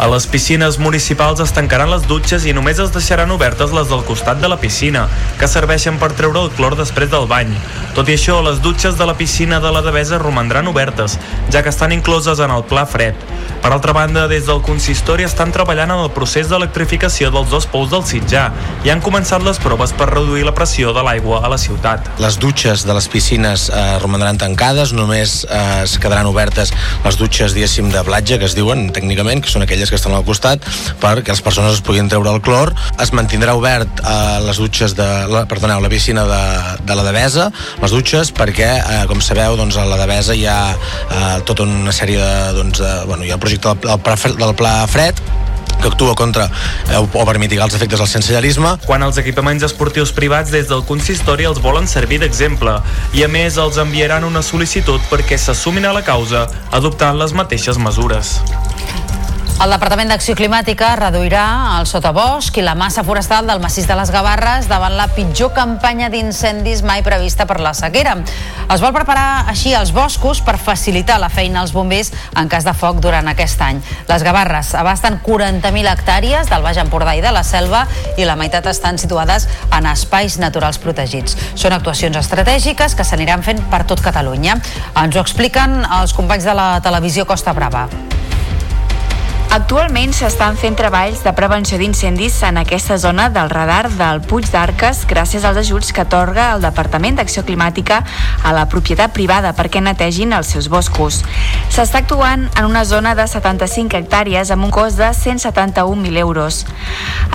A 0.00 0.06
les 0.08 0.24
piscines 0.26 0.78
municipals 0.80 1.42
es 1.44 1.50
tancaran 1.52 1.90
les 1.92 2.06
dutxes 2.08 2.46
i 2.48 2.54
només 2.56 2.78
es 2.80 2.88
deixaran 2.94 3.34
obertes 3.34 3.74
les 3.76 3.90
del 3.90 4.00
costat 4.08 4.38
de 4.40 4.48
la 4.48 4.56
piscina, 4.56 5.02
que 5.36 5.44
serveixen 5.44 5.98
per 6.00 6.14
treure 6.16 6.40
el 6.40 6.48
clor 6.56 6.72
després 6.78 7.10
del 7.12 7.26
bany. 7.28 7.52
Tot 7.92 8.08
i 8.08 8.16
això, 8.16 8.38
les 8.40 8.62
dutxes 8.64 8.96
de 8.96 9.04
la 9.04 9.18
piscina 9.18 9.58
de 9.60 9.68
la 9.68 9.82
Devesa 9.84 10.16
romandran 10.22 10.70
obertes, 10.72 11.18
ja 11.52 11.60
que 11.60 11.68
estan 11.68 11.92
incloses 11.92 12.40
en 12.40 12.54
el 12.54 12.64
pla 12.64 12.86
fred. 12.88 13.18
Per 13.60 13.74
altra 13.74 13.92
banda, 13.92 14.24
des 14.24 14.46
del 14.48 14.62
consistori 14.64 15.26
estan 15.26 15.52
treballant 15.52 15.92
en 15.92 16.00
el 16.06 16.08
procés 16.16 16.48
d'electrificació 16.48 17.28
dels 17.34 17.50
dos 17.52 17.66
pous 17.68 17.90
del 17.92 18.06
Sitjà 18.08 18.46
i 18.86 18.92
han 18.94 19.04
començat 19.04 19.44
les 19.44 19.60
proves 19.60 19.92
per 19.92 20.08
reduir 20.08 20.46
la 20.48 20.54
pressió 20.56 20.94
de 20.96 21.04
l'aigua 21.04 21.42
a 21.44 21.52
la 21.52 21.60
ciutat. 21.60 22.08
Les 22.24 22.40
dutxes 22.40 22.86
de 22.88 22.96
les 22.96 23.10
piscines 23.12 23.66
eh, 23.68 23.84
romandran 24.00 24.40
tancades, 24.40 24.94
només 24.96 25.42
eh, 25.44 25.60
es 25.84 25.98
quedaran 26.00 26.30
obertes 26.30 26.72
les 27.04 27.20
dutxes, 27.20 27.52
diguéssim, 27.52 27.92
de 27.92 28.00
platja, 28.08 28.40
que 28.40 28.48
es 28.48 28.56
diuen 28.56 28.88
tècnicament, 28.96 29.44
que 29.44 29.52
són 29.52 29.68
aquelles 29.68 29.89
que 29.90 29.98
estan 29.98 30.14
al 30.16 30.24
costat, 30.26 30.64
perquè 31.02 31.34
les 31.34 31.42
persones 31.44 31.76
es 31.76 31.84
puguin 31.84 32.08
treure 32.10 32.32
el 32.32 32.40
clor. 32.44 32.72
Es 33.02 33.12
mantindrà 33.16 33.56
obert 33.58 34.02
eh, 34.04 34.38
les 34.46 34.62
dutxes 34.62 34.96
de, 34.98 35.08
la, 35.30 35.44
perdoneu, 35.50 35.82
la 35.82 35.92
piscina 35.92 36.24
de, 36.30 36.42
de 36.86 36.98
la 36.98 37.06
Devesa, 37.06 37.50
les 37.82 37.94
dutxes, 37.94 38.32
perquè, 38.36 38.70
eh, 38.80 39.04
com 39.10 39.22
sabeu, 39.24 39.58
doncs, 39.60 39.76
a 39.80 39.86
la 39.88 40.00
Devesa 40.00 40.38
hi 40.38 40.46
ha 40.48 40.60
eh, 40.72 41.36
tota 41.48 41.68
una 41.68 41.94
sèrie 41.94 42.20
de, 42.22 42.56
doncs, 42.56 42.80
de, 42.80 42.96
bueno, 43.10 43.26
hi 43.26 43.34
ha 43.34 43.38
el 43.38 43.42
projecte 43.42 43.74
del, 43.74 43.84
del, 43.90 44.02
pla, 44.06 44.18
del 44.46 44.58
pla 44.58 44.74
fred 44.90 45.24
que 45.80 45.88
actua 45.88 46.14
contra 46.14 46.50
eh, 46.90 46.98
o 47.00 47.24
per 47.24 47.38
mitigar 47.40 47.66
els 47.66 47.74
efectes 47.74 48.00
del 48.02 48.10
sensellarisme. 48.10 48.74
Quan 48.86 49.04
els 49.06 49.18
equipaments 49.22 49.64
esportius 49.66 50.12
privats 50.16 50.52
des 50.52 50.68
del 50.70 50.84
consistori 50.88 51.48
els 51.48 51.60
volen 51.64 51.88
servir 51.90 52.20
d'exemple 52.22 52.76
i 53.16 53.24
a 53.24 53.30
més 53.32 53.58
els 53.60 53.80
enviaran 53.80 54.26
una 54.28 54.44
sol·licitud 54.44 55.00
perquè 55.10 55.40
s'assumin 55.40 55.88
a 55.88 55.94
la 55.96 56.04
causa 56.06 56.46
adoptant 56.76 57.18
les 57.20 57.32
mateixes 57.36 57.80
mesures. 57.80 58.38
El 59.60 59.68
Departament 59.68 60.08
d'Acció 60.08 60.32
Climàtica 60.38 60.94
reduirà 60.96 61.42
el 61.76 61.84
sotabosc 61.84 62.56
i 62.56 62.62
la 62.64 62.72
massa 62.72 63.02
forestal 63.04 63.44
del 63.44 63.58
massís 63.60 63.84
de 63.84 63.92
les 63.98 64.08
Gavarres 64.08 64.70
davant 64.70 64.94
la 64.96 65.04
pitjor 65.12 65.50
campanya 65.52 66.06
d'incendis 66.08 66.80
mai 66.80 67.02
prevista 67.04 67.44
per 67.44 67.58
la 67.60 67.74
sequera. 67.76 68.14
Es 68.72 68.80
vol 68.80 68.94
preparar 68.96 69.50
així 69.52 69.74
els 69.76 69.92
boscos 69.92 70.40
per 70.46 70.54
facilitar 70.56 71.18
la 71.20 71.28
feina 71.28 71.60
als 71.60 71.74
bombers 71.76 72.08
en 72.40 72.48
cas 72.48 72.64
de 72.64 72.72
foc 72.72 73.02
durant 73.04 73.28
aquest 73.28 73.60
any. 73.66 73.82
Les 74.08 74.24
Gavarres 74.24 74.70
abasten 74.80 75.18
40.000 75.26 75.92
hectàrees 75.92 76.48
del 76.48 76.64
Baix 76.64 76.80
Empordà 76.80 77.18
i 77.18 77.20
de 77.20 77.32
la 77.36 77.44
Selva 77.44 77.82
i 78.16 78.24
la 78.24 78.38
meitat 78.40 78.70
estan 78.72 78.96
situades 78.96 79.44
en 79.76 79.90
espais 79.92 80.38
naturals 80.40 80.80
protegits. 80.80 81.36
Són 81.52 81.76
actuacions 81.76 82.16
estratègiques 82.16 82.96
que 82.96 83.04
s'aniran 83.04 83.44
fent 83.44 83.60
per 83.68 83.84
tot 83.84 84.00
Catalunya. 84.00 84.56
Ens 85.04 85.20
ho 85.20 85.20
expliquen 85.20 85.82
els 86.00 86.16
companys 86.16 86.48
de 86.48 86.56
la 86.56 86.70
televisió 86.80 87.28
Costa 87.28 87.52
Brava. 87.52 87.90
Actualment 89.50 90.12
s'estan 90.14 90.54
fent 90.54 90.76
treballs 90.78 91.24
de 91.26 91.30
prevenció 91.34 91.74
d'incendis 91.80 92.36
en 92.46 92.60
aquesta 92.60 92.94
zona 93.02 93.24
del 93.34 93.48
radar 93.50 93.88
del 93.98 94.20
Puig 94.22 94.46
d'Arques 94.46 95.00
gràcies 95.10 95.42
als 95.42 95.58
ajuts 95.58 95.88
que 95.90 96.04
atorga 96.04 96.52
el 96.54 96.62
Departament 96.62 97.16
d'Acció 97.18 97.42
Climàtica 97.42 97.98
a 98.46 98.52
la 98.54 98.68
propietat 98.70 99.10
privada 99.10 99.50
perquè 99.58 99.82
netegin 99.82 100.36
els 100.36 100.52
seus 100.54 100.68
boscos. 100.70 101.24
S'està 101.66 101.98
actuant 102.04 102.44
en 102.54 102.68
una 102.68 102.84
zona 102.86 103.16
de 103.18 103.26
75 103.26 103.98
hectàrees 103.98 104.52
amb 104.54 104.68
un 104.68 104.70
cost 104.70 105.02
de 105.02 105.08
171.000 105.10 106.22
euros. 106.22 106.60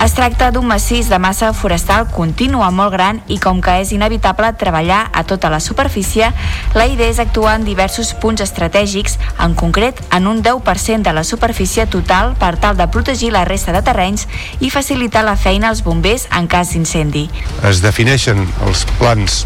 Es 0.00 0.16
tracta 0.16 0.48
d'un 0.56 0.64
massís 0.72 1.12
de 1.12 1.20
massa 1.20 1.52
forestal 1.52 2.08
contínua 2.08 2.70
molt 2.70 2.96
gran 2.96 3.20
i 3.28 3.36
com 3.36 3.60
que 3.60 3.76
és 3.82 3.92
inevitable 3.92 4.54
treballar 4.56 5.10
a 5.12 5.26
tota 5.28 5.52
la 5.52 5.60
superfície, 5.60 6.32
la 6.72 6.88
idea 6.88 7.12
és 7.12 7.20
actuar 7.20 7.58
en 7.60 7.68
diversos 7.68 8.14
punts 8.16 8.40
estratègics, 8.40 9.20
en 9.36 9.52
concret 9.52 10.00
en 10.16 10.32
un 10.32 10.40
10% 10.40 11.04
de 11.04 11.12
la 11.12 11.28
superfície 11.28 11.84
total 11.84 12.05
total 12.06 12.36
per 12.38 12.54
tal 12.56 12.76
de 12.78 12.86
protegir 12.86 13.32
la 13.34 13.44
resta 13.44 13.74
de 13.74 13.82
terrenys 13.82 14.28
i 14.62 14.70
facilitar 14.70 15.24
la 15.26 15.34
feina 15.36 15.72
als 15.72 15.82
bombers 15.82 16.28
en 16.30 16.46
cas 16.46 16.70
d'incendi. 16.70 17.26
Es 17.66 17.82
defineixen 17.82 18.46
els 18.66 18.84
plans 19.00 19.42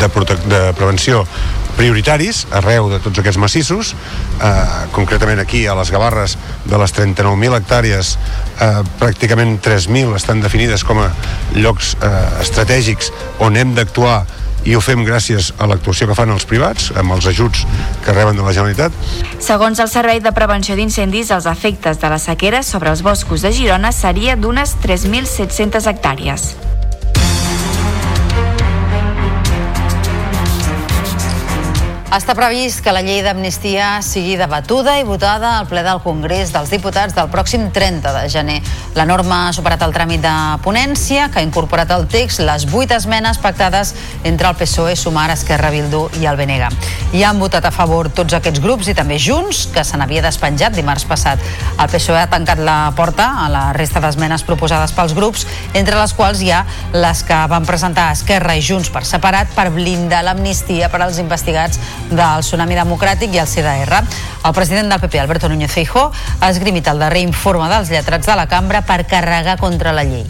de, 0.00 0.08
de 0.50 0.60
prevenció 0.74 1.22
prioritaris 1.78 2.48
arreu 2.58 2.88
de 2.90 2.98
tots 2.98 3.20
aquests 3.22 3.38
massissos, 3.38 3.92
eh, 4.42 4.50
concretament 4.90 5.38
aquí 5.38 5.62
a 5.70 5.76
les 5.78 5.92
Gavarres 5.94 6.34
de 6.66 6.80
les 6.82 6.94
39.000 6.96 7.60
hectàrees, 7.60 8.16
eh, 8.58 8.82
pràcticament 8.98 9.60
3.000 9.62 10.16
estan 10.18 10.42
definides 10.42 10.82
com 10.82 10.98
a 10.98 11.12
llocs 11.54 11.94
eh, 12.02 12.10
estratègics 12.42 13.12
on 13.38 13.56
hem 13.56 13.76
d'actuar 13.78 14.24
i 14.68 14.76
ho 14.76 14.82
fem 14.84 15.00
gràcies 15.06 15.50
a 15.56 15.66
l'actuació 15.70 16.10
que 16.10 16.16
fan 16.18 16.32
els 16.34 16.44
privats, 16.48 16.90
amb 17.00 17.16
els 17.16 17.28
ajuts 17.30 17.64
que 18.04 18.12
reben 18.12 18.36
de 18.36 18.44
la 18.44 18.52
Generalitat. 18.52 18.92
Segons 19.40 19.80
el 19.80 19.88
Servei 19.88 20.20
de 20.20 20.34
Prevenció 20.36 20.76
d'Incendis, 20.76 21.32
els 21.32 21.48
efectes 21.48 22.02
de 22.02 22.12
la 22.12 22.20
sequera 22.20 22.62
sobre 22.62 22.92
els 22.92 23.02
boscos 23.06 23.46
de 23.46 23.54
Girona 23.56 23.94
seria 23.96 24.36
d'unes 24.36 24.76
3.700 24.84 25.88
hectàrees. 25.88 26.52
Està 32.08 32.32
previst 32.32 32.80
que 32.80 32.92
la 32.94 33.02
llei 33.04 33.18
d'amnistia 33.20 33.98
sigui 34.00 34.38
debatuda 34.40 34.94
i 34.96 35.02
votada 35.04 35.50
al 35.58 35.66
ple 35.68 35.82
del 35.84 35.98
Congrés 36.00 36.48
dels 36.54 36.70
Diputats 36.72 37.12
del 37.12 37.26
pròxim 37.28 37.66
30 37.68 38.14
de 38.14 38.22
gener. 38.32 38.54
La 38.96 39.04
norma 39.04 39.42
ha 39.44 39.50
superat 39.52 39.82
el 39.84 39.92
tràmit 39.92 40.22
de 40.24 40.32
ponència, 40.64 41.26
que 41.28 41.42
ha 41.42 41.44
incorporat 41.44 41.92
al 41.92 42.06
text 42.08 42.40
les 42.40 42.64
vuit 42.72 42.94
esmenes 42.96 43.36
pactades 43.42 43.92
entre 44.24 44.48
el 44.48 44.56
PSOE, 44.56 44.94
Sumar, 44.96 45.26
Esquerra, 45.34 45.68
Bildu 45.68 46.06
i 46.22 46.24
el 46.24 46.40
BNG. 46.40 46.70
Hi 47.12 47.26
han 47.28 47.42
votat 47.44 47.68
a 47.68 47.74
favor 47.76 48.08
tots 48.08 48.38
aquests 48.38 48.64
grups 48.64 48.88
i 48.88 48.96
també 48.96 49.20
Junts, 49.20 49.66
que 49.74 49.84
se 49.84 50.00
n'havia 50.00 50.24
despenjat 50.24 50.72
dimarts 50.72 51.04
passat. 51.04 51.44
El 51.76 51.92
PSOE 51.92 52.22
ha 52.22 52.32
tancat 52.32 52.64
la 52.64 52.78
porta 52.96 53.28
a 53.44 53.50
la 53.52 53.66
resta 53.76 54.00
d'esmenes 54.00 54.46
proposades 54.48 54.96
pels 54.96 55.12
grups, 55.12 55.44
entre 55.76 56.00
les 56.00 56.16
quals 56.16 56.40
hi 56.40 56.54
ha 56.56 56.64
les 56.96 57.22
que 57.28 57.44
van 57.52 57.68
presentar 57.68 58.08
Esquerra 58.16 58.56
i 58.56 58.64
Junts 58.64 58.88
per 58.96 59.04
separat 59.04 59.52
per 59.52 59.68
blindar 59.76 60.24
l'amnistia 60.24 60.88
per 60.88 61.04
als 61.04 61.20
investigats 61.20 61.76
del 62.10 62.42
Tsunami 62.42 62.76
Democràtic 62.78 63.34
i 63.34 63.40
el 63.42 63.48
CDR. 63.48 64.02
El 64.44 64.54
president 64.54 64.90
del 64.90 65.00
PP, 65.00 65.20
Alberto 65.20 65.48
Núñez 65.48 65.72
Feijó, 65.72 66.10
ha 66.40 66.50
esgrimit 66.50 66.86
el 66.88 66.98
darrer 66.98 67.22
informe 67.22 67.68
dels 67.72 67.90
lletrats 67.90 68.26
de 68.26 68.36
la 68.36 68.46
cambra 68.48 68.82
per 68.86 69.04
carregar 69.06 69.58
contra 69.58 69.92
la 69.92 70.04
llei. 70.04 70.26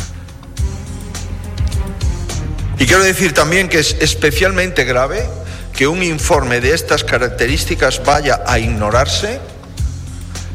Y 2.78 2.86
quiero 2.86 3.02
decir 3.02 3.34
también 3.34 3.68
que 3.68 3.80
es 3.80 3.96
especialmente 4.00 4.84
grave 4.84 5.28
que 5.72 5.86
un 5.86 6.02
informe 6.02 6.60
de 6.60 6.74
estas 6.74 7.04
características 7.04 8.02
vaya 8.04 8.40
a 8.46 8.58
ignorarse 8.58 9.40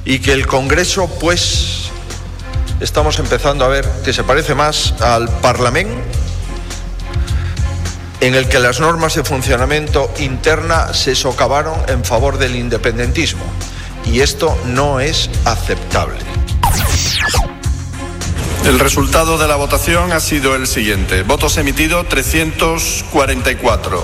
y 0.05 0.19
que 0.19 0.33
el 0.33 0.47
Congreso, 0.47 1.07
pues, 1.19 1.89
estamos 2.79 3.19
empezando 3.19 3.63
a 3.63 3.69
ver 3.69 3.87
que 4.03 4.13
se 4.13 4.23
parece 4.23 4.55
más 4.55 4.93
al 4.99 5.29
Parlamento 5.39 6.22
en 8.19 8.35
el 8.35 8.47
que 8.47 8.59
las 8.59 8.79
normas 8.79 9.15
de 9.15 9.23
funcionamiento 9.23 10.11
interna 10.19 10.93
se 10.93 11.15
socavaron 11.15 11.75
en 11.87 12.03
favor 12.03 12.37
del 12.37 12.55
independentismo. 12.55 13.43
Y 14.05 14.21
esto 14.21 14.57
no 14.65 14.99
es 14.99 15.29
aceptable. 15.45 16.19
El 18.65 18.79
resultado 18.79 19.37
de 19.37 19.47
la 19.47 19.57
votación 19.57 20.13
ha 20.13 20.21
sido 20.21 20.55
el 20.55 20.67
siguiente. 20.67 21.23
Votos 21.23 21.57
emitidos 21.57 22.07
344. 22.07 24.03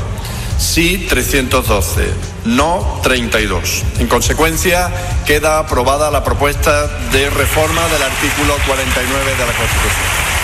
Sí 0.57 1.05
312. 1.09 2.05
No 2.43 2.99
32. 3.01 3.83
En 3.99 4.07
consecuencia, 4.07 4.91
queda 5.25 5.59
aprobada 5.59 6.11
la 6.11 6.25
propuesta 6.25 6.87
de 7.13 7.29
reforma 7.29 7.87
del 7.87 8.03
artículo 8.03 8.55
49 8.67 9.31
de 9.31 9.45
la 9.45 9.53
Constitución. 9.53 10.38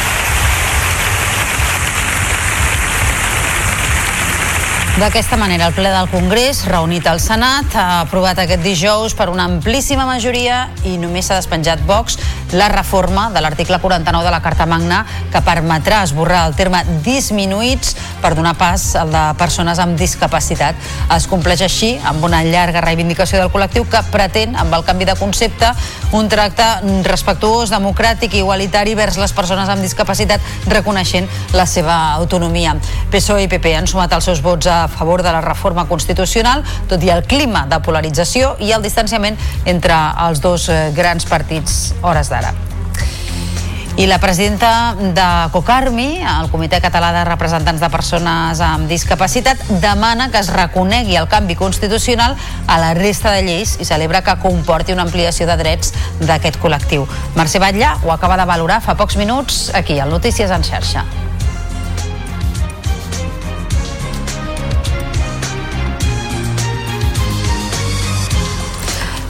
D'aquesta 4.96 5.36
manera, 5.36 5.66
el 5.68 5.74
ple 5.76 5.90
del 5.92 6.08
Congrés, 6.08 6.62
reunit 6.72 7.04
al 7.12 7.20
Senat, 7.20 7.74
ha 7.76 8.06
aprovat 8.06 8.40
aquest 8.40 8.62
dijous 8.64 9.12
per 9.12 9.26
una 9.28 9.44
amplíssima 9.44 10.06
majoria 10.08 10.70
i 10.88 10.94
només 10.96 11.28
s'ha 11.28 11.36
despenjat 11.42 11.84
Vox 11.84 12.16
la 12.54 12.68
reforma 12.70 13.30
de 13.34 13.42
l'article 13.42 13.80
49 13.80 14.26
de 14.26 14.32
la 14.32 14.42
Carta 14.42 14.66
Magna 14.66 15.06
que 15.32 15.42
permetrà 15.42 16.04
esborrar 16.04 16.46
el 16.48 16.56
terme 16.56 16.84
disminuïts 17.06 17.96
per 18.22 18.34
donar 18.38 18.56
pas 18.58 18.94
al 19.00 19.12
de 19.14 19.24
persones 19.40 19.80
amb 19.82 19.98
discapacitat. 20.00 20.78
Es 21.16 21.28
compleix 21.32 21.64
així 21.66 21.96
amb 22.04 22.24
una 22.26 22.44
llarga 22.46 22.84
reivindicació 22.86 23.40
del 23.42 23.52
col·lectiu 23.54 23.88
que 23.90 24.02
pretén, 24.12 24.56
amb 24.56 24.74
el 24.76 24.86
canvi 24.86 25.08
de 25.10 25.18
concepte, 25.20 25.72
un 26.16 26.30
tracte 26.30 26.66
respectuós, 27.08 27.74
democràtic 27.74 28.36
i 28.36 28.44
igualitari 28.44 28.96
vers 28.96 29.18
les 29.22 29.34
persones 29.36 29.70
amb 29.70 29.84
discapacitat, 29.84 30.44
reconeixent 30.72 31.28
la 31.54 31.66
seva 31.70 31.98
autonomia. 32.14 32.76
PSOE 33.12 33.46
i 33.46 33.52
PP 33.52 33.76
han 33.78 33.90
sumat 33.90 34.14
els 34.16 34.30
seus 34.30 34.42
vots 34.46 34.68
a 34.68 34.86
favor 34.92 35.24
de 35.26 35.34
la 35.34 35.42
reforma 35.46 35.88
constitucional, 35.90 36.64
tot 36.90 37.04
i 37.04 37.12
el 37.14 37.26
clima 37.28 37.66
de 37.70 37.82
polarització 37.86 38.56
i 38.60 38.72
el 38.76 38.86
distanciament 38.86 39.40
entre 39.66 39.98
els 40.28 40.42
dos 40.44 40.70
eh, 40.70 40.92
grans 40.96 41.26
partits 41.30 41.94
hores 42.02 42.30
d'ara. 42.30 42.35
I 43.96 44.08
la 44.08 44.20
presidenta 44.20 44.94
de 45.00 45.26
COCARMI, 45.54 46.20
el 46.20 46.50
Comitè 46.52 46.82
Català 46.84 47.14
de 47.16 47.22
Representants 47.24 47.80
de 47.80 47.90
Persones 47.94 48.60
amb 48.60 48.90
Discapacitat, 48.92 49.62
demana 49.80 50.28
que 50.34 50.42
es 50.44 50.52
reconegui 50.52 51.16
el 51.16 51.30
canvi 51.32 51.56
constitucional 51.56 52.36
a 52.68 52.80
la 52.82 52.94
resta 52.94 53.32
de 53.32 53.46
lleis 53.48 53.78
i 53.80 53.88
celebra 53.88 54.20
que 54.22 54.36
comporti 54.44 54.92
una 54.92 55.08
ampliació 55.08 55.48
de 55.48 55.56
drets 55.64 55.94
d'aquest 56.20 56.60
col·lectiu. 56.60 57.08
Mercè 57.40 57.64
Batlle 57.64 57.94
ho 58.04 58.12
acaba 58.12 58.36
de 58.36 58.50
valorar 58.52 58.82
fa 58.84 58.98
pocs 59.00 59.16
minuts 59.16 59.70
aquí, 59.74 60.02
al 60.04 60.12
Notícies 60.12 60.52
en 60.52 60.68
xarxa. 60.68 61.06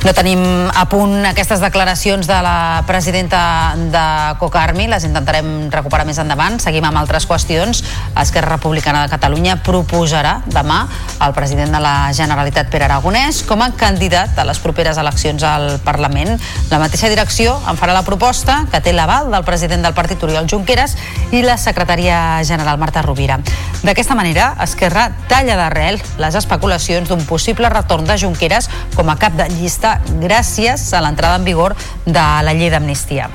No 0.05 0.13
tenim 0.13 0.37
a 0.69 0.83
punt 0.85 1.23
aquestes 1.25 1.57
declaracions 1.63 2.27
de 2.29 2.35
la 2.45 2.83
presidenta 2.85 3.73
de 3.73 4.03
Cocarmi, 4.37 4.85
les 4.85 5.07
intentarem 5.07 5.71
recuperar 5.73 6.05
més 6.05 6.19
endavant. 6.21 6.59
Seguim 6.61 6.85
amb 6.85 6.99
altres 6.99 7.25
qüestions. 7.25 7.81
Esquerra 8.21 8.51
Republicana 8.53 9.01
de 9.01 9.09
Catalunya 9.09 9.55
proposarà 9.65 10.35
demà 10.45 10.83
el 11.25 11.33
president 11.33 11.73
de 11.73 11.81
la 11.81 11.95
Generalitat, 12.13 12.69
Pere 12.69 12.85
Aragonès, 12.85 13.41
com 13.49 13.63
a 13.65 13.71
candidat 13.73 14.37
a 14.37 14.45
les 14.45 14.61
properes 14.61 14.99
eleccions 15.01 15.41
al 15.41 15.79
Parlament. 15.81 16.35
La 16.69 16.77
mateixa 16.83 17.09
direcció 17.09 17.57
en 17.65 17.81
farà 17.81 17.97
la 17.97 18.05
proposta, 18.05 18.59
que 18.69 18.83
té 18.85 18.93
l'aval 18.93 19.33
del 19.33 19.47
president 19.49 19.89
del 19.89 19.97
partit 19.97 20.21
Oriol 20.21 20.45
Junqueras 20.45 20.93
i 21.33 21.41
la 21.41 21.57
secretària 21.57 22.43
general 22.45 22.77
Marta 22.77 23.01
Rovira. 23.01 23.39
D'aquesta 23.81 24.13
manera, 24.13 24.53
Esquerra 24.61 25.09
talla 25.29 25.57
d'arrel 25.57 25.97
les 26.21 26.37
especulacions 26.37 27.09
d'un 27.09 27.25
possible 27.25 27.73
retorn 27.73 28.05
de 28.05 28.21
Junqueras 28.21 28.69
com 28.93 29.09
a 29.09 29.17
cap 29.17 29.33
de 29.33 29.49
llista 29.49 29.94
gràcies 30.21 30.85
a 30.93 31.01
l'entrada 31.05 31.39
en 31.41 31.47
vigor 31.47 31.75
de 32.05 32.27
la 32.45 32.53
llei 32.53 32.71
d'amnistia. 32.73 33.29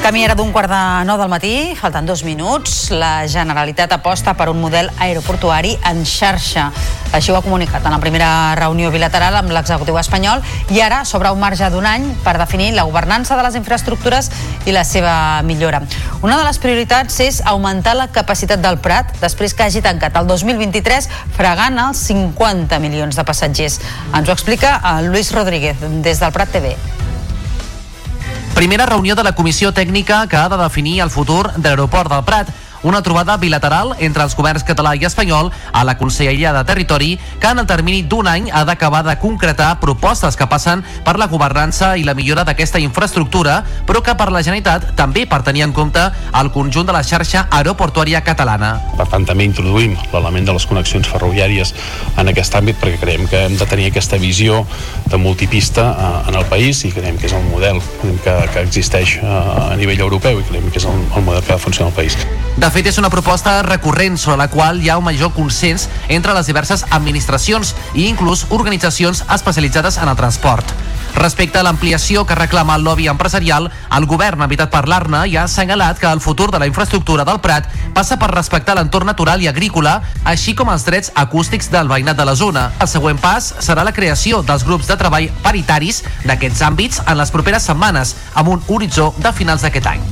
Camí 0.00 0.22
era 0.24 0.32
d'un 0.32 0.48
quart 0.48 0.70
de 0.72 1.04
nou 1.04 1.18
del 1.20 1.28
matí, 1.28 1.74
falten 1.76 2.06
dos 2.08 2.22
minuts. 2.24 2.88
La 2.88 3.28
Generalitat 3.28 3.92
aposta 3.92 4.32
per 4.32 4.46
un 4.48 4.56
model 4.56 4.88
aeroportuari 4.96 5.74
en 5.90 6.00
xarxa. 6.08 6.70
Així 7.12 7.28
ho 7.28 7.36
ha 7.36 7.42
comunicat 7.44 7.84
en 7.84 7.92
la 7.92 7.98
primera 8.00 8.30
reunió 8.56 8.88
bilateral 8.94 9.36
amb 9.36 9.52
l'executiu 9.52 9.98
espanyol 10.00 10.40
i 10.72 10.80
ara 10.80 11.02
s'obre 11.04 11.32
un 11.34 11.42
marge 11.42 11.68
d'un 11.68 11.84
any 11.84 12.06
per 12.24 12.38
definir 12.40 12.70
la 12.72 12.86
governança 12.88 13.36
de 13.36 13.44
les 13.44 13.58
infraestructures 13.60 14.30
i 14.64 14.72
la 14.72 14.86
seva 14.88 15.42
millora. 15.44 15.82
Una 16.22 16.38
de 16.40 16.48
les 16.48 16.62
prioritats 16.64 17.20
és 17.20 17.42
augmentar 17.44 17.94
la 17.98 18.08
capacitat 18.08 18.64
del 18.64 18.80
Prat 18.80 19.12
després 19.20 19.52
que 19.52 19.68
hagi 19.68 19.84
tancat 19.84 20.16
el 20.16 20.32
2023 20.32 21.10
fregant 21.36 21.76
els 21.84 22.00
50 22.08 22.80
milions 22.80 23.20
de 23.20 23.28
passatgers. 23.28 23.82
Ens 24.16 24.28
ho 24.28 24.32
explica 24.32 24.78
el 24.96 25.12
Luis 25.12 25.34
Rodríguez 25.36 25.76
des 26.00 26.24
del 26.24 26.32
Prat 26.32 26.56
TV. 26.56 26.72
Primera 28.54 28.86
reunió 28.86 29.14
de 29.14 29.22
la 29.24 29.32
comissió 29.32 29.72
tècnica 29.72 30.26
que 30.28 30.36
ha 30.36 30.48
de 30.48 30.58
definir 30.60 31.00
el 31.00 31.10
futur 31.10 31.52
de 31.56 31.68
l'aeroport 31.68 32.10
del 32.12 32.24
Prat 32.24 32.50
una 32.82 33.02
trobada 33.02 33.36
bilateral 33.36 33.94
entre 33.98 34.24
els 34.24 34.36
governs 34.36 34.64
català 34.64 34.94
i 34.96 35.04
espanyol 35.04 35.50
a 35.72 35.84
la 35.84 35.96
Conselleria 35.98 36.52
de 36.52 36.64
Territori 36.64 37.18
que 37.40 37.48
en 37.48 37.58
el 37.58 37.66
termini 37.66 38.02
d'un 38.02 38.28
any 38.28 38.50
ha 38.52 38.64
d'acabar 38.64 39.02
de 39.04 39.16
concretar 39.18 39.78
propostes 39.80 40.36
que 40.36 40.46
passen 40.46 40.84
per 41.04 41.16
la 41.18 41.28
governança 41.28 41.96
i 41.96 42.04
la 42.04 42.14
millora 42.14 42.44
d'aquesta 42.44 42.80
infraestructura, 42.80 43.60
però 43.86 44.02
que 44.02 44.14
per 44.16 44.30
la 44.32 44.42
Generalitat 44.42 44.94
també 44.96 45.26
per 45.26 45.42
tenir 45.46 45.64
en 45.66 45.74
compte 45.76 46.02
el 46.40 46.50
conjunt 46.54 46.88
de 46.88 46.96
la 46.96 47.02
xarxa 47.04 47.46
aeroportuària 47.50 48.22
catalana. 48.24 48.76
Per 48.96 49.06
tant, 49.10 49.26
també 49.28 49.44
introduïm 49.48 49.96
l'element 50.12 50.48
de 50.48 50.56
les 50.56 50.66
connexions 50.66 51.08
ferroviàries 51.08 51.74
en 52.20 52.32
aquest 52.32 52.56
àmbit 52.56 52.80
perquè 52.80 53.00
creiem 53.02 53.26
que 53.30 53.44
hem 53.46 53.56
de 53.60 53.68
tenir 53.68 53.90
aquesta 53.90 54.18
visió 54.20 54.64
de 55.10 55.20
multipista 55.20 55.90
eh, 55.90 56.28
en 56.30 56.40
el 56.40 56.46
país 56.50 56.84
i 56.84 56.92
creiem 56.94 57.18
que 57.18 57.28
és 57.28 57.36
el 57.36 57.44
model 57.50 57.80
que, 58.24 58.36
que 58.54 58.64
existeix 58.64 59.18
eh, 59.20 59.26
a 59.26 59.76
nivell 59.80 60.06
europeu 60.06 60.40
i 60.40 60.46
creiem 60.48 60.70
que 60.70 60.80
és 60.82 60.88
el, 60.88 61.04
el 61.16 61.26
model 61.26 61.44
que 61.44 61.54
ha 61.54 61.58
de 61.58 61.64
funcionar 61.64 61.90
al 61.90 61.98
país. 61.98 62.16
De 62.60 62.69
fet, 62.74 62.86
és 62.90 62.98
una 63.00 63.08
proposta 63.10 63.54
recurrent 63.64 64.18
sobre 64.20 64.36
la 64.36 64.46
qual 64.52 64.82
hi 64.82 64.90
ha 64.92 64.98
un 65.00 65.04
major 65.06 65.32
consens 65.32 65.88
entre 66.12 66.34
les 66.36 66.46
diverses 66.46 66.84
administracions 66.92 67.72
i 67.94 68.04
inclús 68.06 68.44
organitzacions 68.50 69.24
especialitzades 69.32 69.96
en 69.98 70.10
el 70.12 70.18
transport. 70.18 70.68
Respecte 71.16 71.58
a 71.58 71.64
l'ampliació 71.66 72.26
que 72.28 72.36
reclama 72.38 72.76
el 72.76 72.84
lobby 72.84 73.08
empresarial, 73.10 73.70
el 73.96 74.06
govern 74.06 74.44
evitat 74.46 74.70
parlar-ne 74.70 75.24
i 75.26 75.34
ha 75.38 75.46
assenyalat 75.48 75.98
que 75.98 76.10
el 76.12 76.20
futur 76.20 76.50
de 76.52 76.60
la 76.60 76.68
infraestructura 76.70 77.24
del 77.24 77.40
Prat 77.40 77.66
passa 77.96 78.20
per 78.20 78.30
respectar 78.30 78.76
l'entorn 78.78 79.08
natural 79.08 79.42
i 79.42 79.48
agrícola, 79.48 79.96
així 80.22 80.54
com 80.54 80.70
els 80.70 80.84
drets 80.86 81.10
acústics 81.14 81.72
del 81.72 81.88
veïnat 81.88 82.20
de 82.20 82.28
la 82.28 82.36
zona. 82.36 82.68
El 82.78 82.92
següent 82.92 83.18
pas 83.18 83.54
serà 83.58 83.82
la 83.88 83.96
creació 83.96 84.44
dels 84.46 84.68
grups 84.68 84.86
de 84.86 85.00
treball 85.00 85.30
paritaris 85.42 86.04
d'aquests 86.28 86.62
àmbits 86.68 87.02
en 87.06 87.18
les 87.18 87.34
properes 87.34 87.66
setmanes, 87.66 88.14
amb 88.34 88.54
un 88.54 88.62
horitzó 88.68 89.14
de 89.18 89.32
finals 89.32 89.66
d'aquest 89.66 89.94
any. 89.96 90.06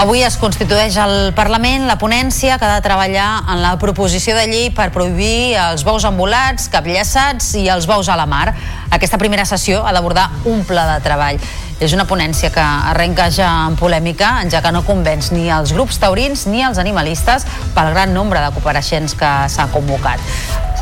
Avui 0.00 0.22
es 0.24 0.38
constitueix 0.40 0.96
al 0.96 1.34
Parlament 1.36 1.84
la 1.86 1.98
ponència 2.00 2.56
que 2.58 2.64
ha 2.64 2.78
de 2.78 2.84
treballar 2.84 3.44
en 3.52 3.60
la 3.62 3.74
proposició 3.78 4.34
de 4.34 4.46
llei 4.48 4.70
per 4.74 4.88
prohibir 4.94 5.52
els 5.60 5.84
bous 5.84 6.06
embolats, 6.08 6.70
capllaçats 6.72 7.52
i 7.60 7.66
els 7.70 7.86
bous 7.86 8.08
a 8.08 8.16
la 8.16 8.24
mar. 8.26 8.54
Aquesta 8.90 9.20
primera 9.20 9.44
sessió 9.44 9.84
ha 9.84 9.92
d'abordar 9.92 10.30
un 10.48 10.64
pla 10.64 10.86
de 10.94 10.96
treball. 11.04 11.38
És 11.82 11.92
una 11.92 12.06
ponència 12.08 12.50
que 12.54 12.64
arrenca 12.64 13.28
ja 13.30 13.50
en 13.68 13.76
polèmica, 13.76 14.32
ja 14.50 14.62
que 14.64 14.72
no 14.72 14.82
convenç 14.86 15.30
ni 15.36 15.48
els 15.52 15.76
grups 15.76 16.00
taurins 16.00 16.46
ni 16.48 16.64
els 16.64 16.80
animalistes 16.80 17.46
pel 17.76 17.92
gran 17.92 18.14
nombre 18.16 18.40
de 18.40 18.50
compareixents 18.56 19.14
que 19.18 19.32
s'ha 19.52 19.70
convocat. 19.76 20.20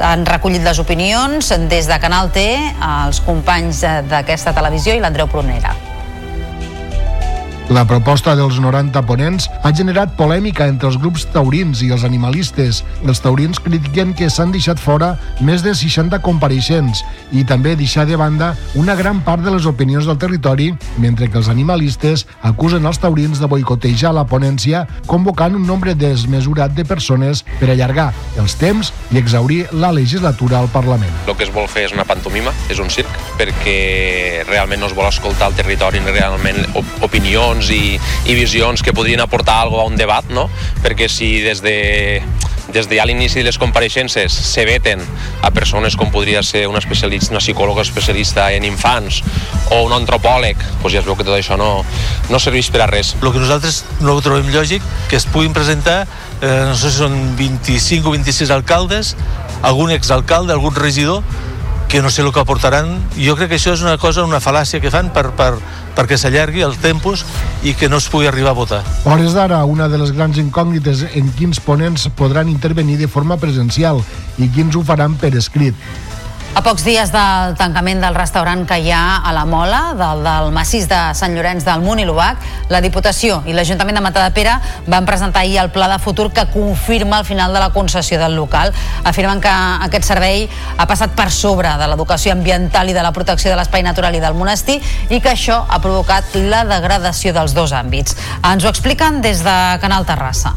Han 0.01 0.24
recollit 0.24 0.65
les 0.65 0.78
opinions 0.81 1.53
des 1.69 1.91
de 1.91 2.01
Canal 2.01 2.31
T, 2.32 2.47
els 2.95 3.20
companys 3.27 3.85
d'aquesta 4.09 4.55
televisió 4.57 4.95
i 4.95 5.03
l'Andreu 5.03 5.28
Prunera. 5.28 5.90
La 7.70 7.84
proposta 7.86 8.32
dels 8.34 8.56
90 8.59 8.98
ponents 9.06 9.44
ha 9.62 9.70
generat 9.70 10.16
polèmica 10.18 10.66
entre 10.66 10.88
els 10.88 10.97
grups 10.98 11.22
taurins 11.30 11.84
i 11.86 11.92
els 11.94 12.02
animalistes. 12.02 12.80
Els 13.06 13.20
taurins 13.22 13.60
critiquen 13.62 14.10
que 14.18 14.26
s'han 14.26 14.51
deixat 14.51 14.80
fora 14.82 15.12
més 15.38 15.62
de 15.62 15.70
60 15.78 16.18
compareixents 16.24 17.05
i 17.30 17.44
també 17.47 17.76
deixar 17.78 18.09
de 18.09 18.18
banda 18.18 18.48
una 18.74 18.97
gran 18.98 19.20
part 19.22 19.47
de 19.47 19.52
les 19.55 19.68
opinions 19.70 20.09
del 20.10 20.18
territori, 20.18 20.72
mentre 20.98 21.28
que 21.30 21.38
els 21.38 21.47
animalistes 21.52 22.26
acusen 22.42 22.90
els 22.90 22.98
taurins 22.98 23.38
de 23.38 23.47
boicotejar 23.47 24.10
la 24.18 24.26
ponència 24.26 24.82
convocant 25.06 25.55
un 25.55 25.62
nombre 25.62 25.94
desmesurat 25.94 26.74
de 26.74 26.82
persones 26.82 27.44
per 27.60 27.70
allargar 27.70 28.09
els 28.34 28.59
temps 28.59 28.90
i 29.14 29.22
exaurir 29.22 29.60
la 29.70 29.92
legislatura 29.94 30.59
al 30.59 30.72
Parlament. 30.74 31.14
El 31.30 31.38
que 31.38 31.47
es 31.47 31.55
vol 31.55 31.70
fer 31.70 31.86
és 31.86 31.94
una 31.94 32.09
pantomima, 32.09 32.51
és 32.66 32.82
un 32.82 32.90
circ, 32.90 33.14
perquè 33.38 34.42
realment 34.51 34.82
no 34.82 34.90
es 34.90 34.98
vol 34.98 35.06
escoltar 35.06 35.52
el 35.52 35.59
territori 35.62 36.02
ni 36.02 36.18
realment 36.18 36.64
opinions 37.06 37.60
opinions 37.61 37.70
i, 37.70 38.01
i 38.31 38.35
visions 38.35 38.82
que 38.82 38.93
podrien 38.93 39.20
aportar 39.20 39.61
alguna 39.61 39.82
a 39.82 39.87
un 39.87 39.97
debat, 39.97 40.24
no? 40.31 40.49
perquè 40.82 41.09
si 41.09 41.41
des 41.45 41.61
de 41.62 42.23
des 42.70 42.87
de 42.87 42.95
ja 42.95 43.05
l'inici 43.05 43.41
de 43.41 43.49
les 43.49 43.59
compareixences 43.59 44.31
se 44.31 44.65
veten 44.65 45.01
a 45.43 45.51
persones 45.51 45.97
com 45.99 46.12
podria 46.15 46.41
ser 46.47 46.69
una 46.69 46.78
especialista, 46.78 47.32
una 47.35 47.41
psicòloga 47.43 47.82
especialista 47.82 48.53
en 48.55 48.62
infants 48.62 49.24
o 49.74 49.82
un 49.89 49.93
antropòleg, 49.93 50.57
doncs 50.78 50.95
ja 50.95 51.01
es 51.01 51.07
veu 51.07 51.16
que 51.19 51.27
tot 51.27 51.35
això 51.35 51.59
no, 51.59 51.82
no 52.31 52.39
serveix 52.39 52.70
per 52.70 52.85
a 52.85 52.87
res. 52.87 53.16
El 53.19 53.32
que 53.32 53.43
nosaltres 53.43 53.82
no 54.01 54.15
ho 54.15 54.23
trobem 54.23 54.53
lògic, 54.55 54.87
que 55.11 55.19
es 55.19 55.27
puguin 55.27 55.51
presentar, 55.53 56.05
eh, 56.39 56.62
no 56.70 56.78
sé 56.78 56.93
si 56.93 57.03
són 57.03 57.19
25 57.41 58.07
o 58.07 58.15
26 58.15 58.55
alcaldes, 58.55 59.16
algun 59.66 59.91
exalcalde, 59.91 60.55
algun 60.55 60.78
regidor, 60.78 61.27
que 61.91 62.01
no 62.03 62.11
sé 62.11 62.23
el 62.23 62.31
que 62.32 62.39
aportaran. 62.39 63.01
Jo 63.19 63.35
crec 63.35 63.51
que 63.51 63.59
això 63.59 63.74
és 63.74 63.82
una 63.82 63.99
cosa, 63.99 64.23
una 64.23 64.39
fal·làcia 64.39 64.78
que 64.78 64.95
fan 64.95 65.11
per, 65.11 65.32
per, 65.35 65.57
perquè 66.01 66.16
s'allargui 66.16 66.64
el 66.64 66.78
tempus 66.81 67.27
i 67.60 67.74
que 67.77 67.90
no 67.93 67.98
es 68.01 68.09
pugui 68.09 68.28
arribar 68.31 68.55
a 68.55 68.56
votar. 68.56 68.81
Hores 69.05 69.35
d'ara, 69.36 69.60
una 69.68 69.89
de 69.93 70.01
les 70.01 70.14
grans 70.16 70.39
incògnites 70.40 71.05
en 71.12 71.28
quins 71.36 71.60
ponents 71.60 72.09
podran 72.16 72.48
intervenir 72.48 72.97
de 72.97 73.09
forma 73.10 73.36
presencial 73.36 74.01
i 74.40 74.48
quins 74.48 74.77
ho 74.77 74.85
faran 74.86 75.18
per 75.20 75.35
escrit. 75.36 75.77
A 76.51 76.62
pocs 76.66 76.82
dies 76.82 77.12
del 77.14 77.52
tancament 77.55 78.01
del 78.02 78.16
restaurant 78.16 78.64
que 78.66 78.81
hi 78.82 78.89
ha 78.90 79.20
a 79.22 79.31
la 79.32 79.44
Mola, 79.47 79.93
del, 79.94 80.24
del 80.27 80.48
massís 80.51 80.89
de 80.90 80.98
Sant 81.14 81.36
Llorenç 81.36 81.62
del 81.62 81.85
Munt 81.85 82.02
i 82.02 82.06
l'Ubac, 82.09 82.43
la 82.74 82.81
Diputació 82.82 83.36
i 83.47 83.55
l'Ajuntament 83.55 83.94
de 83.94 84.02
Matadepera 84.02 84.56
van 84.90 85.06
presentar 85.06 85.44
ahir 85.44 85.60
el 85.62 85.70
pla 85.70 85.86
de 85.93 86.01
futur 86.02 86.27
que 86.35 86.48
confirma 86.51 87.20
el 87.20 87.28
final 87.28 87.55
de 87.55 87.62
la 87.62 87.70
concessió 87.70 88.18
del 88.18 88.35
local. 88.35 88.74
Afirmen 89.06 89.40
que 89.40 89.52
aquest 89.86 90.10
servei 90.10 90.48
ha 90.77 90.89
passat 90.90 91.14
per 91.14 91.31
sobre 91.31 91.70
de 91.78 91.89
l'educació 91.93 92.35
ambiental 92.35 92.90
i 92.90 92.98
de 92.98 93.06
la 93.06 93.14
protecció 93.14 93.55
de 93.55 93.60
l'espai 93.60 93.86
natural 93.86 94.18
i 94.18 94.24
del 94.24 94.35
monestir 94.35 94.81
i 95.09 95.22
que 95.22 95.36
això 95.36 95.62
ha 95.70 95.78
provocat 95.78 96.35
la 96.35 96.64
degradació 96.66 97.32
dels 97.32 97.55
dos 97.55 97.70
àmbits. 97.70 98.18
Ens 98.43 98.66
ho 98.66 98.74
expliquen 98.74 99.22
des 99.22 99.47
de 99.47 99.56
Canal 99.78 100.02
Terrassa. 100.02 100.56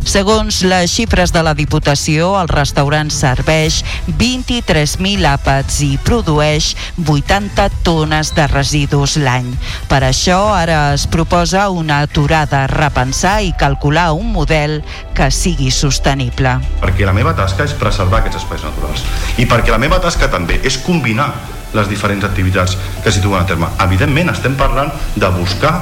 Segons 0.00 0.62
les 0.64 0.90
xifres 0.90 1.30
de 1.30 1.42
la 1.44 1.52
Diputació, 1.54 2.32
el 2.40 2.48
restaurant 2.48 3.10
serveix 3.12 3.82
23.000 4.08 5.28
àpats 5.28 5.76
i 5.84 5.90
produeix 6.02 6.72
80 7.04 7.66
tones 7.84 8.32
de 8.34 8.46
residus 8.48 9.18
l'any. 9.20 9.52
Per 9.92 10.00
això 10.06 10.40
ara 10.56 10.80
es 10.94 11.04
proposa 11.10 11.68
una 11.70 12.00
aturada, 12.06 12.64
repensar 12.72 13.42
i 13.44 13.52
calcular 13.52 14.10
un 14.16 14.32
model 14.32 14.80
que 15.14 15.30
sigui 15.30 15.70
sostenible. 15.70 16.56
Perquè 16.80 17.06
la 17.06 17.14
meva 17.16 17.36
tasca 17.36 17.68
és 17.68 17.76
preservar 17.76 18.22
aquests 18.22 18.40
espais 18.42 18.64
naturals 18.66 19.04
i 19.38 19.46
perquè 19.46 19.70
la 19.74 19.82
meva 19.82 20.00
tasca 20.00 20.32
també 20.32 20.62
és 20.64 20.80
combinar 20.80 21.30
les 21.76 21.88
diferents 21.88 22.24
activitats 22.26 22.76
que 23.04 23.12
s'hi 23.12 23.22
duen 23.22 23.44
a 23.44 23.46
terme. 23.46 23.68
Evidentment, 23.84 24.32
estem 24.32 24.56
parlant 24.58 24.90
de 25.14 25.28
buscar 25.36 25.76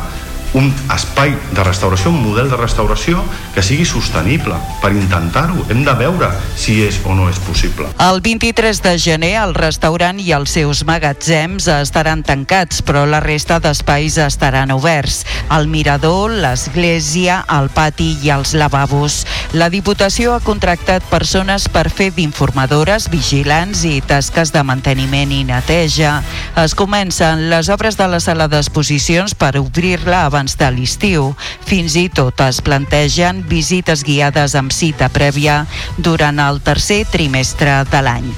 un 0.54 0.70
espai 0.94 1.34
de 1.52 1.64
restauració, 1.64 2.10
un 2.10 2.22
model 2.24 2.48
de 2.50 2.56
restauració 2.56 3.20
que 3.54 3.62
sigui 3.64 3.84
sostenible. 3.88 4.56
Per 4.82 4.90
intentar-ho 4.94 5.66
hem 5.68 5.84
de 5.84 5.94
veure 5.98 6.30
si 6.56 6.78
és 6.86 7.00
o 7.04 7.14
no 7.16 7.28
és 7.28 7.38
possible. 7.44 7.88
El 8.00 8.20
23 8.24 8.80
de 8.84 8.94
gener 8.98 9.34
el 9.42 9.54
restaurant 9.56 10.20
i 10.20 10.32
els 10.32 10.54
seus 10.56 10.84
magatzems 10.88 11.68
estaran 11.72 12.22
tancats, 12.24 12.80
però 12.82 13.04
la 13.06 13.20
resta 13.20 13.58
d'espais 13.60 14.18
estaran 14.24 14.72
oberts. 14.72 15.24
El 15.54 15.68
mirador, 15.68 16.32
l'església, 16.32 17.42
el 17.58 17.68
pati 17.74 18.14
i 18.22 18.32
els 18.32 18.54
lavabos. 18.56 19.24
La 19.52 19.68
Diputació 19.72 20.34
ha 20.34 20.44
contractat 20.44 21.04
persones 21.10 21.68
per 21.72 21.88
fer 21.92 22.10
d'informadores, 22.16 23.08
vigilants 23.12 23.84
i 23.88 23.98
tasques 24.00 24.52
de 24.54 24.64
manteniment 24.64 25.32
i 25.32 25.44
neteja. 25.48 26.18
Es 26.58 26.74
comencen 26.78 27.48
les 27.52 27.68
obres 27.72 27.96
de 28.00 28.08
la 28.08 28.20
sala 28.20 28.48
d'exposicions 28.48 29.36
per 29.38 29.54
obrir-la 29.60 30.24
abans 30.26 30.37
de 30.46 30.68
l'estiu. 30.70 31.32
Fins 31.66 31.96
i 31.98 32.06
tot 32.08 32.38
es 32.46 32.60
plantegen 32.62 33.42
visites 33.48 34.04
guiades 34.06 34.54
amb 34.54 34.70
cita 34.70 35.08
prèvia 35.10 35.64
durant 35.98 36.38
el 36.38 36.60
tercer 36.62 37.04
trimestre 37.10 37.82
de 37.90 38.02
l'any. 38.04 38.30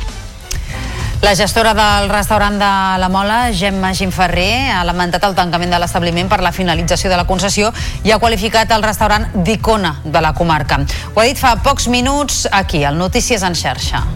La 1.20 1.34
gestora 1.36 1.74
del 1.76 2.08
restaurant 2.08 2.56
de 2.56 2.98
la 2.98 3.08
Mola, 3.12 3.52
Gemma 3.52 3.92
Gimferrer, 3.92 4.70
ha 4.72 4.80
lamentat 4.88 5.26
el 5.28 5.34
tancament 5.36 5.68
de 5.68 5.78
l'establiment 5.82 6.30
per 6.32 6.40
la 6.40 6.52
finalització 6.56 7.10
de 7.12 7.18
la 7.20 7.26
concessió 7.28 7.74
i 8.08 8.10
ha 8.10 8.18
qualificat 8.18 8.72
el 8.72 8.82
restaurant 8.82 9.28
d'icona 9.44 9.98
de 10.02 10.22
la 10.24 10.32
comarca. 10.32 10.80
Ho 11.12 11.20
ha 11.20 11.28
dit 11.28 11.36
fa 11.36 11.58
pocs 11.60 11.90
minuts 11.92 12.46
aquí, 12.50 12.86
al 12.88 12.96
Notícies 12.96 13.44
en 13.44 13.54
xarxa. 13.54 14.06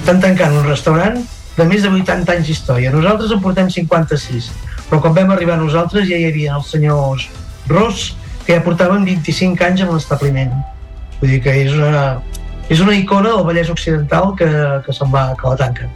Estan 0.00 0.24
tancant 0.24 0.56
un 0.56 0.64
restaurant 0.64 1.20
de 1.56 1.64
més 1.68 1.84
de 1.84 1.90
80 1.92 2.32
anys 2.32 2.48
d'història. 2.48 2.92
Nosaltres 2.94 3.36
en 3.36 3.44
portem 3.44 3.68
56 3.68 4.48
però 4.90 5.00
quan 5.02 5.14
vam 5.16 5.34
arribar 5.34 5.58
nosaltres 5.60 6.08
ja 6.08 6.18
hi 6.18 6.28
havia 6.30 6.56
els 6.58 6.70
senyors 6.72 7.28
Ross 7.68 8.14
que 8.46 8.54
ja 8.54 8.62
portaven 8.62 9.04
25 9.04 9.64
anys 9.66 9.82
en 9.82 9.92
l'establiment. 9.92 10.52
Vull 11.20 11.32
dir 11.34 11.40
que 11.42 11.54
és 11.64 11.72
una, 11.74 12.20
és 12.70 12.82
una 12.84 12.94
icona 12.94 13.32
del 13.34 13.46
Vallès 13.48 13.72
Occidental 13.72 14.34
que, 14.38 14.50
que 14.86 14.94
se'n 14.94 15.10
va, 15.10 15.32
que 15.40 15.50
la 15.50 15.58
tanquen 15.64 15.90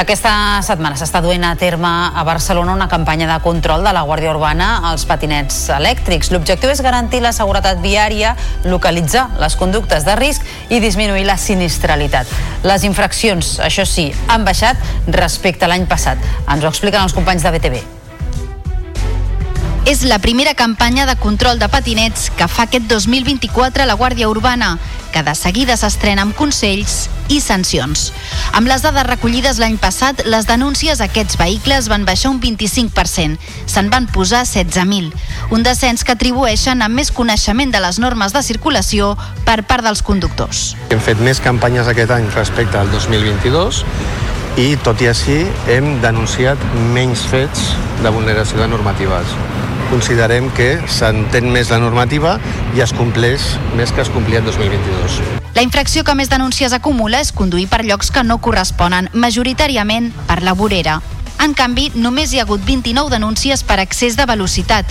aquesta 0.00 0.62
setmana 0.64 0.96
s'està 0.96 1.20
duent 1.20 1.44
a 1.44 1.52
terme 1.60 1.88
a 1.88 2.24
Barcelona 2.24 2.72
una 2.72 2.88
campanya 2.88 3.28
de 3.28 3.36
control 3.44 3.84
de 3.84 3.92
la 3.92 4.02
Guàrdia 4.08 4.32
Urbana 4.32 4.88
als 4.88 5.04
patinets 5.04 5.68
elèctrics. 5.76 6.32
L'objectiu 6.32 6.72
és 6.72 6.80
garantir 6.80 7.20
la 7.20 7.34
seguretat 7.36 7.82
viària, 7.84 8.34
localitzar 8.64 9.28
les 9.42 9.56
conductes 9.60 10.08
de 10.08 10.16
risc 10.16 10.48
i 10.72 10.80
disminuir 10.80 11.26
la 11.28 11.36
sinistralitat. 11.36 12.30
Les 12.64 12.88
infraccions, 12.88 13.58
això 13.60 13.84
sí, 13.84 14.10
han 14.32 14.48
baixat 14.48 14.80
respecte 15.12 15.68
a 15.68 15.74
l'any 15.74 15.84
passat. 15.90 16.20
Ens 16.48 16.64
ho 16.64 16.72
expliquen 16.72 17.04
els 17.04 17.12
companys 17.12 17.44
de 17.44 17.52
BTV. 17.52 18.01
És 19.84 20.04
la 20.04 20.20
primera 20.20 20.54
campanya 20.54 21.06
de 21.06 21.16
control 21.18 21.58
de 21.58 21.66
patinets 21.66 22.28
que 22.38 22.46
fa 22.46 22.68
aquest 22.68 22.84
2024 22.86 23.82
la 23.82 23.96
Guàrdia 23.98 24.28
Urbana, 24.30 24.76
que 25.10 25.24
de 25.26 25.34
seguida 25.34 25.74
s'estrena 25.76 26.22
amb 26.22 26.36
consells 26.38 27.08
i 27.26 27.40
sancions. 27.42 28.12
Amb 28.54 28.70
les 28.70 28.84
dades 28.86 29.02
recollides 29.08 29.58
l'any 29.58 29.74
passat, 29.82 30.22
les 30.22 30.46
denúncies 30.46 31.02
a 31.02 31.08
aquests 31.10 31.34
vehicles 31.40 31.88
van 31.90 32.06
baixar 32.06 32.30
un 32.30 32.38
25%. 32.38 33.40
Se'n 33.66 33.90
van 33.90 34.06
posar 34.06 34.44
16.000. 34.46 35.10
Un 35.50 35.66
descens 35.66 36.06
que 36.06 36.14
atribueixen 36.14 36.78
a 36.78 36.88
més 36.88 37.10
coneixement 37.10 37.74
de 37.74 37.82
les 37.82 37.98
normes 37.98 38.32
de 38.32 38.42
circulació 38.46 39.16
per 39.42 39.64
part 39.66 39.82
dels 39.82 40.04
conductors. 40.06 40.76
Hem 40.94 41.02
fet 41.02 41.18
més 41.18 41.42
campanyes 41.42 41.90
aquest 41.90 42.14
any 42.14 42.30
respecte 42.36 42.78
al 42.78 42.92
2022 42.94 43.82
i 44.62 44.76
tot 44.86 45.02
i 45.02 45.10
així 45.10 45.42
hem 45.74 45.96
denunciat 46.04 46.70
menys 46.94 47.26
fets 47.26 47.72
de 48.04 48.14
vulneració 48.14 48.62
de 48.62 48.70
normatives 48.70 49.34
considerem 49.92 50.48
que 50.56 50.78
s'entén 50.88 51.50
més 51.52 51.68
la 51.68 51.78
normativa 51.82 52.38
i 52.72 52.80
es 52.80 52.94
compleix 52.96 53.44
més 53.76 53.92
que 53.92 54.00
es 54.00 54.10
complia 54.12 54.40
el 54.40 54.46
2022. 54.48 55.20
La 55.52 55.64
infracció 55.66 56.00
que 56.04 56.14
més 56.16 56.32
denúncies 56.32 56.72
acumula 56.72 57.20
és 57.20 57.32
conduir 57.36 57.66
per 57.68 57.82
llocs 57.84 58.08
que 58.10 58.24
no 58.24 58.38
corresponen, 58.40 59.10
majoritàriament 59.12 60.08
per 60.30 60.40
la 60.46 60.56
vorera. 60.56 61.02
En 61.44 61.52
canvi, 61.58 61.90
només 61.94 62.32
hi 62.32 62.40
ha 62.40 62.46
hagut 62.46 62.64
29 62.64 63.12
denúncies 63.12 63.66
per 63.68 63.82
excés 63.82 64.16
de 64.16 64.24
velocitat 64.30 64.88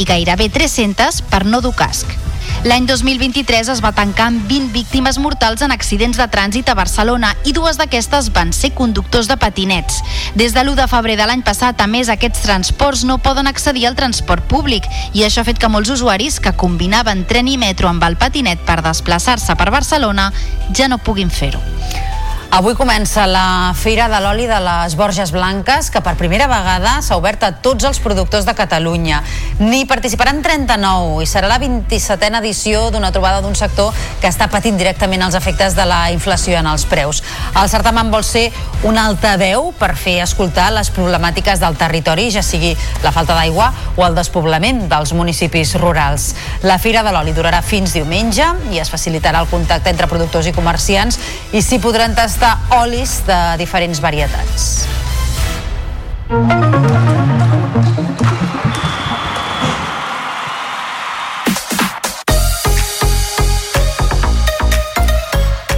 i 0.00 0.08
gairebé 0.08 0.50
300 0.50 1.22
per 1.30 1.44
no 1.46 1.62
dur 1.62 1.76
casc. 1.78 2.10
L'any 2.64 2.84
2023 2.84 3.70
es 3.72 3.80
va 3.80 3.92
tancar 3.96 4.26
amb 4.28 4.42
20 4.50 4.68
víctimes 4.74 5.16
mortals 5.18 5.62
en 5.64 5.72
accidents 5.72 6.18
de 6.20 6.26
trànsit 6.28 6.68
a 6.68 6.76
Barcelona 6.76 7.32
i 7.48 7.54
dues 7.56 7.78
d'aquestes 7.80 8.28
van 8.36 8.52
ser 8.52 8.72
conductors 8.76 9.30
de 9.30 9.38
patinets. 9.40 10.02
Des 10.36 10.52
de 10.52 10.60
l'1 10.60 10.76
de 10.76 10.86
febrer 10.90 11.16
de 11.16 11.26
l'any 11.30 11.42
passat, 11.46 11.80
a 11.80 11.88
més, 11.88 12.12
aquests 12.12 12.44
transports 12.44 13.06
no 13.08 13.18
poden 13.18 13.48
accedir 13.48 13.86
al 13.88 13.96
transport 13.96 14.44
públic 14.50 14.84
i 15.14 15.24
això 15.24 15.40
ha 15.40 15.48
fet 15.48 15.58
que 15.58 15.72
molts 15.72 15.94
usuaris 15.96 16.40
que 16.40 16.52
combinaven 16.52 17.24
tren 17.24 17.48
i 17.48 17.56
metro 17.56 17.88
amb 17.88 18.04
el 18.04 18.20
patinet 18.20 18.60
per 18.68 18.82
desplaçar-se 18.84 19.56
per 19.56 19.72
Barcelona 19.72 20.30
ja 20.76 20.88
no 20.88 21.00
puguin 21.00 21.30
fer-ho. 21.32 21.64
Avui 22.50 22.74
comença 22.74 23.28
la 23.30 23.70
Fira 23.78 24.08
de 24.10 24.18
l'Oli 24.18 24.48
de 24.50 24.56
les 24.58 24.96
Borges 24.98 25.30
Blanques, 25.30 25.86
que 25.94 26.00
per 26.02 26.16
primera 26.18 26.48
vegada 26.50 26.96
s'ha 26.98 27.14
obert 27.14 27.44
a 27.46 27.52
tots 27.62 27.86
els 27.86 28.00
productors 28.02 28.42
de 28.42 28.56
Catalunya. 28.58 29.20
N'hi 29.60 29.84
participaran 29.86 30.40
39 30.42 31.22
i 31.22 31.28
serà 31.30 31.46
la 31.46 31.60
27a 31.62 32.40
edició 32.40 32.88
d'una 32.90 33.12
trobada 33.14 33.38
d'un 33.44 33.54
sector 33.54 33.94
que 34.18 34.26
està 34.26 34.48
patint 34.50 34.74
directament 34.74 35.22
els 35.22 35.36
efectes 35.38 35.76
de 35.78 35.84
la 35.86 36.00
inflació 36.10 36.58
en 36.58 36.66
els 36.66 36.88
preus. 36.90 37.22
El 37.54 37.70
certamen 37.70 38.10
vol 38.10 38.26
ser 38.26 38.48
una 38.82 39.06
altaveu 39.06 39.70
per 39.78 39.92
fer 39.94 40.16
escoltar 40.24 40.72
les 40.74 40.90
problemàtiques 40.90 41.62
del 41.62 41.78
territori, 41.78 42.32
ja 42.34 42.42
sigui 42.42 42.74
la 43.04 43.14
falta 43.14 43.38
d'aigua 43.38 43.70
o 43.94 44.02
el 44.08 44.18
despoblament 44.18 44.88
dels 44.90 45.14
municipis 45.14 45.76
rurals. 45.78 46.32
La 46.66 46.80
Fira 46.82 47.06
de 47.06 47.14
l'Oli 47.14 47.36
durarà 47.36 47.62
fins 47.62 47.94
diumenge 47.94 48.50
i 48.74 48.82
es 48.82 48.90
facilitarà 48.90 49.46
el 49.46 49.52
contacte 49.54 49.94
entre 49.94 50.10
productors 50.10 50.50
i 50.50 50.56
comerciants 50.56 51.22
i 51.54 51.62
s'hi 51.62 51.78
podran 51.78 52.18
tastar 52.18 52.39
tastar 52.40 52.80
olis 52.80 53.20
de 53.26 53.38
diferents 53.60 54.00
varietats. 54.00 54.88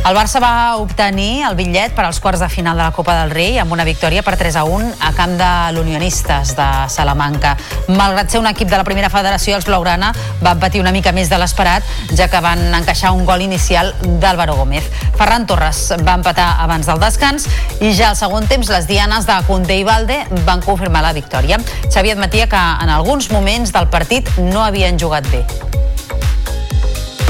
El 0.03 0.17
Barça 0.19 0.41
va 0.43 0.75
obtenir 0.83 1.45
el 1.47 1.55
bitllet 1.55 1.93
per 1.95 2.03
als 2.03 2.19
quarts 2.19 2.41
de 2.43 2.49
final 2.51 2.75
de 2.75 2.83
la 2.83 2.91
Copa 2.91 3.15
del 3.21 3.31
Rei 3.31 3.61
amb 3.63 3.71
una 3.71 3.85
victòria 3.87 4.25
per 4.27 4.35
3 4.35 4.57
a 4.59 4.65
1 4.67 4.89
a 4.99 5.13
camp 5.15 5.37
de 5.39 5.51
l'Unionistes 5.77 6.57
de 6.59 6.67
Salamanca. 6.91 7.53
Malgrat 7.87 8.35
ser 8.35 8.41
un 8.43 8.49
equip 8.51 8.67
de 8.67 8.81
la 8.81 8.83
primera 8.89 9.13
federació, 9.15 9.55
els 9.55 9.69
Blaugrana 9.69 10.11
van 10.43 10.59
patir 10.59 10.83
una 10.83 10.91
mica 10.91 11.13
més 11.15 11.31
de 11.31 11.39
l'esperat, 11.39 11.87
ja 12.19 12.27
que 12.27 12.41
van 12.43 12.65
encaixar 12.81 13.13
un 13.15 13.23
gol 13.25 13.47
inicial 13.47 13.95
d'Álvaro 14.03 14.57
Gómez. 14.59 14.89
Ferran 15.21 15.47
Torres 15.47 15.85
va 16.03 16.17
empatar 16.19 16.49
abans 16.65 16.91
del 16.91 16.99
descans 16.99 17.47
i 17.79 17.93
ja 17.95 18.11
al 18.11 18.19
segon 18.19 18.51
temps 18.51 18.75
les 18.75 18.91
dianes 18.91 19.31
de 19.31 19.37
Conte 19.47 19.77
i 19.79 19.87
Valde 19.87 20.25
van 20.43 20.67
confirmar 20.67 21.07
la 21.07 21.15
victòria. 21.15 21.63
Xavi 21.87 22.11
admetia 22.11 22.51
que 22.51 22.65
en 22.83 22.91
alguns 22.91 23.31
moments 23.31 23.71
del 23.71 23.87
partit 23.87 24.35
no 24.51 24.67
havien 24.67 24.99
jugat 24.99 25.31
bé 25.31 25.47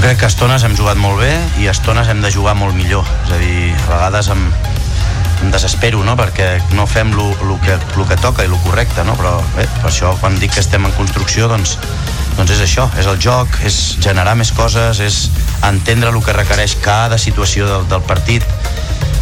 crec 0.02 0.18
que 0.18 0.26
a 0.26 0.30
estones 0.32 0.64
hem 0.66 0.72
jugat 0.74 0.98
molt 0.98 1.20
bé 1.22 1.30
i 1.62 1.68
a 1.70 1.72
estones 1.76 2.08
hem 2.10 2.18
de 2.24 2.30
jugar 2.34 2.56
molt 2.58 2.74
millor. 2.74 3.06
És 3.22 3.30
a 3.30 3.38
dir, 3.38 3.70
a 3.70 3.90
vegades 3.92 4.30
em, 4.34 4.40
em 5.43 5.51
desespero, 5.51 6.02
no?, 6.06 6.14
perquè 6.16 6.55
no 6.78 6.86
fem 6.86 7.10
el 7.12 7.59
que, 7.64 7.77
lo 7.98 8.06
que 8.09 8.16
toca 8.23 8.47
i 8.47 8.51
el 8.51 8.56
correcte, 8.64 9.05
no? 9.05 9.16
Però 9.19 9.36
bé, 9.56 9.66
per 9.81 9.90
això 9.90 10.14
quan 10.20 10.39
dic 10.40 10.55
que 10.55 10.62
estem 10.62 10.86
en 10.86 10.94
construcció, 10.97 11.48
doncs, 11.51 11.77
doncs 12.39 12.55
és 12.55 12.62
això, 12.64 12.86
és 13.01 13.09
el 13.10 13.19
joc, 13.20 13.59
és 13.66 13.98
generar 14.01 14.36
més 14.39 14.52
coses, 14.56 15.02
és 15.02 15.27
entendre 15.66 16.12
el 16.12 16.23
que 16.24 16.35
requereix 16.36 16.77
cada 16.82 17.19
situació 17.19 17.69
del, 17.69 17.89
del 17.90 18.05
partit. 18.06 18.47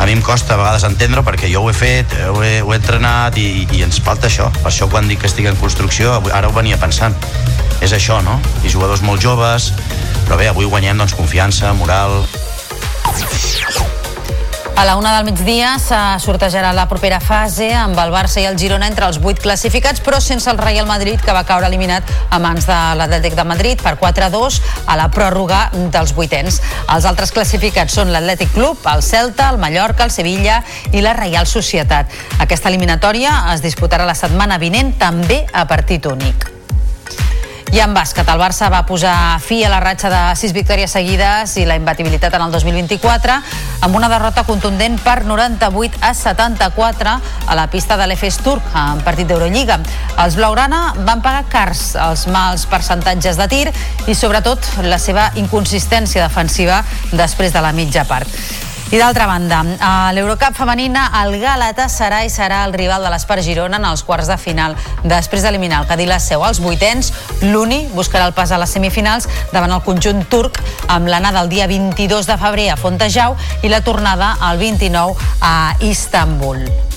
A 0.01 0.07
mi 0.09 0.15
em 0.17 0.23
costa 0.25 0.55
a 0.55 0.61
vegades 0.61 0.85
entendre 0.89 1.21
perquè 1.25 1.51
jo 1.53 1.61
ho 1.65 1.71
he 1.73 1.77
fet, 1.77 2.15
ho 2.31 2.41
he, 2.45 2.61
ho 2.65 2.73
he 2.73 2.79
entrenat 2.79 3.37
i, 3.37 3.67
i 3.77 3.83
ens 3.85 4.01
falta 4.01 4.31
això. 4.31 4.49
Per 4.61 4.71
això 4.71 4.89
quan 4.93 5.09
dic 5.09 5.21
que 5.21 5.29
estic 5.29 5.49
en 5.51 5.59
construcció, 5.61 6.17
ara 6.33 6.49
ho 6.49 6.57
venia 6.57 6.81
pensant. 6.81 7.17
És 7.85 7.93
això, 7.97 8.21
no? 8.25 8.39
I 8.65 8.73
jugadors 8.73 9.05
molt 9.05 9.21
joves, 9.25 9.73
però 10.25 10.41
bé, 10.41 10.49
avui 10.49 10.69
guanyem 10.69 11.01
doncs, 11.01 11.17
confiança, 11.17 11.73
moral... 11.77 12.23
A 14.81 14.85
la 14.86 14.97
una 14.97 15.15
del 15.15 15.27
migdia 15.27 15.74
se 15.78 15.97
sortejarà 16.24 16.70
la 16.73 16.86
propera 16.89 17.19
fase 17.20 17.66
amb 17.77 17.98
el 18.01 18.09
Barça 18.15 18.40
i 18.40 18.47
el 18.48 18.57
Girona 18.57 18.86
entre 18.89 19.05
els 19.11 19.19
vuit 19.20 19.36
classificats, 19.36 20.01
però 20.01 20.23
sense 20.24 20.48
el 20.48 20.57
Real 20.57 20.86
Madrid, 20.89 21.20
que 21.20 21.35
va 21.36 21.43
caure 21.44 21.66
eliminat 21.69 22.09
a 22.32 22.39
mans 22.40 22.65
de 22.65 22.78
l'Atlètic 22.97 23.36
de 23.36 23.44
Madrid 23.44 23.82
per 23.85 23.98
4-2 24.01 24.57
a 24.89 24.97
la 24.97 25.11
pròrroga 25.12 25.59
dels 25.93 26.15
vuitens. 26.16 26.62
Els 26.89 27.09
altres 27.11 27.35
classificats 27.36 27.98
són 28.01 28.09
l'Atlètic 28.15 28.55
Club, 28.55 28.78
el 28.89 29.05
Celta, 29.05 29.51
el 29.52 29.61
Mallorca, 29.61 30.07
el 30.09 30.15
Sevilla 30.15 30.62
i 30.94 31.05
la 31.05 31.12
Reial 31.19 31.44
Societat. 31.44 32.09
Aquesta 32.40 32.73
eliminatòria 32.73 33.52
es 33.52 33.61
disputarà 33.61 34.09
la 34.09 34.16
setmana 34.16 34.57
vinent 34.57 34.94
també 34.97 35.43
a 35.52 35.66
partit 35.69 36.09
únic. 36.09 36.48
I 37.71 37.79
en 37.79 37.93
bàsquet, 37.95 38.27
el 38.27 38.41
Barça 38.41 38.67
va 38.67 38.81
posar 38.83 39.39
fi 39.39 39.61
a 39.63 39.69
la 39.71 39.79
ratxa 39.79 40.09
de 40.11 40.21
sis 40.35 40.51
victòries 40.51 40.91
seguides 40.91 41.53
i 41.61 41.67
la 41.69 41.77
imbatibilitat 41.79 42.35
en 42.35 42.43
el 42.43 42.51
2024 42.51 43.37
amb 43.87 43.95
una 43.95 44.09
derrota 44.11 44.43
contundent 44.49 44.97
per 45.05 45.21
98 45.23 46.01
a 46.03 46.11
74 46.19 47.13
a 47.47 47.55
la 47.55 47.69
pista 47.71 47.95
de 48.01 48.09
l'Efes 48.11 48.41
Turc 48.43 48.75
en 48.75 49.05
partit 49.07 49.31
d'Eurolliga. 49.31 49.79
Els 50.19 50.39
blaugrana 50.41 50.81
van 51.07 51.23
pagar 51.23 51.45
cars 51.53 51.93
els 51.95 52.27
mals 52.27 52.67
percentatges 52.67 53.39
de 53.39 53.47
tir 53.55 53.69
i 54.11 54.19
sobretot 54.19 54.67
la 54.83 54.99
seva 54.99 55.29
inconsistència 55.39 56.27
defensiva 56.27 56.83
després 57.13 57.55
de 57.55 57.63
la 57.63 57.71
mitja 57.71 58.03
part. 58.11 58.70
I 58.91 58.99
d'altra 58.99 59.29
banda, 59.31 59.61
a 59.79 60.11
l'Eurocup 60.11 60.57
femenina, 60.59 61.05
el 61.21 61.37
Galatasaray 61.39 62.27
serà 62.27 62.65
el 62.67 62.73
rival 62.75 63.07
de 63.07 63.12
l'Espar 63.12 63.37
Girona 63.47 63.79
en 63.79 63.87
els 63.87 64.03
quarts 64.03 64.27
de 64.27 64.35
final. 64.35 64.75
Després 65.05 65.47
d'eliminar 65.47 65.85
el 65.85 65.87
Cadí 65.87 66.09
seu 66.19 66.43
als 66.43 66.59
vuitens, 66.59 67.12
l'Uni 67.41 67.87
buscarà 67.95 68.27
el 68.27 68.35
pas 68.35 68.51
a 68.51 68.59
les 68.59 68.71
semifinals 68.71 69.29
davant 69.53 69.71
el 69.71 69.87
conjunt 69.87 70.27
turc 70.27 70.59
amb 70.89 71.07
l'anada 71.07 71.41
el 71.41 71.49
dia 71.49 71.69
22 71.69 72.27
de 72.27 72.37
febrer 72.37 72.71
a 72.71 72.77
Fontejau 72.77 73.37
i 73.62 73.69
la 73.69 73.81
tornada 73.81 74.37
el 74.51 74.59
29 74.59 75.15
a 75.41 75.77
Istanbul. 75.79 76.90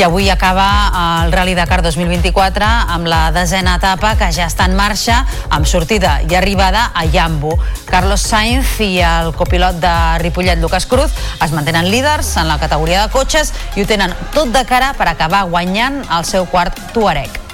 I 0.00 0.02
avui 0.02 0.30
acaba 0.30 1.24
el 1.24 1.30
Rally 1.30 1.52
Dakar 1.52 1.82
2024 1.84 2.64
amb 2.64 3.04
la 3.04 3.18
desena 3.36 3.74
etapa 3.76 4.14
que 4.16 4.30
ja 4.32 4.46
està 4.48 4.64
en 4.64 4.72
marxa 4.78 5.18
amb 5.52 5.68
sortida 5.68 6.14
i 6.24 6.38
arribada 6.38 6.86
a 6.96 7.02
Jambu. 7.04 7.52
Carlos 7.90 8.24
Sainz 8.24 8.78
i 8.80 9.02
el 9.04 9.34
copilot 9.36 9.76
de 9.84 9.92
Ripollet, 10.24 10.56
Lucas 10.64 10.88
Cruz, 10.88 11.12
es 11.44 11.52
mantenen 11.52 11.90
líders 11.92 12.32
en 12.40 12.48
la 12.48 12.56
categoria 12.56 13.04
de 13.04 13.12
cotxes 13.12 13.52
i 13.76 13.84
ho 13.84 13.86
tenen 13.92 14.16
tot 14.32 14.48
de 14.56 14.64
cara 14.64 14.94
per 14.96 15.10
acabar 15.12 15.44
guanyant 15.52 16.00
el 16.08 16.24
seu 16.24 16.48
quart 16.48 16.80
Tuareg. 16.96 17.49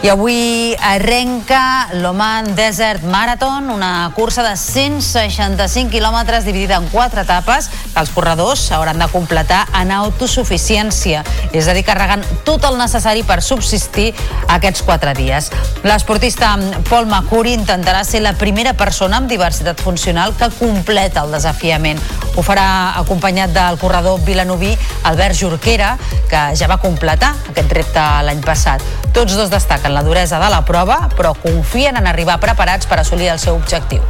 I 0.00 0.08
avui 0.08 0.76
arrenca 0.78 1.88
l'Oman 1.92 2.54
Desert 2.54 3.02
Marathon, 3.02 3.68
una 3.68 4.12
cursa 4.14 4.44
de 4.46 4.54
165 4.56 5.90
quilòmetres 5.90 6.44
dividida 6.46 6.76
en 6.78 6.86
quatre 6.92 7.24
etapes 7.26 7.66
que 7.66 7.98
els 7.98 8.12
corredors 8.14 8.62
hauran 8.70 9.02
de 9.02 9.08
completar 9.10 9.64
en 9.74 9.90
autosuficiència, 9.90 11.24
és 11.50 11.66
a 11.66 11.74
dir, 11.74 11.82
carregant 11.82 12.22
tot 12.46 12.62
el 12.68 12.78
necessari 12.78 13.24
per 13.26 13.40
subsistir 13.42 14.12
aquests 14.46 14.84
quatre 14.86 15.16
dies. 15.18 15.50
L'esportista 15.82 16.52
Paul 16.86 17.10
Macuri 17.10 17.56
intentarà 17.58 18.04
ser 18.06 18.22
la 18.22 18.36
primera 18.38 18.76
persona 18.78 19.18
amb 19.18 19.26
diversitat 19.28 19.82
funcional 19.82 20.36
que 20.38 20.52
completa 20.60 21.26
el 21.26 21.34
desafiament. 21.34 21.98
Ho 22.36 22.46
farà 22.46 22.94
acompanyat 23.02 23.50
del 23.50 23.82
corredor 23.82 24.22
vilanoví 24.22 24.76
Albert 25.10 25.42
Jorquera, 25.42 25.96
que 26.30 26.46
ja 26.54 26.70
va 26.70 26.78
completar 26.78 27.34
aquest 27.50 27.74
repte 27.74 28.08
l'any 28.30 28.46
passat. 28.46 28.84
Tots 29.10 29.34
dos 29.34 29.50
destaquen 29.50 29.87
la 29.94 30.02
duresa 30.06 30.40
de 30.42 30.48
la 30.52 30.64
prova, 30.64 31.08
però 31.16 31.34
confien 31.38 31.96
en 31.96 32.06
arribar 32.06 32.38
preparats 32.40 32.86
per 32.86 33.00
assolir 33.00 33.30
el 33.32 33.38
seu 33.42 33.56
objectiu. 33.56 34.02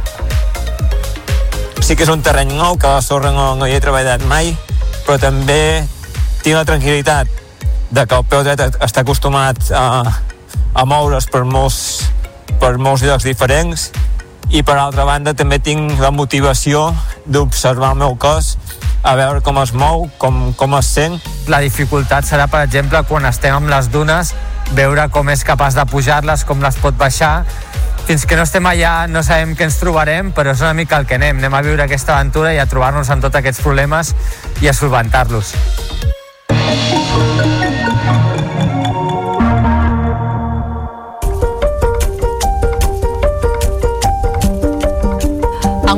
Sí 1.81 1.95
que 1.95 2.03
és 2.05 2.11
un 2.11 2.21
terreny 2.25 2.53
nou, 2.53 2.77
que 2.77 2.87
a 2.87 2.97
la 2.99 3.05
sorra 3.05 3.31
no, 3.35 3.53
no 3.55 3.67
hi 3.67 3.77
he 3.77 3.81
treballat 3.83 4.25
mai, 4.29 4.53
però 5.05 5.17
també 5.21 5.87
tinc 6.43 6.55
la 6.55 6.65
tranquil·litat 6.67 7.27
de 7.89 8.05
que 8.05 8.19
el 8.19 8.27
peu 8.29 8.43
dret 8.45 8.77
està 8.83 9.01
acostumat 9.01 9.71
a, 9.73 9.85
a 10.73 10.85
moure's 10.85 11.25
per 11.31 11.43
molts, 11.47 12.05
per 12.61 12.75
molts 12.77 13.03
llocs 13.03 13.25
diferents 13.25 13.89
i 14.49 14.61
per 14.65 14.77
altra 14.77 15.05
banda 15.05 15.33
també 15.37 15.59
tinc 15.61 15.99
la 16.01 16.11
motivació 16.13 16.89
d'observar 17.25 17.93
el 17.93 18.03
meu 18.03 18.15
cos 18.21 18.55
a 19.03 19.15
veure 19.15 19.41
com 19.41 19.57
es 19.61 19.71
mou, 19.73 20.09
com, 20.19 20.51
com 20.59 20.75
es 20.77 20.87
sent. 20.91 21.19
La 21.47 21.61
dificultat 21.63 22.27
serà, 22.27 22.49
per 22.51 22.65
exemple, 22.65 23.01
quan 23.07 23.25
estem 23.29 23.55
amb 23.55 23.71
les 23.71 23.87
dunes, 23.93 24.33
veure 24.77 25.07
com 25.13 25.29
és 25.33 25.43
capaç 25.45 25.77
de 25.77 25.85
pujar-les, 25.89 26.45
com 26.45 26.61
les 26.63 26.77
pot 26.81 26.97
baixar. 26.97 27.43
Fins 28.09 28.25
que 28.25 28.37
no 28.37 28.45
estem 28.47 28.65
allà 28.65 28.93
no 29.09 29.21
sabem 29.25 29.55
què 29.57 29.67
ens 29.69 29.79
trobarem, 29.81 30.31
però 30.33 30.55
és 30.55 30.63
una 30.65 30.73
mica 30.77 30.97
el 30.97 31.09
que 31.09 31.19
anem. 31.19 31.41
Anem 31.41 31.57
a 31.57 31.65
viure 31.65 31.85
aquesta 31.85 32.17
aventura 32.17 32.53
i 32.53 32.61
a 32.61 32.69
trobar-nos 32.69 33.11
amb 33.13 33.25
tots 33.25 33.41
aquests 33.41 33.61
problemes 33.65 34.15
i 34.61 34.71
a 34.71 34.73
solventar-los. 34.73 35.53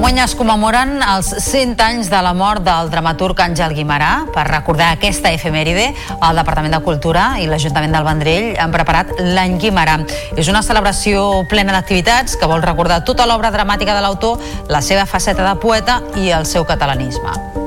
Enguany 0.01 0.17
es 0.17 0.31
commemoren 0.33 0.95
els 1.05 1.27
100 1.45 1.75
anys 1.85 2.07
de 2.09 2.17
la 2.25 2.31
mort 2.33 2.63
del 2.65 2.89
dramaturg 2.89 3.37
Àngel 3.45 3.75
Guimarà. 3.77 4.23
Per 4.33 4.47
recordar 4.47 4.87
aquesta 4.95 5.29
efemèride, 5.29 5.91
el 5.93 6.41
Departament 6.41 6.73
de 6.73 6.81
Cultura 6.81 7.27
i 7.37 7.45
l'Ajuntament 7.45 7.93
del 7.93 8.09
Vendrell 8.09 8.49
han 8.57 8.73
preparat 8.73 9.13
l'any 9.21 9.59
Guimarà. 9.61 9.99
És 10.33 10.49
una 10.49 10.65
celebració 10.65 11.45
plena 11.53 11.77
d'activitats 11.77 12.33
que 12.33 12.49
vol 12.49 12.65
recordar 12.65 13.03
tota 13.05 13.29
l'obra 13.29 13.53
dramàtica 13.53 13.93
de 13.93 14.01
l'autor, 14.01 14.41
la 14.73 14.81
seva 14.81 15.05
faceta 15.05 15.45
de 15.45 15.57
poeta 15.61 16.01
i 16.17 16.33
el 16.33 16.49
seu 16.49 16.65
catalanisme. 16.65 17.60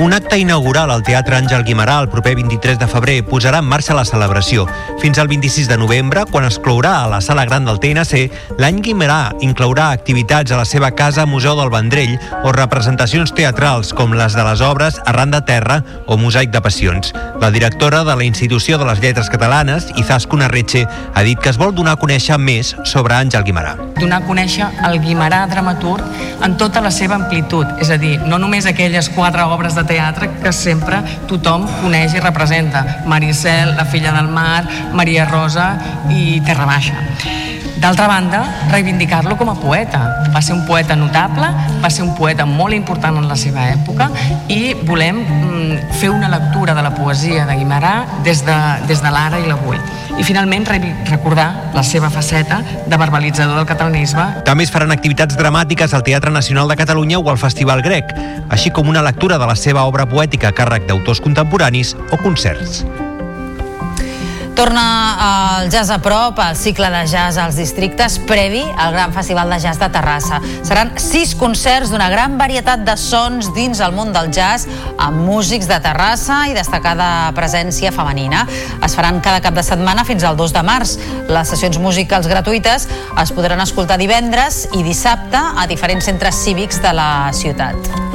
Un 0.00 0.14
acte 0.14 0.38
inaugural 0.38 0.88
al 0.90 1.02
Teatre 1.04 1.36
Àngel 1.36 1.60
Guimarà 1.60 1.98
el 2.00 2.06
proper 2.08 2.32
23 2.38 2.78
de 2.80 2.86
febrer 2.88 3.18
posarà 3.28 3.58
en 3.60 3.66
marxa 3.68 3.92
la 3.92 4.06
celebració. 4.08 4.62
Fins 5.02 5.18
al 5.20 5.28
26 5.28 5.68
de 5.68 5.76
novembre, 5.76 6.22
quan 6.30 6.46
es 6.48 6.56
clourà 6.56 6.94
a 7.02 7.08
la 7.12 7.18
Sala 7.20 7.44
Gran 7.44 7.66
del 7.68 7.76
TNC, 7.82 8.56
l'any 8.56 8.78
Guimarà 8.80 9.34
inclourà 9.44 9.90
activitats 9.92 10.54
a 10.54 10.60
la 10.62 10.64
seva 10.64 10.94
casa 10.96 11.26
Museu 11.28 11.52
del 11.58 11.68
Vendrell 11.74 12.14
o 12.40 12.54
representacions 12.56 13.34
teatrals 13.36 13.92
com 13.92 14.16
les 14.16 14.32
de 14.32 14.46
les 14.46 14.62
obres 14.64 14.96
Arran 15.04 15.36
de 15.36 15.42
Terra 15.44 15.82
o 16.06 16.16
Mosaic 16.16 16.48
de 16.48 16.64
Passions. 16.64 17.12
La 17.44 17.52
directora 17.52 18.00
de 18.08 18.16
la 18.16 18.24
Institució 18.24 18.80
de 18.80 18.88
les 18.88 19.04
Lletres 19.04 19.28
Catalanes, 19.28 19.90
Izaskun 20.00 20.46
Arretxe, 20.48 20.86
ha 21.12 21.26
dit 21.28 21.36
que 21.36 21.52
es 21.52 21.60
vol 21.60 21.76
donar 21.76 21.98
a 21.98 22.00
conèixer 22.00 22.40
més 22.40 22.72
sobre 22.88 23.18
Àngel 23.18 23.44
Guimarà. 23.44 23.76
Donar 24.00 24.22
a 24.22 24.26
conèixer 24.32 24.64
el 24.88 24.96
Guimarà 25.04 25.44
dramaturg 25.52 26.40
en 26.40 26.56
tota 26.56 26.80
la 26.80 26.88
seva 26.88 27.20
amplitud, 27.20 27.68
és 27.84 27.92
a 27.92 28.00
dir, 28.00 28.16
no 28.24 28.40
només 28.40 28.64
aquelles 28.64 29.12
quatre 29.12 29.44
obres 29.44 29.76
de 29.76 29.89
teatre 29.90 30.30
que 30.38 30.54
sempre 30.54 31.02
tothom 31.30 31.66
coneix 31.82 32.14
i 32.14 32.22
representa. 32.22 32.84
Maricel, 33.10 33.74
La 33.76 33.86
filla 33.90 34.14
del 34.14 34.30
mar, 34.30 34.64
Maria 34.94 35.26
Rosa 35.26 35.72
i 36.14 36.40
Terra 36.46 36.68
Baixa. 36.70 37.06
D'altra 37.80 38.06
banda, 38.06 38.42
reivindicar-lo 38.68 39.38
com 39.40 39.48
a 39.48 39.54
poeta. 39.56 40.00
Va 40.34 40.42
ser 40.44 40.52
un 40.52 40.66
poeta 40.68 40.92
notable, 41.00 41.48
va 41.80 41.88
ser 41.88 42.04
un 42.04 42.12
poeta 42.14 42.44
molt 42.44 42.76
important 42.76 43.16
en 43.16 43.24
la 43.28 43.38
seva 43.40 43.70
època 43.72 44.10
i 44.52 44.74
volem 44.84 45.22
mm, 45.22 45.94
fer 45.96 46.10
una 46.12 46.28
lectura 46.28 46.74
de 46.76 46.84
la 46.84 46.92
poesia 46.92 47.46
de 47.48 47.56
Guimarà 47.56 47.94
des 48.26 48.44
de, 48.44 48.58
des 48.84 49.00
de 49.00 49.14
l'ara 49.14 49.40
i 49.40 49.48
l'avui. 49.48 49.80
I 50.20 50.26
finalment 50.26 50.66
recordar 50.68 51.72
la 51.72 51.82
seva 51.86 52.10
faceta 52.12 52.60
de 52.60 52.96
verbalitzador 53.00 53.56
del 53.56 53.64
catalanisme. 53.64 54.26
També 54.44 54.66
es 54.68 54.74
faran 54.74 54.92
activitats 54.92 55.38
dramàtiques 55.40 55.94
al 55.96 56.04
Teatre 56.04 56.34
Nacional 56.34 56.68
de 56.68 56.76
Catalunya 56.76 57.18
o 57.18 57.30
al 57.32 57.40
Festival 57.40 57.80
Grec, 57.80 58.12
així 58.52 58.68
com 58.76 58.92
una 58.92 59.00
lectura 59.00 59.40
de 59.40 59.48
la 59.48 59.56
seva 59.56 59.79
obra 59.86 60.08
poètica 60.08 60.50
a 60.50 60.56
càrrec 60.56 60.88
d'autors 60.88 61.22
contemporanis 61.22 61.96
o 62.10 62.18
concerts. 62.20 62.84
Torna 64.60 65.60
el 65.62 65.70
Jazz 65.70 65.88
a 65.88 66.02
prop, 66.02 66.38
el 66.38 66.56
cicle 66.56 66.90
de 66.92 67.06
jazz 67.08 67.38
als 67.40 67.56
districtes 67.56 68.18
previ 68.28 68.60
al 68.76 68.92
Gran 68.92 69.14
Festival 69.14 69.48
de 69.48 69.58
Jazz 69.58 69.78
de 69.80 69.88
Terrassa. 69.88 70.36
Seran 70.68 70.90
sis 71.00 71.32
concerts 71.32 71.88
d'una 71.88 72.10
gran 72.12 72.36
varietat 72.36 72.82
de 72.84 72.92
sons 73.00 73.48
dins 73.56 73.80
el 73.80 73.96
món 73.96 74.12
del 74.12 74.28
jazz 74.28 74.68
amb 75.00 75.24
músics 75.24 75.64
de 75.70 75.80
Terrassa 75.80 76.42
i 76.50 76.52
destacada 76.52 77.32
presència 77.32 77.88
femenina. 77.88 78.44
Es 78.84 78.98
faran 78.98 79.22
cada 79.24 79.40
cap 79.40 79.56
de 79.56 79.64
setmana 79.64 80.04
fins 80.04 80.28
al 80.28 80.36
2 80.36 80.52
de 80.52 80.66
març. 80.66 80.98
Les 81.32 81.56
sessions 81.56 81.80
musicals 81.80 82.28
gratuïtes 82.28 82.84
es 83.16 83.32
podran 83.32 83.64
escoltar 83.64 83.96
divendres 83.96 84.66
i 84.76 84.84
dissabte 84.84 85.40
a 85.40 85.64
diferents 85.72 86.04
centres 86.04 86.44
cívics 86.44 86.84
de 86.84 86.92
la 87.00 87.30
ciutat. 87.32 88.10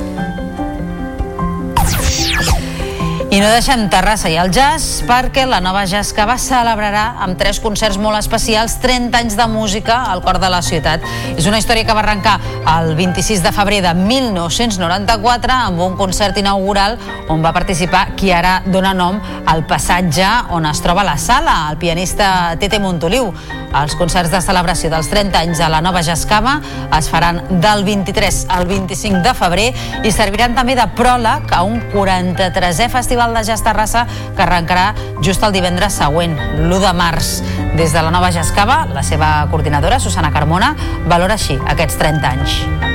I 3.36 3.42
no 3.44 3.50
deixem 3.52 3.82
Terrassa 3.92 4.30
i 4.32 4.38
el 4.40 4.48
jazz 4.56 5.02
perquè 5.04 5.44
la 5.44 5.58
nova 5.60 5.82
Jazz 5.92 6.14
que 6.16 6.24
va 6.24 6.38
celebrarà 6.40 7.18
amb 7.26 7.36
tres 7.36 7.58
concerts 7.60 7.98
molt 8.00 8.16
especials 8.16 8.78
30 8.80 9.20
anys 9.20 9.36
de 9.36 9.48
música 9.52 9.98
al 10.14 10.22
cor 10.24 10.40
de 10.40 10.48
la 10.54 10.62
ciutat. 10.64 11.04
És 11.36 11.44
una 11.50 11.60
història 11.60 11.84
que 11.84 11.98
va 11.98 12.00
arrencar 12.06 12.38
el 12.78 12.94
26 12.96 13.44
de 13.44 13.52
febrer 13.52 13.82
de 13.84 13.92
1994 13.98 15.58
amb 15.68 15.84
un 15.84 16.00
concert 16.00 16.40
inaugural 16.40 16.96
on 17.28 17.44
va 17.44 17.52
participar 17.52 18.14
qui 18.16 18.32
ara 18.32 18.62
dona 18.72 18.94
nom 18.96 19.20
al 19.52 19.66
passatge 19.68 20.32
on 20.56 20.72
es 20.72 20.80
troba 20.80 21.04
la 21.04 21.18
sala, 21.20 21.66
el 21.74 21.78
pianista 21.82 22.56
Tete 22.56 22.80
Montoliu. 22.80 23.34
Els 23.76 23.92
concerts 24.00 24.32
de 24.32 24.40
celebració 24.40 24.88
dels 24.88 25.10
30 25.12 25.36
anys 25.42 25.60
de 25.60 25.68
la 25.68 25.82
nova 25.84 26.00
Jascava 26.06 26.54
es 26.96 27.10
faran 27.12 27.42
del 27.60 27.84
23 27.84 28.46
al 28.56 28.64
25 28.70 29.20
de 29.26 29.34
febrer 29.36 29.66
i 30.08 30.14
serviran 30.16 30.56
també 30.56 30.78
de 30.80 30.86
pròleg 30.96 31.52
a 31.52 31.64
un 31.68 31.82
43è 31.92 32.88
Festival 32.94 33.25
de 33.34 33.44
Jazz 33.48 33.64
Terrassa 33.66 34.06
que 34.36 34.44
arrencarà 34.46 34.94
just 35.22 35.44
el 35.44 35.56
divendres 35.56 35.98
següent, 35.98 36.38
l'1 36.60 36.82
de 36.84 36.94
març. 36.94 37.38
Des 37.76 37.92
de 37.92 38.02
la 38.02 38.12
nova 38.14 38.32
Jascava, 38.32 38.86
la 38.94 39.04
seva 39.04 39.48
coordinadora, 39.52 40.00
Susana 40.00 40.34
Carmona, 40.36 40.76
valora 41.08 41.40
així 41.40 41.58
aquests 41.74 41.98
30 42.02 42.36
anys 42.36 42.95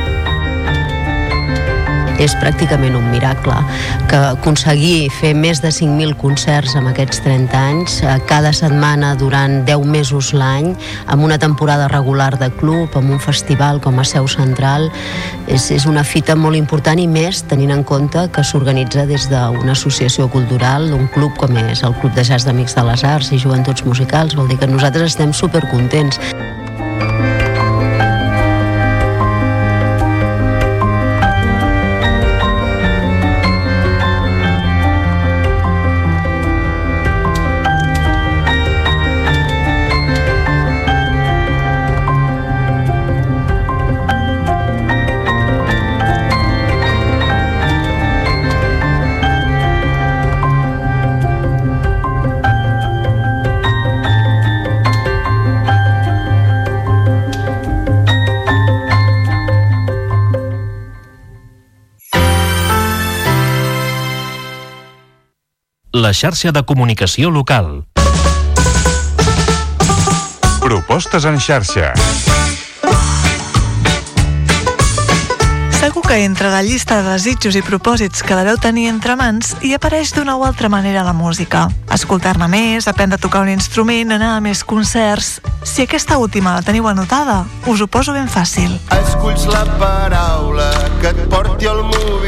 és 2.21 2.35
pràcticament 2.41 2.97
un 2.99 3.09
miracle 3.11 3.57
que 4.11 4.21
aconseguir 4.35 5.09
fer 5.21 5.33
més 5.35 5.63
de 5.65 5.73
5.000 5.73 6.17
concerts 6.21 6.77
amb 6.79 6.93
aquests 6.93 7.23
30 7.25 7.57
anys, 7.59 8.01
eh, 8.03 8.19
cada 8.29 8.53
setmana 8.57 9.15
durant 9.21 9.65
10 9.69 9.87
mesos 9.89 10.33
l'any, 10.37 10.75
amb 11.07 11.25
una 11.25 11.39
temporada 11.39 11.89
regular 11.89 12.37
de 12.39 12.51
club, 12.61 12.95
amb 12.95 13.11
un 13.11 13.21
festival 13.21 13.81
com 13.81 13.99
a 13.99 14.05
seu 14.05 14.29
central, 14.29 14.91
és, 15.49 15.71
és 15.71 15.87
una 15.87 16.05
fita 16.05 16.37
molt 16.37 16.59
important 16.59 17.01
i 17.01 17.09
més 17.11 17.43
tenint 17.51 17.73
en 17.75 17.85
compte 17.85 18.29
que 18.35 18.45
s'organitza 18.45 19.07
des 19.09 19.29
d'una 19.31 19.73
associació 19.73 20.29
cultural, 20.29 20.91
d'un 20.91 21.09
club 21.15 21.37
com 21.41 21.57
és 21.57 21.83
el 21.83 21.95
Club 22.01 22.15
de 22.15 22.25
Jazz 22.25 22.47
d'Amics 22.47 22.77
de 22.79 22.87
les 22.87 23.05
Arts 23.05 23.33
i 23.35 23.41
Joventuts 23.43 23.85
Musicals, 23.85 24.37
vol 24.39 24.49
dir 24.49 24.61
que 24.61 24.71
nosaltres 24.71 25.15
estem 25.15 25.35
supercontents. 25.35 26.21
La 66.11 66.15
xarxa 66.15 66.51
de 66.51 66.65
comunicació 66.67 67.31
local. 67.31 67.85
Propostes 70.59 71.23
en 71.23 71.39
xarxa. 71.39 71.93
Segur 75.79 76.03
que 76.03 76.19
entre 76.25 76.51
la 76.51 76.65
llista 76.67 76.99
de 76.99 77.13
desitjos 77.15 77.55
i 77.55 77.63
propòsits 77.63 78.25
que 78.27 78.35
deveu 78.35 78.59
tenir 78.59 78.89
entre 78.91 79.15
mans 79.15 79.55
hi 79.63 79.71
apareix 79.79 80.11
d'una 80.17 80.35
o 80.35 80.43
altra 80.49 80.67
manera 80.69 81.07
la 81.07 81.15
música. 81.15 81.69
Escoltar-ne 81.95 82.51
més, 82.51 82.91
aprendre 82.91 83.15
a 83.15 83.23
tocar 83.23 83.45
un 83.47 83.55
instrument, 83.55 84.11
anar 84.11 84.35
a 84.35 84.43
més 84.43 84.65
concerts... 84.67 85.39
Si 85.63 85.85
aquesta 85.85 86.19
última 86.19 86.57
la 86.57 86.67
teniu 86.67 86.89
anotada, 86.91 87.45
us 87.71 87.85
ho 87.85 87.87
poso 87.87 88.17
ben 88.17 88.27
fàcil. 88.27 88.81
Esculls 88.99 89.47
la 89.53 89.63
paraula 89.79 90.73
que 90.99 91.15
et 91.15 91.23
porti 91.31 91.71
al 91.71 91.85
moviment 91.85 92.20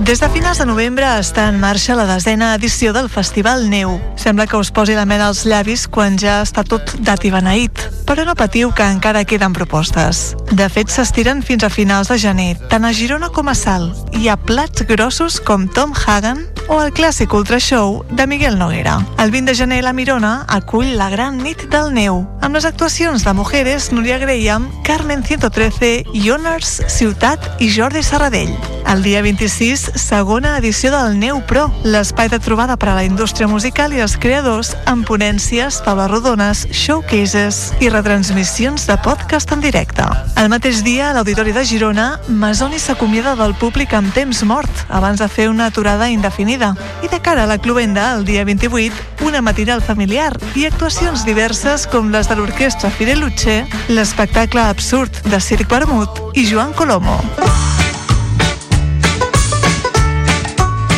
des 0.00 0.20
de 0.20 0.28
finals 0.32 0.58
de 0.58 0.64
novembre 0.64 1.04
està 1.20 1.44
en 1.50 1.58
marxa 1.60 1.94
la 1.98 2.06
desena 2.08 2.54
edició 2.56 2.94
del 2.96 3.10
Festival 3.12 3.66
Neu. 3.68 3.98
Sembla 4.16 4.46
que 4.48 4.56
us 4.56 4.70
posi 4.72 4.94
la 4.96 5.04
mena 5.04 5.26
als 5.28 5.44
llavis 5.44 5.86
quan 5.86 6.16
ja 6.18 6.40
està 6.44 6.64
tot 6.64 6.94
dat 7.04 7.24
i 7.28 7.32
beneït, 7.34 7.84
però 8.08 8.24
no 8.24 8.34
patiu 8.34 8.72
que 8.72 8.86
encara 8.86 9.26
queden 9.28 9.52
propostes. 9.52 10.34
De 10.50 10.68
fet, 10.72 10.88
s'estiren 10.88 11.44
fins 11.44 11.64
a 11.64 11.70
finals 11.70 12.08
de 12.08 12.18
gener, 12.18 12.54
tant 12.72 12.88
a 12.88 12.94
Girona 12.96 13.28
com 13.28 13.52
a 13.52 13.54
Sal. 13.54 13.90
Hi 14.16 14.30
ha 14.30 14.40
plats 14.40 14.86
grossos 14.88 15.40
com 15.40 15.68
Tom 15.68 15.92
Hagen 15.92 16.46
o 16.70 16.78
el 16.80 16.92
clàssic 16.94 17.34
Ultra 17.34 17.58
Show 17.58 18.04
de 18.10 18.26
Miguel 18.30 18.56
Noguera. 18.58 19.00
El 19.18 19.32
20 19.34 19.50
de 19.50 19.56
gener 19.58 19.82
la 19.82 19.92
Mirona 19.92 20.44
acull 20.46 20.94
la 20.96 21.10
gran 21.10 21.42
nit 21.42 21.66
del 21.72 21.90
neu, 21.92 22.22
amb 22.40 22.54
les 22.54 22.64
actuacions 22.64 23.24
de 23.26 23.32
Mujeres, 23.34 23.90
Núria 23.90 24.18
Graham, 24.22 24.70
Carmen 24.86 25.24
113, 25.26 26.04
Ioners, 26.14 26.80
Ciutat 26.86 27.58
i 27.58 27.70
Jordi 27.74 28.04
Serradell. 28.06 28.54
El 28.90 29.02
dia 29.02 29.20
26 29.22 29.82
segona 30.00 30.56
edició 30.58 30.90
del 30.90 31.18
Neu 31.18 31.40
Pro, 31.46 31.68
l'espai 31.84 32.30
de 32.30 32.40
trobada 32.42 32.76
per 32.78 32.88
a 32.90 32.96
la 32.96 33.04
indústria 33.04 33.46
musical 33.46 33.92
i 33.94 34.00
els 34.02 34.16
creadors 34.18 34.72
amb 34.90 35.06
ponències, 35.06 35.78
taules 35.84 36.10
rodones, 36.10 36.64
showcases 36.74 37.60
i 37.80 37.90
retransmissions 37.90 38.86
de 38.90 38.96
podcast 39.04 39.52
en 39.54 39.62
directe. 39.62 40.06
El 40.40 40.50
mateix 40.50 40.82
dia, 40.86 41.10
a 41.10 41.14
l'Auditori 41.14 41.54
de 41.54 41.64
Girona, 41.66 42.08
Masoni 42.28 42.78
s'acomiada 42.82 43.36
del 43.38 43.54
públic 43.58 43.94
amb 43.94 44.14
temps 44.14 44.42
mort 44.42 44.84
abans 44.88 45.22
de 45.22 45.28
fer 45.28 45.48
una 45.50 45.70
aturada 45.70 46.10
indefinida. 46.10 46.59
I 46.60 47.08
de 47.08 47.20
cara 47.24 47.44
a 47.44 47.46
la 47.46 47.56
clubenda, 47.58 48.14
el 48.14 48.24
dia 48.24 48.44
28, 48.44 48.94
una 49.24 49.40
matinal 49.40 49.80
familiar 49.80 50.34
i 50.54 50.66
actuacions 50.68 51.24
diverses 51.24 51.86
com 51.88 52.10
les 52.12 52.28
de 52.28 52.36
l'orquestra 52.36 52.90
Fireluche, 52.92 53.64
l'espectacle 53.88 54.60
absurd 54.60 55.22
de 55.32 55.40
Circ 55.40 55.70
Vermut 55.72 56.20
i 56.36 56.44
Joan 56.44 56.74
Colomo. 56.76 57.16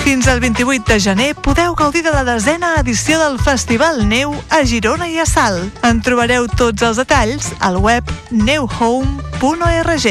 Fins 0.03 0.27
al 0.27 0.41
28 0.43 0.83
de 0.91 0.99
gener 1.01 1.31
podeu 1.39 1.77
gaudir 1.79 2.03
de 2.03 2.11
la 2.11 2.25
desena 2.27 2.75
edició 2.83 3.23
del 3.23 3.39
Festival 3.39 4.03
Neu 4.09 4.35
a 4.51 4.65
Girona 4.67 5.07
i 5.07 5.23
a 5.23 5.27
Salt. 5.31 5.79
En 5.87 6.03
trobareu 6.03 6.51
tots 6.51 6.83
els 6.83 6.99
detalls 6.99 7.53
al 7.63 7.79
web 7.79 8.11
neuhome.org. 8.35 10.11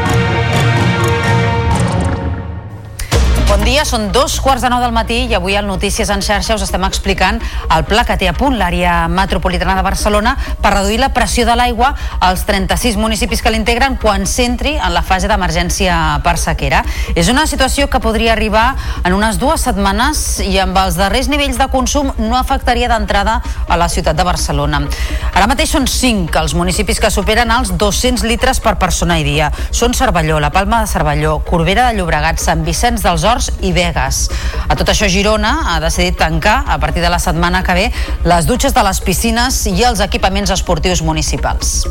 Dia, 3.71 3.85
són 3.87 4.09
dos 4.11 4.33
quarts 4.43 4.65
de 4.65 4.69
nou 4.71 4.81
del 4.83 4.91
matí 4.91 5.21
i 5.29 5.35
avui 5.37 5.53
al 5.55 5.67
Notícies 5.69 6.09
en 6.11 6.19
xarxa 6.25 6.57
us 6.57 6.63
estem 6.65 6.83
explicant 6.83 7.37
el 7.71 7.85
pla 7.87 8.03
que 8.03 8.17
té 8.19 8.27
a 8.27 8.33
punt 8.35 8.57
l'àrea 8.59 9.05
metropolitana 9.07 9.77
de 9.77 9.85
Barcelona 9.85 10.33
per 10.59 10.73
reduir 10.73 10.97
la 10.99 11.11
pressió 11.15 11.45
de 11.47 11.55
l'aigua 11.55 11.93
als 12.19 12.43
36 12.49 12.97
municipis 12.99 13.39
que 13.39 13.53
l'integren 13.53 13.95
quan 14.01 14.25
s'entri 14.27 14.73
en 14.75 14.91
la 14.91 15.03
fase 15.07 15.29
d'emergència 15.31 16.19
per 16.25 16.33
sequera. 16.41 16.81
És 17.15 17.29
una 17.31 17.45
situació 17.47 17.87
que 17.87 18.01
podria 18.03 18.33
arribar 18.33 18.73
en 19.05 19.15
unes 19.15 19.39
dues 19.39 19.63
setmanes 19.63 20.41
i 20.43 20.57
amb 20.59 20.75
els 20.81 20.99
darrers 20.99 21.31
nivells 21.31 21.61
de 21.61 21.69
consum 21.71 22.11
no 22.19 22.35
afectaria 22.35 22.91
d'entrada 22.91 23.39
a 23.71 23.79
la 23.79 23.87
ciutat 23.87 24.19
de 24.19 24.27
Barcelona. 24.27 24.83
Ara 25.31 25.47
mateix 25.47 25.71
són 25.71 25.87
5 25.87 26.41
els 26.43 26.57
municipis 26.59 26.99
que 26.99 27.13
superen 27.13 27.55
els 27.55 27.71
200 27.79 28.27
litres 28.27 28.59
per 28.59 28.75
persona 28.83 29.21
i 29.21 29.23
dia. 29.23 29.47
Són 29.71 29.95
Cervelló, 29.95 30.41
la 30.43 30.51
Palma 30.51 30.83
de 30.83 30.91
Cervelló, 30.91 31.39
Corbera 31.47 31.87
de 31.87 32.01
Llobregat, 32.01 32.41
Sant 32.43 32.67
Vicenç 32.67 33.07
dels 33.07 33.23
Horts 33.23 33.51
i 33.61 33.71
Vegas. 33.75 34.29
A 34.67 34.75
tot 34.75 34.89
això, 34.91 35.09
Girona 35.11 35.53
ha 35.73 35.79
decidit 35.83 36.17
tancar 36.17 36.63
a 36.67 36.79
partir 36.79 37.01
de 37.01 37.09
la 37.09 37.19
setmana 37.19 37.63
que 37.63 37.77
ve 37.77 37.87
les 38.25 38.49
dutxes 38.49 38.73
de 38.73 38.83
les 38.83 39.01
piscines 39.01 39.65
i 39.71 39.79
els 39.83 40.03
equipaments 40.03 40.51
esportius 40.53 41.01
municipals. 41.01 41.81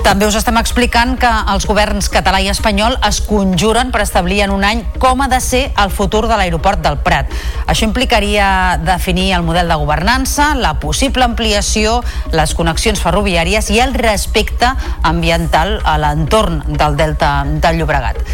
També 0.00 0.24
us 0.26 0.34
estem 0.34 0.56
explicant 0.58 1.12
que 1.20 1.28
els 1.52 1.66
governs 1.68 2.08
català 2.10 2.40
i 2.42 2.48
espanyol 2.50 2.96
es 3.06 3.20
conjuren 3.22 3.92
per 3.94 4.00
establir 4.02 4.40
en 4.46 4.50
un 4.54 4.64
any 4.66 4.80
com 4.98 5.20
ha 5.20 5.28
de 5.30 5.38
ser 5.44 5.60
el 5.78 5.92
futur 5.94 6.24
de 6.26 6.38
l'aeroport 6.40 6.80
del 6.82 6.96
Prat. 7.04 7.30
Això 7.70 7.86
implicaria 7.86 8.80
definir 8.82 9.28
el 9.36 9.44
model 9.46 9.70
de 9.70 9.76
governança, 9.78 10.54
la 10.56 10.74
possible 10.82 11.26
ampliació, 11.28 12.00
les 12.32 12.56
connexions 12.58 12.98
ferroviàries 13.04 13.70
i 13.70 13.78
el 13.84 13.94
respecte 13.94 14.72
ambiental 15.06 15.78
a 15.84 15.98
l'entorn 16.00 16.64
del 16.66 16.98
Delta 16.98 17.34
del 17.46 17.78
Llobregat. 17.78 18.24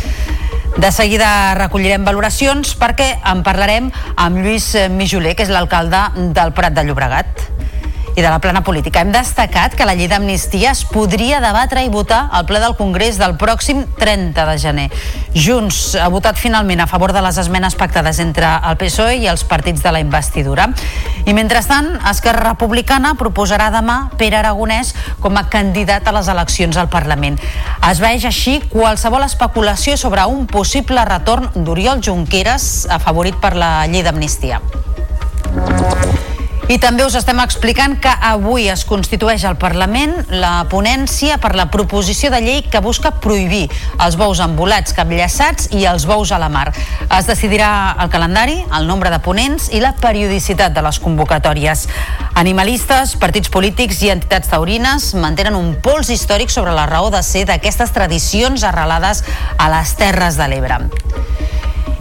De 0.77 0.90
seguida 0.93 1.55
recollirem 1.57 2.05
valoracions 2.05 2.74
perquè 2.77 3.09
en 3.32 3.40
parlarem 3.47 3.89
amb 4.20 4.43
Lluís 4.44 4.74
Mijoler, 4.93 5.32
que 5.35 5.47
és 5.47 5.53
l'alcalde 5.53 6.03
del 6.36 6.53
Prat 6.53 6.77
de 6.77 6.85
Llobregat 6.85 7.56
i 8.16 8.22
de 8.22 8.30
la 8.30 8.38
plana 8.40 8.64
política. 8.64 9.02
Hem 9.05 9.12
destacat 9.12 9.74
que 9.76 9.84
la 9.84 9.94
llei 9.94 10.09
d'amnistia 10.09 10.70
es 10.72 10.82
podria 10.88 11.36
debatre 11.44 11.82
i 11.84 11.90
votar 11.93 12.22
al 12.32 12.47
ple 12.48 12.62
del 12.62 12.74
Congrés 12.78 13.18
del 13.20 13.36
pròxim 13.36 13.84
30 14.01 14.47
de 14.48 14.55
gener. 14.59 14.86
Junts 15.36 15.94
ha 16.01 16.09
votat 16.09 16.40
finalment 16.40 16.80
a 16.80 16.88
favor 16.88 17.12
de 17.12 17.20
les 17.20 17.36
esmenes 17.36 17.76
pactades 17.76 18.18
entre 18.24 18.48
el 18.64 18.78
PSOE 18.80 19.18
i 19.20 19.28
els 19.28 19.44
partits 19.44 19.84
de 19.84 19.93
la 19.93 20.01
investidura. 20.01 20.70
I 21.28 21.34
mentrestant, 21.36 21.90
Esquerra 22.09 22.55
Republicana 22.55 23.12
proposarà 23.20 23.68
demà 23.74 23.98
Pere 24.16 24.40
Aragonès 24.40 24.94
com 25.20 25.36
a 25.36 25.44
candidat 25.52 26.09
a 26.09 26.14
les 26.16 26.30
eleccions 26.32 26.80
al 26.80 26.88
Parlament. 26.88 27.36
Es 27.90 28.01
veig 28.01 28.24
així 28.24 28.62
qualsevol 28.72 29.26
especulació 29.28 29.98
sobre 30.01 30.24
un 30.24 30.47
possible 30.48 31.05
retorn 31.05 31.51
d'Oriol 31.52 32.01
Junqueras 32.01 32.86
afavorit 32.97 33.36
per 33.44 33.52
la 33.60 33.74
llei 33.93 34.06
d'amnistia. 34.06 34.62
I 36.66 36.80
també 36.82 37.05
us 37.06 37.14
estem 37.14 37.38
explicant 37.38 37.93
que 38.02 38.10
avui 38.26 38.64
es 38.66 38.80
constitueix 38.90 39.44
al 39.47 39.55
Parlament 39.55 40.16
la 40.34 40.64
ponència 40.66 41.36
per 41.38 41.52
la 41.55 41.68
proposició 41.70 42.26
de 42.32 42.40
llei 42.43 42.64
que 42.66 42.80
busca 42.82 43.12
prohibir 43.22 43.68
els 44.02 44.16
bous 44.18 44.40
embolats, 44.43 44.97
capllaçats 44.97 45.68
i 45.78 45.84
els 45.86 46.09
bous 46.10 46.32
a 46.34 46.40
la 46.43 46.48
mar. 46.51 46.72
Es 47.06 47.30
decidirà 47.30 47.68
el 48.02 48.10
calendari, 48.10 48.59
el 48.74 48.90
nombre 48.90 49.12
de 49.14 49.20
ponents 49.22 49.68
i 49.70 49.78
la 49.84 49.94
periodicitat 50.01 50.74
de 50.74 50.82
les 50.82 50.98
convocatòries. 50.98 51.86
Animalistes, 52.34 53.14
partits 53.22 53.52
polítics 53.55 54.02
i 54.02 54.10
entitats 54.16 54.51
taurines 54.51 55.12
mantenen 55.14 55.55
un 55.55 55.76
pols 55.86 56.10
històric 56.10 56.51
sobre 56.51 56.74
la 56.74 56.88
raó 56.90 57.14
de 57.14 57.22
ser 57.22 57.47
d'aquestes 57.47 57.94
tradicions 57.94 58.66
arrelades 58.66 59.22
a 59.55 59.70
les 59.70 59.94
Terres 60.02 60.34
de 60.34 60.51
l'Ebre. 60.51 60.82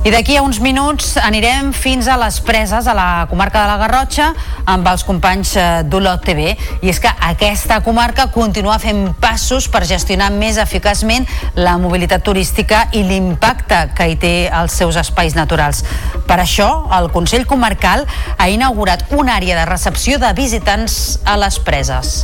I 0.06 0.11
d'aquí 0.14 0.36
a 0.38 0.44
uns 0.45 0.60
minuts 0.61 1.15
anirem 1.18 1.72
fins 1.73 2.06
a 2.06 2.14
les 2.22 2.36
preses, 2.45 2.86
a 2.86 2.94
la 2.94 3.26
comarca 3.26 3.64
de 3.64 3.72
la 3.72 3.77
Garrotxa, 3.82 4.27
amb 4.69 4.86
els 4.91 5.02
companys 5.02 5.56
eh, 5.57 5.64
d'Olot 5.90 6.22
TV. 6.22 6.52
I 6.86 6.91
és 6.91 6.99
que 7.02 7.10
aquesta 7.10 7.80
comarca 7.82 8.27
continua 8.30 8.77
fent 8.77 9.15
passos 9.18 9.65
per 9.65 9.82
gestionar 9.90 10.30
més 10.30 10.61
eficaçment 10.61 11.26
la 11.57 11.80
mobilitat 11.82 12.22
turística 12.22 12.84
i 12.94 13.02
l'impacte 13.02 13.82
que 13.98 14.11
hi 14.11 14.19
té 14.22 14.36
als 14.53 14.77
seus 14.77 15.02
espais 15.02 15.34
naturals. 15.34 15.82
Per 16.30 16.38
això, 16.38 16.69
el 17.02 17.10
Consell 17.10 17.49
Comarcal 17.49 18.06
ha 18.38 18.49
inaugurat 18.53 19.10
una 19.10 19.40
àrea 19.41 19.57
de 19.57 19.65
recepció 19.65 20.22
de 20.22 20.36
visitants 20.38 21.18
a 21.26 21.34
les 21.41 21.57
preses. 21.57 22.19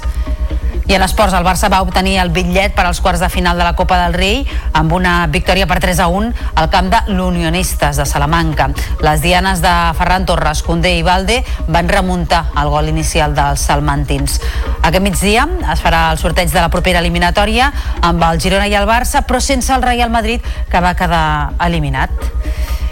I 0.91 0.95
en 0.95 1.05
esports, 1.05 1.31
el 1.31 1.45
Barça 1.47 1.69
va 1.71 1.77
obtenir 1.85 2.17
el 2.19 2.33
bitllet 2.35 2.73
per 2.75 2.83
als 2.83 2.99
quarts 2.99 3.21
de 3.23 3.29
final 3.31 3.55
de 3.55 3.63
la 3.63 3.77
Copa 3.79 3.95
del 4.01 4.11
Rei 4.17 4.41
amb 4.75 4.91
una 4.91 5.13
victòria 5.31 5.63
per 5.63 5.77
3 5.79 6.01
a 6.03 6.07
1 6.11 6.33
al 6.59 6.67
camp 6.73 6.89
de 6.91 6.99
l'Unionistes 7.13 7.95
de 7.95 8.05
Salamanca. 8.09 8.67
Les 8.99 9.23
dianes 9.23 9.63
de 9.63 9.71
Ferran 9.95 10.27
Torres, 10.27 10.59
Condé 10.67 10.91
i 10.97 11.05
Valde 11.07 11.45
van 11.71 11.87
remuntar 11.87 12.41
el 12.59 12.73
gol 12.75 12.91
inicial 12.91 13.31
dels 13.37 13.63
salmantins. 13.71 14.41
Aquest 14.81 15.05
migdia 15.07 15.47
es 15.71 15.79
farà 15.79 16.09
el 16.11 16.19
sorteig 16.19 16.51
de 16.51 16.59
la 16.59 16.73
propera 16.75 16.99
eliminatòria 16.99 17.71
amb 18.01 18.27
el 18.27 18.43
Girona 18.43 18.67
i 18.67 18.75
el 18.75 18.89
Barça, 18.89 19.23
però 19.23 19.39
sense 19.39 19.71
el 19.71 19.87
Real 19.87 20.11
Madrid, 20.11 20.43
que 20.67 20.83
va 20.83 20.91
quedar 20.99 21.53
eliminat. 21.71 22.11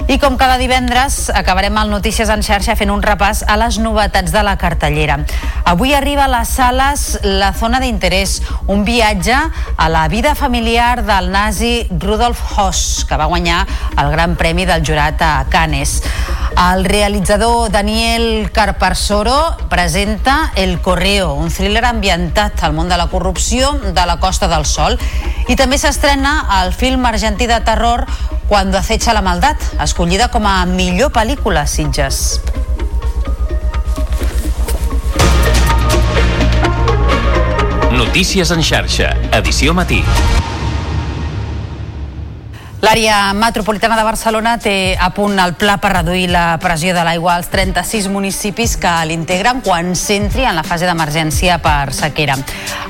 I 0.07 0.17
com 0.17 0.37
cada 0.37 0.57
divendres, 0.57 1.29
acabarem 1.29 1.75
el 1.77 1.89
Notícies 1.91 2.29
en 2.33 2.41
xarxa 2.45 2.75
fent 2.79 2.89
un 2.93 3.03
repàs 3.03 3.43
a 3.45 3.57
les 3.61 3.77
novetats 3.81 4.31
de 4.33 4.41
la 4.45 4.55
cartellera. 4.57 5.19
Avui 5.69 5.93
arriba 5.93 6.25
a 6.25 6.31
les 6.31 6.49
sales 6.49 7.19
La 7.23 7.51
zona 7.53 7.81
d'interès, 7.83 8.39
un 8.67 8.85
viatge 8.87 9.35
a 9.35 9.89
la 9.89 10.07
vida 10.07 10.33
familiar 10.35 11.03
del 11.05 11.29
nazi 11.31 11.87
Rudolf 11.91 12.41
Hoss, 12.55 13.05
que 13.05 13.17
va 13.19 13.29
guanyar 13.29 13.65
el 13.97 14.09
Gran 14.15 14.35
Premi 14.35 14.65
del 14.65 14.85
Jurat 14.85 15.21
a 15.21 15.45
Canes. 15.49 16.01
El 16.59 16.85
realitzador 16.85 17.69
Daniel 17.71 18.51
Carparsoro 18.51 19.57
presenta 19.69 20.51
El 20.55 20.81
Correo, 20.81 21.33
un 21.33 21.51
thriller 21.53 21.85
ambientat 21.85 22.63
al 22.63 22.73
món 22.73 22.89
de 22.89 22.97
la 22.97 23.07
corrupció 23.07 23.71
de 23.73 24.05
la 24.05 24.17
Costa 24.19 24.47
del 24.47 24.65
Sol. 24.65 24.97
I 25.47 25.55
també 25.55 25.77
s'estrena 25.77 26.63
el 26.63 26.73
film 26.73 27.05
argentí 27.05 27.47
de 27.47 27.61
terror 27.61 28.07
Cuando 28.49 28.79
acecha 28.79 29.13
la 29.13 29.21
maldad, 29.21 29.55
escollida 29.79 30.29
com 30.33 30.47
a 30.47 30.65
millor 30.65 31.11
pel·lícula 31.13 31.67
Sitges. 31.67 32.41
Notícies 37.93 38.49
en 38.49 38.65
xarxa, 38.65 39.13
edició 39.37 39.77
matí. 39.77 40.01
L'àrea 42.79 43.33
metropolitana 43.35 43.97
de 43.99 44.05
Barcelona 44.07 44.53
té 44.63 44.95
a 44.95 45.09
punt 45.11 45.35
el 45.43 45.51
pla 45.59 45.73
per 45.83 45.89
reduir 45.97 46.29
la 46.31 46.53
pressió 46.63 46.93
de 46.95 47.01
l'aigua 47.03 47.33
als 47.35 47.49
36 47.51 48.07
municipis 48.07 48.77
que 48.79 48.93
l'integren 49.09 49.59
quan 49.65 49.91
s'entri 49.99 50.45
en 50.47 50.55
la 50.55 50.63
fase 50.63 50.87
d'emergència 50.87 51.57
per 51.59 51.91
sequera. 51.91 52.37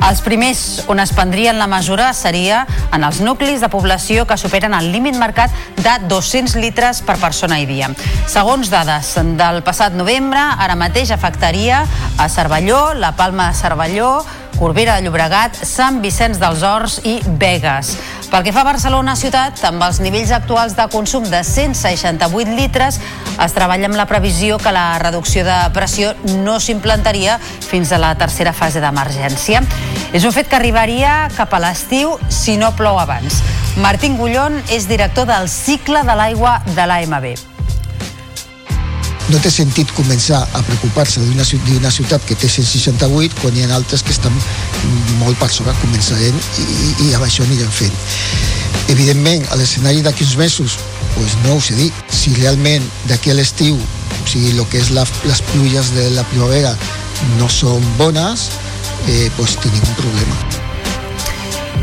Els 0.06 0.22
primers 0.22 0.62
on 0.94 1.02
es 1.02 1.14
prendrien 1.18 1.58
la 1.58 1.66
mesura 1.72 2.12
seria 2.14 2.68
en 2.94 3.04
els 3.04 3.24
nuclis 3.26 3.66
de 3.66 3.72
població 3.74 4.28
que 4.30 4.38
superen 4.38 4.78
el 4.78 4.92
límit 4.94 5.18
marcat 5.18 5.50
de 5.82 5.96
200 6.06 6.54
litres 6.62 7.02
per 7.02 7.18
persona 7.18 7.58
i 7.58 7.66
dia. 7.66 7.90
Segons 8.30 8.70
dades 8.70 9.16
del 9.42 9.64
passat 9.66 9.98
novembre, 9.98 10.38
ara 10.38 10.78
mateix 10.78 11.10
afectaria 11.18 11.82
a 12.18 12.30
Cervelló, 12.30 12.94
la 12.94 13.16
Palma 13.18 13.50
de 13.50 13.58
Cervelló, 13.58 14.20
Corbera 14.60 14.98
de 15.00 15.06
Llobregat, 15.06 15.56
Sant 15.64 16.02
Vicenç 16.04 16.38
dels 16.38 16.66
Horts 16.68 17.00
i 17.08 17.22
Vegas. 17.40 17.94
Pel 18.30 18.44
que 18.46 18.52
fa 18.54 18.62
a 18.62 18.68
Barcelona 18.68 19.16
ciutat, 19.18 19.58
amb 19.66 19.82
els 19.82 19.98
nivells 20.06 20.30
actuals 20.36 20.76
de 20.78 20.86
consum 20.94 21.26
de 21.32 21.40
168 21.42 22.54
litres, 22.54 23.00
es 23.42 23.56
treballa 23.58 23.90
amb 23.90 23.98
la 23.98 24.06
previsió 24.06 24.60
que 24.62 24.74
la 24.76 25.00
reducció 25.02 25.42
de 25.48 25.58
pressió 25.74 26.14
no 26.46 26.60
s'implantaria 26.62 27.40
fins 27.42 27.90
a 27.92 27.98
la 27.98 28.14
tercera 28.22 28.54
fase 28.54 28.86
d'emergència. 28.86 29.64
És 30.14 30.30
un 30.30 30.36
fet 30.36 30.50
que 30.50 30.60
arribaria 30.62 31.24
cap 31.36 31.58
a 31.58 31.64
l'estiu 31.66 32.20
si 32.30 32.60
no 32.62 32.76
plou 32.78 33.02
abans. 33.02 33.42
Martín 33.82 34.18
Gullón 34.22 34.62
és 34.70 34.86
director 34.86 35.26
del 35.26 35.50
cicle 35.50 36.06
de 36.06 36.22
l'aigua 36.22 36.60
de 36.76 36.86
l'AMB 36.86 37.59
no 39.30 39.40
té 39.44 39.52
sentit 39.54 39.92
començar 39.94 40.40
a 40.58 40.62
preocupar-se 40.66 41.22
d'una 41.22 41.92
ciutat 41.94 42.24
que 42.26 42.38
té 42.40 42.50
168 42.50 43.42
quan 43.42 43.58
hi 43.58 43.66
ha 43.66 43.76
altres 43.76 44.04
que 44.04 44.14
estan 44.16 44.36
molt 45.20 45.38
per 45.42 45.50
sobre 45.54 45.76
començarem 45.84 46.38
i, 46.64 46.66
i 47.06 47.12
amb 47.14 47.26
això 47.28 47.46
anirem 47.46 47.70
fent. 47.74 47.94
Evidentment, 48.90 49.46
a 49.54 49.60
l'escenari 49.60 50.02
d'aquí 50.06 50.26
uns 50.26 50.38
mesos, 50.40 50.78
pues 51.16 51.36
no 51.44 51.58
ho 51.58 51.62
sé 51.62 51.78
dir, 51.78 51.92
si 52.10 52.34
realment 52.40 52.86
d'aquí 53.10 53.34
a 53.34 53.38
l'estiu, 53.38 53.78
o 53.78 54.26
sigui, 54.26 54.56
el 54.56 54.66
que 54.72 54.82
és 54.82 54.90
la, 54.98 55.06
les 55.30 55.44
pluies 55.52 55.94
de 55.98 56.10
la 56.16 56.26
primavera 56.32 56.74
no 57.38 57.52
són 57.54 57.86
bones, 58.02 58.50
eh, 59.08 59.30
pues 59.38 59.60
tenim 59.62 59.86
un 59.86 60.02
problema. 60.02 60.69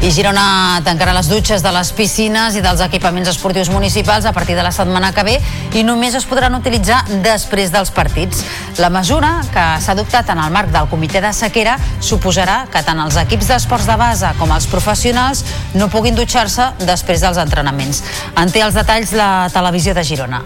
I 0.06 0.10
Girona 0.12 0.80
tancarà 0.84 1.14
les 1.16 1.28
dutxes 1.30 1.62
de 1.64 1.70
les 1.74 1.88
piscines 1.96 2.54
i 2.54 2.62
dels 2.62 2.82
equipaments 2.84 3.30
esportius 3.32 3.70
municipals 3.72 4.28
a 4.28 4.32
partir 4.36 4.54
de 4.54 4.62
la 4.62 4.70
setmana 4.74 5.12
que 5.16 5.24
ve 5.26 5.36
i 5.74 5.82
només 5.86 6.14
es 6.14 6.28
podran 6.28 6.54
utilitzar 6.58 7.00
després 7.24 7.72
dels 7.74 7.90
partits. 7.90 8.44
La 8.78 8.90
mesura, 8.92 9.40
que 9.50 9.66
s'ha 9.80 9.96
adoptat 9.96 10.30
en 10.34 10.44
el 10.44 10.54
marc 10.54 10.70
del 10.74 10.90
comitè 10.92 11.24
de 11.24 11.32
sequera, 11.32 11.78
suposarà 11.98 12.62
que 12.70 12.84
tant 12.86 13.00
els 13.02 13.18
equips 13.24 13.50
d'esports 13.50 13.88
de 13.88 13.98
base 13.98 14.36
com 14.38 14.52
els 14.52 14.68
professionals 14.70 15.44
no 15.74 15.90
puguin 15.90 16.14
dutxar-se 16.14 16.72
després 16.84 17.24
dels 17.24 17.40
entrenaments. 17.42 18.04
En 18.36 18.52
té 18.52 18.62
els 18.66 18.78
detalls 18.78 19.16
la 19.16 19.50
televisió 19.54 19.96
de 19.96 20.06
Girona. 20.06 20.44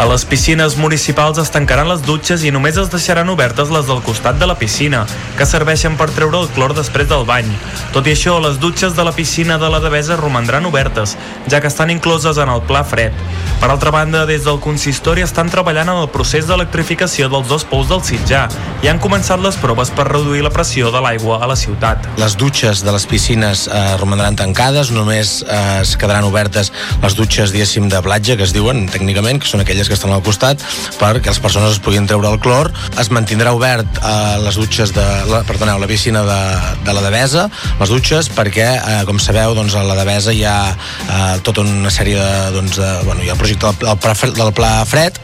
A 0.00 0.06
les 0.08 0.22
piscines 0.24 0.78
municipals 0.80 1.36
es 1.42 1.50
tancaran 1.52 1.84
les 1.90 2.00
dutxes 2.00 2.40
i 2.48 2.50
només 2.54 2.78
es 2.80 2.88
deixaran 2.88 3.28
obertes 3.28 3.68
les 3.68 3.84
del 3.84 3.98
costat 4.00 4.38
de 4.40 4.46
la 4.48 4.54
piscina, 4.56 5.02
que 5.36 5.44
serveixen 5.44 5.98
per 6.00 6.06
treure 6.16 6.38
el 6.40 6.46
clor 6.56 6.72
després 6.72 7.04
del 7.10 7.26
bany. 7.28 7.50
Tot 7.92 8.08
i 8.08 8.14
això, 8.14 8.38
les 8.40 8.56
dutxes 8.62 8.94
de 8.96 9.04
la 9.04 9.12
piscina 9.12 9.58
de 9.60 9.68
la 9.68 9.76
Devesa 9.84 10.16
romandran 10.16 10.64
obertes, 10.64 11.18
ja 11.52 11.60
que 11.60 11.68
estan 11.68 11.92
incloses 11.92 12.40
en 12.40 12.48
el 12.48 12.62
Pla 12.64 12.80
Fred. 12.80 13.12
Per 13.60 13.68
altra 13.68 13.92
banda, 13.92 14.22
des 14.24 14.46
del 14.48 14.56
consistori 14.64 15.20
estan 15.20 15.52
treballant 15.52 15.92
en 15.92 16.00
el 16.00 16.08
procés 16.08 16.48
d'electrificació 16.48 17.28
dels 17.28 17.52
dos 17.52 17.68
pous 17.68 17.92
del 17.92 18.00
Sitjà 18.00 18.46
i 18.80 18.88
han 18.88 19.02
començat 19.04 19.44
les 19.44 19.60
proves 19.60 19.92
per 19.92 20.08
reduir 20.08 20.40
la 20.40 20.54
pressió 20.54 20.88
de 20.88 21.04
l'aigua 21.04 21.42
a 21.44 21.50
la 21.52 21.58
ciutat. 21.60 22.08
Les 22.16 22.38
dutxes 22.40 22.86
de 22.86 22.96
les 22.96 23.04
piscines 23.04 23.66
eh, 23.68 23.84
romandran 24.00 24.40
tancades, 24.40 24.94
només 24.96 25.42
eh, 25.44 25.60
es 25.84 25.92
quedaran 26.00 26.24
obertes 26.24 26.72
les 27.04 27.20
dutxes, 27.20 27.52
diguéssim, 27.52 27.92
de 27.92 28.00
platja, 28.00 28.40
que 28.40 28.48
es 28.48 28.56
diuen 28.56 28.86
tècnicament, 28.88 29.44
que 29.44 29.52
són 29.52 29.60
aquelles 29.60 29.89
que 29.90 29.98
estan 29.98 30.14
al 30.14 30.22
costat 30.22 30.62
perquè 31.00 31.32
les 31.32 31.42
persones 31.42 31.74
es 31.74 31.82
puguin 31.82 32.06
treure 32.06 32.30
el 32.30 32.38
clor. 32.42 32.70
Es 33.00 33.10
mantindrà 33.14 33.54
obert 33.56 34.00
eh, 34.00 34.38
les 34.44 34.58
dutxes 34.60 34.94
de, 34.96 35.06
la, 35.30 35.42
perdoneu, 35.48 35.80
la 35.82 35.90
piscina 35.90 36.22
de, 36.26 36.40
de 36.86 36.94
la 36.96 37.04
Devesa, 37.04 37.48
les 37.80 37.92
dutxes, 37.92 38.30
perquè, 38.36 38.68
eh, 38.78 39.00
com 39.08 39.18
sabeu, 39.22 39.56
doncs, 39.58 39.74
a 39.74 39.84
la 39.86 39.98
Devesa 39.98 40.34
hi 40.36 40.44
ha 40.46 40.58
eh, 40.70 41.34
tota 41.46 41.66
una 41.66 41.92
sèrie 41.92 42.18
de, 42.20 42.54
doncs, 42.56 42.78
de, 42.78 42.92
bueno, 43.08 43.24
hi 43.24 43.32
ha 43.32 43.36
el 43.36 43.42
projecte 43.42 43.74
del, 43.80 43.98
del, 44.06 44.38
del 44.38 44.54
Pla 44.56 44.74
Fred, 44.88 45.18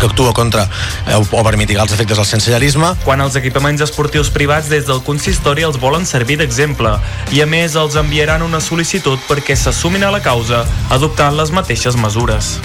que 0.00 0.06
actua 0.06 0.32
contra 0.32 0.66
eh, 1.06 1.14
o 1.14 1.44
per 1.44 1.54
mitigar 1.60 1.84
els 1.84 1.94
efectes 1.94 2.18
del 2.18 2.26
sensellarisme. 2.26 2.94
Quan 3.04 3.22
els 3.22 3.36
equipaments 3.38 3.84
esportius 3.84 4.32
privats 4.32 4.72
des 4.72 4.88
del 4.88 5.04
consistori 5.06 5.66
els 5.68 5.78
volen 5.80 6.08
servir 6.08 6.40
d'exemple 6.40 6.96
i 7.36 7.44
a 7.44 7.48
més 7.50 7.76
els 7.78 8.00
enviaran 8.00 8.46
una 8.46 8.64
sol·licitud 8.64 9.20
perquè 9.28 9.56
s'assumin 9.56 10.08
a 10.08 10.14
la 10.14 10.24
causa 10.24 10.64
adoptant 10.90 11.36
les 11.36 11.52
mateixes 11.54 12.00
mesures. 12.00 12.56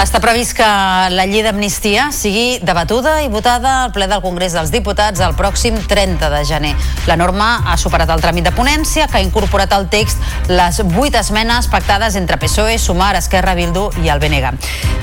Està 0.00 0.16
previst 0.16 0.54
que 0.56 0.66
la 1.12 1.26
llei 1.28 1.42
d'amnistia 1.44 2.06
sigui 2.16 2.54
debatuda 2.64 3.18
i 3.20 3.26
votada 3.28 3.82
al 3.82 3.90
ple 3.92 4.06
del 4.08 4.22
Congrés 4.24 4.54
dels 4.56 4.70
Diputats 4.72 5.20
el 5.20 5.34
pròxim 5.36 5.76
30 5.76 6.30
de 6.32 6.38
gener. 6.48 6.70
La 7.04 7.18
norma 7.20 7.50
ha 7.68 7.76
superat 7.76 8.08
el 8.08 8.22
tràmit 8.24 8.46
de 8.48 8.52
ponència 8.56 9.10
que 9.10 9.18
ha 9.18 9.20
incorporat 9.20 9.74
al 9.76 9.90
text 9.92 10.24
les 10.48 10.80
vuit 10.94 11.12
esmenes 11.20 11.68
pactades 11.68 12.16
entre 12.16 12.38
PSOE, 12.40 12.78
Sumar, 12.80 13.12
Esquerra, 13.20 13.52
Bildu 13.58 13.90
i 14.00 14.08
el 14.08 14.22
BNG. 14.22 14.54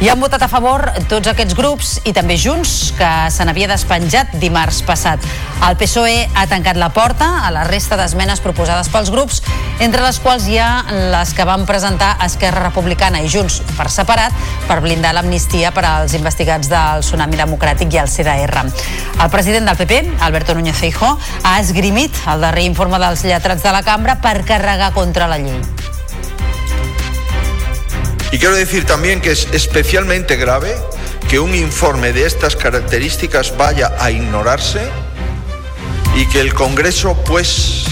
Hi 0.01 0.09
han 0.09 0.23
votat 0.23 0.41
a 0.41 0.49
favor 0.49 0.87
tots 1.11 1.29
aquests 1.29 1.53
grups 1.57 1.93
i 2.09 2.15
també 2.17 2.39
Junts, 2.41 2.95
que 2.97 3.11
se 3.29 3.45
n'havia 3.45 3.69
despenjat 3.69 4.33
dimarts 4.41 4.81
passat. 4.87 5.21
El 5.67 5.77
PSOE 5.77 6.25
ha 6.33 6.47
tancat 6.49 6.77
la 6.81 6.89
porta 6.89 7.29
a 7.45 7.53
la 7.53 7.67
resta 7.69 8.01
d'esmenes 8.01 8.41
proposades 8.41 8.89
pels 8.89 9.13
grups, 9.13 9.43
entre 9.77 10.01
les 10.01 10.17
quals 10.17 10.49
hi 10.49 10.57
ha 10.57 10.71
les 11.13 11.37
que 11.37 11.45
van 11.45 11.69
presentar 11.69 12.15
Esquerra 12.25 12.65
Republicana 12.65 13.21
i 13.21 13.29
Junts 13.29 13.61
per 13.77 13.91
separat 13.93 14.33
per 14.65 14.81
blindar 14.87 15.11
l'amnistia 15.17 15.73
per 15.75 15.83
als 15.85 16.15
investigats 16.15 16.69
del 16.71 17.03
Tsunami 17.03 17.35
Democràtic 17.35 17.91
i 17.93 17.99
el 17.99 18.07
CDR. 18.07 18.63
El 19.19 19.29
president 19.33 19.67
del 19.67 19.75
PP, 19.75 19.99
Alberto 20.23 20.55
Núñez 20.55 20.77
Feijó, 20.79 21.17
ha 21.43 21.59
esgrimit 21.59 22.15
el 22.31 22.45
darrer 22.45 22.63
informe 22.63 22.99
dels 23.03 23.25
lletrats 23.27 23.65
de 23.65 23.73
la 23.75 23.83
cambra 23.83 24.21
per 24.23 24.45
carregar 24.47 24.93
contra 24.95 25.27
la 25.27 25.39
llei. 25.41 25.59
Y 28.31 28.39
quiero 28.39 28.55
decir 28.55 28.85
también 28.85 29.19
que 29.21 29.31
es 29.31 29.47
especialmente 29.51 30.35
grave 30.35 30.75
que 31.27 31.39
un 31.39 31.55
informe 31.55 32.13
de 32.13 32.25
estas 32.25 32.55
características 32.55 33.55
vaya 33.57 33.91
a 33.99 34.11
ignorarse 34.11 34.87
y 36.15 36.25
que 36.27 36.39
el 36.39 36.53
Congreso, 36.53 37.15
pues, 37.25 37.85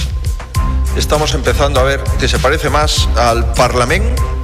estamos 0.97 1.34
empezando 1.34 1.80
a 1.80 1.84
ver 1.84 2.03
que 2.19 2.27
se 2.27 2.39
parece 2.39 2.69
más 2.69 3.09
al 3.15 3.51
Parlamento 3.53 4.34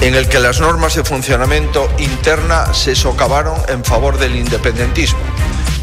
en 0.00 0.14
el 0.14 0.28
que 0.28 0.38
las 0.38 0.60
normas 0.60 0.94
de 0.94 1.04
funcionamiento 1.04 1.88
interna 1.98 2.72
se 2.72 2.96
socavaron 2.96 3.56
en 3.68 3.84
favor 3.84 4.18
del 4.18 4.36
independentismo. 4.36 5.20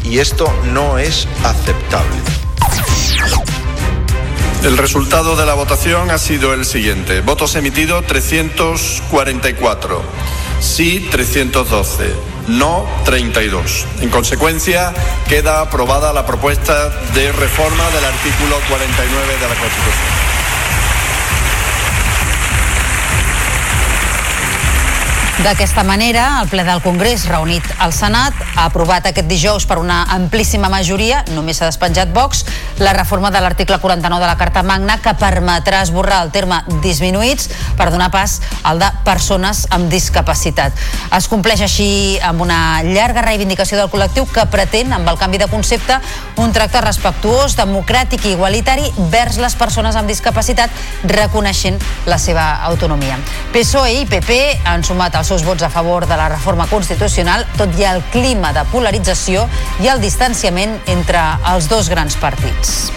Y 0.04 0.18
esto 0.18 0.52
no 0.72 0.98
es 0.98 1.28
aceptable. 1.44 2.16
El 4.64 4.76
resultado 4.76 5.36
de 5.36 5.46
la 5.46 5.54
votación 5.54 6.10
ha 6.10 6.18
sido 6.18 6.52
el 6.52 6.64
siguiente. 6.64 7.20
Votos 7.20 7.54
emitidos 7.54 8.04
344, 8.06 10.02
sí 10.60 11.06
312, 11.12 12.12
no 12.48 12.84
32. 13.04 13.86
En 14.00 14.10
consecuencia, 14.10 14.92
queda 15.28 15.60
aprobada 15.60 16.12
la 16.12 16.26
propuesta 16.26 16.88
de 17.14 17.30
reforma 17.32 17.88
del 17.90 18.04
artículo 18.04 18.56
49 18.68 19.34
de 19.40 19.48
la 19.48 19.54
Constitución. 19.54 20.37
D'aquesta 25.38 25.84
manera, 25.86 26.40
el 26.42 26.48
ple 26.50 26.64
del 26.66 26.80
Congrés, 26.82 27.22
reunit 27.30 27.62
al 27.78 27.92
Senat, 27.94 28.34
ha 28.56 28.64
aprovat 28.66 29.04
aquest 29.06 29.28
dijous 29.30 29.68
per 29.70 29.76
una 29.78 30.00
amplíssima 30.10 30.66
majoria, 30.66 31.20
només 31.30 31.60
s'ha 31.60 31.68
despenjat 31.68 32.10
Vox, 32.10 32.40
la 32.82 32.90
reforma 32.96 33.30
de 33.30 33.38
l'article 33.38 33.78
49 33.78 34.18
de 34.18 34.26
la 34.26 34.34
Carta 34.36 34.64
Magna 34.66 34.96
que 34.98 35.12
permetrà 35.14 35.84
esborrar 35.86 36.24
el 36.24 36.32
terme 36.34 36.58
disminuïts 36.82 37.52
per 37.78 37.86
donar 37.94 38.08
pas 38.10 38.40
al 38.66 38.82
de 38.82 38.88
persones 39.06 39.68
amb 39.70 39.86
discapacitat. 39.92 40.74
Es 41.14 41.30
compleix 41.30 41.62
així 41.62 42.18
amb 42.18 42.42
una 42.42 42.82
llarga 42.82 43.22
reivindicació 43.22 43.78
del 43.78 43.92
col·lectiu 43.94 44.26
que 44.34 44.46
pretén, 44.50 44.90
amb 44.92 45.06
el 45.06 45.22
canvi 45.22 45.38
de 45.38 45.46
concepte, 45.46 46.00
un 46.42 46.50
tracte 46.50 46.82
respectuós, 46.82 47.54
democràtic 47.54 48.26
i 48.26 48.34
igualitari 48.34 48.90
vers 49.14 49.38
les 49.38 49.54
persones 49.54 49.94
amb 49.94 50.10
discapacitat, 50.10 50.74
reconeixent 51.06 51.78
la 52.10 52.18
seva 52.18 52.50
autonomia. 52.66 53.22
PSOE 53.54 54.02
i 54.02 54.06
PP 54.10 54.42
han 54.66 54.82
sumat 54.82 55.14
els 55.14 55.28
seus 55.28 55.37
vots 55.44 55.62
a 55.62 55.70
favor 55.70 56.06
de 56.06 56.16
la 56.16 56.28
reforma 56.28 56.66
constitucional, 56.66 57.46
tot 57.58 57.74
i 57.78 57.84
el 57.88 58.02
clima 58.12 58.52
de 58.56 58.64
polarització 58.72 59.48
i 59.82 59.90
el 59.92 60.00
distanciament 60.00 60.78
entre 60.86 61.20
els 61.52 61.68
dos 61.68 61.90
grans 61.92 62.16
partits. 62.16 62.90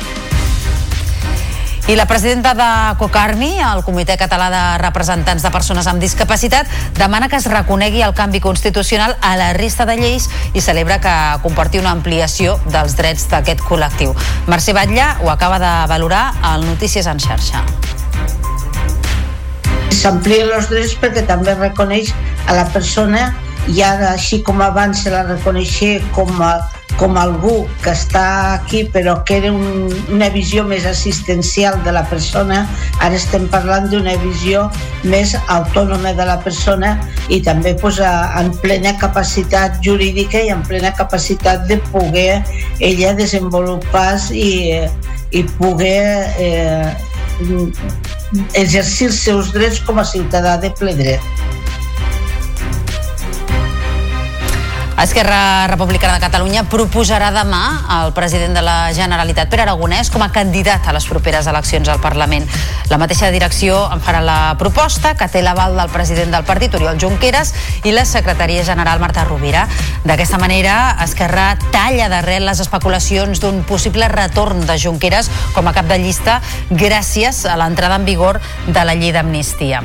I 1.91 1.95
la 1.97 2.05
presidenta 2.05 2.53
de 2.53 2.67
COCARMI, 3.01 3.55
el 3.59 3.81
Comitè 3.83 4.15
Català 4.15 4.47
de 4.53 4.61
Representants 4.79 5.43
de 5.43 5.51
Persones 5.51 5.89
amb 5.89 5.99
Discapacitat, 5.99 6.69
demana 6.95 7.27
que 7.27 7.35
es 7.41 7.49
reconegui 7.51 8.05
el 8.05 8.13
canvi 8.15 8.39
constitucional 8.39 9.17
a 9.19 9.33
la 9.35 9.51
resta 9.57 9.87
de 9.89 9.97
lleis 9.99 10.29
i 10.53 10.61
celebra 10.61 11.01
que 11.03 11.15
comporti 11.43 11.81
una 11.81 11.91
ampliació 11.91 12.59
dels 12.69 12.95
drets 12.95 13.27
d'aquest 13.33 13.65
col·lectiu. 13.67 14.15
Mercè 14.47 14.77
Batlle 14.77 15.09
ho 15.25 15.33
acaba 15.33 15.59
de 15.59 15.73
valorar 15.91 16.29
al 16.41 16.63
Notícies 16.69 17.09
en 17.11 17.19
xarxa 17.19 17.65
s'amplien 19.95 20.51
els 20.55 20.69
drets 20.71 20.97
perquè 20.99 21.25
també 21.27 21.55
reconeix 21.57 22.13
a 22.47 22.57
la 22.57 22.67
persona 22.73 23.31
i 23.69 23.81
ara 23.85 24.13
així 24.15 24.41
com 24.45 24.61
abans 24.65 25.03
se 25.03 25.11
la 25.13 25.21
reconeixia 25.27 25.99
com 26.15 26.31
a, 26.41 26.53
com 26.97 27.17
algú 27.17 27.67
que 27.83 27.91
està 27.93 28.23
aquí 28.55 28.83
però 28.93 29.19
que 29.25 29.37
era 29.37 29.51
un, 29.53 29.91
una 30.13 30.29
visió 30.33 30.63
més 30.67 30.85
assistencial 30.89 31.77
de 31.85 31.93
la 31.93 32.03
persona 32.09 32.63
ara 32.99 33.15
estem 33.17 33.47
parlant 33.53 33.87
d'una 33.91 34.15
visió 34.23 34.65
més 35.03 35.35
autònoma 35.45 36.15
de 36.17 36.25
la 36.29 36.39
persona 36.41 36.95
i 37.29 37.41
també 37.45 37.75
pues, 37.77 38.01
a, 38.01 38.33
en 38.41 38.51
plena 38.63 38.95
capacitat 39.01 39.79
jurídica 39.85 40.41
i 40.41 40.51
en 40.53 40.65
plena 40.67 40.93
capacitat 40.97 41.67
de 41.69 41.77
poder 41.91 42.41
ella 42.79 43.13
desenvolupar 43.17 44.17
i, 44.33 44.81
i 45.31 45.45
poder 45.61 46.01
eh, 46.41 47.10
exercir 48.53 49.09
els 49.09 49.21
seus 49.25 49.51
drets 49.55 49.81
com 49.87 49.99
a 49.99 50.05
ciutadà 50.07 50.57
de 50.61 50.71
ple 50.79 50.95
dret. 50.97 51.43
Esquerra 55.01 55.65
Republicana 55.65 56.13
de 56.13 56.21
Catalunya 56.21 56.61
proposarà 56.69 57.31
demà 57.33 57.87
al 57.89 58.11
president 58.13 58.53
de 58.53 58.61
la 58.61 58.91
Generalitat, 58.93 59.49
Pere 59.49 59.63
Aragonès, 59.63 60.11
com 60.13 60.21
a 60.21 60.27
candidat 60.29 60.85
a 60.85 60.93
les 60.93 61.07
properes 61.09 61.47
eleccions 61.49 61.89
al 61.89 61.97
Parlament. 62.03 62.45
La 62.91 62.99
mateixa 63.01 63.31
direcció 63.33 63.79
en 63.89 64.03
farà 64.05 64.21
la 64.21 64.53
proposta, 64.61 65.15
que 65.17 65.25
té 65.25 65.41
l'aval 65.41 65.73
del 65.79 65.89
president 65.89 66.29
del 66.35 66.45
partit, 66.45 66.77
Oriol 66.77 67.01
Junqueras, 67.01 67.55
i 67.81 67.95
la 67.95 68.05
secretaria 68.05 68.61
general, 68.67 69.01
Marta 69.01 69.25
Rovira. 69.25 69.65
D'aquesta 70.05 70.37
manera, 70.37 70.77
Esquerra 71.01 71.55
talla 71.73 72.11
d'arrel 72.13 72.45
les 72.45 72.61
especulacions 72.61 73.41
d'un 73.41 73.63
possible 73.65 74.05
retorn 74.13 74.67
de 74.69 74.77
Junqueras 74.77 75.31
com 75.55 75.65
a 75.65 75.73
cap 75.73 75.89
de 75.89 75.97
llista 75.97 76.43
gràcies 76.69 77.47
a 77.49 77.57
l'entrada 77.57 77.97
en 77.97 78.05
vigor 78.05 78.37
de 78.67 78.85
la 78.85 78.93
llei 78.93 79.17
d'amnistia. 79.17 79.81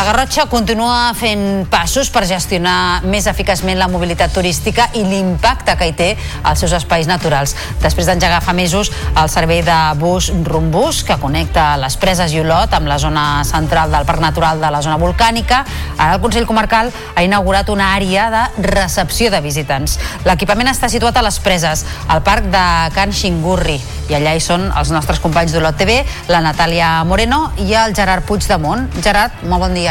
La 0.00 0.06
Garrotxa 0.06 0.46
continua 0.48 1.10
fent 1.12 1.66
passos 1.68 2.08
per 2.08 2.22
gestionar 2.24 3.02
més 3.04 3.26
eficaçment 3.28 3.76
la 3.76 3.88
mobilitat 3.92 4.32
turística 4.32 4.86
i 4.96 5.02
l'impacte 5.04 5.74
que 5.76 5.88
hi 5.90 5.92
té 5.98 6.06
als 6.40 6.62
seus 6.64 6.72
espais 6.78 7.04
naturals. 7.04 7.52
Després 7.82 8.08
d'engegar 8.08 8.38
fa 8.40 8.54
mesos 8.56 8.88
el 9.10 9.28
servei 9.28 9.60
de 9.66 9.76
bus 10.00 10.30
Rumbus, 10.46 11.02
que 11.04 11.18
connecta 11.20 11.74
les 11.82 11.98
preses 12.00 12.32
i 12.32 12.40
Olot 12.40 12.72
amb 12.72 12.88
la 12.88 12.96
zona 12.96 13.44
central 13.44 13.92
del 13.92 14.08
Parc 14.08 14.24
Natural 14.24 14.64
de 14.64 14.72
la 14.72 14.80
zona 14.80 14.96
volcànica, 14.96 15.66
ara 15.98 16.16
el 16.16 16.24
Consell 16.24 16.48
Comarcal 16.48 16.88
ha 16.88 17.26
inaugurat 17.26 17.68
una 17.68 17.92
àrea 17.92 18.30
de 18.32 18.70
recepció 18.70 19.28
de 19.28 19.44
visitants. 19.44 19.98
L'equipament 20.24 20.72
està 20.72 20.88
situat 20.88 21.20
a 21.20 21.26
les 21.28 21.42
preses, 21.44 21.84
al 22.08 22.24
Parc 22.24 22.48
de 22.48 22.64
Can 22.96 23.12
Xingurri, 23.12 23.76
i 24.08 24.16
allà 24.16 24.32
hi 24.32 24.40
són 24.40 24.70
els 24.72 24.94
nostres 24.96 25.20
companys 25.20 25.52
d'Olot 25.52 25.76
TV, 25.76 26.00
la 26.32 26.40
Natàlia 26.40 26.96
Moreno 27.04 27.50
i 27.60 27.74
el 27.76 27.92
Gerard 27.94 28.24
Puigdemont. 28.24 28.88
Gerard, 29.04 29.44
molt 29.44 29.68
bon 29.68 29.76
dia. 29.76 29.89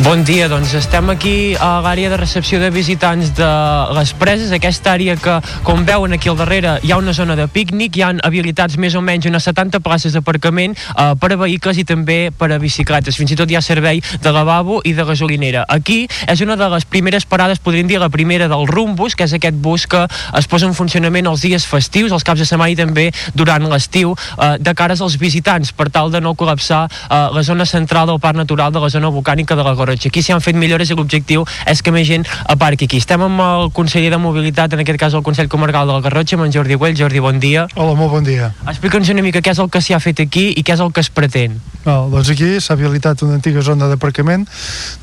Bon 0.00 0.24
dia, 0.24 0.48
doncs. 0.48 0.72
Estem 0.74 1.10
aquí 1.12 1.52
a 1.60 1.76
l'àrea 1.84 2.08
de 2.10 2.16
recepció 2.16 2.58
de 2.58 2.70
visitants 2.72 3.28
de 3.36 3.48
les 3.92 4.10
preses, 4.16 4.50
aquesta 4.50 4.94
àrea 4.96 5.14
que, 5.20 5.34
com 5.62 5.84
veuen 5.86 6.16
aquí 6.16 6.30
al 6.32 6.38
darrere, 6.40 6.78
hi 6.82 6.90
ha 6.90 6.96
una 6.98 7.12
zona 7.12 7.36
de 7.36 7.44
pícnic, 7.46 7.98
hi 7.98 8.02
han 8.02 8.22
habilitats 8.24 8.78
més 8.80 8.96
o 8.98 9.02
menys 9.04 9.28
unes 9.28 9.44
70 9.44 9.82
places 9.84 10.16
d'aparcament 10.16 10.74
eh, 10.74 11.12
per 11.20 11.30
a 11.34 11.38
vehicles 11.44 11.78
i 11.78 11.84
també 11.84 12.32
per 12.34 12.48
a 12.50 12.58
bicicletes, 12.58 13.18
fins 13.20 13.34
i 13.34 13.38
tot 13.38 13.52
hi 13.52 13.58
ha 13.60 13.62
servei 13.62 14.00
de 14.00 14.32
lavabo 14.32 14.80
i 14.88 14.94
de 14.96 15.04
gasolinera. 15.06 15.66
Aquí 15.68 16.08
és 16.26 16.40
una 16.40 16.56
de 16.56 16.70
les 16.72 16.88
primeres 16.88 17.28
parades, 17.28 17.60
podríem 17.60 17.86
dir 17.92 18.00
la 18.00 18.10
primera 18.10 18.48
del 18.50 18.66
Rumbus, 18.66 19.14
que 19.14 19.28
és 19.28 19.36
aquest 19.36 19.60
bus 19.60 19.86
que 19.86 20.06
es 20.08 20.50
posa 20.50 20.66
en 20.66 20.74
funcionament 20.74 21.30
els 21.30 21.44
dies 21.44 21.68
festius, 21.68 22.16
els 22.16 22.26
caps 22.26 22.42
de 22.42 22.48
setmana 22.48 22.72
i 22.72 22.80
també 22.80 23.10
durant 23.36 23.68
l'estiu, 23.68 24.16
eh, 24.40 24.56
de 24.58 24.74
cares 24.74 25.04
als 25.04 25.20
visitants, 25.20 25.70
per 25.76 25.92
tal 25.92 26.10
de 26.10 26.24
no 26.24 26.34
col·lapsar 26.34 26.82
eh, 26.88 27.22
la 27.36 27.46
zona 27.46 27.68
central 27.68 28.08
del 28.10 28.24
Parc 28.24 28.40
Natural 28.40 28.72
de 28.72 28.82
la 28.82 28.90
zona 28.90 29.12
volcànica 29.12 29.54
de 29.54 29.62
la 29.62 29.76
Garrotxa. 29.82 30.08
Aquí 30.08 30.22
s'hi 30.22 30.32
han 30.34 30.42
fet 30.44 30.58
millores 30.58 30.90
i 30.90 30.96
l'objectiu 30.98 31.44
és 31.66 31.82
que 31.82 31.92
més 31.94 32.06
gent 32.08 32.26
aparqui 32.52 32.88
aquí. 32.88 33.02
Estem 33.02 33.22
amb 33.26 33.42
el 33.44 33.70
conseller 33.74 34.10
de 34.14 34.20
Mobilitat, 34.22 34.72
en 34.72 34.84
aquest 34.84 35.00
cas 35.00 35.18
el 35.18 35.26
Consell 35.26 35.50
Comarcal 35.52 35.86
de 35.86 35.98
la 35.98 36.04
Garrotxa, 36.04 36.38
amb 36.38 36.46
en 36.46 36.54
Jordi 36.54 36.78
Güell. 36.78 36.96
Jordi, 36.98 37.20
bon 37.20 37.38
dia. 37.42 37.66
Hola, 37.74 37.94
molt 37.98 38.16
bon 38.16 38.24
dia. 38.24 38.52
Explica'ns 38.66 39.12
una 39.12 39.26
mica 39.26 39.42
què 39.42 39.52
és 39.54 39.60
el 39.62 39.70
que 39.70 39.82
s'hi 39.82 39.94
ha 39.96 40.00
fet 40.02 40.22
aquí 40.24 40.48
i 40.56 40.64
què 40.64 40.76
és 40.76 40.80
el 40.80 40.92
que 40.92 41.04
es 41.04 41.10
pretén. 41.10 41.60
No, 41.82 42.06
doncs 42.12 42.30
aquí 42.30 42.48
s'ha 42.62 42.76
habilitat 42.76 43.24
una 43.26 43.34
antiga 43.40 43.62
zona 43.66 43.88
d'aparcament 43.90 44.46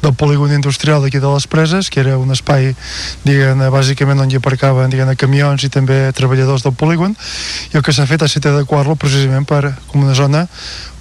del 0.01 0.13
polígon 0.15 0.53
industrial 0.55 1.03
d'aquí 1.03 1.19
de 1.19 1.27
les 1.27 1.47
Preses, 1.51 1.89
que 1.91 1.99
era 1.99 2.15
un 2.17 2.31
espai, 2.31 2.71
diguem 3.25 3.65
bàsicament 3.73 4.21
on 4.23 4.31
hi 4.31 4.39
aparcaven 4.39 4.93
diguem 4.93 5.11
camions 5.19 5.65
i 5.67 5.69
també 5.73 5.99
treballadors 6.15 6.63
del 6.63 6.77
polígon, 6.79 7.17
i 7.73 7.77
el 7.77 7.83
que 7.83 7.91
s'ha 7.95 8.07
fet 8.07 8.23
ha 8.23 8.29
estat 8.31 8.47
adequar-lo 8.53 8.95
precisament 8.95 9.47
per 9.49 9.73
com 9.89 10.05
una 10.05 10.15
zona 10.15 10.45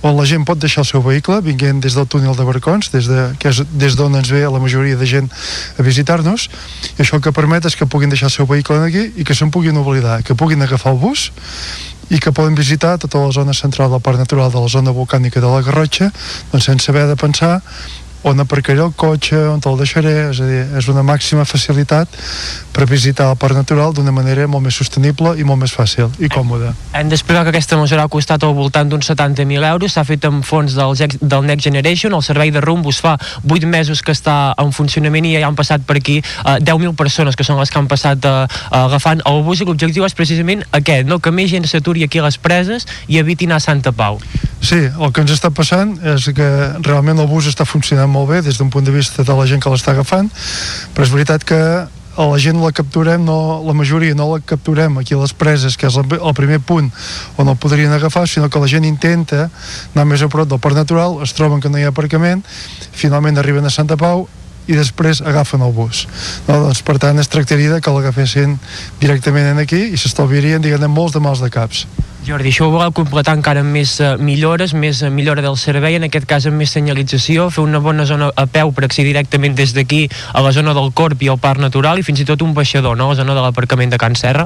on 0.03 0.15
la 0.17 0.25
gent 0.29 0.45
pot 0.47 0.59
deixar 0.59 0.85
el 0.85 0.89
seu 0.89 1.03
vehicle 1.03 1.41
vinguent 1.43 1.81
des 1.83 1.97
del 1.99 2.07
túnel 2.07 2.37
de 2.37 2.47
Barcons 2.47 2.91
des 2.93 3.09
de, 3.11 3.25
que 3.39 3.51
és 3.51 3.63
des 3.73 3.97
d'on 3.99 4.15
ens 4.15 4.31
ve 4.31 4.45
la 4.47 4.63
majoria 4.63 4.97
de 4.97 5.07
gent 5.07 5.29
a 5.79 5.83
visitar-nos 5.83 6.49
i 6.97 7.03
això 7.03 7.19
el 7.19 7.25
que 7.25 7.35
permet 7.35 7.67
és 7.67 7.77
que 7.77 7.87
puguin 7.87 8.13
deixar 8.13 8.31
el 8.31 8.35
seu 8.37 8.47
vehicle 8.47 8.79
aquí 8.85 9.09
i 9.17 9.25
que 9.25 9.35
se'n 9.35 9.51
puguin 9.51 9.77
oblidar, 9.77 10.23
que 10.23 10.39
puguin 10.39 10.63
agafar 10.63 10.95
el 10.95 11.03
bus 11.03 11.31
i 12.11 12.19
que 12.23 12.33
poden 12.33 12.55
visitar 12.55 12.97
tota 12.99 13.19
la 13.19 13.33
zona 13.33 13.53
central 13.53 13.91
del 13.91 14.01
Parc 14.01 14.19
Natural 14.19 14.53
de 14.53 14.61
la 14.61 14.69
zona 14.69 14.95
volcànica 14.95 15.41
de 15.41 15.51
la 15.51 15.63
Garrotxa 15.63 16.13
doncs 16.53 16.71
sense 16.71 16.91
haver 16.91 17.09
de 17.09 17.17
pensar 17.17 17.59
on 18.23 18.41
aparcaré 18.41 18.81
el 18.83 18.93
cotxe, 18.97 19.37
on 19.49 19.61
te'l 19.63 19.79
deixaré, 19.79 20.15
és 20.31 20.41
a 20.43 20.47
dir, 20.49 20.63
és 20.81 20.89
una 20.91 21.05
màxima 21.07 21.45
facilitat 21.47 22.11
per 22.75 22.87
visitar 22.91 23.29
el 23.31 23.39
parc 23.39 23.57
natural 23.57 23.95
d'una 23.95 24.13
manera 24.15 24.47
molt 24.51 24.65
més 24.65 24.77
sostenible 24.79 25.35
i 25.39 25.47
molt 25.47 25.63
més 25.63 25.75
fàcil 25.75 26.11
i 26.23 26.31
còmoda. 26.33 26.73
Hem 26.99 27.11
d'explicar 27.11 27.45
que 27.47 27.53
aquesta 27.55 27.79
mesura 27.79 28.05
ha 28.07 28.11
costat 28.13 28.43
al 28.47 28.55
voltant 28.59 28.91
d'uns 28.91 29.07
70.000 29.11 29.67
euros, 29.71 29.95
s'ha 29.95 30.05
fet 30.07 30.27
amb 30.29 30.45
fons 30.47 30.75
del, 30.79 30.95
del 31.21 31.47
Next 31.47 31.67
Generation, 31.67 32.15
el 32.15 32.25
servei 32.27 32.53
de 32.55 32.63
Rumbus 32.65 33.01
fa 33.05 33.17
8 33.47 33.67
mesos 33.71 34.03
que 34.03 34.15
està 34.15 34.55
en 34.59 34.73
funcionament 34.75 35.27
i 35.27 35.37
ja 35.37 35.47
han 35.47 35.59
passat 35.59 35.87
per 35.87 35.99
aquí 36.01 36.19
eh, 36.19 36.59
10.000 36.59 36.95
persones 36.99 37.39
que 37.39 37.47
són 37.47 37.59
les 37.61 37.71
que 37.71 37.79
han 37.79 37.91
passat 37.91 38.27
eh, 38.27 38.47
agafant 38.71 39.23
el 39.31 39.43
bus 39.47 39.63
i 39.63 39.69
l'objectiu 39.69 40.07
és 40.07 40.17
precisament 40.19 40.65
aquest, 40.73 41.07
no? 41.09 41.21
que 41.23 41.35
més 41.35 41.51
gent 41.51 41.67
s'aturi 41.69 42.07
aquí 42.07 42.23
a 42.23 42.27
les 42.27 42.39
preses 42.39 42.87
i 43.07 43.19
eviti 43.23 43.47
anar 43.47 43.63
a 43.63 43.67
Santa 43.67 43.93
Pau. 43.93 44.19
Sí, 44.59 44.81
el 44.89 45.13
que 45.15 45.23
ens 45.23 45.33
està 45.33 45.53
passant 45.55 45.95
és 46.15 46.27
que 46.35 46.49
realment 46.83 47.21
el 47.23 47.29
bus 47.31 47.47
està 47.51 47.67
funcionant 47.69 48.08
molt 48.09 48.33
bé 48.33 48.43
des 48.43 48.59
d'un 48.59 48.71
punt 48.73 48.85
de 48.85 48.95
vista 48.95 49.25
de 49.25 49.37
la 49.37 49.47
gent 49.47 49.63
que 49.63 49.71
l'està 49.73 49.95
agafant, 49.95 50.31
però 50.95 51.07
és 51.07 51.15
veritat 51.15 51.45
que 51.45 51.61
a 52.19 52.25
la 52.27 52.39
gent 52.43 52.59
la 52.59 52.73
capturem, 52.75 53.23
no, 53.23 53.63
la 53.63 53.73
majoria 53.79 54.15
no 54.19 54.27
la 54.33 54.41
capturem. 54.43 54.97
Aquí 54.99 55.15
a 55.15 55.21
les 55.21 55.33
preses, 55.33 55.77
que 55.79 55.87
és 55.87 55.97
el, 56.01 56.09
el 56.19 56.35
primer 56.35 56.59
punt 56.59 56.91
on 57.39 57.47
el 57.47 57.57
podrien 57.63 57.95
agafar, 57.95 58.27
sinó 58.27 58.51
que 58.51 58.59
la 58.59 58.67
gent 58.67 58.89
intenta 58.89 59.47
anar 59.95 60.09
més 60.11 60.25
a 60.27 60.29
prop 60.33 60.51
del 60.51 60.59
parc 60.59 60.75
natural, 60.81 61.21
es 61.23 61.37
troben 61.39 61.63
que 61.63 61.71
no 61.71 61.79
hi 61.79 61.87
ha 61.87 61.95
aparcament, 61.95 62.43
finalment 62.91 63.39
arriben 63.39 63.65
a 63.65 63.71
Santa 63.71 63.97
Pau 63.97 64.27
i 64.69 64.77
després 64.77 65.23
agafen 65.25 65.65
el 65.65 65.73
bus. 65.73 66.05
No, 66.47 66.61
doncs, 66.69 66.85
per 66.85 66.99
tant, 67.03 67.19
es 67.19 67.33
tractaria 67.33 67.81
que 67.81 67.95
l'agafessin 67.95 68.59
directament 69.01 69.59
aquí 69.59 69.89
i 69.89 69.99
s'estalviarien, 70.01 70.63
diguem 70.63 70.93
molts 70.93 71.17
de 71.17 71.25
mals 71.25 71.43
de 71.45 71.51
caps. 71.53 71.87
Jordi, 72.29 72.51
això 72.51 72.67
ho 72.67 72.73
voleu 72.75 72.91
completar 72.93 73.39
encara 73.39 73.63
amb 73.65 73.73
més 73.73 73.95
uh, 74.05 74.19
millores, 74.21 74.75
més 74.77 75.01
uh, 75.01 75.09
millora 75.09 75.41
del 75.41 75.57
servei, 75.57 75.97
en 75.97 76.05
aquest 76.05 76.27
cas 76.29 76.45
amb 76.51 76.61
més 76.61 76.75
senyalització, 76.77 77.47
fer 77.55 77.63
una 77.65 77.81
bona 77.81 78.05
zona 78.11 78.29
a 78.37 78.45
peu 78.51 78.73
per 78.77 78.85
accedir 78.85 79.15
directament 79.15 79.57
des 79.57 79.73
d'aquí 79.73 80.03
a 80.35 80.43
la 80.45 80.53
zona 80.53 80.75
del 80.77 80.93
Corp 80.93 81.23
i 81.25 81.31
al 81.33 81.41
Parc 81.41 81.63
Natural 81.63 81.97
i 81.97 82.05
fins 82.05 82.21
i 82.21 82.29
tot 82.29 82.45
un 82.45 82.53
baixador, 82.59 82.99
no?, 82.99 83.09
a 83.09 83.15
la 83.15 83.23
zona 83.23 83.39
de 83.39 83.47
l'aparcament 83.47 83.95
de 83.95 84.03
Can 84.03 84.19
Serra. 84.19 84.45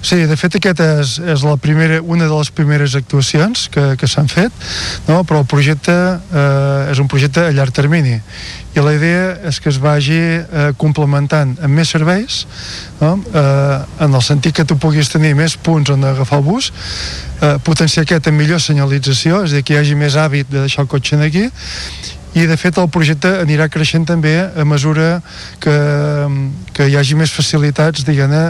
Sí, 0.00 0.16
de 0.24 0.36
fet 0.40 0.56
aquest 0.56 0.80
és, 0.80 1.10
és 1.28 1.42
la 1.44 1.58
primera, 1.60 1.98
una 2.00 2.24
de 2.24 2.32
les 2.32 2.50
primeres 2.56 2.94
actuacions 2.96 3.66
que, 3.72 3.82
que 4.00 4.08
s'han 4.08 4.30
fet, 4.32 4.54
no? 5.10 5.20
però 5.28 5.42
el 5.42 5.48
projecte 5.48 5.92
eh, 5.92 6.90
és 6.90 7.02
un 7.02 7.08
projecte 7.10 7.44
a 7.44 7.52
llarg 7.52 7.76
termini 7.76 8.16
i 8.70 8.82
la 8.82 8.92
idea 8.94 9.24
és 9.50 9.58
que 9.58 9.70
es 9.72 9.80
vagi 9.82 10.18
eh, 10.20 10.70
complementant 10.78 11.56
amb 11.58 11.74
més 11.74 11.90
serveis 11.90 12.44
no? 13.00 13.16
eh, 13.18 14.04
en 14.06 14.14
el 14.14 14.22
sentit 14.22 14.54
que 14.54 14.66
tu 14.68 14.76
puguis 14.78 15.10
tenir 15.10 15.32
més 15.38 15.56
punts 15.58 15.90
on 15.90 16.06
agafar 16.06 16.38
el 16.38 16.46
bus 16.46 16.70
eh, 16.70 17.56
potenciar 17.66 18.06
aquest 18.06 18.30
amb 18.30 18.38
millor 18.38 18.62
senyalització 18.62 19.42
és 19.46 19.56
a 19.56 19.58
dir, 19.58 19.64
que 19.66 19.74
hi 19.74 19.80
hagi 19.80 19.98
més 19.98 20.14
hàbit 20.14 20.52
de 20.52 20.62
deixar 20.62 20.86
el 20.86 20.92
cotxe 20.92 21.18
aquí 21.18 21.48
i 22.38 22.46
de 22.46 22.56
fet 22.56 22.78
el 22.78 22.86
projecte 22.94 23.32
anirà 23.40 23.66
creixent 23.66 24.06
també 24.06 24.36
a 24.38 24.64
mesura 24.64 25.16
que, 25.58 25.74
que 26.76 26.86
hi 26.86 26.94
hagi 26.96 27.18
més 27.18 27.34
facilitats 27.34 28.06
diguem-ne 28.06 28.44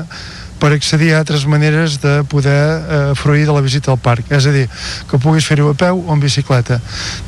per 0.60 0.74
accedir 0.76 1.14
a 1.14 1.20
altres 1.24 1.46
maneres 1.48 1.96
de 2.02 2.20
poder 2.28 2.52
eh, 2.52 3.12
fruir 3.16 3.46
de 3.48 3.52
la 3.56 3.62
visita 3.64 3.90
al 3.90 3.98
parc. 3.98 4.28
És 4.30 4.46
a 4.46 4.52
dir, 4.52 4.66
que 5.08 5.18
puguis 5.18 5.46
fer-ho 5.48 5.70
a 5.72 5.74
peu 5.74 6.02
o 6.04 6.12
en 6.12 6.20
bicicleta. 6.20 6.76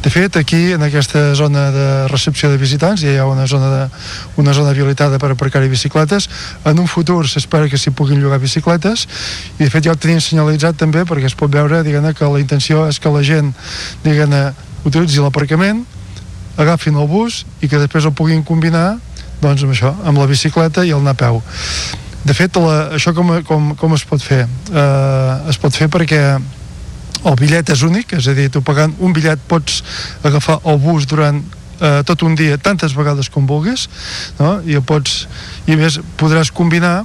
De 0.05 0.13
fet, 0.13 0.37
aquí, 0.37 0.73
en 0.77 0.85
aquesta 0.85 1.33
zona 1.39 1.71
de 1.73 1.87
recepció 2.13 2.51
de 2.53 2.61
visitants, 2.61 3.01
ja 3.01 3.15
hi 3.15 3.19
ha 3.19 3.27
una 3.27 3.47
zona, 3.49 3.71
de, 3.73 3.87
una 4.37 4.53
zona 4.53 4.75
habilitada 4.77 5.19
per 5.19 5.33
aparcar-hi 5.33 5.73
bicicletes. 5.73 6.29
En 6.69 6.79
un 6.79 6.87
futur 6.87 7.25
s'espera 7.29 7.71
que 7.73 7.81
s'hi 7.81 7.95
puguin 7.97 8.21
llogar 8.21 8.39
bicicletes 8.43 9.09
i, 9.57 9.65
de 9.65 9.71
fet, 9.71 9.89
ja 9.89 9.97
ho 9.97 9.99
tenim 9.99 10.21
senyalitzat 10.21 10.77
també 10.77 11.07
perquè 11.09 11.33
es 11.33 11.39
pot 11.39 11.51
veure, 11.51 11.83
diguem 11.87 12.13
que 12.13 12.29
la 12.29 12.43
intenció 12.43 12.87
és 12.91 13.01
que 13.01 13.11
la 13.13 13.25
gent, 13.25 13.55
diguem 14.05 14.37
utilitzi 14.85 15.23
l'aparcament, 15.23 15.85
agafin 16.61 16.97
el 17.01 17.09
bus 17.09 17.43
i 17.63 17.69
que 17.69 17.81
després 17.81 18.05
el 18.05 18.15
puguin 18.17 18.45
combinar 18.45 18.99
doncs 19.43 19.65
amb 19.65 19.75
això, 19.75 19.93
amb 20.05 20.21
la 20.21 20.29
bicicleta 20.31 20.85
i 20.85 20.93
el 20.93 21.01
anar 21.01 21.17
a 21.17 21.21
peu 21.23 21.41
de 22.23 22.35
fet, 22.37 22.57
la, 22.63 22.77
això 22.99 23.15
com, 23.17 23.33
com, 23.47 23.73
com 23.79 23.95
es 23.97 24.05
pot 24.09 24.23
fer? 24.23 24.45
Uh, 24.71 25.49
es 25.51 25.59
pot 25.59 25.75
fer 25.75 25.89
perquè 25.93 26.23
el 27.23 27.39
bitllet 27.39 27.71
és 27.75 27.83
únic, 27.87 28.15
és 28.19 28.29
a 28.29 28.35
dir, 28.37 28.49
tu 28.51 28.63
pagant 28.67 28.95
un 29.03 29.15
bitllet 29.15 29.43
pots 29.51 29.83
agafar 30.27 30.59
el 30.67 30.79
bus 30.83 31.07
durant 31.07 31.39
eh, 31.83 32.01
tot 32.07 32.23
un 32.27 32.35
dia, 32.39 32.59
tantes 32.59 32.95
vegades 32.99 33.31
com 33.31 33.47
vulguis, 33.47 33.89
no? 34.41 34.57
i 34.67 34.79
pots, 34.83 35.29
i 35.71 35.79
més 35.79 36.01
podràs 36.19 36.51
combinar 36.55 37.03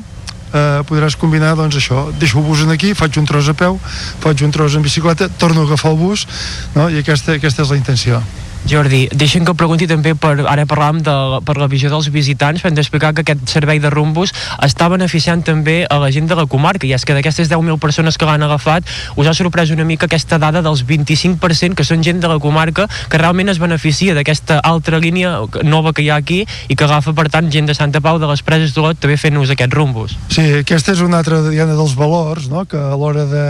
eh, 0.53 0.81
podràs 0.89 1.17
combinar 1.19 1.53
doncs 1.59 1.77
això, 1.79 2.07
deixo 2.19 2.41
el 2.41 2.47
bus 2.47 2.65
aquí, 2.71 2.93
faig 2.97 3.19
un 3.21 3.29
tros 3.29 3.49
a 3.49 3.55
peu, 3.57 3.79
faig 4.23 4.43
un 4.45 4.51
tros 4.51 4.75
en 4.75 4.85
bicicleta, 4.85 5.29
torno 5.37 5.61
a 5.61 5.69
agafar 5.69 5.93
el 5.93 6.01
bus, 6.01 6.27
no? 6.75 6.89
i 6.89 7.01
aquesta, 7.03 7.37
aquesta 7.37 7.65
és 7.65 7.73
la 7.73 7.79
intenció. 7.79 8.21
Jordi, 8.67 9.05
deixem 9.15 9.45
que 9.47 9.53
pregunti 9.55 9.85
també 9.87 10.11
per, 10.17 10.33
ara 10.49 10.65
parlàvem 10.67 10.99
de, 11.05 11.13
per 11.47 11.55
la 11.59 11.69
visió 11.71 11.91
dels 11.91 12.09
visitants, 12.11 12.63
hem 12.65 12.75
d'explicar 12.75 13.13
que 13.15 13.23
aquest 13.23 13.45
servei 13.47 13.79
de 13.79 13.91
rumbus 13.93 14.33
està 14.65 14.89
beneficiant 14.91 15.43
també 15.45 15.85
a 15.87 15.99
la 16.01 16.09
gent 16.11 16.27
de 16.27 16.35
la 16.35 16.47
comarca, 16.51 16.87
i 16.87 16.91
és 16.95 17.05
que 17.07 17.15
d'aquestes 17.15 17.47
10.000 17.51 17.79
persones 17.79 18.17
que 18.19 18.27
l'han 18.27 18.43
agafat, 18.43 18.83
us 19.15 19.29
ha 19.29 19.35
sorprès 19.37 19.71
una 19.71 19.85
mica 19.87 20.09
aquesta 20.09 20.39
dada 20.41 20.63
dels 20.65 20.83
25% 20.87 21.77
que 21.77 21.85
són 21.87 22.03
gent 22.03 22.19
de 22.19 22.27
la 22.27 22.39
comarca 22.43 22.89
que 23.07 23.21
realment 23.21 23.53
es 23.53 23.61
beneficia 23.61 24.15
d'aquesta 24.17 24.59
altra 24.59 24.99
línia 24.99 25.37
nova 25.63 25.93
que 25.95 26.03
hi 26.03 26.09
ha 26.11 26.19
aquí 26.19 26.41
i 26.67 26.75
que 26.75 26.87
agafa, 26.87 27.15
per 27.15 27.29
tant, 27.31 27.47
gent 27.53 27.71
de 27.71 27.77
Santa 27.77 28.01
Pau, 28.03 28.19
de 28.19 28.27
les 28.27 28.43
preses 28.43 28.75
d'Olot, 28.75 28.99
també 28.99 29.15
fent 29.21 29.39
ús 29.39 29.47
d'aquests 29.53 29.77
rumbus. 29.79 30.17
Sí, 30.33 30.43
aquest 30.63 30.91
és 30.91 31.05
un 31.05 31.15
altre 31.15 31.39
diana 31.47 31.77
dels 31.77 31.95
valors, 31.95 32.49
no? 32.51 32.65
que 32.67 32.79
a 32.79 32.99
l'hora 32.99 33.23
de, 33.31 33.45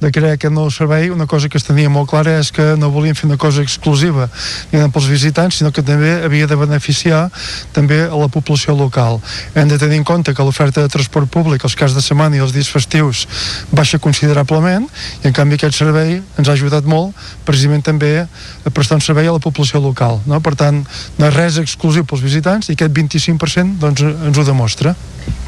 de 0.00 0.14
crear 0.14 0.38
aquest 0.38 0.54
nou 0.56 0.72
servei, 0.72 1.10
una 1.12 1.28
cosa 1.28 1.52
que 1.52 1.60
es 1.60 1.68
tenia 1.68 1.92
molt 1.92 2.08
clara 2.08 2.38
és 2.40 2.52
que 2.54 2.72
no 2.80 2.88
volíem 2.94 3.18
fer 3.18 3.28
una 3.28 3.40
cosa 3.40 3.60
exclusiva 3.60 4.30
diguem, 4.72 4.90
pels 4.94 5.08
visitants, 5.10 5.58
sinó 5.60 5.72
que 5.74 5.82
també 5.82 6.24
havia 6.24 6.48
de 6.50 6.58
beneficiar 6.58 7.28
també 7.72 8.02
a 8.06 8.16
la 8.18 8.28
població 8.28 8.74
local. 8.76 9.20
Hem 9.54 9.68
de 9.68 9.78
tenir 9.78 10.00
en 10.00 10.04
compte 10.04 10.34
que 10.34 10.46
l'oferta 10.46 10.82
de 10.82 10.92
transport 10.92 11.30
públic 11.30 11.64
els 11.64 11.76
casos 11.78 11.96
de 11.96 12.04
setmana 12.04 12.36
i 12.36 12.42
els 12.44 12.54
dies 12.54 12.70
festius 12.70 13.26
baixa 13.72 13.98
considerablement 13.98 14.88
i 15.22 15.28
en 15.30 15.36
canvi 15.36 15.58
aquest 15.58 15.78
servei 15.78 16.20
ens 16.38 16.48
ha 16.48 16.54
ajudat 16.56 16.84
molt 16.84 17.14
precisament 17.44 17.84
també 17.84 18.12
a 18.24 18.74
prestar 18.74 19.00
un 19.00 19.04
servei 19.04 19.28
a 19.28 19.34
la 19.34 19.42
població 19.42 19.80
local. 19.80 20.20
No? 20.26 20.40
Per 20.44 20.54
tant, 20.58 20.84
no 21.18 21.28
és 21.28 21.34
res 21.34 21.58
exclusiu 21.62 22.06
pels 22.08 22.24
visitants 22.24 22.70
i 22.70 22.78
aquest 22.78 22.94
25% 22.94 23.80
doncs, 23.82 24.04
ens 24.04 24.38
ho 24.38 24.46
demostra. 24.46 24.94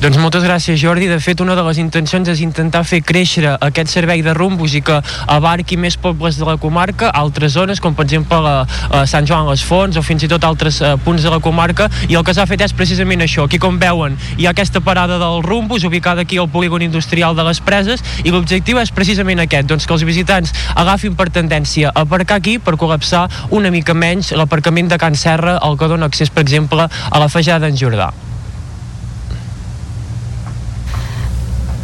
Doncs 0.01 0.18
moltes 0.20 0.44
gràcies 0.44 0.77
Jordi, 0.81 1.06
de 1.09 1.16
fet 1.24 1.40
una 1.40 1.55
de 1.56 1.62
les 1.64 1.78
intencions 1.81 2.28
és 2.28 2.43
intentar 2.44 2.82
fer 2.85 3.01
créixer 3.05 3.47
aquest 3.55 3.93
servei 3.93 4.20
de 4.24 4.35
rumbos 4.36 4.74
i 4.77 4.82
que 4.85 4.98
abarqui 5.32 5.78
més 5.81 5.97
pobles 6.01 6.36
de 6.36 6.44
la 6.48 6.59
comarca, 6.60 7.09
altres 7.16 7.55
zones 7.56 7.81
com 7.81 7.97
per 7.97 8.05
exemple 8.05 8.36
a, 8.36 8.66
a 8.90 9.04
Sant 9.06 9.26
Joan 9.28 9.48
les 9.50 9.64
Fonts 9.66 9.96
o 9.96 10.02
fins 10.04 10.24
i 10.26 10.30
tot 10.30 10.44
altres 10.44 10.80
uh, 10.80 10.94
punts 11.04 11.22
de 11.22 11.32
la 11.32 11.40
comarca 11.42 11.88
i 12.08 12.16
el 12.18 12.24
que 12.26 12.34
s'ha 12.36 12.46
fet 12.48 12.64
és 12.66 12.74
precisament 12.76 13.24
això, 13.24 13.46
aquí 13.46 13.60
com 13.62 13.80
veuen 13.80 14.16
hi 14.36 14.46
ha 14.46 14.54
aquesta 14.54 14.80
parada 14.84 15.18
del 15.22 15.42
rumbus 15.46 15.84
ubicada 15.88 16.22
aquí 16.26 16.38
al 16.38 16.50
polígon 16.52 16.82
industrial 16.82 17.36
de 17.36 17.46
les 17.46 17.60
preses 17.60 18.04
i 18.24 18.34
l'objectiu 18.34 18.80
és 18.82 18.92
precisament 18.94 19.42
aquest, 19.42 19.68
doncs 19.70 19.86
que 19.86 19.96
els 19.96 20.06
visitants 20.06 20.54
agafin 20.74 21.16
per 21.18 21.30
tendència 21.30 21.90
a 21.92 22.06
aparcar 22.06 22.40
aquí 22.40 22.58
per 22.58 22.76
col·lapsar 22.80 23.26
una 23.50 23.72
mica 23.74 23.94
menys 23.94 24.32
l'aparcament 24.36 24.92
de 24.92 25.00
Can 25.00 25.18
Serra, 25.18 25.58
el 25.66 25.78
que 25.78 25.90
dona 25.90 26.10
accés 26.10 26.30
per 26.30 26.46
exemple 26.46 26.86
a 26.86 27.22
la 27.22 27.28
Fejada 27.32 27.66
d'en 27.66 27.78
Jordà. 27.78 28.12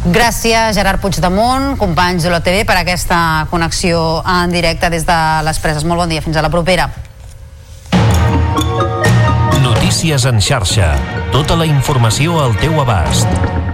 Gràcies, 0.03 0.75
Gerard 0.75 0.99
Puigdemont, 0.99 1.77
companys 1.79 2.25
de 2.25 2.31
l'OTV, 2.33 2.65
per 2.67 2.75
aquesta 2.75 3.47
connexió 3.47 4.19
en 4.27 4.51
directe 4.51 4.89
des 4.91 5.05
de 5.07 5.19
les 5.47 5.59
preses. 5.63 5.85
Molt 5.87 6.03
bon 6.03 6.11
dia, 6.11 6.21
fins 6.21 6.35
a 6.35 6.43
la 6.43 6.51
propera. 6.51 6.89
Notícies 9.63 10.25
en 10.27 10.43
xarxa. 10.43 10.91
Tota 11.31 11.55
la 11.55 11.69
informació 11.69 12.41
al 12.43 12.59
teu 12.59 12.81
abast. 12.83 13.72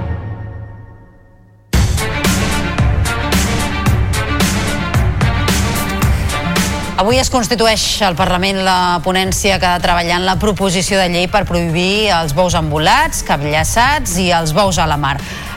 Avui 7.00 7.16
es 7.16 7.30
constitueix 7.32 7.80
al 8.04 8.18
Parlament 8.20 8.58
la 8.66 9.00
ponència 9.00 9.56
que 9.56 9.64
ha 9.70 9.78
de 9.78 9.84
treballar 9.86 10.18
en 10.20 10.26
la 10.28 10.34
proposició 10.36 10.98
de 11.00 11.06
llei 11.08 11.30
per 11.32 11.46
prohibir 11.48 12.10
els 12.12 12.34
bous 12.36 12.58
embolats, 12.60 13.22
capllaçats 13.24 14.18
i 14.20 14.26
els 14.36 14.52
bous 14.52 14.76
a 14.76 14.90
la 14.90 15.00
mar. 15.00 15.14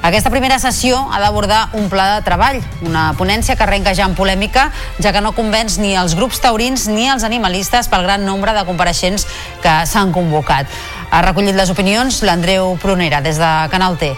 Aquesta 0.06 0.31
primera 0.31 0.60
sessió 0.62 1.01
ha 1.10 1.19
d'abordar 1.19 1.64
un 1.74 1.90
pla 1.90 2.12
de 2.12 2.23
treball, 2.31 2.62
una 2.86 3.09
ponència 3.19 3.59
que 3.59 3.66
arrenca 3.66 3.90
ja 3.90 4.06
en 4.06 4.14
polèmica, 4.14 4.70
ja 5.02 5.10
que 5.10 5.24
no 5.24 5.35
convenç 5.35 5.81
ni 5.82 5.97
els 5.98 6.14
grups 6.14 6.39
taurins 6.47 6.86
ni 6.86 7.10
els 7.10 7.27
animalistes 7.27 7.90
pel 7.90 8.06
gran 8.06 8.23
nombre 8.23 8.55
de 8.55 8.62
compareixents 8.69 9.27
que 9.66 9.81
s'han 9.90 10.14
convocat. 10.14 10.70
Ha 11.10 11.27
recollit 11.27 11.59
les 11.59 11.74
opinions 11.74 12.23
l'Andreu 12.23 12.77
Prunera 12.78 13.19
des 13.19 13.43
de 13.43 13.56
Canal 13.74 13.98
T. 13.98 14.14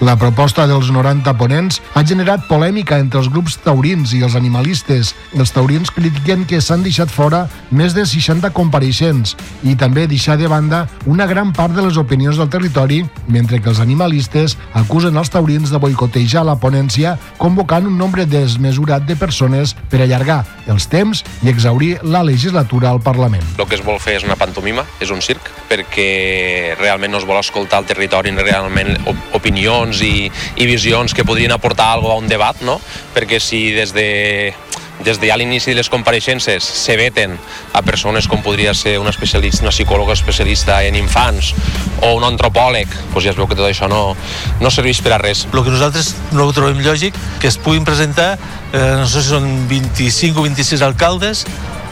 La 0.00 0.14
proposta 0.16 0.64
dels 0.64 0.88
90 0.88 1.34
ponents 1.36 1.76
ha 1.92 2.00
generat 2.08 2.46
polèmica 2.48 2.96
entre 3.02 3.20
els 3.20 3.26
grups 3.28 3.58
taurins 3.60 4.14
i 4.16 4.22
els 4.24 4.32
animalistes. 4.38 5.10
Els 5.36 5.50
taurins 5.52 5.90
critiquen 5.92 6.46
que 6.48 6.62
s'han 6.64 6.80
deixat 6.86 7.12
fora 7.12 7.42
més 7.68 7.92
de 7.92 8.06
60 8.08 8.48
compareixents 8.56 9.34
i 9.60 9.74
també 9.76 10.06
deixar 10.08 10.38
de 10.40 10.48
banda 10.48 10.86
una 11.04 11.26
gran 11.28 11.50
part 11.52 11.76
de 11.76 11.84
les 11.84 11.98
opinions 12.00 12.40
del 12.40 12.48
territori, 12.48 13.02
mentre 13.28 13.60
que 13.60 13.68
els 13.68 13.82
animalistes 13.84 14.56
acusen 14.72 15.20
els 15.20 15.28
taurins 15.28 15.68
de 15.68 15.82
boicotejar 15.84 16.46
la 16.48 16.56
ponència 16.56 17.18
convocant 17.36 17.84
un 17.84 18.00
nombre 18.00 18.24
desmesurat 18.24 19.04
de 19.04 19.18
persones 19.20 19.76
per 19.92 20.00
allargar 20.00 20.46
els 20.70 20.88
temps 20.88 21.20
i 21.44 21.52
exaurir 21.52 21.98
la 22.08 22.24
legislatura 22.24 22.88
al 22.88 23.02
Parlament. 23.04 23.44
El 23.58 23.68
que 23.68 23.76
es 23.76 23.84
vol 23.84 24.00
fer 24.00 24.16
és 24.16 24.24
una 24.24 24.40
pantomima, 24.40 24.86
és 24.96 25.12
un 25.12 25.20
circ, 25.20 25.52
perquè 25.68 26.72
realment 26.80 27.12
no 27.12 27.20
es 27.20 27.28
vol 27.28 27.44
escoltar 27.44 27.84
el 27.84 27.90
territori 27.92 28.32
realment 28.40 28.96
opinions 29.36 29.89
opinions 29.90 30.02
i, 30.02 30.30
i 30.56 30.66
visions 30.66 31.14
que 31.14 31.24
podrien 31.24 31.52
aportar 31.52 31.92
alguna 31.92 32.14
a 32.14 32.18
un 32.18 32.28
debat, 32.28 32.56
no? 32.62 32.80
perquè 33.14 33.40
si 33.40 33.72
des 33.74 33.92
de 33.92 34.54
des 35.00 35.16
de 35.16 35.30
ja 35.30 35.36
l'inici 35.40 35.70
de 35.70 35.78
les 35.78 35.88
compareixences 35.88 36.60
se 36.62 36.94
veten 37.00 37.32
a 37.72 37.80
persones 37.80 38.26
com 38.28 38.42
podria 38.42 38.74
ser 38.74 38.98
una 39.00 39.08
especialista, 39.08 39.64
una 39.64 39.72
psicòloga 39.72 40.12
especialista 40.12 40.82
en 40.84 40.94
infants 40.94 41.54
o 42.02 42.12
un 42.18 42.24
antropòleg, 42.28 42.86
doncs 43.14 43.24
ja 43.24 43.32
es 43.32 43.38
veu 43.38 43.48
que 43.48 43.56
tot 43.56 43.64
això 43.64 43.88
no, 43.88 44.14
no 44.60 44.70
serveix 44.70 45.00
per 45.00 45.14
a 45.16 45.18
res. 45.18 45.46
El 45.48 45.64
que 45.64 45.72
nosaltres 45.72 46.12
no 46.36 46.44
ho 46.44 46.52
trobem 46.52 46.84
lògic, 46.84 47.16
que 47.40 47.48
es 47.48 47.56
puguin 47.56 47.88
presentar, 47.88 48.34
eh, 48.74 49.00
no 49.00 49.08
sé 49.08 49.24
si 49.24 49.32
són 49.32 49.48
25 49.72 50.36
o 50.36 50.44
26 50.44 50.84
alcaldes, 50.84 51.46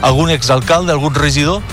algun 0.04 0.28
exalcalde, 0.28 0.92
algun 0.92 1.16
regidor, 1.16 1.64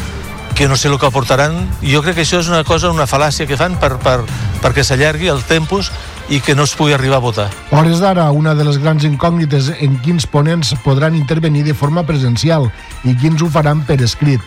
que 0.56 0.70
no 0.70 0.78
sé 0.78 0.88
el 0.88 0.98
que 0.98 1.06
aportaran. 1.12 1.68
Jo 1.84 2.00
crec 2.02 2.16
que 2.16 2.24
això 2.24 2.40
és 2.40 2.48
una 2.48 2.64
cosa, 2.64 2.96
una 2.96 3.12
fal·làcia 3.12 3.44
que 3.44 3.60
fan 3.60 3.76
per, 3.76 3.98
per, 4.00 4.22
perquè 4.64 4.88
s'allargui 4.88 5.28
el 5.28 5.44
tempus 5.44 5.92
i 6.30 6.42
que 6.42 6.56
no 6.56 6.64
es 6.64 6.74
pugui 6.76 6.94
arribar 6.94 7.18
a 7.18 7.26
votar. 7.26 7.50
hores 7.72 8.00
d'ara, 8.02 8.32
una 8.32 8.56
de 8.56 8.66
les 8.66 8.78
grans 8.82 9.06
incògnites 9.06 9.72
en 9.80 10.00
quins 10.02 10.26
ponents 10.26 10.74
podran 10.84 11.16
intervenir 11.16 11.64
de 11.64 11.74
forma 11.74 12.06
presencial 12.06 12.72
i 13.04 13.16
quins 13.16 13.42
ho 13.42 13.50
faran 13.50 13.86
per 13.86 14.02
escrit. 14.02 14.42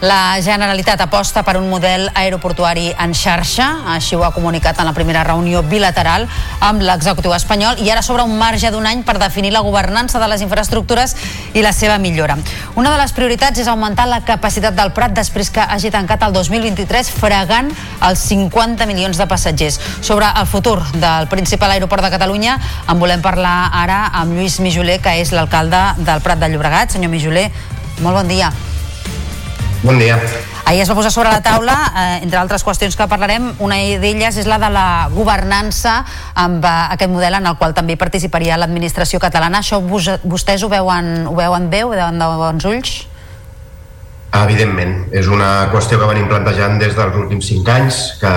La 0.00 0.40
Generalitat 0.42 1.00
aposta 1.00 1.44
per 1.46 1.56
un 1.56 1.68
model 1.70 2.08
aeroportuari 2.18 2.90
en 3.00 3.14
xarxa, 3.14 3.68
així 3.94 4.16
ho 4.18 4.24
ha 4.26 4.32
comunicat 4.34 4.80
en 4.82 4.88
la 4.88 4.92
primera 4.92 5.22
reunió 5.24 5.62
bilateral 5.62 6.26
amb 6.60 6.82
l'executiu 6.82 7.32
espanyol 7.32 7.78
i 7.80 7.88
ara 7.92 8.02
s'obre 8.02 8.26
un 8.26 8.34
marge 8.36 8.68
d'un 8.74 8.86
any 8.90 9.04
per 9.06 9.16
definir 9.22 9.52
la 9.54 9.62
governança 9.64 10.18
de 10.18 10.28
les 10.28 10.42
infraestructures 10.42 11.14
i 11.54 11.62
la 11.62 11.72
seva 11.72 11.96
millora. 12.02 12.36
Una 12.74 12.90
de 12.90 12.98
les 12.98 13.14
prioritats 13.14 13.62
és 13.62 13.70
augmentar 13.70 14.08
la 14.10 14.20
capacitat 14.26 14.74
del 14.74 14.92
Prat 14.92 15.14
després 15.14 15.52
que 15.54 15.62
hagi 15.62 15.94
tancat 15.94 16.26
el 16.26 16.34
2023 16.36 17.14
fregant 17.14 17.70
els 18.02 18.26
50 18.28 18.90
milions 18.90 19.16
de 19.16 19.28
passatgers. 19.30 19.80
Sobre 20.02 20.26
el 20.26 20.50
futur 20.50 20.80
del 20.98 21.30
principal 21.32 21.70
aeroport 21.70 22.02
de 22.04 22.12
Catalunya 22.18 22.58
en 22.90 23.00
volem 23.00 23.22
parlar 23.22 23.70
ara 23.72 24.04
amb 24.12 24.34
Lluís 24.34 24.58
Mijoler, 24.60 25.00
que 25.00 25.16
és 25.22 25.32
l'alcalde 25.32 25.86
del 26.02 26.20
Prat 26.20 26.42
de 26.42 26.50
Llobregat. 26.50 26.98
Senyor 26.98 27.14
Mijoler, 27.14 27.50
molt 28.02 28.24
bon 28.24 28.28
dia. 28.28 28.52
Bon 29.84 29.98
dia. 30.00 30.16
Ahir 30.64 30.80
es 30.80 30.88
va 30.88 30.94
posar 30.96 31.10
sobre 31.12 31.28
la 31.28 31.42
taula, 31.44 31.74
eh, 31.92 32.20
entre 32.24 32.38
altres 32.40 32.62
qüestions 32.64 32.94
que 32.96 33.04
parlarem, 33.04 33.50
una 33.60 33.76
d'elles 34.00 34.38
és 34.40 34.46
la 34.48 34.56
de 34.56 34.70
la 34.72 35.10
governança 35.12 35.98
amb 36.40 36.64
eh, 36.64 36.70
aquest 36.94 37.12
model 37.12 37.36
en 37.36 37.50
el 37.50 37.58
qual 37.60 37.76
també 37.76 37.98
participaria 38.00 38.56
l'administració 38.56 39.20
catalana. 39.20 39.60
Això 39.60 39.82
vos, 39.84 40.08
vostès 40.24 40.64
ho 40.64 40.70
veuen, 40.72 41.26
ho 41.28 41.34
veuen 41.36 41.68
bé, 41.68 41.82
ho 41.84 41.92
veuen 41.92 42.16
de 42.16 42.30
bons 42.40 42.64
ulls? 42.70 42.94
Evidentment, 44.40 44.96
és 45.12 45.28
una 45.28 45.68
qüestió 45.68 46.00
que 46.00 46.08
venim 46.08 46.32
plantejant 46.32 46.80
des 46.80 46.96
dels 46.96 47.20
últims 47.20 47.52
cinc 47.52 47.68
anys, 47.68 48.00
que 48.24 48.32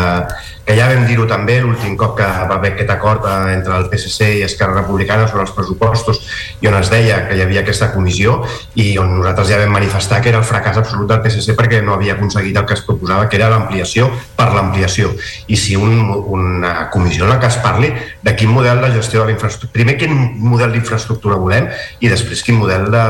que 0.67 0.75
ja 0.75 0.89
vam 0.91 1.05
dir-ho 1.07 1.23
també 1.23 1.61
l'últim 1.63 1.93
cop 1.95 2.17
que 2.17 2.25
va 2.27 2.57
haver 2.57 2.73
aquest 2.73 2.89
acord 2.91 3.23
eh, 3.23 3.35
entre 3.55 3.77
el 3.79 3.85
PSC 3.87 4.27
i 4.41 4.43
Esquerra 4.43 4.81
Republicana 4.81 5.27
sobre 5.29 5.45
els 5.45 5.53
pressupostos 5.55 6.19
i 6.59 6.67
on 6.67 6.75
es 6.75 6.89
deia 6.91 7.21
que 7.29 7.37
hi 7.37 7.43
havia 7.45 7.61
aquesta 7.63 7.87
comissió 7.93 8.41
i 8.75 8.89
on 8.99 9.13
nosaltres 9.15 9.47
ja 9.53 9.61
vam 9.61 9.71
manifestar 9.77 10.19
que 10.21 10.27
era 10.33 10.41
el 10.41 10.47
fracàs 10.49 10.81
absolut 10.81 11.07
del 11.07 11.21
PSC 11.23 11.55
perquè 11.55 11.79
no 11.85 11.95
havia 11.95 12.17
aconseguit 12.17 12.59
el 12.59 12.65
que 12.67 12.75
es 12.75 12.83
proposava, 12.83 13.29
que 13.31 13.39
era 13.39 13.47
l'ampliació 13.53 14.09
per 14.35 14.49
l'ampliació. 14.51 15.13
I 15.47 15.55
si 15.55 15.77
un, 15.79 16.01
una 16.35 16.89
comissió 16.91 17.23
en 17.23 17.31
la 17.31 17.39
que 17.39 17.47
es 17.47 17.59
parli 17.63 17.93
de 18.23 18.33
quin 18.35 18.51
model 18.51 18.83
de 18.83 18.91
gestió 18.97 19.23
de 19.23 19.31
l'infraestructura, 19.31 19.71
primer 19.77 19.95
quin 20.01 20.17
model 20.43 20.75
d'infraestructura 20.75 21.39
volem 21.39 21.69
i 22.01 22.11
després 22.11 22.43
quin 22.43 22.59
model 22.59 22.89
de, 22.91 23.05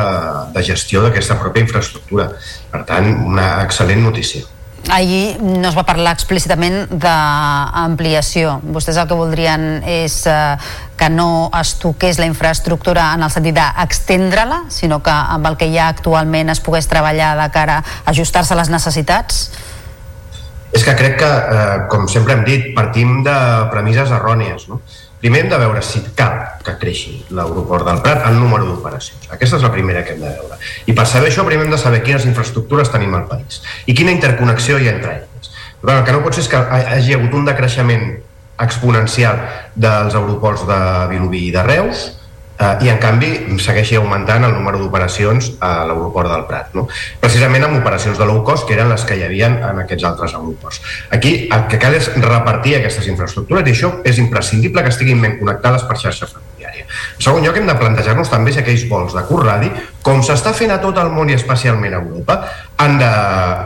de 0.53 0.65
gestió 0.69 1.01
d'aquesta 1.01 1.39
pròpia 1.41 1.65
infraestructura. 1.65 2.29
Per 2.69 2.83
tant, 2.85 3.09
una 3.33 3.49
excel·lent 3.65 4.05
notícia. 4.05 4.45
Ahir 4.89 5.41
no 5.41 5.67
es 5.67 5.75
va 5.75 5.83
parlar 5.83 6.13
explícitament 6.15 6.87
d'ampliació. 7.03 8.57
Vostès 8.63 8.99
el 9.01 9.07
que 9.09 9.17
voldrien 9.19 9.81
és 9.83 10.21
eh, 10.31 10.55
que 10.97 11.09
no 11.11 11.49
es 11.59 11.73
toqués 11.81 12.19
la 12.21 12.27
infraestructura 12.29 13.09
en 13.17 13.25
el 13.27 13.33
sentit 13.33 13.57
d'extendre-la, 13.57 14.63
sinó 14.71 15.01
que 15.03 15.11
amb 15.11 15.49
el 15.51 15.57
que 15.59 15.67
hi 15.67 15.75
ha 15.77 15.89
actualment 15.91 16.53
es 16.53 16.63
pogués 16.63 16.87
treballar 16.87 17.33
de 17.41 17.49
cara 17.51 17.81
a 17.81 18.13
ajustar-se 18.13 18.55
a 18.55 18.59
les 18.61 18.71
necessitats? 18.71 19.49
És 20.71 20.83
que 20.83 20.95
crec 20.95 21.19
que, 21.19 21.27
eh, 21.27 21.77
com 21.91 22.07
sempre 22.07 22.37
hem 22.37 22.45
dit, 22.47 22.71
partim 22.75 23.21
de 23.27 23.35
premisses 23.71 24.11
errònies. 24.11 24.67
No? 24.71 24.81
Primer 25.21 25.41
hem 25.43 25.49
de 25.49 25.57
veure 25.57 25.81
si 25.81 26.03
cal 26.17 26.35
que 26.65 26.75
creixi 26.77 27.15
l'aeroport 27.33 27.87
del 27.87 28.03
Prat 28.05 28.27
en 28.29 28.35
número 28.37 28.67
d'operacions. 28.67 29.31
Aquesta 29.33 29.57
és 29.57 29.65
la 29.65 29.71
primera 29.73 30.03
que 30.05 30.13
hem 30.13 30.21
de 30.21 30.29
veure. 30.29 30.59
I 30.85 30.93
per 30.97 31.07
saber 31.09 31.31
això, 31.31 31.45
primer 31.47 31.65
hem 31.65 31.73
de 31.73 31.79
saber 31.81 32.03
quines 32.05 32.27
infraestructures 32.29 32.91
tenim 32.93 33.15
al 33.17 33.25
país 33.31 33.63
i 33.87 33.95
quina 33.97 34.13
interconnexió 34.13 34.77
hi 34.77 34.91
ha 34.91 34.93
entre 34.93 35.15
elles. 35.15 35.51
Però 35.81 35.97
el 35.97 36.05
que 36.05 36.13
no 36.13 36.21
pot 36.25 36.37
ser 36.37 36.45
és 36.45 36.51
que 36.51 36.61
hagi 36.61 37.17
hagut 37.17 37.33
un 37.37 37.49
decreixement 37.49 38.05
exponencial 38.61 39.41
dels 39.75 40.13
aeroports 40.17 40.65
de 40.69 40.79
Vilobí 41.09 41.47
i 41.47 41.51
de 41.53 41.65
Reus, 41.65 42.07
eh, 42.59 42.85
i 42.85 42.89
en 42.91 42.99
canvi 43.01 43.31
segueixi 43.63 43.97
augmentant 43.99 44.45
el 44.47 44.53
número 44.55 44.79
d'operacions 44.81 45.51
a 45.59 45.71
l'aeroport 45.89 46.31
del 46.31 46.45
Prat 46.49 46.75
no? 46.77 46.87
precisament 47.21 47.67
amb 47.67 47.79
operacions 47.79 48.19
de 48.19 48.27
low 48.29 48.43
cost 48.47 48.67
que 48.67 48.75
eren 48.77 48.91
les 48.93 49.05
que 49.07 49.17
hi 49.17 49.25
havia 49.27 49.51
en 49.51 49.83
aquests 49.83 50.07
altres 50.09 50.35
aeroports 50.37 50.81
aquí 51.17 51.35
el 51.53 51.67
que 51.71 51.81
cal 51.81 51.97
és 51.97 52.09
repartir 52.23 52.77
aquestes 52.77 53.09
infraestructures 53.11 53.67
i 53.67 53.75
això 53.75 53.93
és 54.05 54.21
imprescindible 54.23 54.83
que 54.83 54.93
estiguin 54.95 55.21
ben 55.23 55.37
connectades 55.41 55.85
per 55.89 55.99
xarxa 56.01 56.29
ferroviària 56.31 56.87
en 56.87 57.27
segon 57.29 57.45
lloc 57.45 57.61
hem 57.61 57.69
de 57.69 57.77
plantejar-nos 57.79 58.33
també 58.33 58.53
si 58.53 58.63
aquells 58.63 58.87
vols 58.89 59.15
de 59.17 59.25
curt 59.29 59.47
radi 59.47 59.71
com 60.07 60.21
s'està 60.23 60.53
fent 60.55 60.71
a 60.71 60.77
tot 60.79 60.95
el 61.01 61.09
món 61.11 61.27
i 61.27 61.35
especialment 61.35 61.91
a 61.91 61.99
Europa 61.99 62.37
han 62.79 62.95
de, 63.01 63.09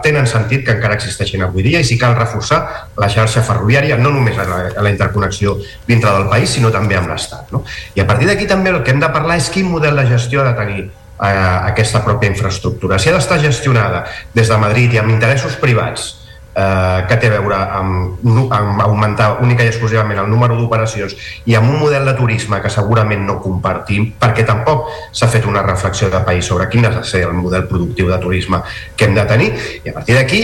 tenen 0.01 0.25
sentit 0.29 0.63
que 0.65 0.73
encara 0.73 0.95
existeixin 0.97 1.43
avui 1.45 1.61
dia 1.67 1.83
i 1.83 1.85
si 1.85 1.99
cal 2.01 2.15
reforçar 2.17 2.61
la 2.97 3.09
xarxa 3.13 3.43
ferroviària 3.45 3.99
no 4.01 4.09
només 4.15 4.39
a 4.41 4.47
la, 4.49 4.61
a 4.73 4.85
la 4.85 4.93
interconnexió 4.93 5.53
dintre 5.85 6.15
del 6.15 6.25
país 6.31 6.55
sinó 6.57 6.71
també 6.73 6.97
amb 6.97 7.11
l'Estat. 7.11 7.51
No? 7.53 7.61
I 7.93 8.01
a 8.01 8.07
partir 8.09 8.31
d'aquí 8.31 8.49
també 8.49 8.73
el 8.73 8.81
que 8.81 8.95
hem 8.95 9.03
de 9.03 9.11
parlar 9.13 9.37
és 9.37 9.51
quin 9.53 9.69
model 9.69 10.01
de 10.01 10.07
gestió 10.09 10.41
ha 10.41 10.47
de 10.49 10.55
tenir 10.57 10.79
eh, 10.87 11.29
aquesta 11.69 12.01
pròpia 12.07 12.33
infraestructura. 12.33 12.97
Si 12.97 13.11
ha 13.11 13.15
d'estar 13.19 13.37
gestionada 13.43 14.07
des 14.33 14.49
de 14.49 14.57
Madrid 14.57 14.97
i 14.97 15.03
amb 15.03 15.13
interessos 15.13 15.59
privats 15.61 16.20
eh, 16.55 17.05
que 17.07 17.17
té 17.17 17.29
a 17.29 17.37
veure 17.37 17.59
amb, 17.79 18.25
amb 18.51 18.81
augmentar 18.83 19.37
única 19.43 19.63
i 19.63 19.71
exclusivament 19.71 20.19
el 20.23 20.29
número 20.31 20.57
d'operacions 20.59 21.15
i 21.45 21.55
amb 21.55 21.69
un 21.69 21.79
model 21.83 22.05
de 22.09 22.15
turisme 22.17 22.61
que 22.61 22.71
segurament 22.73 23.23
no 23.27 23.39
compartim 23.43 24.11
perquè 24.19 24.45
tampoc 24.47 24.89
s'ha 25.11 25.29
fet 25.31 25.47
una 25.47 25.63
reflexió 25.67 26.09
de 26.11 26.23
país 26.27 26.45
sobre 26.45 26.67
quin 26.69 26.85
ha 26.85 26.93
de 26.99 27.05
ser 27.07 27.23
el 27.27 27.33
model 27.37 27.67
productiu 27.71 28.11
de 28.11 28.19
turisme 28.19 28.61
que 28.95 29.07
hem 29.07 29.15
de 29.15 29.25
tenir 29.25 29.51
i 29.83 29.89
a 29.89 29.97
partir 29.99 30.19
d'aquí 30.19 30.43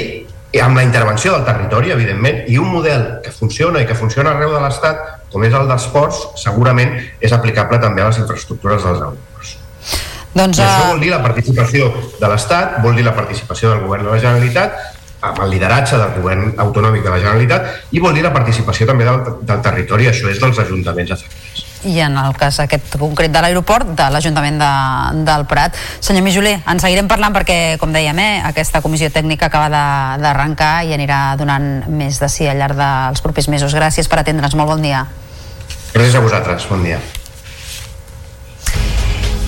amb 0.63 0.77
la 0.77 0.83
intervenció 0.83 1.33
del 1.33 1.45
territori, 1.45 1.91
evidentment, 1.91 2.43
i 2.47 2.57
un 2.57 2.69
model 2.71 3.19
que 3.23 3.31
funciona 3.31 3.81
i 3.81 3.85
que 3.85 3.95
funciona 3.95 4.31
arreu 4.31 4.53
de 4.55 4.61
l'Estat, 4.63 5.03
com 5.31 5.43
és 5.45 5.53
el 5.53 5.67
dels 5.69 5.87
ports, 5.93 6.23
segurament 6.39 6.95
és 7.21 7.35
aplicable 7.35 7.79
també 7.83 8.01
a 8.01 8.09
les 8.09 8.21
infraestructures 8.23 8.83
dels 8.83 9.01
aeroports. 9.01 9.57
Doncs, 10.37 10.59
I 10.59 10.63
això 10.63 10.85
eh, 10.85 10.91
vol 10.91 11.01
dir 11.03 11.11
la 11.11 11.21
participació 11.23 11.89
de 12.19 12.29
l'Estat, 12.31 12.79
vol 12.83 12.97
dir 12.97 13.05
la 13.05 13.15
participació 13.17 13.73
del 13.73 13.83
govern 13.85 14.07
de 14.07 14.15
la 14.15 14.21
Generalitat 14.21 14.96
amb 15.21 15.39
el 15.43 15.49
lideratge 15.49 15.97
del 15.97 16.17
govern 16.19 16.51
autonòmic 16.61 17.03
de 17.03 17.13
la 17.13 17.21
Generalitat 17.21 17.95
i 17.95 18.01
vol 18.03 18.13
dir 18.13 18.25
la 18.25 18.33
participació 18.33 18.87
també 18.89 19.07
del, 19.07 19.23
del 19.41 19.63
territori, 19.65 20.09
això 20.09 20.29
és 20.29 20.41
dels 20.41 20.59
ajuntaments 20.61 21.15
afectats. 21.15 21.65
I 21.87 21.99
en 22.01 22.17
el 22.17 22.33
cas 22.37 22.57
aquest 22.63 22.97
concret 22.97 23.31
de 23.31 23.41
l'aeroport, 23.41 23.91
de 23.97 24.07
l'Ajuntament 24.11 24.57
de, 24.59 24.71
del 25.27 25.45
Prat. 25.49 25.77
Senyor 26.01 26.25
Mijoler, 26.25 26.55
en 26.65 26.81
seguirem 26.81 27.09
parlant 27.09 27.35
perquè, 27.35 27.77
com 27.81 27.93
dèiem, 27.93 28.17
eh, 28.17 28.41
aquesta 28.49 28.81
comissió 28.81 29.11
tècnica 29.13 29.51
acaba 29.51 29.69
d'arrencar 30.21 30.73
i 30.89 30.95
anirà 30.97 31.21
donant 31.37 31.85
més 31.87 32.17
de 32.19 32.31
sí 32.33 32.49
al 32.49 32.57
llarg 32.57 32.81
dels 32.81 33.21
propers 33.21 33.49
mesos. 33.53 33.77
Gràcies 33.77 34.09
per 34.09 34.23
atendre'ns. 34.23 34.57
Molt 34.57 34.73
bon 34.73 34.81
dia. 34.81 35.05
Gràcies 35.93 36.17
a 36.17 36.25
vosaltres. 36.25 36.67
Bon 36.69 36.83
dia. 36.83 36.99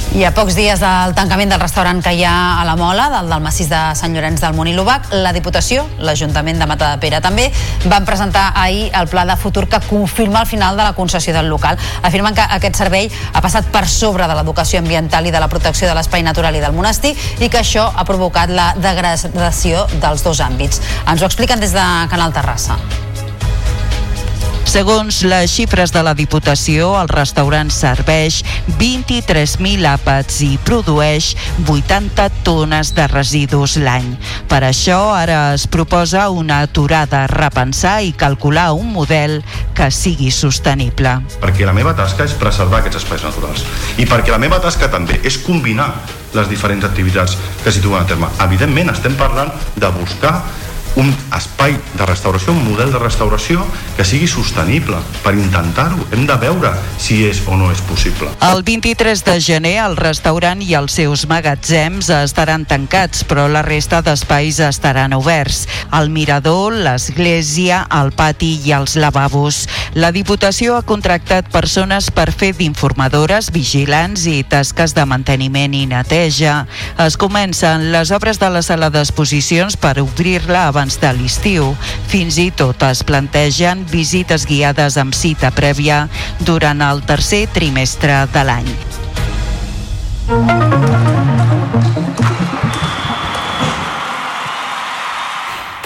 I 0.09 0.23
a 0.25 0.31
pocs 0.33 0.55
dies 0.57 0.79
del 0.81 1.11
tancament 1.13 1.51
del 1.53 1.59
restaurant 1.61 1.99
que 2.01 2.15
hi 2.17 2.23
ha 2.25 2.59
a 2.59 2.63
la 2.65 2.73
Mola, 2.75 3.05
del, 3.13 3.27
del 3.29 3.43
massís 3.45 3.67
de 3.69 3.77
Sant 3.95 4.15
Llorenç 4.15 4.41
del 4.41 4.57
i 4.67 4.73
l'Ubac, 4.73 5.11
la 5.13 5.29
Diputació, 5.31 5.83
l'Ajuntament 6.01 6.57
de 6.57 6.65
Matadepera 6.65 7.19
també, 7.21 7.51
van 7.85 8.07
presentar 8.07 8.51
ahir 8.55 8.89
el 8.97 9.07
pla 9.07 9.25
de 9.29 9.35
futur 9.37 9.67
que 9.69 9.79
confirma 9.85 10.41
el 10.41 10.47
final 10.47 10.75
de 10.77 10.83
la 10.83 10.93
concessió 10.93 11.33
del 11.33 11.47
local. 11.47 11.77
Afirmen 12.01 12.33
que 12.33 12.41
aquest 12.41 12.75
servei 12.75 13.11
ha 13.33 13.41
passat 13.41 13.69
per 13.69 13.85
sobre 13.87 14.25
de 14.27 14.37
l'educació 14.39 14.79
ambiental 14.79 15.27
i 15.27 15.31
de 15.31 15.39
la 15.39 15.47
protecció 15.47 15.87
de 15.87 15.93
l'espai 15.93 16.25
natural 16.25 16.57
i 16.57 16.63
del 16.63 16.73
monestir 16.73 17.13
i 17.39 17.47
que 17.47 17.61
això 17.61 17.85
ha 17.93 18.05
provocat 18.05 18.49
la 18.49 18.73
degradació 18.81 19.85
dels 20.01 20.25
dos 20.25 20.41
àmbits. 20.41 20.81
Ens 21.05 21.21
ho 21.21 21.29
expliquen 21.29 21.61
des 21.61 21.77
de 21.77 21.85
Canal 22.09 22.33
Terrassa. 22.33 22.79
Segons 24.69 25.23
les 25.25 25.49
xifres 25.49 25.89
de 25.89 26.03
la 26.05 26.11
Diputació, 26.13 26.91
el 26.99 27.07
restaurant 27.09 27.71
serveix 27.73 28.43
23.000 28.77 29.87
àpats 29.89 30.43
i 30.45 30.49
produeix 30.61 31.31
80 31.63 32.27
tones 32.45 32.91
de 32.93 33.07
residus 33.09 33.79
l'any. 33.81 34.11
Per 34.51 34.59
això 34.67 34.99
ara 35.15 35.39
es 35.55 35.65
proposa 35.65 36.27
una 36.29 36.59
aturada, 36.67 37.23
repensar 37.33 37.95
i 38.05 38.13
calcular 38.13 38.67
un 38.77 38.93
model 38.93 39.39
que 39.73 39.89
sigui 39.89 40.29
sostenible. 40.29 41.17
Perquè 41.41 41.65
la 41.65 41.73
meva 41.73 41.97
tasca 41.97 42.29
és 42.29 42.37
preservar 42.37 42.83
aquests 42.83 43.01
espais 43.01 43.25
naturals 43.25 43.65
i 43.97 44.05
perquè 44.05 44.29
la 44.29 44.43
meva 44.45 44.61
tasca 44.61 44.93
també 44.93 45.17
és 45.25 45.41
combinar 45.41 45.95
les 46.37 46.45
diferents 46.45 46.85
activitats 46.85 47.39
que 47.63 47.73
s'hi 47.73 47.81
duen 47.81 48.03
a 48.03 48.05
terme. 48.05 48.29
Evidentment, 48.45 48.93
estem 48.93 49.17
parlant 49.17 49.49
de 49.81 49.95
buscar 49.97 50.43
un 50.95 51.11
espai 51.35 51.75
de 51.93 52.05
restauració, 52.05 52.53
un 52.53 52.63
model 52.65 52.91
de 52.91 52.99
restauració 52.99 53.63
que 53.97 54.05
sigui 54.07 54.27
sostenible. 54.27 54.97
Per 55.23 55.33
intentar-ho 55.37 55.99
hem 56.15 56.25
de 56.27 56.37
veure 56.41 56.73
si 56.99 57.21
és 57.27 57.41
o 57.47 57.57
no 57.59 57.69
és 57.71 57.81
possible. 57.87 58.31
El 58.45 58.63
23 58.67 59.23
de 59.27 59.35
gener 59.43 59.75
el 59.83 59.97
restaurant 59.99 60.61
i 60.63 60.73
els 60.77 60.97
seus 60.99 61.25
magatzems 61.29 62.09
estaran 62.19 62.65
tancats, 62.69 63.23
però 63.27 63.47
la 63.51 63.63
resta 63.65 64.01
d'espais 64.05 64.59
estaran 64.65 65.13
oberts. 65.17 65.65
El 65.95 66.09
mirador, 66.13 66.73
l'església, 66.73 67.85
el 67.99 68.11
pati 68.15 68.55
i 68.65 68.73
els 68.75 68.95
lavabos. 68.99 69.67
La 69.93 70.11
Diputació 70.15 70.77
ha 70.77 70.85
contractat 70.87 71.51
persones 71.53 72.09
per 72.11 72.29
fer 72.31 72.53
d'informadores, 72.57 73.51
vigilants 73.55 74.25
i 74.29 74.43
tasques 74.43 74.95
de 74.97 75.05
manteniment 75.05 75.75
i 75.75 75.85
neteja. 75.89 76.65
Es 76.99 77.17
comencen 77.19 77.91
les 77.93 78.11
obres 78.15 78.39
de 78.41 78.49
la 78.51 78.63
sala 78.65 78.89
d'exposicions 78.93 79.77
per 79.79 79.97
obrir-la 80.01 80.67
abans 80.69 80.78
de 81.01 81.11
l'estiu. 81.17 81.75
Fins 82.07 82.39
i 82.39 82.49
tot 82.55 82.83
es 82.87 83.03
plantegen 83.03 83.85
visites 83.91 84.45
guiades 84.47 84.97
amb 84.97 85.13
cita 85.13 85.51
prèvia 85.51 86.07
durant 86.39 86.81
el 86.81 87.03
tercer 87.03 87.47
trimestre 87.53 88.23
de 88.33 88.45
l'any. 88.47 88.71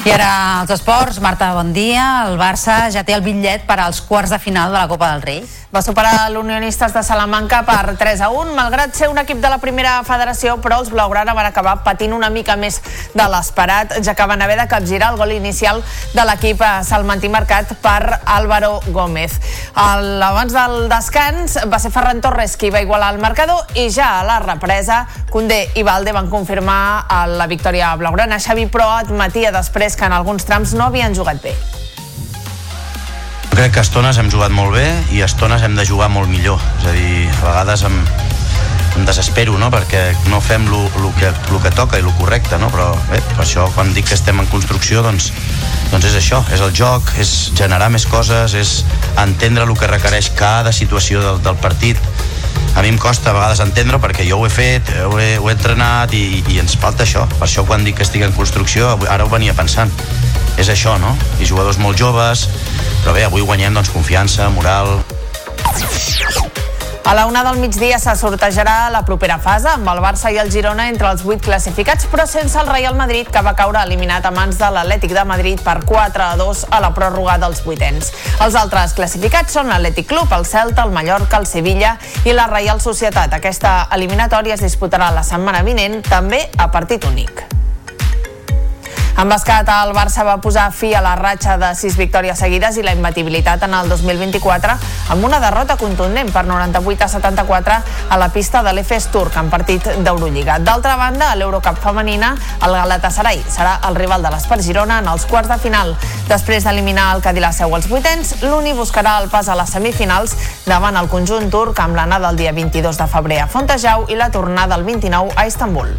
I 0.03 0.11
ara 0.11 0.59
els 0.59 0.71
esports. 0.73 1.21
Marta, 1.23 1.53
bon 1.55 1.69
dia. 1.71 2.25
El 2.27 2.35
Barça 2.35 2.89
ja 2.91 3.05
té 3.07 3.15
el 3.15 3.23
bitllet 3.23 3.63
per 3.63 3.79
als 3.79 4.01
quarts 4.03 4.33
de 4.35 4.39
final 4.43 4.73
de 4.73 4.81
la 4.81 4.87
Copa 4.91 5.13
del 5.13 5.21
Rei. 5.23 5.43
Va 5.73 5.81
superar 5.81 6.27
l'Unionistes 6.29 6.91
de 6.93 7.01
Salamanca 7.01 7.63
per 7.65 7.95
3 7.97 8.19
a 8.21 8.27
1, 8.29 8.51
malgrat 8.53 8.91
ser 8.93 9.07
un 9.09 9.17
equip 9.17 9.39
de 9.41 9.49
la 9.49 9.57
primera 9.57 9.95
federació, 10.05 10.59
però 10.61 10.77
els 10.83 10.91
blaugrana 10.93 11.33
van 11.33 11.47
acabar 11.47 11.79
patint 11.81 12.11
una 12.13 12.29
mica 12.29 12.53
més 12.61 12.77
de 13.15 13.25
l'esperat, 13.31 13.95
ja 14.05 14.13
que 14.13 14.27
van 14.29 14.43
haver 14.45 14.59
de 14.59 14.67
capgirar 14.69 15.13
el 15.13 15.17
gol 15.17 15.33
inicial 15.33 15.81
de 16.13 16.27
l'equip 16.27 16.61
salmantí 16.85 17.31
marcat 17.33 17.73
per 17.81 18.19
Álvaro 18.35 18.81
Gómez. 18.93 19.39
El, 19.73 20.21
abans 20.21 20.53
del 20.53 20.77
descans 20.91 21.57
va 21.65 21.81
ser 21.81 21.89
Ferran 21.95 22.21
Torres 22.21 22.53
qui 22.53 22.69
va 22.69 22.83
igualar 22.85 23.09
el 23.15 23.23
marcador 23.23 23.65
i 23.73 23.87
ja 23.89 24.19
a 24.19 24.27
la 24.27 24.37
represa 24.43 25.07
Condé 25.33 25.63
i 25.73 25.81
Valde 25.81 26.13
van 26.13 26.29
confirmar 26.29 27.07
la 27.33 27.49
victòria 27.49 27.95
blaugrana. 27.97 28.37
Xavi 28.37 28.67
Pro 28.69 28.85
admetia 28.93 29.49
després 29.49 29.92
que 29.95 30.05
en 30.05 30.13
alguns 30.13 30.45
trams 30.45 30.73
no 30.77 30.85
havien 30.87 31.15
jugat 31.15 31.41
bé. 31.43 31.55
Crec 33.53 33.75
que 33.75 33.81
a 33.83 33.85
estones 33.85 34.17
hem 34.17 34.31
jugat 34.33 34.49
molt 34.49 34.73
bé 34.73 34.87
i 35.13 35.21
a 35.21 35.27
estones 35.29 35.61
hem 35.61 35.75
de 35.77 35.85
jugar 35.85 36.09
molt 36.09 36.29
millor. 36.31 36.61
És 36.81 36.87
a 36.89 36.93
dir, 36.95 37.27
a 37.29 37.43
vegades 37.43 37.83
em, 37.85 37.99
em 38.97 39.05
desespero, 39.05 39.57
no?, 39.61 39.69
perquè 39.73 40.01
no 40.31 40.39
fem 40.41 40.65
el 40.69 41.11
que, 41.19 41.29
lo 41.51 41.61
que 41.61 41.71
toca 41.71 41.99
i 41.99 42.05
el 42.05 42.09
correcte, 42.17 42.57
no? 42.61 42.71
Però 42.73 42.89
bé, 43.11 43.21
per 43.33 43.43
això 43.45 43.67
quan 43.75 43.93
dic 43.93 44.09
que 44.09 44.17
estem 44.17 44.41
en 44.41 44.49
construcció, 44.49 45.03
doncs, 45.05 45.31
doncs 45.91 46.09
és 46.09 46.17
això, 46.17 46.41
és 46.53 46.65
el 46.65 46.73
joc, 46.73 47.13
és 47.21 47.51
generar 47.57 47.91
més 47.93 48.05
coses, 48.09 48.57
és 48.57 48.73
entendre 49.21 49.67
el 49.69 49.77
que 49.77 49.89
requereix 49.89 50.31
cada 50.37 50.73
situació 50.73 51.21
del, 51.21 51.41
del 51.45 51.61
partit. 51.61 52.01
A 52.75 52.81
mi 52.81 52.89
em 52.89 52.97
costa 52.97 53.29
a 53.29 53.33
vegades 53.35 53.61
entendre 53.61 53.99
perquè 54.01 54.25
jo 54.25 54.39
ho 54.41 54.47
he 54.47 54.51
fet, 54.53 54.89
ho 55.05 55.19
he, 55.21 55.35
ho 55.37 55.49
he 55.49 55.53
entrenat 55.53 56.13
i, 56.17 56.41
i 56.49 56.57
ens 56.61 56.73
falta 56.81 57.05
això. 57.05 57.27
Per 57.35 57.45
això 57.45 57.65
quan 57.69 57.85
dic 57.85 57.99
que 57.99 58.07
estic 58.07 58.25
en 58.25 58.33
construcció, 58.33 58.95
ara 59.13 59.27
ho 59.27 59.29
venia 59.29 59.53
pensant. 59.53 59.93
És 60.57 60.69
això, 60.73 60.97
no? 61.01 61.13
I 61.41 61.49
jugadors 61.49 61.77
molt 61.81 61.97
joves, 62.01 62.47
però 63.03 63.13
bé, 63.13 63.27
avui 63.29 63.45
guanyem 63.45 63.77
doncs, 63.77 63.93
confiança, 63.93 64.49
moral... 64.57 64.97
A 67.05 67.13
la 67.13 67.25
una 67.25 67.43
del 67.43 67.57
migdia 67.59 67.97
se 67.99 68.13
sortejarà 68.15 68.87
la 68.89 69.01
propera 69.03 69.35
fase 69.37 69.67
amb 69.67 69.89
el 69.91 69.99
Barça 69.99 70.29
i 70.31 70.37
el 70.39 70.47
Girona 70.53 70.85
entre 70.87 71.09
els 71.11 71.25
vuit 71.27 71.41
classificats, 71.43 72.07
però 72.07 72.23
sense 72.25 72.55
el 72.61 72.69
Real 72.71 72.95
Madrid, 72.95 73.27
que 73.27 73.41
va 73.43 73.51
caure 73.59 73.81
eliminat 73.83 74.23
a 74.23 74.31
mans 74.31 74.55
de 74.57 74.69
l'Atlètic 74.71 75.11
de 75.11 75.25
Madrid 75.27 75.59
per 75.65 75.81
4 75.83 76.23
a 76.23 76.37
2 76.39 76.61
a 76.71 76.79
la 76.79 76.93
pròrroga 76.95 77.35
dels 77.43 77.59
vuitens. 77.65 78.13
Els 78.39 78.55
altres 78.55 78.95
classificats 78.95 79.51
són 79.59 79.67
l'Atlètic 79.67 80.07
Club, 80.13 80.31
el 80.31 80.47
Celta, 80.47 80.87
el 80.87 80.95
Mallorca, 80.95 81.41
el 81.43 81.49
Sevilla 81.49 81.97
i 82.23 82.31
la 82.31 82.47
Reial 82.47 82.79
Societat. 82.79 83.35
Aquesta 83.35 83.89
eliminatòria 83.91 84.55
es 84.55 84.63
disputarà 84.63 85.11
la 85.11 85.27
setmana 85.27 85.59
vinent, 85.67 85.99
també 86.07 86.45
a 86.55 86.71
partit 86.71 87.03
únic. 87.11 87.43
En 89.13 89.29
bascat, 89.29 89.67
el 89.69 89.91
Barça 89.93 90.23
va 90.25 90.39
posar 90.41 90.71
fi 90.73 90.89
a 90.97 91.01
la 91.05 91.13
ratxa 91.15 91.53
de 91.61 91.67
sis 91.77 91.93
victòries 91.99 92.39
seguides 92.41 92.79
i 92.81 92.83
la 92.83 92.95
imbatibilitat 92.95 93.61
en 93.67 93.75
el 93.77 93.91
2024 93.91 94.73
amb 95.13 95.27
una 95.27 95.37
derrota 95.39 95.75
contundent 95.77 96.31
per 96.33 96.41
98 96.49 97.05
a 97.05 97.09
74 97.11 97.75
a 98.09 98.17
la 98.17 98.29
pista 98.33 98.63
de 98.65 98.73
l'Efes 98.73 99.11
Turc 99.13 99.37
en 99.37 99.51
partit 99.53 99.85
d'Eurolliga. 100.01 100.57
D'altra 100.65 100.95
banda, 100.97 101.29
a 101.29 101.37
l'Eurocup 101.37 101.77
femenina, 101.83 102.31
el 102.65 102.73
Galatasaray 102.73 103.43
serà 103.53 103.75
el 103.87 103.99
rival 104.01 104.25
de 104.25 104.33
l'Espar 104.33 104.57
Girona 104.65 104.97
en 105.03 105.11
els 105.13 105.27
quarts 105.29 105.51
de 105.51 105.59
final. 105.61 105.93
Després 106.31 106.65
d'eliminar 106.65 107.11
el 107.13 107.21
Cadillaceu 107.21 107.77
als 107.77 107.87
vuitens, 107.91 108.39
l'Uni 108.41 108.73
buscarà 108.73 109.19
el 109.21 109.29
pas 109.29 109.45
a 109.45 109.59
les 109.59 109.77
semifinals 109.77 110.33
davant 110.65 110.97
el 110.97 111.11
conjunt 111.13 111.53
turc 111.53 111.85
amb 111.85 112.01
l'anada 112.01 112.33
el 112.33 112.41
dia 112.41 112.51
22 112.51 112.97
de 112.97 113.09
febrer 113.13 113.43
a 113.45 113.47
Fontejau 113.47 114.09
i 114.09 114.17
la 114.17 114.31
tornada 114.33 114.73
el 114.81 114.89
29 114.89 115.37
a 115.37 115.45
Istanbul. 115.45 115.93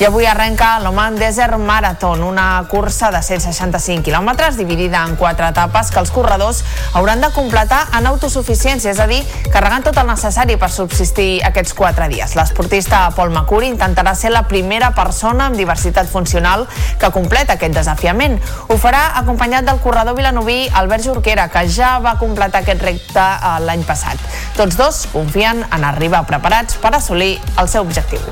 I 0.00 0.06
avui 0.06 0.24
arrenca 0.24 0.78
l'Oman 0.80 1.18
Desert 1.18 1.58
Marathon, 1.58 2.22
una 2.22 2.64
cursa 2.70 3.10
de 3.12 3.20
165 3.20 4.00
quilòmetres 4.06 4.56
dividida 4.56 5.02
en 5.04 5.12
quatre 5.20 5.50
etapes 5.52 5.90
que 5.92 6.00
els 6.00 6.08
corredors 6.08 6.62
hauran 6.96 7.20
de 7.20 7.28
completar 7.34 7.82
en 7.98 8.08
autosuficiència, 8.08 8.94
és 8.94 9.02
a 9.04 9.04
dir, 9.10 9.18
carregant 9.52 9.84
tot 9.84 10.00
el 10.00 10.08
necessari 10.08 10.56
per 10.56 10.70
subsistir 10.72 11.42
aquests 11.44 11.76
quatre 11.76 12.08
dies. 12.08 12.32
L'esportista 12.32 13.02
Paul 13.12 13.34
Macuri 13.34 13.68
intentarà 13.68 14.14
ser 14.16 14.32
la 14.32 14.46
primera 14.48 14.94
persona 14.96 15.50
amb 15.50 15.60
diversitat 15.60 16.08
funcional 16.08 16.64
que 16.96 17.12
completa 17.12 17.58
aquest 17.58 17.76
desafiament. 17.76 18.38
Ho 18.72 18.80
farà 18.80 19.02
acompanyat 19.20 19.68
del 19.68 19.82
corredor 19.84 20.16
vilanoví 20.16 20.62
Albert 20.80 21.10
Jorquera, 21.10 21.50
que 21.52 21.66
ja 21.68 21.98
va 22.00 22.16
completar 22.16 22.64
aquest 22.64 22.88
repte 22.88 23.20
eh, 23.20 23.52
l'any 23.68 23.84
passat. 23.84 24.16
Tots 24.56 24.80
dos 24.80 25.04
confien 25.12 25.60
en 25.68 25.84
arribar 25.84 26.24
preparats 26.24 26.80
per 26.80 26.96
assolir 26.96 27.34
el 27.60 27.68
seu 27.68 27.84
objectiu 27.84 28.24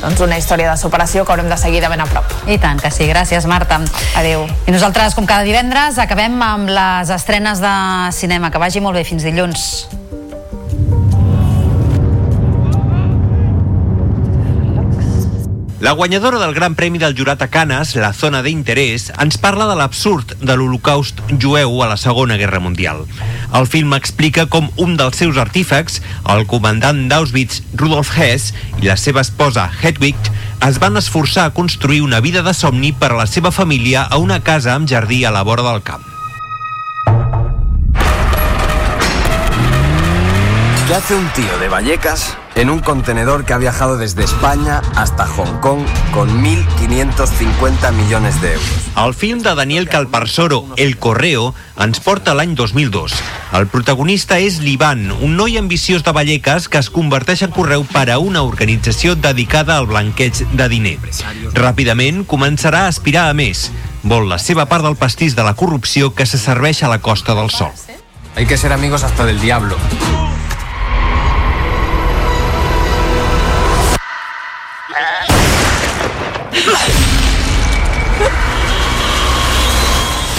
doncs 0.00 0.22
una 0.24 0.38
història 0.38 0.70
de 0.70 0.76
superació 0.80 1.24
que 1.24 1.34
haurem 1.34 1.48
de 1.50 1.58
seguir 1.60 1.82
de 1.84 1.90
ben 1.92 2.02
a 2.04 2.08
prop. 2.10 2.32
I 2.50 2.58
tant 2.62 2.80
que 2.80 2.90
sí, 2.94 3.08
gràcies 3.10 3.46
Marta. 3.50 3.80
Adéu. 4.18 4.46
I 4.66 4.74
nosaltres, 4.74 5.16
com 5.16 5.26
cada 5.26 5.46
divendres, 5.46 5.98
acabem 6.02 6.40
amb 6.42 6.70
les 6.70 7.12
estrenes 7.14 7.62
de 7.62 7.74
cinema. 8.12 8.50
Que 8.50 8.62
vagi 8.62 8.84
molt 8.84 8.98
bé, 9.00 9.04
fins 9.08 9.26
dilluns. 9.26 9.68
La 15.84 15.92
guanyadora 15.92 16.38
del 16.38 16.54
Gran 16.54 16.74
Premi 16.74 16.96
del 16.96 17.14
Jurat 17.14 17.42
a 17.42 17.48
Canes, 17.52 17.90
la 18.00 18.14
zona 18.16 18.38
d'interès, 18.40 19.10
ens 19.20 19.36
parla 19.36 19.66
de 19.68 19.74
l'absurd 19.76 20.30
de 20.40 20.54
l'Holocaust 20.56 21.20
jueu 21.42 21.82
a 21.84 21.88
la 21.90 21.98
Segona 22.00 22.38
Guerra 22.40 22.56
Mundial. 22.56 23.02
El 23.52 23.68
film 23.68 23.92
explica 23.92 24.46
com 24.48 24.70
un 24.80 24.96
dels 24.96 25.20
seus 25.20 25.36
artífecs, 25.36 26.00
el 26.32 26.46
comandant 26.48 27.04
d'Auschwitz, 27.12 27.60
Rudolf 27.76 28.14
Hess, 28.16 28.54
i 28.80 28.88
la 28.88 28.96
seva 28.96 29.20
esposa, 29.28 29.68
Hedwig, 29.82 30.32
es 30.64 30.80
van 30.80 30.96
esforçar 30.96 31.44
a 31.50 31.52
construir 31.52 32.00
una 32.00 32.24
vida 32.24 32.40
de 32.40 32.56
somni 32.56 32.96
per 32.96 33.12
a 33.12 33.20
la 33.20 33.28
seva 33.28 33.52
família 33.52 34.08
a 34.08 34.24
una 34.24 34.40
casa 34.40 34.72
amb 34.72 34.88
jardí 34.88 35.26
a 35.28 35.36
la 35.36 35.44
vora 35.44 35.68
del 35.68 35.84
camp. 35.84 36.13
¿Qué 40.86 40.92
hace 40.92 41.14
un 41.14 41.26
tío 41.30 41.58
de 41.58 41.70
Vallecas 41.70 42.36
en 42.54 42.68
un 42.68 42.80
contenedor 42.80 43.46
que 43.46 43.54
ha 43.54 43.58
viajado 43.58 43.96
desde 43.96 44.22
España 44.22 44.82
hasta 44.94 45.26
Hong 45.26 45.58
Kong 45.60 45.80
con 46.12 46.44
1.550 46.44 47.90
millones 47.92 48.38
de 48.42 48.52
euros? 48.52 48.68
El 48.94 49.14
film 49.14 49.38
de 49.38 49.54
Daniel 49.54 49.88
Calparsoro, 49.88 50.66
El 50.76 50.98
Correo, 50.98 51.54
ens 51.80 52.00
porta 52.00 52.32
a 52.32 52.34
l'any 52.36 52.52
2002. 52.54 53.14
El 53.56 53.66
protagonista 53.72 54.36
és 54.44 54.60
l'Ivan, 54.60 55.08
un 55.24 55.38
noi 55.40 55.56
ambiciós 55.56 56.04
de 56.04 56.12
Vallecas 56.12 56.68
que 56.68 56.82
es 56.84 56.92
converteix 56.92 57.46
en 57.48 57.56
correu 57.56 57.88
per 57.88 58.10
a 58.12 58.20
una 58.20 58.44
organització 58.44 59.16
dedicada 59.16 59.78
al 59.78 59.88
blanqueig 59.88 60.44
de 60.52 60.68
diner. 60.68 60.98
Ràpidament 61.56 62.26
començarà 62.28 62.84
a 62.84 62.92
aspirar 62.92 63.30
a 63.30 63.34
més. 63.34 63.70
Vol 64.02 64.28
la 64.28 64.36
seva 64.36 64.68
part 64.68 64.84
del 64.84 65.00
pastís 65.00 65.32
de 65.32 65.48
la 65.48 65.56
corrupció 65.56 66.12
que 66.12 66.28
se 66.28 66.36
serveix 66.36 66.84
a 66.84 66.92
la 66.92 67.00
Costa 67.00 67.32
del 67.32 67.48
Sol. 67.48 67.72
Hay 68.36 68.44
que 68.44 68.58
ser 68.58 68.74
amigos 68.74 69.02
hasta 69.02 69.24
del 69.24 69.40
diablo. 69.40 69.78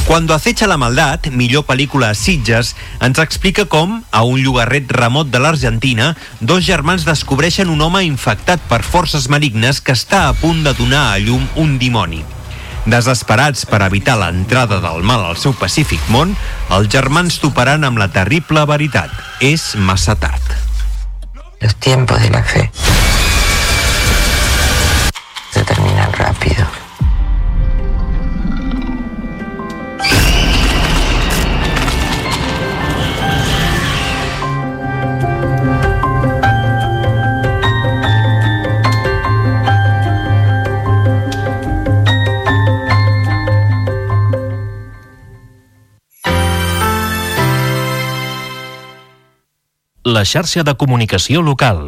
Cuando 0.05 0.35
acecha 0.35 0.67
la 0.67 0.77
maldad, 0.77 1.19
millor 1.31 1.65
pel·lícula 1.65 2.11
a 2.13 2.15
Sitges, 2.15 2.75
ens 3.01 3.17
explica 3.19 3.65
com, 3.65 4.03
a 4.13 4.21
un 4.21 4.43
llogarret 4.45 4.91
remot 4.93 5.31
de 5.33 5.41
l'Argentina, 5.41 6.11
dos 6.39 6.61
germans 6.63 7.07
descobreixen 7.07 7.73
un 7.73 7.81
home 7.81 8.03
infectat 8.05 8.61
per 8.69 8.83
forces 8.85 9.25
malignes 9.33 9.81
que 9.81 9.97
està 9.97 10.27
a 10.29 10.37
punt 10.37 10.61
de 10.63 10.75
donar 10.77 11.07
a 11.09 11.17
llum 11.17 11.49
un 11.57 11.79
dimoni. 11.81 12.21
Desesperats 12.85 13.65
per 13.65 13.81
evitar 13.81 14.19
l'entrada 14.21 14.77
del 14.77 15.01
mal 15.01 15.25
al 15.25 15.41
seu 15.41 15.57
pacífic 15.57 16.05
món, 16.13 16.37
els 16.69 16.87
germans 16.93 17.41
toparan 17.41 17.83
amb 17.83 17.97
la 17.97 18.11
terrible 18.13 18.61
veritat. 18.69 19.09
És 19.41 19.73
massa 19.75 20.13
tard. 20.15 20.53
Los 21.59 21.75
tiempos 21.81 22.21
de 22.21 22.29
la 22.29 22.43
fe 22.45 22.69
La 50.15 50.21
xarxa 50.23 50.63
de 50.63 50.71
comunicació 50.79 51.41
local. 51.43 51.79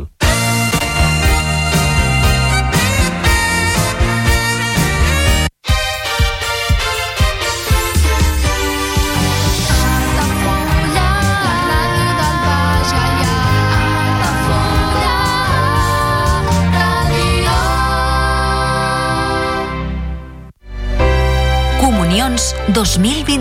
Comunions 21.80 22.52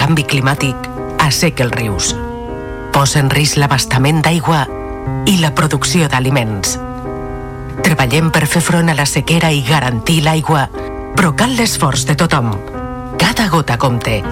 Canvi 0.00 0.22
climàtic 0.24 0.86
asseca 1.20 1.66
els 1.66 1.74
rius, 1.76 2.06
posa 2.88 3.18
en 3.20 3.26
risc 3.28 3.58
l'abastament 3.60 4.22
d'aigua 4.24 4.62
i 5.28 5.34
la 5.42 5.50
producció 5.52 6.06
d'aliments. 6.08 6.78
Treballem 7.84 8.30
per 8.32 8.46
fer 8.48 8.62
front 8.64 8.88
a 8.88 8.94
la 8.96 9.04
sequera 9.04 9.50
i 9.52 9.60
garantir 9.66 10.22
l'aigua, 10.24 10.64
però 11.18 11.34
cal 11.36 11.52
l'esforç 11.58 12.06
de 12.08 12.16
tothom. 12.16 12.48
Cada 13.20 13.50
gota 13.52 13.76
compte. 13.76 14.22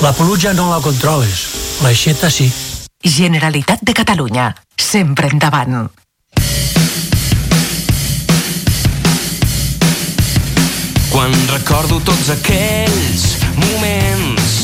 La 0.00 0.14
pluja 0.16 0.54
no 0.56 0.70
la 0.70 0.80
controles, 0.80 1.44
l'aixeta 1.84 2.32
sí. 2.32 2.48
Generalitat 3.04 3.84
de 3.84 3.92
Catalunya, 3.92 4.54
sempre 4.80 5.28
endavant. 5.28 5.90
Quan 11.12 11.36
recordo 11.52 12.00
tots 12.00 12.32
aquells 12.32 13.28
moments 13.60 14.57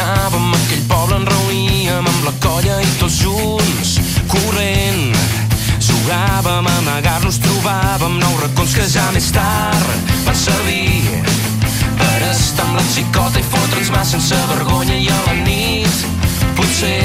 anàvem 0.00 0.52
a 0.52 0.58
aquell 0.58 0.84
poble, 0.88 1.16
ens 1.20 1.28
reuníem 1.28 2.06
amb 2.06 2.24
la 2.24 2.32
colla 2.44 2.78
i 2.82 2.90
tots 3.00 3.20
junts, 3.22 3.92
corrent. 4.30 5.16
Jugàvem 5.80 6.68
a 6.68 6.74
amagar-nos, 6.80 7.40
trobàvem 7.44 8.18
nous 8.20 8.40
racons 8.42 8.74
que 8.76 8.86
ja 8.88 9.06
més 9.14 9.30
tard 9.34 10.12
van 10.26 10.36
servir 10.36 11.22
per 12.00 12.18
estar 12.30 12.66
amb 12.66 12.78
la 12.78 12.84
xicota 12.94 13.40
i 13.40 13.46
fotre'ns 13.52 13.92
mà 13.94 14.04
sense 14.06 14.36
vergonya 14.52 14.96
i 14.96 15.08
a 15.08 15.20
la 15.26 15.36
nit 15.40 16.04
potser 16.58 17.00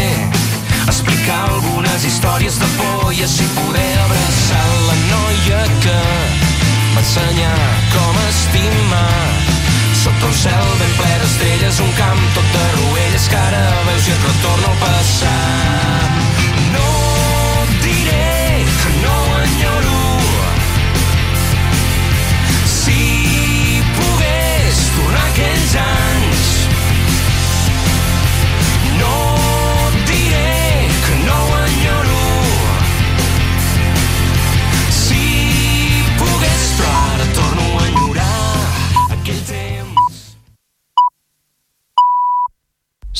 explicar 0.85 1.39
algunes 1.49 2.05
històries 2.07 2.59
de 2.61 2.69
por 2.77 3.13
i 3.13 3.23
així 3.25 3.47
poder 3.57 3.89
abraçar 4.03 4.67
la 4.89 4.99
noia 5.07 5.63
que 5.85 5.97
m'ensenyar 6.93 7.57
com 7.95 8.21
estimar 8.27 9.34
sota 10.05 10.25
un 10.27 10.33
cel 10.37 10.67
ben 10.79 10.91
ple 10.99 11.13
d'estrelles 11.21 11.79
un 11.81 11.93
camp 11.97 12.21
tot 12.35 12.51
de 12.57 12.65
rovelles 12.75 13.27
que 13.31 13.39
ara 13.47 13.63
veus 13.87 14.11
i 14.11 14.13
et 14.17 14.27
retorna 14.29 14.69
al 14.73 14.77
passat 14.83 16.14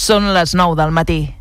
Són 0.06 0.28
les 0.36 0.52
9 0.54 0.76
del 0.78 0.92
matí. 0.94 1.35